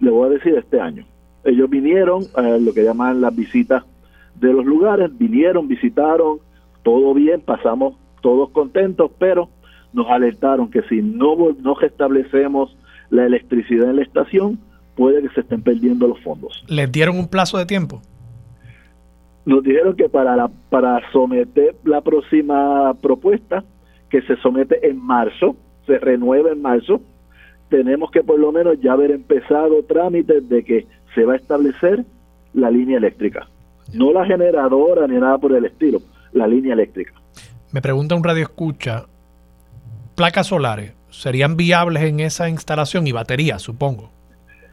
le 0.00 0.10
voy 0.10 0.28
a 0.28 0.32
decir 0.32 0.54
este 0.54 0.80
año. 0.80 1.06
Ellos 1.44 1.70
vinieron 1.70 2.24
a 2.34 2.42
lo 2.42 2.74
que 2.74 2.84
llaman 2.84 3.20
las 3.20 3.34
visitas 3.34 3.84
de 4.34 4.52
los 4.52 4.64
lugares, 4.64 5.16
vinieron, 5.16 5.68
visitaron, 5.68 6.38
todo 6.82 7.14
bien, 7.14 7.40
pasamos 7.40 7.94
todos 8.20 8.50
contentos, 8.50 9.10
pero 9.18 9.48
nos 9.92 10.08
alertaron 10.08 10.70
que 10.70 10.82
si 10.82 11.02
no, 11.02 11.36
no 11.60 11.74
restablecemos 11.74 12.76
la 13.10 13.26
electricidad 13.26 13.90
en 13.90 13.96
la 13.96 14.02
estación, 14.02 14.58
puede 14.96 15.22
que 15.22 15.28
se 15.30 15.40
estén 15.40 15.62
perdiendo 15.62 16.06
los 16.06 16.20
fondos. 16.20 16.64
¿Les 16.68 16.90
dieron 16.90 17.18
un 17.18 17.28
plazo 17.28 17.58
de 17.58 17.66
tiempo? 17.66 18.00
Nos 19.44 19.62
dijeron 19.62 19.96
que 19.96 20.08
para, 20.08 20.36
la, 20.36 20.50
para 20.68 21.00
someter 21.12 21.74
la 21.84 22.00
próxima 22.00 22.94
propuesta, 22.94 23.64
que 24.08 24.22
se 24.22 24.36
somete 24.36 24.88
en 24.88 24.98
marzo, 24.98 25.56
se 25.86 25.98
renueva 25.98 26.50
en 26.52 26.60
marzo, 26.60 27.00
tenemos 27.68 28.10
que 28.10 28.22
por 28.22 28.38
lo 28.38 28.52
menos 28.52 28.78
ya 28.80 28.92
haber 28.92 29.12
empezado 29.12 29.82
trámites 29.84 30.48
de 30.48 30.64
que 30.64 30.86
se 31.14 31.24
va 31.24 31.34
a 31.34 31.36
establecer 31.36 32.04
la 32.52 32.70
línea 32.70 32.98
eléctrica. 32.98 33.48
No 33.94 34.12
la 34.12 34.26
generadora 34.26 35.06
ni 35.06 35.18
nada 35.18 35.38
por 35.38 35.52
el 35.52 35.64
estilo, 35.64 36.00
la 36.32 36.46
línea 36.46 36.74
eléctrica. 36.74 37.12
Me 37.72 37.80
pregunta 37.80 38.14
un 38.14 38.24
radio 38.24 38.42
escucha, 38.42 39.06
placas 40.14 40.48
solares, 40.48 40.92
¿serían 41.10 41.56
viables 41.56 42.02
en 42.04 42.20
esa 42.20 42.48
instalación 42.48 43.06
y 43.06 43.12
baterías, 43.12 43.62
supongo? 43.62 44.10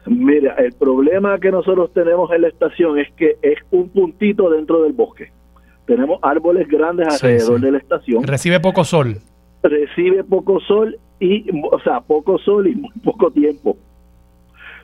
Mira, 0.06 0.54
el 0.54 0.72
problema 0.72 1.38
que 1.38 1.50
nosotros 1.50 1.92
tenemos 1.92 2.30
en 2.32 2.42
la 2.42 2.48
estación 2.48 2.98
es 2.98 3.12
que 3.12 3.36
es 3.42 3.58
un 3.70 3.90
puntito 3.90 4.48
dentro 4.48 4.82
del 4.82 4.92
bosque. 4.92 5.30
Tenemos 5.86 6.18
árboles 6.22 6.68
grandes 6.68 7.08
alrededor 7.08 7.60
de 7.60 7.72
la 7.72 7.78
estación. 7.78 8.22
Recibe 8.22 8.60
poco 8.60 8.84
sol. 8.84 9.18
Recibe 9.62 10.24
poco 10.24 10.60
sol 10.60 10.98
y, 11.20 11.46
o 11.70 11.78
sea, 11.80 12.00
poco 12.00 12.38
sol 12.38 12.68
y 12.68 12.74
muy 12.74 12.92
poco 13.04 13.30
tiempo. 13.30 13.76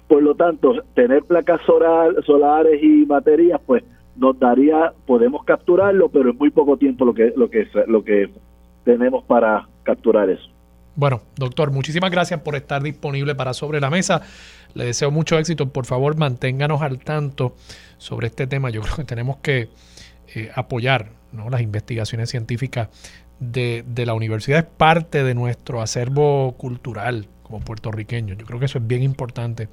Por 0.09 0.23
lo 0.23 0.35
tanto, 0.35 0.75
tener 0.95 1.23
placas 1.23 1.61
solar, 1.63 2.13
solares 2.27 2.83
y 2.83 3.05
baterías, 3.05 3.61
pues 3.65 3.83
nos 4.17 4.39
daría, 4.39 4.93
podemos 5.07 5.45
capturarlo, 5.45 6.09
pero 6.09 6.31
es 6.31 6.37
muy 6.37 6.51
poco 6.51 6.77
tiempo 6.77 7.05
lo 7.05 7.15
que, 7.15 7.33
lo 7.37 7.49
que, 7.49 7.67
lo 7.87 8.05
que 8.05 8.29
tenemos 8.85 9.25
para 9.25 9.67
capturar 9.83 10.29
eso. 10.29 10.54
Bueno, 10.97 11.23
doctor, 11.37 11.71
muchísimas 11.73 12.11
gracias 12.11 12.41
por 12.41 12.55
estar 12.55 12.83
disponible 12.83 13.35
para 13.35 13.53
Sobre 13.53 13.81
la 13.81 13.91
Mesa. 13.91 14.23
Le 14.75 14.85
deseo 14.87 15.11
mucho 15.11 15.39
éxito. 15.39 15.71
Por 15.71 15.87
favor, 15.87 16.17
manténganos 16.17 16.83
al 16.83 16.99
tanto 16.99 17.57
sobre 17.99 18.29
este 18.29 18.47
tema. 18.47 18.71
Yo 18.71 18.81
creo 18.83 18.97
que 18.97 19.05
tenemos 19.05 19.39
que 19.39 19.71
eh, 20.35 20.51
apoyar 20.55 21.11
¿no? 21.33 21.51
las 21.51 21.61
investigaciones 21.61 22.31
científicas 22.31 22.89
de, 23.41 23.85
la 24.07 24.15
universidad 24.15 24.61
es 24.61 24.65
parte 24.65 25.25
de 25.25 25.35
nuestro 25.35 25.83
acervo 25.83 26.53
cultural 26.57 27.29
como 27.43 27.61
puertorriqueños. 27.61 28.39
Yo 28.39 28.47
creo 28.47 28.59
que 28.59 28.67
eso 28.67 28.79
es 28.79 28.87
bien 28.87 29.03
importante 29.03 29.69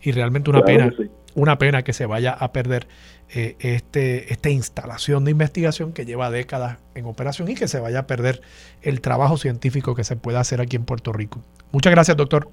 y 0.00 0.12
realmente 0.12 0.50
una 0.50 0.62
pena, 0.62 0.92
una 1.34 1.58
pena 1.58 1.82
que 1.82 1.92
se 1.92 2.06
vaya 2.06 2.32
a 2.32 2.52
perder 2.52 2.88
eh, 3.34 3.56
este, 3.60 4.32
esta 4.32 4.50
instalación 4.50 5.24
de 5.24 5.30
investigación 5.30 5.92
que 5.92 6.04
lleva 6.04 6.30
décadas 6.30 6.78
en 6.94 7.06
operación 7.06 7.48
y 7.48 7.54
que 7.54 7.68
se 7.68 7.80
vaya 7.80 8.00
a 8.00 8.06
perder 8.06 8.42
el 8.82 9.00
trabajo 9.00 9.36
científico 9.36 9.94
que 9.94 10.04
se 10.04 10.16
pueda 10.16 10.40
hacer 10.40 10.60
aquí 10.60 10.76
en 10.76 10.84
Puerto 10.84 11.12
Rico. 11.12 11.40
Muchas 11.72 11.92
gracias, 11.92 12.16
doctor. 12.16 12.48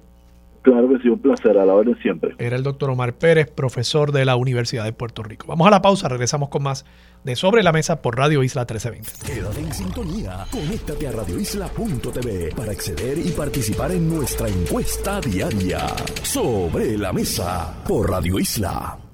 Claro 0.62 0.90
que 0.90 0.98
sí, 0.98 1.08
un 1.08 1.18
placer, 1.18 1.56
a 1.56 1.64
la 1.64 1.74
orden 1.74 1.96
siempre. 2.02 2.34
Era 2.38 2.56
el 2.56 2.62
doctor 2.62 2.90
Omar 2.90 3.14
Pérez, 3.14 3.50
profesor 3.50 4.12
de 4.12 4.24
la 4.26 4.36
Universidad 4.36 4.84
de 4.84 4.92
Puerto 4.92 5.22
Rico. 5.22 5.46
Vamos 5.46 5.66
a 5.66 5.70
la 5.70 5.80
pausa, 5.80 6.08
regresamos 6.08 6.50
con 6.50 6.62
más 6.62 6.84
de 7.24 7.34
Sobre 7.36 7.62
la 7.62 7.72
Mesa 7.72 8.02
por 8.02 8.16
Radio 8.16 8.42
Isla 8.42 8.62
1320. 8.62 9.26
Quédate 9.26 9.60
en 9.60 9.72
sintonía, 9.72 10.46
conéctate 10.50 11.08
a 11.08 11.12
radioisla.tv 11.12 12.54
para 12.54 12.72
acceder 12.72 13.18
y 13.18 13.30
participar 13.30 13.92
en 13.92 14.08
nuestra 14.08 14.48
encuesta 14.48 15.20
diaria. 15.20 15.86
Sobre 16.22 16.98
la 16.98 17.12
Mesa 17.12 17.82
por 17.86 18.10
Radio 18.10 18.38
Isla. 18.38 19.09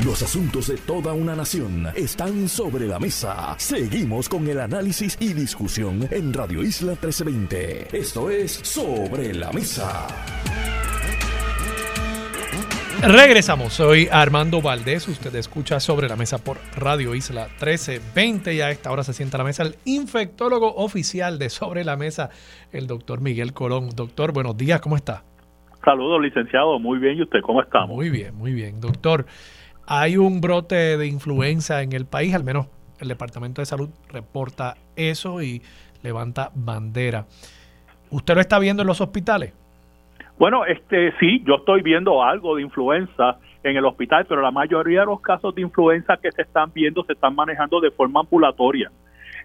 Los 0.00 0.20
asuntos 0.22 0.66
de 0.66 0.78
toda 0.78 1.12
una 1.12 1.36
nación 1.36 1.86
están 1.94 2.48
sobre 2.48 2.86
la 2.88 2.98
mesa. 2.98 3.54
Seguimos 3.58 4.28
con 4.28 4.48
el 4.48 4.58
análisis 4.58 5.16
y 5.20 5.32
discusión 5.32 6.08
en 6.10 6.32
Radio 6.32 6.62
Isla 6.62 6.92
1320. 6.92 7.96
Esto 7.96 8.28
es 8.28 8.52
Sobre 8.52 9.32
la 9.32 9.52
Mesa. 9.52 10.08
Regresamos, 13.02 13.74
soy 13.74 14.08
Armando 14.10 14.60
Valdés, 14.60 15.06
usted 15.06 15.34
escucha 15.36 15.78
sobre 15.78 16.08
la 16.08 16.16
mesa 16.16 16.38
por 16.38 16.56
Radio 16.76 17.14
Isla 17.14 17.46
1320 17.60 18.54
y 18.54 18.60
a 18.60 18.70
esta 18.70 18.90
hora 18.90 19.04
se 19.04 19.12
sienta 19.12 19.36
a 19.36 19.38
la 19.38 19.44
mesa 19.44 19.62
el 19.62 19.76
infectólogo 19.84 20.74
oficial 20.76 21.38
de 21.38 21.50
Sobre 21.50 21.84
la 21.84 21.96
Mesa, 21.96 22.30
el 22.72 22.86
doctor 22.86 23.20
Miguel 23.20 23.52
Colón. 23.52 23.90
Doctor, 23.94 24.32
buenos 24.32 24.56
días, 24.56 24.80
¿cómo 24.80 24.96
está? 24.96 25.24
Saludos, 25.84 26.22
licenciado, 26.22 26.78
muy 26.78 26.98
bien, 26.98 27.18
¿y 27.18 27.22
usted 27.22 27.40
cómo 27.42 27.60
está? 27.60 27.86
Muy 27.86 28.08
bien, 28.08 28.36
muy 28.36 28.52
bien. 28.52 28.80
Doctor, 28.80 29.26
hay 29.86 30.16
un 30.16 30.40
brote 30.40 30.96
de 30.96 31.06
influenza 31.06 31.82
en 31.82 31.92
el 31.92 32.06
país, 32.06 32.34
al 32.34 32.44
menos 32.44 32.66
el 33.00 33.08
Departamento 33.08 33.60
de 33.60 33.66
Salud 33.66 33.90
reporta 34.08 34.76
eso 34.96 35.42
y 35.42 35.62
levanta 36.02 36.50
bandera. 36.54 37.26
¿Usted 38.10 38.34
lo 38.34 38.40
está 38.40 38.58
viendo 38.58 38.82
en 38.82 38.88
los 38.88 39.00
hospitales? 39.00 39.52
Bueno, 40.38 40.64
este 40.64 41.12
sí, 41.18 41.42
yo 41.46 41.56
estoy 41.56 41.82
viendo 41.82 42.22
algo 42.22 42.56
de 42.56 42.62
influenza 42.62 43.38
en 43.62 43.76
el 43.76 43.84
hospital, 43.84 44.26
pero 44.28 44.42
la 44.42 44.50
mayoría 44.50 45.00
de 45.00 45.06
los 45.06 45.20
casos 45.20 45.54
de 45.54 45.62
influenza 45.62 46.16
que 46.16 46.32
se 46.32 46.42
están 46.42 46.72
viendo 46.72 47.04
se 47.04 47.12
están 47.12 47.34
manejando 47.34 47.80
de 47.80 47.90
forma 47.90 48.20
ambulatoria. 48.20 48.90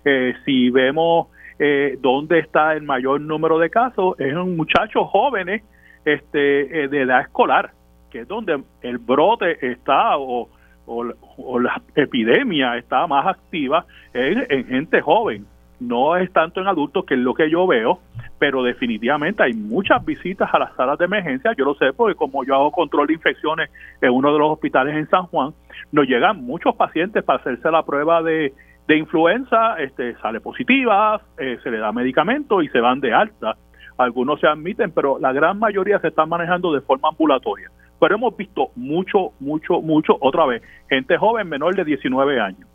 Eh, 0.03 0.33
si 0.45 0.69
vemos 0.69 1.27
eh, 1.59 1.97
dónde 2.01 2.39
está 2.39 2.73
el 2.73 2.83
mayor 2.83 3.21
número 3.21 3.59
de 3.59 3.69
casos, 3.69 4.19
es 4.19 4.27
en 4.27 4.55
muchachos 4.55 5.07
jóvenes 5.09 5.63
este, 6.05 6.83
eh, 6.83 6.87
de 6.87 7.01
edad 7.01 7.21
escolar 7.21 7.71
es 8.19 8.27
donde 8.27 8.61
el 8.81 8.97
brote 8.97 9.57
está 9.71 10.17
o, 10.17 10.49
o, 10.87 11.59
la 11.59 11.81
epidemia 11.95 12.77
está 12.77 13.05
más 13.07 13.27
activa 13.27 13.85
en, 14.13 14.45
en, 14.49 14.65
gente 14.65 15.01
joven. 15.01 15.45
No 15.79 16.15
es 16.15 16.31
tanto 16.33 16.59
en 16.59 16.67
adultos, 16.67 17.05
que 17.05 17.13
es 17.13 17.19
lo 17.19 17.35
que 17.35 17.51
yo 17.51 17.67
veo, 17.67 17.99
pero 18.39 18.63
definitivamente 18.63 19.43
hay 19.43 19.53
muchas 19.53 20.03
visitas 20.03 20.49
a 20.51 20.57
las 20.57 20.75
salas 20.75 20.97
de 20.97 21.05
emergencia. 21.05 21.53
Yo 21.55 21.65
lo 21.65 21.75
sé 21.75 21.93
porque 21.93 22.15
como 22.15 22.43
yo 22.43 22.55
hago 22.55 22.71
control 22.71 23.07
de 23.07 23.13
infecciones 23.13 23.69
en 24.01 24.11
uno 24.11 24.33
de 24.33 24.39
los 24.39 24.51
hospitales 24.51 24.95
en 24.95 25.07
San 25.09 25.23
Juan, 25.27 25.53
nos 25.91 26.07
llegan 26.07 26.43
muchos 26.43 26.75
pacientes 26.75 27.23
para 27.23 27.39
hacerse 27.39 27.69
la 27.69 27.83
prueba 27.83 28.23
de, 28.23 28.53
de 28.87 28.97
influenza, 28.97 29.75
este, 29.77 30.15
sale 30.15 30.39
positiva, 30.39 31.21
eh, 31.37 31.59
se 31.61 31.69
le 31.69 31.77
da 31.77 31.91
medicamento 31.91 32.61
y 32.63 32.69
se 32.69 32.79
van 32.79 32.99
de 32.99 33.13
alta. 33.13 33.55
Algunos 33.97 34.39
se 34.39 34.47
admiten, 34.47 34.91
pero 34.91 35.19
la 35.19 35.31
gran 35.31 35.59
mayoría 35.59 35.99
se 35.99 36.07
están 36.07 36.29
manejando 36.29 36.73
de 36.73 36.81
forma 36.81 37.09
ambulatoria 37.09 37.69
pero 37.99 38.15
hemos 38.15 38.35
visto 38.35 38.71
mucho, 38.75 39.31
mucho, 39.39 39.81
mucho, 39.81 40.17
otra 40.19 40.45
vez, 40.45 40.61
gente 40.89 41.17
joven 41.17 41.47
menor 41.49 41.75
de 41.75 41.83
19 41.83 42.39
años. 42.39 42.67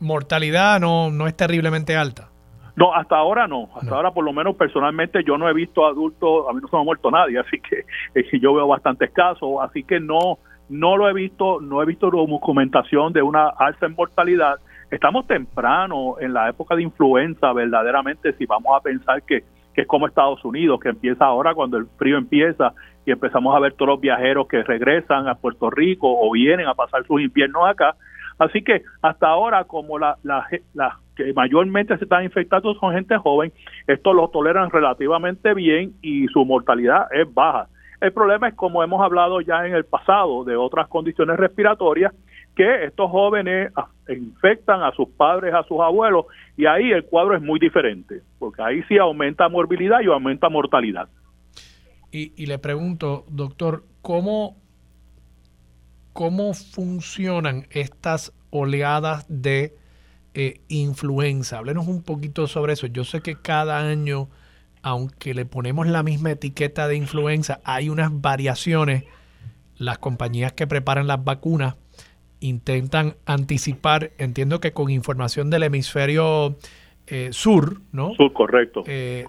¿Mortalidad 0.00 0.80
no, 0.80 1.10
no 1.10 1.26
es 1.26 1.36
terriblemente 1.36 1.96
alta? 1.96 2.28
No, 2.74 2.94
hasta 2.94 3.16
ahora 3.16 3.46
no. 3.46 3.68
Hasta 3.76 3.94
ahora, 3.94 4.12
por 4.12 4.24
lo 4.24 4.32
menos 4.32 4.56
personalmente, 4.56 5.22
yo 5.24 5.36
no 5.36 5.48
he 5.48 5.52
visto 5.52 5.86
adultos, 5.86 6.46
a 6.48 6.52
mí 6.52 6.60
no 6.62 6.68
se 6.68 6.76
me 6.76 6.82
ha 6.82 6.84
muerto 6.84 7.10
nadie, 7.10 7.38
así 7.38 7.60
que 7.60 7.84
eh, 8.20 8.38
yo 8.40 8.54
veo 8.54 8.66
bastantes 8.66 9.10
casos, 9.12 9.50
así 9.60 9.84
que 9.84 10.00
no, 10.00 10.38
no 10.68 10.96
lo 10.96 11.08
he 11.08 11.12
visto, 11.12 11.60
no 11.60 11.82
he 11.82 11.86
visto 11.86 12.10
documentación 12.10 13.12
de 13.12 13.22
una 13.22 13.48
alza 13.48 13.86
en 13.86 13.94
mortalidad. 13.94 14.56
Estamos 14.90 15.26
temprano 15.26 16.16
en 16.20 16.32
la 16.32 16.48
época 16.48 16.74
de 16.74 16.82
influenza, 16.82 17.52
verdaderamente, 17.52 18.32
si 18.34 18.46
vamos 18.46 18.76
a 18.76 18.80
pensar 18.82 19.22
que 19.22 19.44
que 19.74 19.82
es 19.82 19.86
como 19.86 20.06
Estados 20.06 20.44
Unidos, 20.44 20.80
que 20.80 20.90
empieza 20.90 21.24
ahora 21.24 21.54
cuando 21.54 21.78
el 21.78 21.86
frío 21.96 22.18
empieza 22.18 22.72
y 23.04 23.10
empezamos 23.10 23.54
a 23.54 23.60
ver 23.60 23.72
todos 23.74 23.90
los 23.90 24.00
viajeros 24.00 24.46
que 24.48 24.62
regresan 24.62 25.28
a 25.28 25.34
Puerto 25.34 25.70
Rico 25.70 26.08
o 26.08 26.30
vienen 26.32 26.66
a 26.66 26.74
pasar 26.74 27.06
sus 27.06 27.20
inviernos 27.20 27.66
acá. 27.68 27.96
Así 28.38 28.62
que 28.62 28.82
hasta 29.02 29.28
ahora, 29.28 29.64
como 29.64 29.98
la, 29.98 30.16
la, 30.22 30.98
que 31.16 31.32
mayormente 31.34 31.96
se 31.98 32.04
están 32.04 32.24
infectando 32.24 32.74
son 32.74 32.94
gente 32.94 33.16
joven, 33.18 33.52
esto 33.86 34.12
lo 34.12 34.28
toleran 34.28 34.70
relativamente 34.70 35.54
bien 35.54 35.92
y 36.02 36.26
su 36.28 36.44
mortalidad 36.44 37.06
es 37.12 37.32
baja. 37.32 37.68
El 38.00 38.12
problema 38.12 38.48
es, 38.48 38.54
como 38.54 38.82
hemos 38.82 39.00
hablado 39.00 39.40
ya 39.40 39.64
en 39.66 39.74
el 39.74 39.84
pasado, 39.84 40.44
de 40.44 40.56
otras 40.56 40.88
condiciones 40.88 41.36
respiratorias, 41.36 42.12
que 42.56 42.84
estos 42.84 43.10
jóvenes 43.10 43.72
infectan 44.08 44.82
a 44.82 44.90
sus 44.92 45.08
padres, 45.08 45.54
a 45.54 45.62
sus 45.62 45.80
abuelos, 45.80 46.26
y 46.56 46.66
ahí 46.66 46.90
el 46.90 47.04
cuadro 47.04 47.36
es 47.36 47.42
muy 47.42 47.58
diferente, 47.60 48.20
porque 48.38 48.60
ahí 48.60 48.82
sí 48.88 48.98
aumenta 48.98 49.48
morbilidad 49.48 50.00
y 50.00 50.06
aumenta 50.06 50.48
mortalidad. 50.48 51.08
Y, 52.14 52.44
le 52.44 52.58
pregunto, 52.58 53.24
doctor, 53.30 53.86
¿cómo, 54.02 54.58
¿cómo 56.12 56.52
funcionan 56.52 57.66
estas 57.70 58.34
oleadas 58.50 59.24
de 59.30 59.74
eh, 60.34 60.60
influenza? 60.68 61.58
Háblenos 61.58 61.86
un 61.86 62.02
poquito 62.02 62.46
sobre 62.46 62.74
eso. 62.74 62.86
Yo 62.86 63.04
sé 63.04 63.22
que 63.22 63.36
cada 63.36 63.78
año, 63.78 64.28
aunque 64.82 65.32
le 65.32 65.46
ponemos 65.46 65.86
la 65.86 66.02
misma 66.02 66.32
etiqueta 66.32 66.86
de 66.86 66.96
influenza, 66.96 67.62
hay 67.64 67.88
unas 67.88 68.20
variaciones. 68.20 69.04
Las 69.78 69.96
compañías 69.96 70.52
que 70.52 70.66
preparan 70.66 71.06
las 71.06 71.24
vacunas 71.24 71.76
intentan 72.40 73.16
anticipar, 73.24 74.12
entiendo 74.18 74.60
que 74.60 74.74
con 74.74 74.90
información 74.90 75.48
del 75.48 75.62
hemisferio 75.62 76.58
eh, 77.14 77.28
sur, 77.30 77.82
¿no? 77.92 78.14
Sur, 78.14 78.30
eh, 78.30 78.32
correcto, 78.32 78.84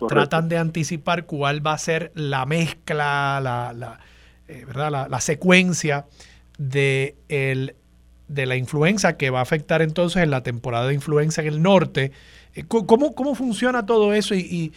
Tratan 0.08 0.48
de 0.48 0.58
anticipar 0.58 1.26
cuál 1.26 1.66
va 1.68 1.74
a 1.74 1.78
ser 1.78 2.14
la 2.16 2.46
mezcla, 2.46 3.42
la, 3.44 3.74
la 3.74 4.00
eh, 4.48 4.64
¿verdad? 4.66 5.10
La, 5.10 5.20
secuencia 5.20 6.06
de, 6.58 7.18
el, 7.28 7.76
de 8.30 8.46
la 8.46 8.56
influenza 8.56 9.18
que 9.18 9.32
va 9.32 9.40
a 9.40 9.42
afectar 9.42 9.82
entonces 9.82 10.24
en 10.24 10.32
la 10.32 10.44
temporada 10.44 10.88
de 10.88 10.94
influenza 10.94 11.42
en 11.42 11.50
el 11.50 11.62
norte. 11.62 12.14
¿Cómo, 12.70 13.16
cómo 13.16 13.36
funciona 13.36 13.86
todo 13.86 14.14
eso? 14.14 14.34
Y, 14.34 14.72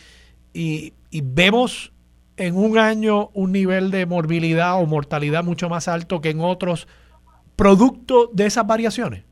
y, 0.53 0.93
y, 1.13 1.21
vemos 1.23 1.93
en 2.37 2.57
un 2.57 2.77
año 2.77 3.31
un 3.35 3.53
nivel 3.53 3.93
de 3.93 4.05
morbilidad 4.07 4.83
o 4.83 4.87
mortalidad 4.87 5.45
mucho 5.45 5.69
más 5.69 5.87
alto 5.87 6.21
que 6.21 6.31
en 6.31 6.41
otros, 6.41 6.89
producto 7.55 8.31
de 8.33 8.47
esas 8.47 8.67
variaciones. 8.67 9.23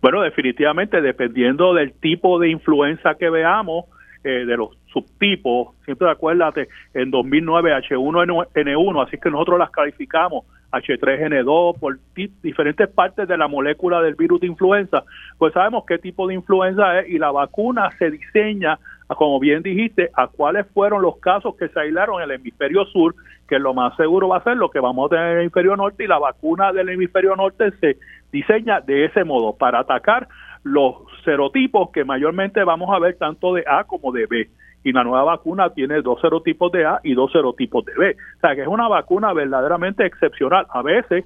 Bueno, 0.00 0.22
definitivamente, 0.22 1.00
dependiendo 1.00 1.74
del 1.74 1.92
tipo 1.92 2.38
de 2.38 2.50
influenza 2.50 3.14
que 3.16 3.30
veamos, 3.30 3.86
eh, 4.24 4.44
de 4.44 4.56
los 4.56 4.76
subtipos, 4.92 5.76
siempre 5.84 6.10
acuérdate, 6.10 6.68
en 6.92 7.10
2009 7.10 7.72
H1N1, 7.72 9.06
así 9.06 9.16
que 9.16 9.30
nosotros 9.30 9.58
las 9.58 9.70
calificamos 9.70 10.44
H3N2 10.72 11.78
por 11.78 11.98
diferentes 12.42 12.88
partes 12.88 13.28
de 13.28 13.38
la 13.38 13.48
molécula 13.48 14.02
del 14.02 14.16
virus 14.16 14.40
de 14.40 14.48
influenza, 14.48 15.04
pues 15.38 15.52
sabemos 15.54 15.84
qué 15.86 15.98
tipo 15.98 16.26
de 16.26 16.34
influenza 16.34 17.00
es 17.00 17.08
y 17.08 17.18
la 17.18 17.30
vacuna 17.30 17.90
se 17.98 18.10
diseña, 18.10 18.78
como 19.16 19.40
bien 19.40 19.62
dijiste, 19.62 20.10
a 20.14 20.28
cuáles 20.28 20.66
fueron 20.74 21.02
los 21.02 21.18
casos 21.18 21.56
que 21.56 21.68
se 21.68 21.80
aislaron 21.80 22.22
en 22.22 22.30
el 22.30 22.36
hemisferio 22.36 22.84
sur, 22.86 23.14
que 23.48 23.58
lo 23.58 23.72
más 23.72 23.96
seguro 23.96 24.28
va 24.28 24.38
a 24.38 24.44
ser 24.44 24.56
lo 24.56 24.70
que 24.70 24.80
vamos 24.80 25.06
a 25.06 25.16
tener 25.16 25.26
en 25.26 25.32
el 25.32 25.40
hemisferio 25.40 25.76
norte 25.76 26.04
y 26.04 26.06
la 26.06 26.18
vacuna 26.18 26.72
del 26.72 26.90
hemisferio 26.90 27.34
norte 27.34 27.70
se 27.80 27.96
diseña 28.30 28.80
de 28.80 29.06
ese 29.06 29.24
modo 29.24 29.56
para 29.56 29.80
atacar 29.80 30.28
los 30.62 30.96
serotipos 31.24 31.90
que 31.90 32.04
mayormente 32.04 32.62
vamos 32.64 32.94
a 32.94 32.98
ver 32.98 33.16
tanto 33.16 33.54
de 33.54 33.64
A 33.66 33.84
como 33.84 34.12
de 34.12 34.26
B. 34.26 34.50
Y 34.84 34.92
la 34.92 35.02
nueva 35.02 35.24
vacuna 35.24 35.70
tiene 35.70 36.02
dos 36.02 36.20
serotipos 36.20 36.70
de 36.72 36.84
A 36.84 37.00
y 37.02 37.14
dos 37.14 37.32
serotipos 37.32 37.84
de 37.84 37.94
B. 37.94 38.16
O 38.36 38.40
sea 38.40 38.54
que 38.54 38.62
es 38.62 38.68
una 38.68 38.88
vacuna 38.88 39.32
verdaderamente 39.32 40.04
excepcional. 40.04 40.66
A 40.70 40.82
veces, 40.82 41.24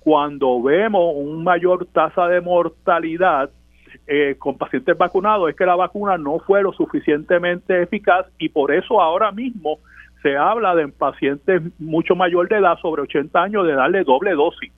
cuando 0.00 0.62
vemos 0.62 1.14
un 1.16 1.42
mayor 1.42 1.86
tasa 1.86 2.28
de 2.28 2.40
mortalidad 2.40 3.50
eh, 4.06 4.36
con 4.38 4.58
pacientes 4.58 4.96
vacunados, 4.96 5.50
es 5.50 5.56
que 5.56 5.66
la 5.66 5.76
vacuna 5.76 6.18
no 6.18 6.38
fue 6.40 6.62
lo 6.62 6.72
suficientemente 6.72 7.82
eficaz 7.82 8.26
y 8.38 8.48
por 8.48 8.72
eso 8.72 9.00
ahora 9.00 9.32
mismo 9.32 9.78
se 10.22 10.36
habla 10.36 10.74
de 10.74 10.88
pacientes 10.88 11.62
mucho 11.80 12.14
mayor 12.14 12.48
de 12.48 12.58
edad, 12.58 12.78
sobre 12.80 13.02
80 13.02 13.42
años, 13.42 13.66
de 13.66 13.74
darle 13.74 14.04
doble 14.04 14.32
dosis 14.32 14.72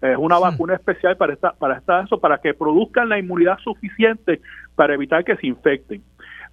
es 0.00 0.16
una 0.16 0.38
vacuna 0.38 0.74
especial 0.74 1.16
para 1.16 1.32
esta, 1.32 1.52
para 1.52 1.78
esta, 1.78 2.02
eso, 2.02 2.20
para 2.20 2.38
que 2.38 2.54
produzcan 2.54 3.08
la 3.08 3.18
inmunidad 3.18 3.58
suficiente 3.58 4.40
para 4.74 4.94
evitar 4.94 5.24
que 5.24 5.36
se 5.36 5.46
infecten. 5.46 6.02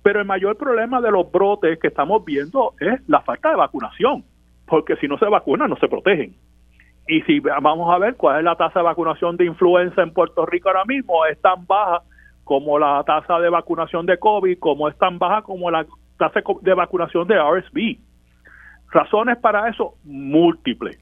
Pero 0.01 0.19
el 0.19 0.25
mayor 0.25 0.57
problema 0.57 1.01
de 1.01 1.11
los 1.11 1.31
brotes 1.31 1.79
que 1.79 1.87
estamos 1.87 2.23
viendo 2.25 2.73
es 2.79 3.07
la 3.07 3.21
falta 3.21 3.49
de 3.49 3.55
vacunación, 3.55 4.23
porque 4.65 4.95
si 4.97 5.07
no 5.07 5.17
se 5.17 5.25
vacunan 5.25 5.69
no 5.69 5.77
se 5.77 5.87
protegen. 5.87 6.35
Y 7.07 7.21
si 7.21 7.39
vamos 7.39 7.93
a 7.93 7.99
ver 7.99 8.15
cuál 8.15 8.39
es 8.39 8.43
la 8.43 8.55
tasa 8.55 8.79
de 8.79 8.85
vacunación 8.85 9.37
de 9.37 9.45
influenza 9.45 10.01
en 10.01 10.11
Puerto 10.11 10.45
Rico 10.45 10.69
ahora 10.69 10.85
mismo, 10.85 11.25
es 11.25 11.39
tan 11.39 11.65
baja 11.67 12.01
como 12.43 12.79
la 12.79 13.03
tasa 13.03 13.39
de 13.39 13.49
vacunación 13.49 14.05
de 14.05 14.17
COVID, 14.17 14.57
como 14.59 14.87
es 14.87 14.97
tan 14.97 15.19
baja 15.19 15.43
como 15.43 15.69
la 15.69 15.85
tasa 16.17 16.41
de 16.61 16.73
vacunación 16.73 17.27
de 17.27 17.35
RSV. 17.35 17.99
Razones 18.91 19.37
para 19.37 19.69
eso 19.69 19.95
múltiples. 20.03 20.97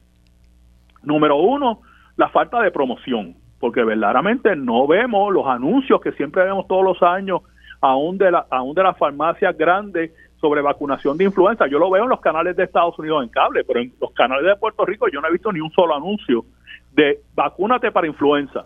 Número 1.03 1.37
uno, 1.37 1.81
la 2.17 2.29
falta 2.29 2.61
de 2.61 2.71
promoción, 2.71 3.35
porque 3.59 3.83
verdaderamente 3.83 4.55
no 4.55 4.87
vemos 4.87 5.33
los 5.33 5.47
anuncios 5.47 6.01
que 6.01 6.11
siempre 6.13 6.43
vemos 6.43 6.67
todos 6.67 6.83
los 6.83 7.01
años, 7.01 7.41
aún 7.81 8.17
de, 8.17 8.31
la, 8.31 8.45
aún 8.49 8.73
de 8.73 8.83
las 8.83 8.97
farmacias 8.97 9.57
grandes 9.57 10.11
sobre 10.43 10.61
vacunación 10.61 11.17
de 11.17 11.23
influenza. 11.23 11.67
Yo 11.67 11.79
lo 11.79 11.89
veo 11.89 12.03
en 12.03 12.09
los 12.09 12.19
canales 12.19 12.57
de 12.57 12.65
Estados 12.65 12.99
Unidos 12.99 13.23
en 13.23 13.29
cable, 13.29 13.63
pero 13.63 13.79
en 13.79 13.93
los 14.01 14.11
canales 14.11 14.43
de 14.45 14.57
Puerto 14.57 14.85
Rico 14.85 15.07
yo 15.07 15.21
no 15.21 15.29
he 15.29 15.31
visto 15.31 15.53
ni 15.53 15.61
un 15.61 15.71
solo 15.71 15.95
anuncio 15.95 16.43
de 16.91 17.21
vacúnate 17.33 17.93
para 17.93 18.07
influenza, 18.07 18.65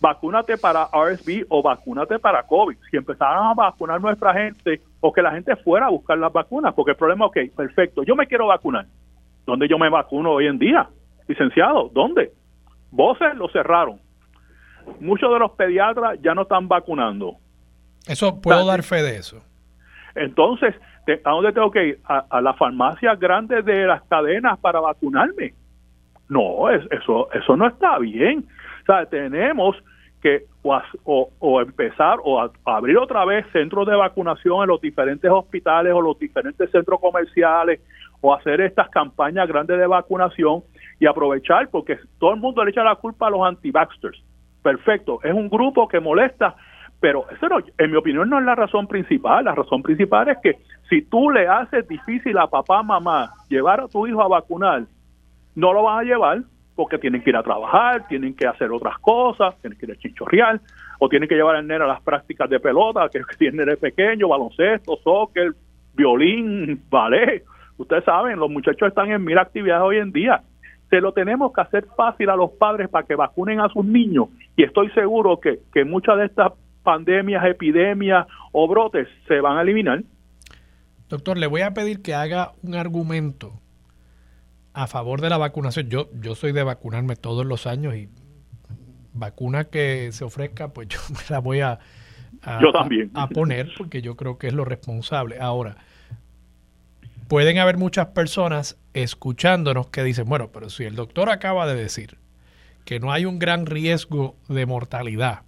vacúnate 0.00 0.58
para 0.58 0.88
RSV 0.92 1.46
o 1.48 1.62
vacúnate 1.62 2.18
para 2.18 2.42
COVID. 2.42 2.76
Si 2.90 2.96
empezaran 2.96 3.44
a 3.44 3.54
vacunar 3.54 4.00
nuestra 4.00 4.34
gente 4.34 4.80
o 4.98 5.12
que 5.12 5.22
la 5.22 5.30
gente 5.30 5.54
fuera 5.54 5.86
a 5.86 5.90
buscar 5.90 6.18
las 6.18 6.32
vacunas, 6.32 6.74
porque 6.74 6.90
el 6.90 6.96
problema, 6.96 7.26
ok, 7.26 7.38
perfecto, 7.56 8.02
yo 8.02 8.16
me 8.16 8.26
quiero 8.26 8.48
vacunar. 8.48 8.86
¿Dónde 9.46 9.68
yo 9.68 9.78
me 9.78 9.90
vacuno 9.90 10.32
hoy 10.32 10.48
en 10.48 10.58
día? 10.58 10.88
Licenciado, 11.28 11.88
¿dónde? 11.94 12.32
Voces 12.90 13.36
lo 13.36 13.48
cerraron. 13.50 14.00
Muchos 14.98 15.32
de 15.32 15.38
los 15.38 15.52
pediatras 15.52 16.18
ya 16.20 16.34
no 16.34 16.42
están 16.42 16.66
vacunando. 16.66 17.36
Eso 18.08 18.40
puedo 18.40 18.66
dar 18.66 18.82
fe 18.82 19.04
de 19.04 19.18
eso. 19.18 19.40
Entonces, 20.14 20.74
¿a 21.24 21.30
dónde 21.30 21.52
tengo 21.52 21.70
que 21.70 21.86
ir? 21.88 21.98
A, 22.04 22.40
las 22.40 22.56
farmacias 22.56 23.18
grandes 23.18 23.64
de 23.64 23.86
las 23.86 24.02
cadenas 24.04 24.58
para 24.58 24.80
vacunarme. 24.80 25.54
No, 26.28 26.70
eso, 26.70 27.28
eso 27.32 27.56
no 27.56 27.66
está 27.66 27.98
bien. 27.98 28.44
O 28.82 28.84
sea, 28.86 29.06
tenemos 29.06 29.76
que 30.22 30.44
o, 30.62 31.60
empezar 31.60 32.18
o 32.22 32.48
abrir 32.64 32.96
otra 32.96 33.24
vez 33.24 33.44
centros 33.52 33.86
de 33.86 33.96
vacunación 33.96 34.62
en 34.62 34.68
los 34.68 34.80
diferentes 34.80 35.28
hospitales 35.30 35.92
o 35.92 36.00
los 36.00 36.18
diferentes 36.18 36.70
centros 36.70 37.00
comerciales 37.00 37.80
o 38.20 38.32
hacer 38.32 38.60
estas 38.60 38.88
campañas 38.88 39.48
grandes 39.48 39.78
de 39.78 39.86
vacunación 39.86 40.62
y 41.00 41.06
aprovechar, 41.06 41.68
porque 41.70 41.98
todo 42.20 42.34
el 42.34 42.40
mundo 42.40 42.64
le 42.64 42.70
echa 42.70 42.84
la 42.84 42.94
culpa 42.94 43.26
a 43.26 43.30
los 43.30 43.44
anti-vaxxers. 43.44 44.22
Perfecto, 44.62 45.18
es 45.24 45.34
un 45.34 45.50
grupo 45.50 45.88
que 45.88 45.98
molesta, 45.98 46.54
pero 47.02 47.26
eso 47.32 47.48
en 47.78 47.90
mi 47.90 47.96
opinión 47.96 48.30
no 48.30 48.38
es 48.38 48.44
la 48.44 48.54
razón 48.54 48.86
principal. 48.86 49.44
La 49.44 49.56
razón 49.56 49.82
principal 49.82 50.28
es 50.28 50.38
que 50.40 50.58
si 50.88 51.02
tú 51.02 51.30
le 51.30 51.48
haces 51.48 51.86
difícil 51.88 52.38
a 52.38 52.46
papá, 52.46 52.84
mamá, 52.84 53.32
llevar 53.48 53.80
a 53.80 53.88
tu 53.88 54.06
hijo 54.06 54.22
a 54.22 54.28
vacunar, 54.28 54.84
no 55.56 55.72
lo 55.72 55.82
van 55.82 55.98
a 55.98 56.02
llevar 56.04 56.42
porque 56.76 56.98
tienen 56.98 57.20
que 57.20 57.30
ir 57.30 57.36
a 57.36 57.42
trabajar, 57.42 58.06
tienen 58.06 58.36
que 58.36 58.46
hacer 58.46 58.70
otras 58.70 59.00
cosas, 59.00 59.60
tienen 59.60 59.76
que 59.76 59.86
ir 59.86 59.92
a 59.92 59.96
chinchorreal, 59.96 60.60
o 61.00 61.08
tienen 61.08 61.28
que 61.28 61.34
llevar 61.34 61.56
al 61.56 61.66
nene 61.66 61.82
a 61.82 61.88
las 61.88 62.00
prácticas 62.02 62.48
de 62.48 62.60
pelota, 62.60 63.08
que 63.08 63.20
tiene 63.36 63.64
de 63.64 63.76
pequeño, 63.76 64.28
baloncesto, 64.28 64.96
soccer, 65.02 65.54
violín, 65.94 66.84
ballet. 66.88 67.42
Ustedes 67.78 68.04
saben, 68.04 68.38
los 68.38 68.48
muchachos 68.48 68.86
están 68.86 69.10
en 69.10 69.24
mil 69.24 69.38
actividades 69.38 69.82
hoy 69.82 69.96
en 69.96 70.12
día 70.12 70.40
se 70.88 71.00
lo 71.00 71.12
tenemos 71.12 71.54
que 71.54 71.62
hacer 71.62 71.86
fácil 71.96 72.28
a 72.28 72.36
los 72.36 72.50
padres 72.50 72.90
para 72.90 73.06
que 73.06 73.14
vacunen 73.14 73.60
a 73.60 73.70
sus 73.70 73.82
niños 73.82 74.28
y 74.56 74.62
estoy 74.62 74.90
seguro 74.90 75.40
que, 75.40 75.60
que 75.72 75.86
muchas 75.86 76.18
de 76.18 76.26
estas 76.26 76.52
pandemias, 76.82 77.44
epidemias 77.44 78.26
o 78.52 78.68
brotes 78.68 79.08
se 79.26 79.40
van 79.40 79.58
a 79.58 79.62
eliminar. 79.62 80.02
Doctor, 81.08 81.38
le 81.38 81.46
voy 81.46 81.60
a 81.60 81.74
pedir 81.74 82.02
que 82.02 82.14
haga 82.14 82.52
un 82.62 82.74
argumento 82.74 83.60
a 84.72 84.86
favor 84.86 85.20
de 85.20 85.28
la 85.28 85.38
vacunación. 85.38 85.88
Yo, 85.88 86.08
yo 86.20 86.34
soy 86.34 86.52
de 86.52 86.62
vacunarme 86.62 87.16
todos 87.16 87.44
los 87.44 87.66
años 87.66 87.94
y 87.94 88.08
vacuna 89.12 89.64
que 89.64 90.10
se 90.12 90.24
ofrezca, 90.24 90.72
pues 90.72 90.88
yo 90.88 90.98
me 91.10 91.20
la 91.28 91.38
voy 91.40 91.60
a, 91.60 91.80
a 92.42 93.28
poner 93.28 93.70
porque 93.76 94.02
yo 94.02 94.16
creo 94.16 94.38
que 94.38 94.46
es 94.46 94.54
lo 94.54 94.64
responsable. 94.64 95.38
Ahora, 95.38 95.76
pueden 97.28 97.58
haber 97.58 97.76
muchas 97.76 98.08
personas 98.08 98.78
escuchándonos 98.94 99.88
que 99.88 100.02
dicen, 100.02 100.28
bueno, 100.28 100.50
pero 100.52 100.70
si 100.70 100.84
el 100.84 100.96
doctor 100.96 101.30
acaba 101.30 101.66
de 101.66 101.74
decir 101.74 102.18
que 102.84 103.00
no 103.00 103.12
hay 103.12 103.26
un 103.26 103.38
gran 103.38 103.66
riesgo 103.66 104.36
de 104.48 104.66
mortalidad 104.66 105.42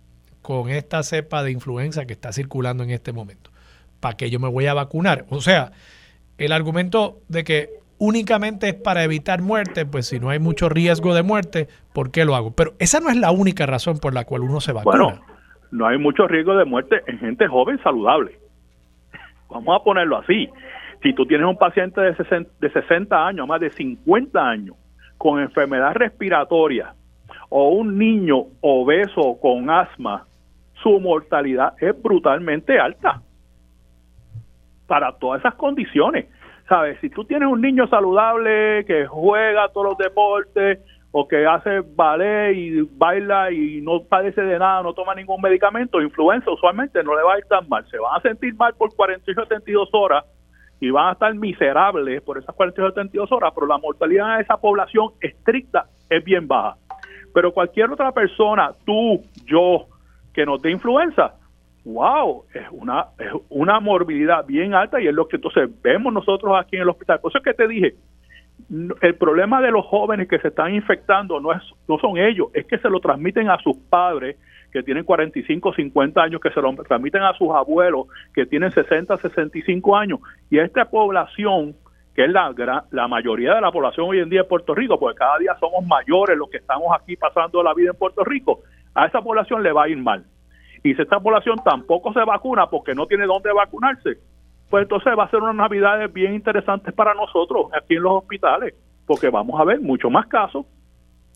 con 0.45 0.69
esta 0.69 1.03
cepa 1.03 1.43
de 1.43 1.51
influenza 1.53 2.05
que 2.05 2.13
está 2.13 2.31
circulando 2.31 2.85
en 2.85 2.91
este 2.91 3.15
momento, 3.15 3.51
¿para 3.99 4.15
qué 4.15 4.29
yo 4.29 4.39
me 4.39 4.49
voy 4.49 4.67
a 4.67 4.75
vacunar? 4.75 5.25
O 5.31 5.41
sea, 5.41 5.73
el 6.37 6.53
argumento 6.53 7.17
de 7.29 7.45
que 7.45 7.71
únicamente 7.97 8.69
es 8.69 8.75
para 8.75 9.05
evitar 9.05 9.41
muerte, 9.41 9.87
pues 9.87 10.07
si 10.07 10.21
no 10.21 10.29
hay 10.29 10.39
mucho 10.39 10.69
riesgo 10.69 11.15
de 11.15 11.23
muerte, 11.23 11.69
¿por 11.95 12.11
qué 12.11 12.27
lo 12.27 12.37
hago? 12.37 12.51
Pero 12.51 12.75
esa 12.79 13.01
no 13.01 13.09
es 13.09 13.17
la 13.17 13.31
única 13.31 13.65
razón 13.65 13.99
por 13.99 14.13
la 14.13 14.27
cual 14.27 14.43
uno 14.43 14.61
se 14.61 14.73
vacuna. 14.73 14.99
Bueno, 14.99 15.21
no 15.71 15.87
hay 15.87 15.97
mucho 15.97 16.29
riesgo 16.29 16.55
de 16.59 16.67
muerte 16.67 17.01
en 17.07 17.19
gente 17.21 17.49
joven 17.49 17.83
saludable. 17.83 18.39
Vamos 19.49 19.81
a 19.81 19.83
ponerlo 19.83 20.19
así. 20.19 20.51
Si 21.03 21.15
tú 21.15 21.25
tienes 21.25 21.47
un 21.47 21.57
paciente 21.57 22.03
de 22.03 22.15
60, 22.17 22.51
de 22.61 22.71
60 22.71 23.27
años, 23.27 23.49
más 23.49 23.63
de 23.63 23.71
50 23.71 24.47
años, 24.47 24.77
con 25.17 25.41
enfermedad 25.41 25.95
respiratoria, 25.95 26.93
o 27.49 27.71
un 27.71 27.97
niño 27.97 28.45
obeso 28.61 29.39
con 29.41 29.71
asma, 29.71 30.27
su 30.85 31.01
mortalidad 31.01 31.73
es 31.81 32.01
brutalmente 32.01 32.79
alta 32.79 33.23
para 34.87 35.13
todas 35.19 35.41
esas 35.41 35.55
condiciones. 35.55 36.27
¿Sabes? 36.69 36.99
Si 37.01 37.11
tú 37.11 37.25
tienes 37.25 37.49
un 37.49 37.61
niño 37.61 37.87
saludable 37.89 38.85
que 38.87 39.07
juega 39.07 39.69
todos 39.69 39.89
los 39.89 39.99
deportes 39.99 40.79
o 41.11 41.27
que 41.27 41.47
hace 41.47 41.81
ballet 41.81 42.55
y 42.55 42.83
baila 42.97 43.51
y 43.51 43.81
no 43.81 44.03
padece 44.03 44.43
de 44.43 44.59
nada, 44.59 44.83
no 44.83 44.93
toma 44.95 45.15
ningún 45.15 45.41
medicamento, 45.41 46.01
influenza 46.01 46.51
usualmente 46.51 47.03
no 47.03 47.17
le 47.17 47.23
va 47.23 47.35
a 47.35 47.39
ir 47.39 47.45
tan 47.47 47.69
mal. 47.69 47.87
Se 47.91 47.99
van 47.99 48.17
a 48.17 48.21
sentir 48.21 48.55
mal 48.55 48.75
por 48.75 48.95
48 48.95 49.41
o 49.41 49.47
72 49.47 49.89
horas 49.93 50.25
y 50.81 50.91
van 50.91 51.09
a 51.09 51.13
estar 51.13 51.35
miserables 51.35 52.23
por 52.23 52.39
esas 52.39 52.55
48 52.55 52.87
o 52.87 52.95
72 52.95 53.33
horas, 53.33 53.53
pero 53.55 53.67
la 53.67 53.79
mortalidad 53.79 54.37
de 54.37 54.43
esa 54.43 54.57
población 54.57 55.11
estricta 55.21 55.87
es 56.11 56.25
bien 56.25 56.47
baja. 56.47 56.77
Pero 57.35 57.53
cualquier 57.53 57.91
otra 57.91 58.13
persona, 58.13 58.73
tú, 58.87 59.23
yo, 59.47 59.87
que 60.35 60.45
nos 60.45 60.61
dé 60.61 60.71
influenza, 60.71 61.35
wow, 61.85 62.45
es 62.53 62.65
una, 62.71 63.07
es 63.19 63.31
una 63.51 63.81
morbilidad 63.81 64.45
bien 64.45 64.75
alta 64.75 65.01
y 65.01 65.07
es 65.07 65.15
lo 65.15 65.29
que 65.29 65.37
entonces 65.37 65.71
vemos 65.83 66.13
nosotros 66.13 66.55
aquí 66.59 66.77
en 66.77 66.83
el 66.83 66.89
hospital. 66.89 67.21
Por 67.21 67.31
eso 67.31 67.39
es 67.39 67.45
que 67.45 67.55
te 67.55 67.69
dije, 67.69 67.95
el 69.01 69.15
problema 69.17 69.61
de 69.61 69.71
los 69.71 69.85
jóvenes 69.87 70.29
que 70.29 70.39
se 70.39 70.49
están 70.49 70.75
infectando 70.75 71.41
no, 71.41 71.53
es, 71.53 71.63
no 71.89 71.99
son 71.99 72.19
ellos, 72.19 72.49
es 72.55 72.67
que 72.67 72.79
se 72.79 72.89
lo 72.89 73.01
transmiten 73.01 73.49
a 73.49 73.59
sus 73.59 73.77
padres 73.77 74.37
que 74.73 74.83
tienen 74.83 75.05
45, 75.05 75.73
50 75.75 76.21
años, 76.21 76.41
que 76.41 76.51
se 76.51 76.61
lo 76.61 76.75
transmiten 76.75 77.23
a 77.23 77.33
sus 77.35 77.51
abuelos 77.51 78.07
que 78.35 78.45
tienen 78.45 78.73
60, 78.73 79.17
65 79.19 79.97
años. 79.97 80.19
Y 80.51 80.59
esta 80.59 80.87
población, 80.87 81.77
que 82.15 82.25
es 82.25 82.31
la, 82.31 82.53
la 82.91 83.07
mayoría 83.07 83.55
de 83.55 83.61
la 83.61 83.71
población 83.71 84.09
hoy 84.09 84.19
en 84.19 84.29
día 84.29 84.41
en 84.41 84.49
Puerto 84.49 84.75
Rico, 84.75 84.99
porque 84.99 85.19
cada 85.19 85.39
día 85.39 85.55
somos 85.61 85.87
mayores 85.87 86.37
los 86.37 86.51
que 86.51 86.57
estamos 86.57 86.89
aquí 86.99 87.15
pasando 87.17 87.63
la 87.63 87.73
vida 87.73 87.91
en 87.91 87.97
Puerto 87.97 88.25
Rico, 88.25 88.63
a 88.95 89.07
esa 89.07 89.21
población 89.21 89.63
le 89.63 89.73
va 89.73 89.85
a 89.85 89.89
ir 89.89 89.99
mal. 89.99 90.25
Y 90.83 90.95
si 90.95 91.03
esta 91.03 91.19
población 91.19 91.61
tampoco 91.65 92.13
se 92.13 92.25
vacuna 92.25 92.69
porque 92.69 92.95
no 92.95 93.07
tiene 93.07 93.27
dónde 93.27 93.53
vacunarse, 93.53 94.19
pues 94.71 94.83
entonces 94.83 95.13
va 95.19 95.25
a 95.25 95.31
ser 95.31 95.41
unas 95.41 95.55
navidades 95.55 96.13
bien 96.13 96.35
interesantes 96.35 96.93
para 96.95 97.15
nosotros 97.15 97.67
aquí 97.73 97.95
en 97.95 98.03
los 98.03 98.13
hospitales, 98.13 98.75
porque 99.07 99.31
vamos 99.31 99.61
a 99.61 99.65
ver 99.65 99.81
mucho 99.81 100.11
más 100.11 100.27
casos. 100.27 100.67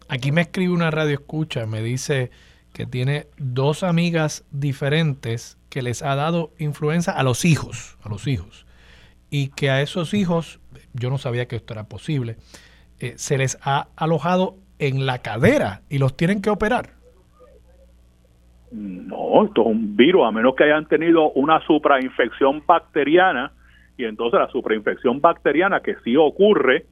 Aquí 0.08 0.32
me 0.32 0.42
escribe 0.42 0.72
una 0.72 0.90
radio 0.90 1.14
escucha, 1.14 1.66
me 1.66 1.82
dice 1.82 2.30
que 2.72 2.86
tiene 2.86 3.26
dos 3.36 3.82
amigas 3.82 4.46
diferentes 4.50 5.58
que 5.68 5.82
les 5.82 6.02
ha 6.02 6.14
dado 6.14 6.50
influenza 6.58 7.12
a 7.12 7.22
los 7.22 7.44
hijos, 7.44 7.98
a 8.02 8.08
los 8.08 8.26
hijos, 8.26 8.66
y 9.30 9.48
que 9.48 9.70
a 9.70 9.82
esos 9.82 10.14
hijos, 10.14 10.60
yo 10.92 11.10
no 11.10 11.18
sabía 11.18 11.46
que 11.46 11.56
esto 11.56 11.74
era 11.74 11.84
posible, 11.84 12.36
eh, 13.00 13.14
se 13.16 13.38
les 13.38 13.58
ha 13.62 13.88
alojado 13.96 14.56
en 14.78 15.06
la 15.06 15.18
cadera 15.18 15.82
y 15.88 15.98
los 15.98 16.16
tienen 16.16 16.42
que 16.42 16.50
operar. 16.50 16.97
No, 18.70 19.44
esto 19.44 19.62
es 19.62 19.66
un 19.66 19.96
virus, 19.96 20.26
a 20.26 20.30
menos 20.30 20.54
que 20.54 20.64
hayan 20.64 20.86
tenido 20.86 21.30
una 21.32 21.60
suprainfección 21.66 22.62
bacteriana, 22.66 23.52
y 23.96 24.04
entonces 24.04 24.38
la 24.38 24.48
suprainfección 24.48 25.20
bacteriana 25.20 25.80
que 25.80 25.96
sí 26.04 26.16
ocurre, 26.16 26.86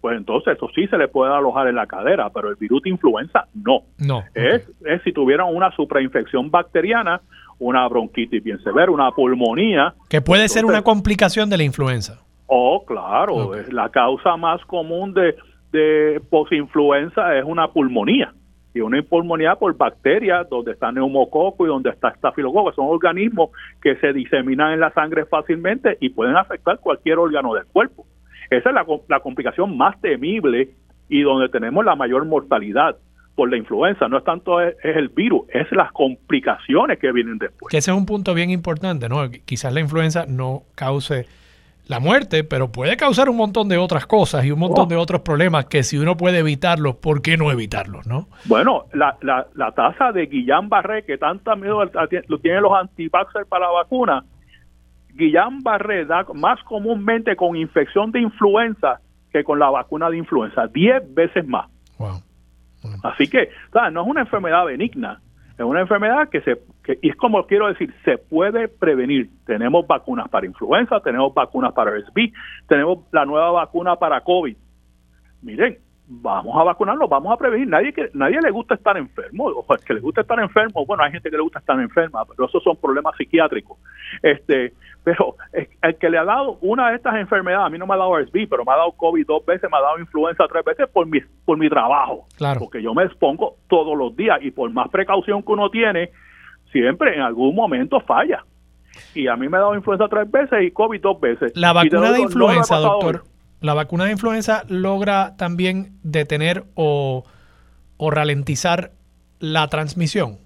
pues 0.00 0.16
entonces 0.16 0.56
eso 0.56 0.68
sí 0.74 0.86
se 0.88 0.98
le 0.98 1.08
puede 1.08 1.32
alojar 1.32 1.68
en 1.68 1.76
la 1.76 1.86
cadera, 1.86 2.30
pero 2.30 2.48
el 2.48 2.56
virus 2.56 2.82
de 2.82 2.90
influenza 2.90 3.46
no. 3.54 3.82
No. 3.98 4.24
Es, 4.34 4.68
es 4.84 5.02
si 5.02 5.12
tuvieran 5.12 5.54
una 5.54 5.70
suprainfección 5.76 6.50
bacteriana, 6.50 7.20
una 7.60 7.86
bronquitis 7.88 8.42
bien 8.42 8.58
severa, 8.64 8.90
una 8.90 9.12
pulmonía. 9.12 9.94
Que 10.10 10.20
puede 10.20 10.48
ser 10.48 10.64
una 10.64 10.82
complicación 10.82 11.48
de 11.50 11.56
la 11.56 11.62
influenza. 11.62 12.20
Oh, 12.46 12.84
claro, 12.84 13.54
es 13.54 13.72
la 13.72 13.88
causa 13.90 14.36
más 14.36 14.60
común 14.66 15.14
de, 15.14 15.36
de 15.70 16.20
posinfluenza 16.28 17.38
es 17.38 17.44
una 17.44 17.68
pulmonía 17.68 18.34
y 18.74 18.80
una 18.80 19.02
pulmonía 19.02 19.56
por 19.56 19.76
bacterias, 19.76 20.48
donde 20.48 20.72
está 20.72 20.90
neumococo 20.92 21.66
y 21.66 21.68
donde 21.68 21.90
está 21.90 22.08
estafilococo, 22.08 22.72
son 22.72 22.86
organismos 22.86 23.50
que 23.82 23.96
se 23.96 24.12
diseminan 24.12 24.72
en 24.72 24.80
la 24.80 24.92
sangre 24.92 25.26
fácilmente 25.26 25.98
y 26.00 26.10
pueden 26.10 26.36
afectar 26.36 26.78
cualquier 26.78 27.18
órgano 27.18 27.54
del 27.54 27.66
cuerpo. 27.66 28.06
Esa 28.50 28.70
es 28.70 28.74
la, 28.74 28.86
la 29.08 29.20
complicación 29.20 29.76
más 29.76 30.00
temible 30.00 30.70
y 31.08 31.22
donde 31.22 31.48
tenemos 31.48 31.84
la 31.84 31.96
mayor 31.96 32.24
mortalidad 32.24 32.96
por 33.34 33.50
la 33.50 33.56
influenza. 33.56 34.08
No 34.08 34.18
es 34.18 34.24
tanto 34.24 34.60
es, 34.60 34.74
el 34.82 35.08
virus, 35.08 35.42
es 35.52 35.70
las 35.72 35.92
complicaciones 35.92 36.98
que 36.98 37.12
vienen 37.12 37.38
después. 37.38 37.70
Que 37.70 37.78
ese 37.78 37.90
es 37.90 37.96
un 37.96 38.06
punto 38.06 38.34
bien 38.34 38.50
importante, 38.50 39.08
¿no? 39.08 39.30
Quizás 39.44 39.72
la 39.72 39.80
influenza 39.80 40.26
no 40.26 40.62
cause 40.74 41.26
la 41.86 42.00
muerte, 42.00 42.44
pero 42.44 42.70
puede 42.70 42.96
causar 42.96 43.28
un 43.28 43.36
montón 43.36 43.68
de 43.68 43.76
otras 43.76 44.06
cosas 44.06 44.44
y 44.44 44.50
un 44.50 44.58
montón 44.58 44.88
de 44.88 44.96
otros 44.96 45.22
problemas 45.22 45.66
que 45.66 45.82
si 45.82 45.98
uno 45.98 46.16
puede 46.16 46.38
evitarlos, 46.38 46.96
¿por 46.96 47.22
qué 47.22 47.36
no 47.36 47.50
evitarlos, 47.50 48.06
no? 48.06 48.28
Bueno, 48.44 48.84
la, 48.92 49.16
la, 49.20 49.46
la 49.54 49.72
tasa 49.72 50.12
de 50.12 50.28
Guillain-Barré, 50.28 51.04
que 51.04 51.18
tanta 51.18 51.56
miedo 51.56 51.84
lo 51.84 52.38
tienen 52.38 52.62
los 52.62 52.72
anti 52.72 53.08
para 53.08 53.26
la 53.66 53.70
vacuna, 53.70 54.24
Guillain-Barré 55.14 56.06
da 56.06 56.24
más 56.34 56.62
comúnmente 56.64 57.36
con 57.36 57.56
infección 57.56 58.12
de 58.12 58.20
influenza 58.20 59.00
que 59.32 59.44
con 59.44 59.58
la 59.58 59.70
vacuna 59.70 60.10
de 60.10 60.18
influenza, 60.18 60.66
10 60.66 61.14
veces 61.14 61.46
más. 61.46 61.68
Así 63.02 63.28
que, 63.28 63.50
no 63.92 64.02
es 64.02 64.08
una 64.08 64.20
enfermedad 64.22 64.66
benigna, 64.66 65.20
es 65.58 65.64
una 65.64 65.80
enfermedad 65.80 66.28
que 66.28 66.40
se, 66.40 66.58
que, 66.82 66.98
y 67.02 67.10
es 67.10 67.16
como 67.16 67.46
quiero 67.46 67.68
decir, 67.68 67.92
se 68.04 68.18
puede 68.18 68.68
prevenir. 68.68 69.30
Tenemos 69.46 69.86
vacunas 69.86 70.28
para 70.28 70.46
influenza, 70.46 71.00
tenemos 71.00 71.34
vacunas 71.34 71.72
para 71.72 71.90
RSV, 71.90 72.32
tenemos 72.68 73.00
la 73.12 73.24
nueva 73.24 73.50
vacuna 73.50 73.96
para 73.96 74.20
COVID. 74.22 74.56
Miren, 75.42 75.78
vamos 76.06 76.56
a 76.58 76.64
vacunarnos, 76.64 77.08
vamos 77.08 77.32
a 77.32 77.36
prevenir. 77.36 77.68
Nadie 77.68 77.92
que 77.92 78.10
nadie 78.14 78.40
le 78.40 78.50
gusta 78.50 78.74
estar 78.74 78.96
enfermo, 78.96 79.46
o 79.46 79.66
que 79.66 79.94
le 79.94 80.00
gusta 80.00 80.22
estar 80.22 80.38
enfermo, 80.40 80.84
bueno, 80.86 81.02
hay 81.02 81.12
gente 81.12 81.30
que 81.30 81.36
le 81.36 81.42
gusta 81.42 81.58
estar 81.58 81.78
enferma, 81.78 82.24
pero 82.24 82.46
esos 82.46 82.62
son 82.62 82.76
problemas 82.76 83.14
psiquiátricos. 83.16 83.78
Este, 84.22 84.72
pero 85.04 85.36
el 85.82 85.96
que 85.96 86.10
le 86.10 86.18
ha 86.18 86.24
dado 86.24 86.58
una 86.60 86.90
de 86.90 86.96
estas 86.96 87.16
enfermedades, 87.16 87.66
a 87.66 87.70
mí 87.70 87.78
no 87.78 87.86
me 87.86 87.94
ha 87.94 87.98
dado 87.98 88.16
RSV, 88.18 88.48
pero 88.48 88.64
me 88.64 88.72
ha 88.72 88.76
dado 88.76 88.92
COVID 88.92 89.26
dos 89.26 89.44
veces, 89.44 89.70
me 89.70 89.76
ha 89.76 89.80
dado 89.80 89.98
influenza 89.98 90.44
tres 90.48 90.64
veces 90.64 90.88
por 90.92 91.06
mi 91.06 91.20
por 91.44 91.58
mi 91.58 91.68
trabajo. 91.68 92.26
Claro. 92.36 92.60
Porque 92.60 92.82
yo 92.82 92.94
me 92.94 93.04
expongo 93.04 93.56
todos 93.68 93.96
los 93.96 94.16
días 94.16 94.38
y 94.42 94.50
por 94.50 94.70
más 94.70 94.88
precaución 94.90 95.42
que 95.42 95.52
uno 95.52 95.70
tiene, 95.70 96.10
siempre 96.70 97.14
en 97.14 97.22
algún 97.22 97.54
momento 97.54 98.00
falla. 98.00 98.44
Y 99.14 99.26
a 99.26 99.36
mí 99.36 99.48
me 99.48 99.56
ha 99.56 99.60
dado 99.60 99.74
influenza 99.74 100.06
tres 100.08 100.30
veces 100.30 100.62
y 100.62 100.70
COVID 100.70 101.00
dos 101.00 101.20
veces. 101.20 101.52
La 101.56 101.72
vacuna 101.72 102.12
de 102.12 102.20
influenza, 102.20 102.76
doctor 102.76 103.24
la 103.62 103.74
vacuna 103.74 104.04
de 104.04 104.12
influenza 104.12 104.64
logra 104.68 105.36
también 105.36 105.96
detener 106.02 106.64
o, 106.74 107.24
ralentizar 107.98 108.90
la 109.38 109.68
transmisión. 109.68 110.38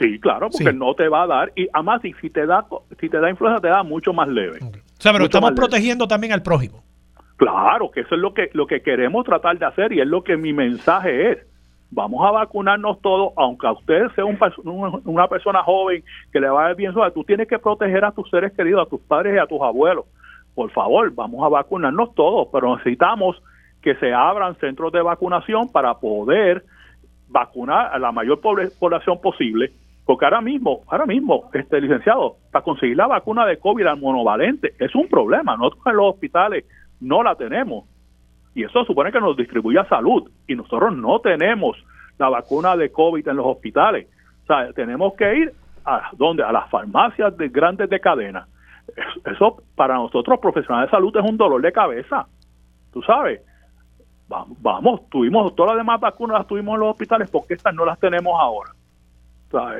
Sí, 0.00 0.18
claro, 0.18 0.48
porque 0.50 0.72
no 0.72 0.94
te 0.94 1.08
va 1.08 1.24
a 1.24 1.26
dar 1.26 1.52
y 1.54 1.68
además 1.72 2.00
si, 2.02 2.30
te 2.30 2.46
da 2.46 2.66
si 2.98 3.08
te 3.08 3.20
da 3.20 3.30
influenza 3.30 3.60
te 3.60 3.68
da 3.68 3.82
mucho 3.82 4.12
más 4.12 4.28
leve. 4.28 4.58
O 4.62 5.02
sea, 5.02 5.12
pero 5.12 5.26
estamos 5.26 5.52
protegiendo 5.52 6.08
también 6.08 6.32
al 6.32 6.42
prójimo. 6.42 6.82
Claro, 7.36 7.90
que 7.90 8.00
eso 8.00 8.14
es 8.14 8.20
lo 8.20 8.34
que 8.34 8.50
lo 8.52 8.66
que 8.66 8.82
queremos 8.82 9.24
tratar 9.24 9.58
de 9.58 9.66
hacer 9.66 9.92
y 9.92 10.00
es 10.00 10.06
lo 10.06 10.24
que 10.24 10.36
mi 10.36 10.52
mensaje 10.52 11.32
es. 11.32 11.38
Vamos 11.92 12.24
a 12.24 12.30
vacunarnos 12.30 13.00
todos, 13.02 13.32
aunque 13.36 13.66
a 13.66 13.72
usted 13.72 14.06
sea 14.14 14.24
un, 14.24 14.38
una 15.04 15.26
persona 15.26 15.62
joven 15.62 16.04
que 16.32 16.40
le 16.40 16.48
va 16.48 16.64
a 16.64 16.68
ver 16.68 16.76
bien 16.76 16.92
suave, 16.92 17.10
tú 17.12 17.24
tienes 17.24 17.48
que 17.48 17.58
proteger 17.58 18.04
a 18.04 18.12
tus 18.12 18.30
seres 18.30 18.52
queridos, 18.52 18.86
a 18.86 18.88
tus 18.90 19.00
padres 19.00 19.34
y 19.34 19.38
a 19.38 19.46
tus 19.46 19.60
abuelos 19.60 20.06
por 20.54 20.70
favor, 20.72 21.10
vamos 21.14 21.44
a 21.44 21.48
vacunarnos 21.48 22.14
todos, 22.14 22.48
pero 22.52 22.76
necesitamos 22.76 23.42
que 23.82 23.94
se 23.96 24.12
abran 24.12 24.56
centros 24.56 24.92
de 24.92 25.00
vacunación 25.00 25.68
para 25.70 25.94
poder 25.94 26.64
vacunar 27.28 27.94
a 27.94 27.98
la 27.98 28.12
mayor 28.12 28.40
población 28.40 29.20
posible, 29.20 29.72
porque 30.04 30.24
ahora 30.24 30.40
mismo, 30.40 30.80
ahora 30.88 31.06
mismo, 31.06 31.50
este 31.52 31.80
licenciado, 31.80 32.36
para 32.50 32.64
conseguir 32.64 32.96
la 32.96 33.06
vacuna 33.06 33.46
de 33.46 33.58
COVID 33.58 33.86
al 33.86 34.00
monovalente 34.00 34.74
es 34.78 34.94
un 34.94 35.08
problema. 35.08 35.56
Nosotros 35.56 35.86
en 35.86 35.96
los 35.96 36.14
hospitales 36.14 36.64
no 37.00 37.22
la 37.22 37.34
tenemos 37.36 37.84
y 38.54 38.64
eso 38.64 38.84
supone 38.84 39.12
que 39.12 39.20
nos 39.20 39.36
distribuye 39.36 39.78
salud 39.88 40.28
y 40.48 40.54
nosotros 40.54 40.96
no 40.96 41.20
tenemos 41.20 41.76
la 42.18 42.28
vacuna 42.28 42.76
de 42.76 42.90
COVID 42.90 43.26
en 43.28 43.36
los 43.36 43.46
hospitales. 43.46 44.08
O 44.44 44.46
sea, 44.46 44.72
tenemos 44.72 45.14
que 45.14 45.36
ir 45.36 45.52
a 45.84 46.10
donde 46.16 46.42
a 46.42 46.52
las 46.52 46.68
farmacias 46.70 47.36
de 47.36 47.48
grandes 47.48 47.88
de 47.88 48.00
cadena 48.00 48.46
eso 49.24 49.62
para 49.74 49.94
nosotros 49.94 50.38
profesionales 50.40 50.90
de 50.90 50.96
salud 50.96 51.16
es 51.16 51.28
un 51.28 51.36
dolor 51.36 51.60
de 51.62 51.72
cabeza. 51.72 52.26
Tú 52.92 53.02
sabes, 53.02 53.40
vamos, 54.28 55.08
tuvimos 55.08 55.54
todas 55.54 55.72
las 55.72 55.80
demás 55.80 56.00
vacunas 56.00 56.38
las 56.38 56.46
tuvimos 56.46 56.74
en 56.74 56.80
los 56.80 56.90
hospitales 56.90 57.30
porque 57.30 57.54
estas 57.54 57.74
no 57.74 57.84
las 57.84 57.98
tenemos 57.98 58.34
ahora. 58.38 58.70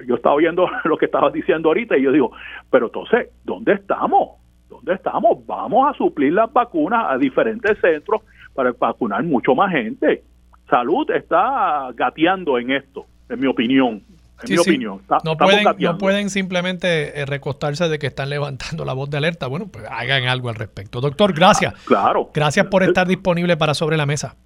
Yo 0.06 0.16
estaba 0.16 0.36
viendo 0.36 0.68
lo 0.84 0.96
que 0.96 1.06
estabas 1.06 1.32
diciendo 1.32 1.68
ahorita 1.68 1.96
y 1.96 2.02
yo 2.02 2.12
digo, 2.12 2.32
pero 2.70 2.86
entonces, 2.86 3.28
¿dónde 3.44 3.74
estamos? 3.74 4.40
¿Dónde 4.68 4.94
estamos? 4.94 5.44
Vamos 5.46 5.90
a 5.92 5.96
suplir 5.96 6.32
las 6.32 6.52
vacunas 6.52 7.06
a 7.08 7.18
diferentes 7.18 7.78
centros 7.80 8.22
para 8.54 8.72
vacunar 8.72 9.22
mucho 9.24 9.54
más 9.54 9.72
gente. 9.72 10.22
Salud 10.68 11.10
está 11.10 11.90
gateando 11.94 12.58
en 12.58 12.70
esto, 12.70 13.06
en 13.28 13.40
mi 13.40 13.46
opinión. 13.46 14.02
En 14.42 14.54
mi 14.54 14.58
opinión. 14.58 15.02
no, 15.24 15.36
pueden, 15.36 15.64
no, 15.78 15.98
pueden, 15.98 16.30
simplemente 16.30 17.20
eh, 17.20 17.26
recostarse 17.26 17.88
de 17.88 17.98
que 17.98 18.06
están 18.06 18.30
levantando 18.30 18.84
la 18.86 18.94
voz 18.94 19.10
de 19.10 19.18
alerta. 19.18 19.48
Bueno, 19.48 19.66
pues 19.70 19.84
hagan 19.90 20.24
algo 20.24 20.48
al 20.48 20.54
respecto. 20.54 21.00
Doctor, 21.00 21.34
gracias. 21.34 21.74
Ah, 21.74 21.82
claro. 21.84 22.30
Gracias 22.32 22.66
por 22.68 22.82
estar 22.82 23.06
disponible 23.06 23.56
para 23.58 23.74
Sobre 23.74 23.98
la 23.98 24.06
Mesa. 24.06 24.36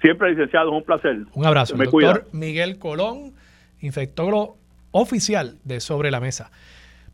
Siempre, 0.00 0.30
licenciado, 0.30 0.70
es 0.70 0.76
un 0.76 0.84
placer. 0.84 1.16
Un 1.34 1.46
abrazo. 1.46 1.76
doctor 1.76 2.28
Miguel 2.32 2.78
Colón, 2.78 3.34
infectólogo 3.80 4.59
oficial 4.90 5.58
de 5.64 5.80
Sobre 5.80 6.10
la 6.10 6.20
Mesa. 6.20 6.50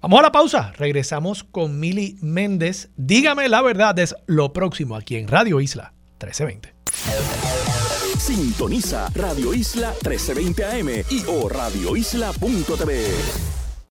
Vamos 0.00 0.20
a 0.20 0.22
la 0.22 0.32
pausa. 0.32 0.72
Regresamos 0.76 1.44
con 1.44 1.80
Mili 1.80 2.18
Méndez. 2.20 2.90
Dígame 2.96 3.48
la 3.48 3.62
verdad, 3.62 3.98
es 3.98 4.14
lo 4.26 4.52
próximo 4.52 4.96
aquí 4.96 5.16
en 5.16 5.28
Radio 5.28 5.60
Isla 5.60 5.92
1320. 6.20 6.74
Sintoniza 8.18 9.08
Radio 9.14 9.54
Isla 9.54 9.90
1320 10.02 10.64
AM 10.64 10.88
y 11.10 11.24
o 11.28 11.48
radioisla.tv. 11.48 13.55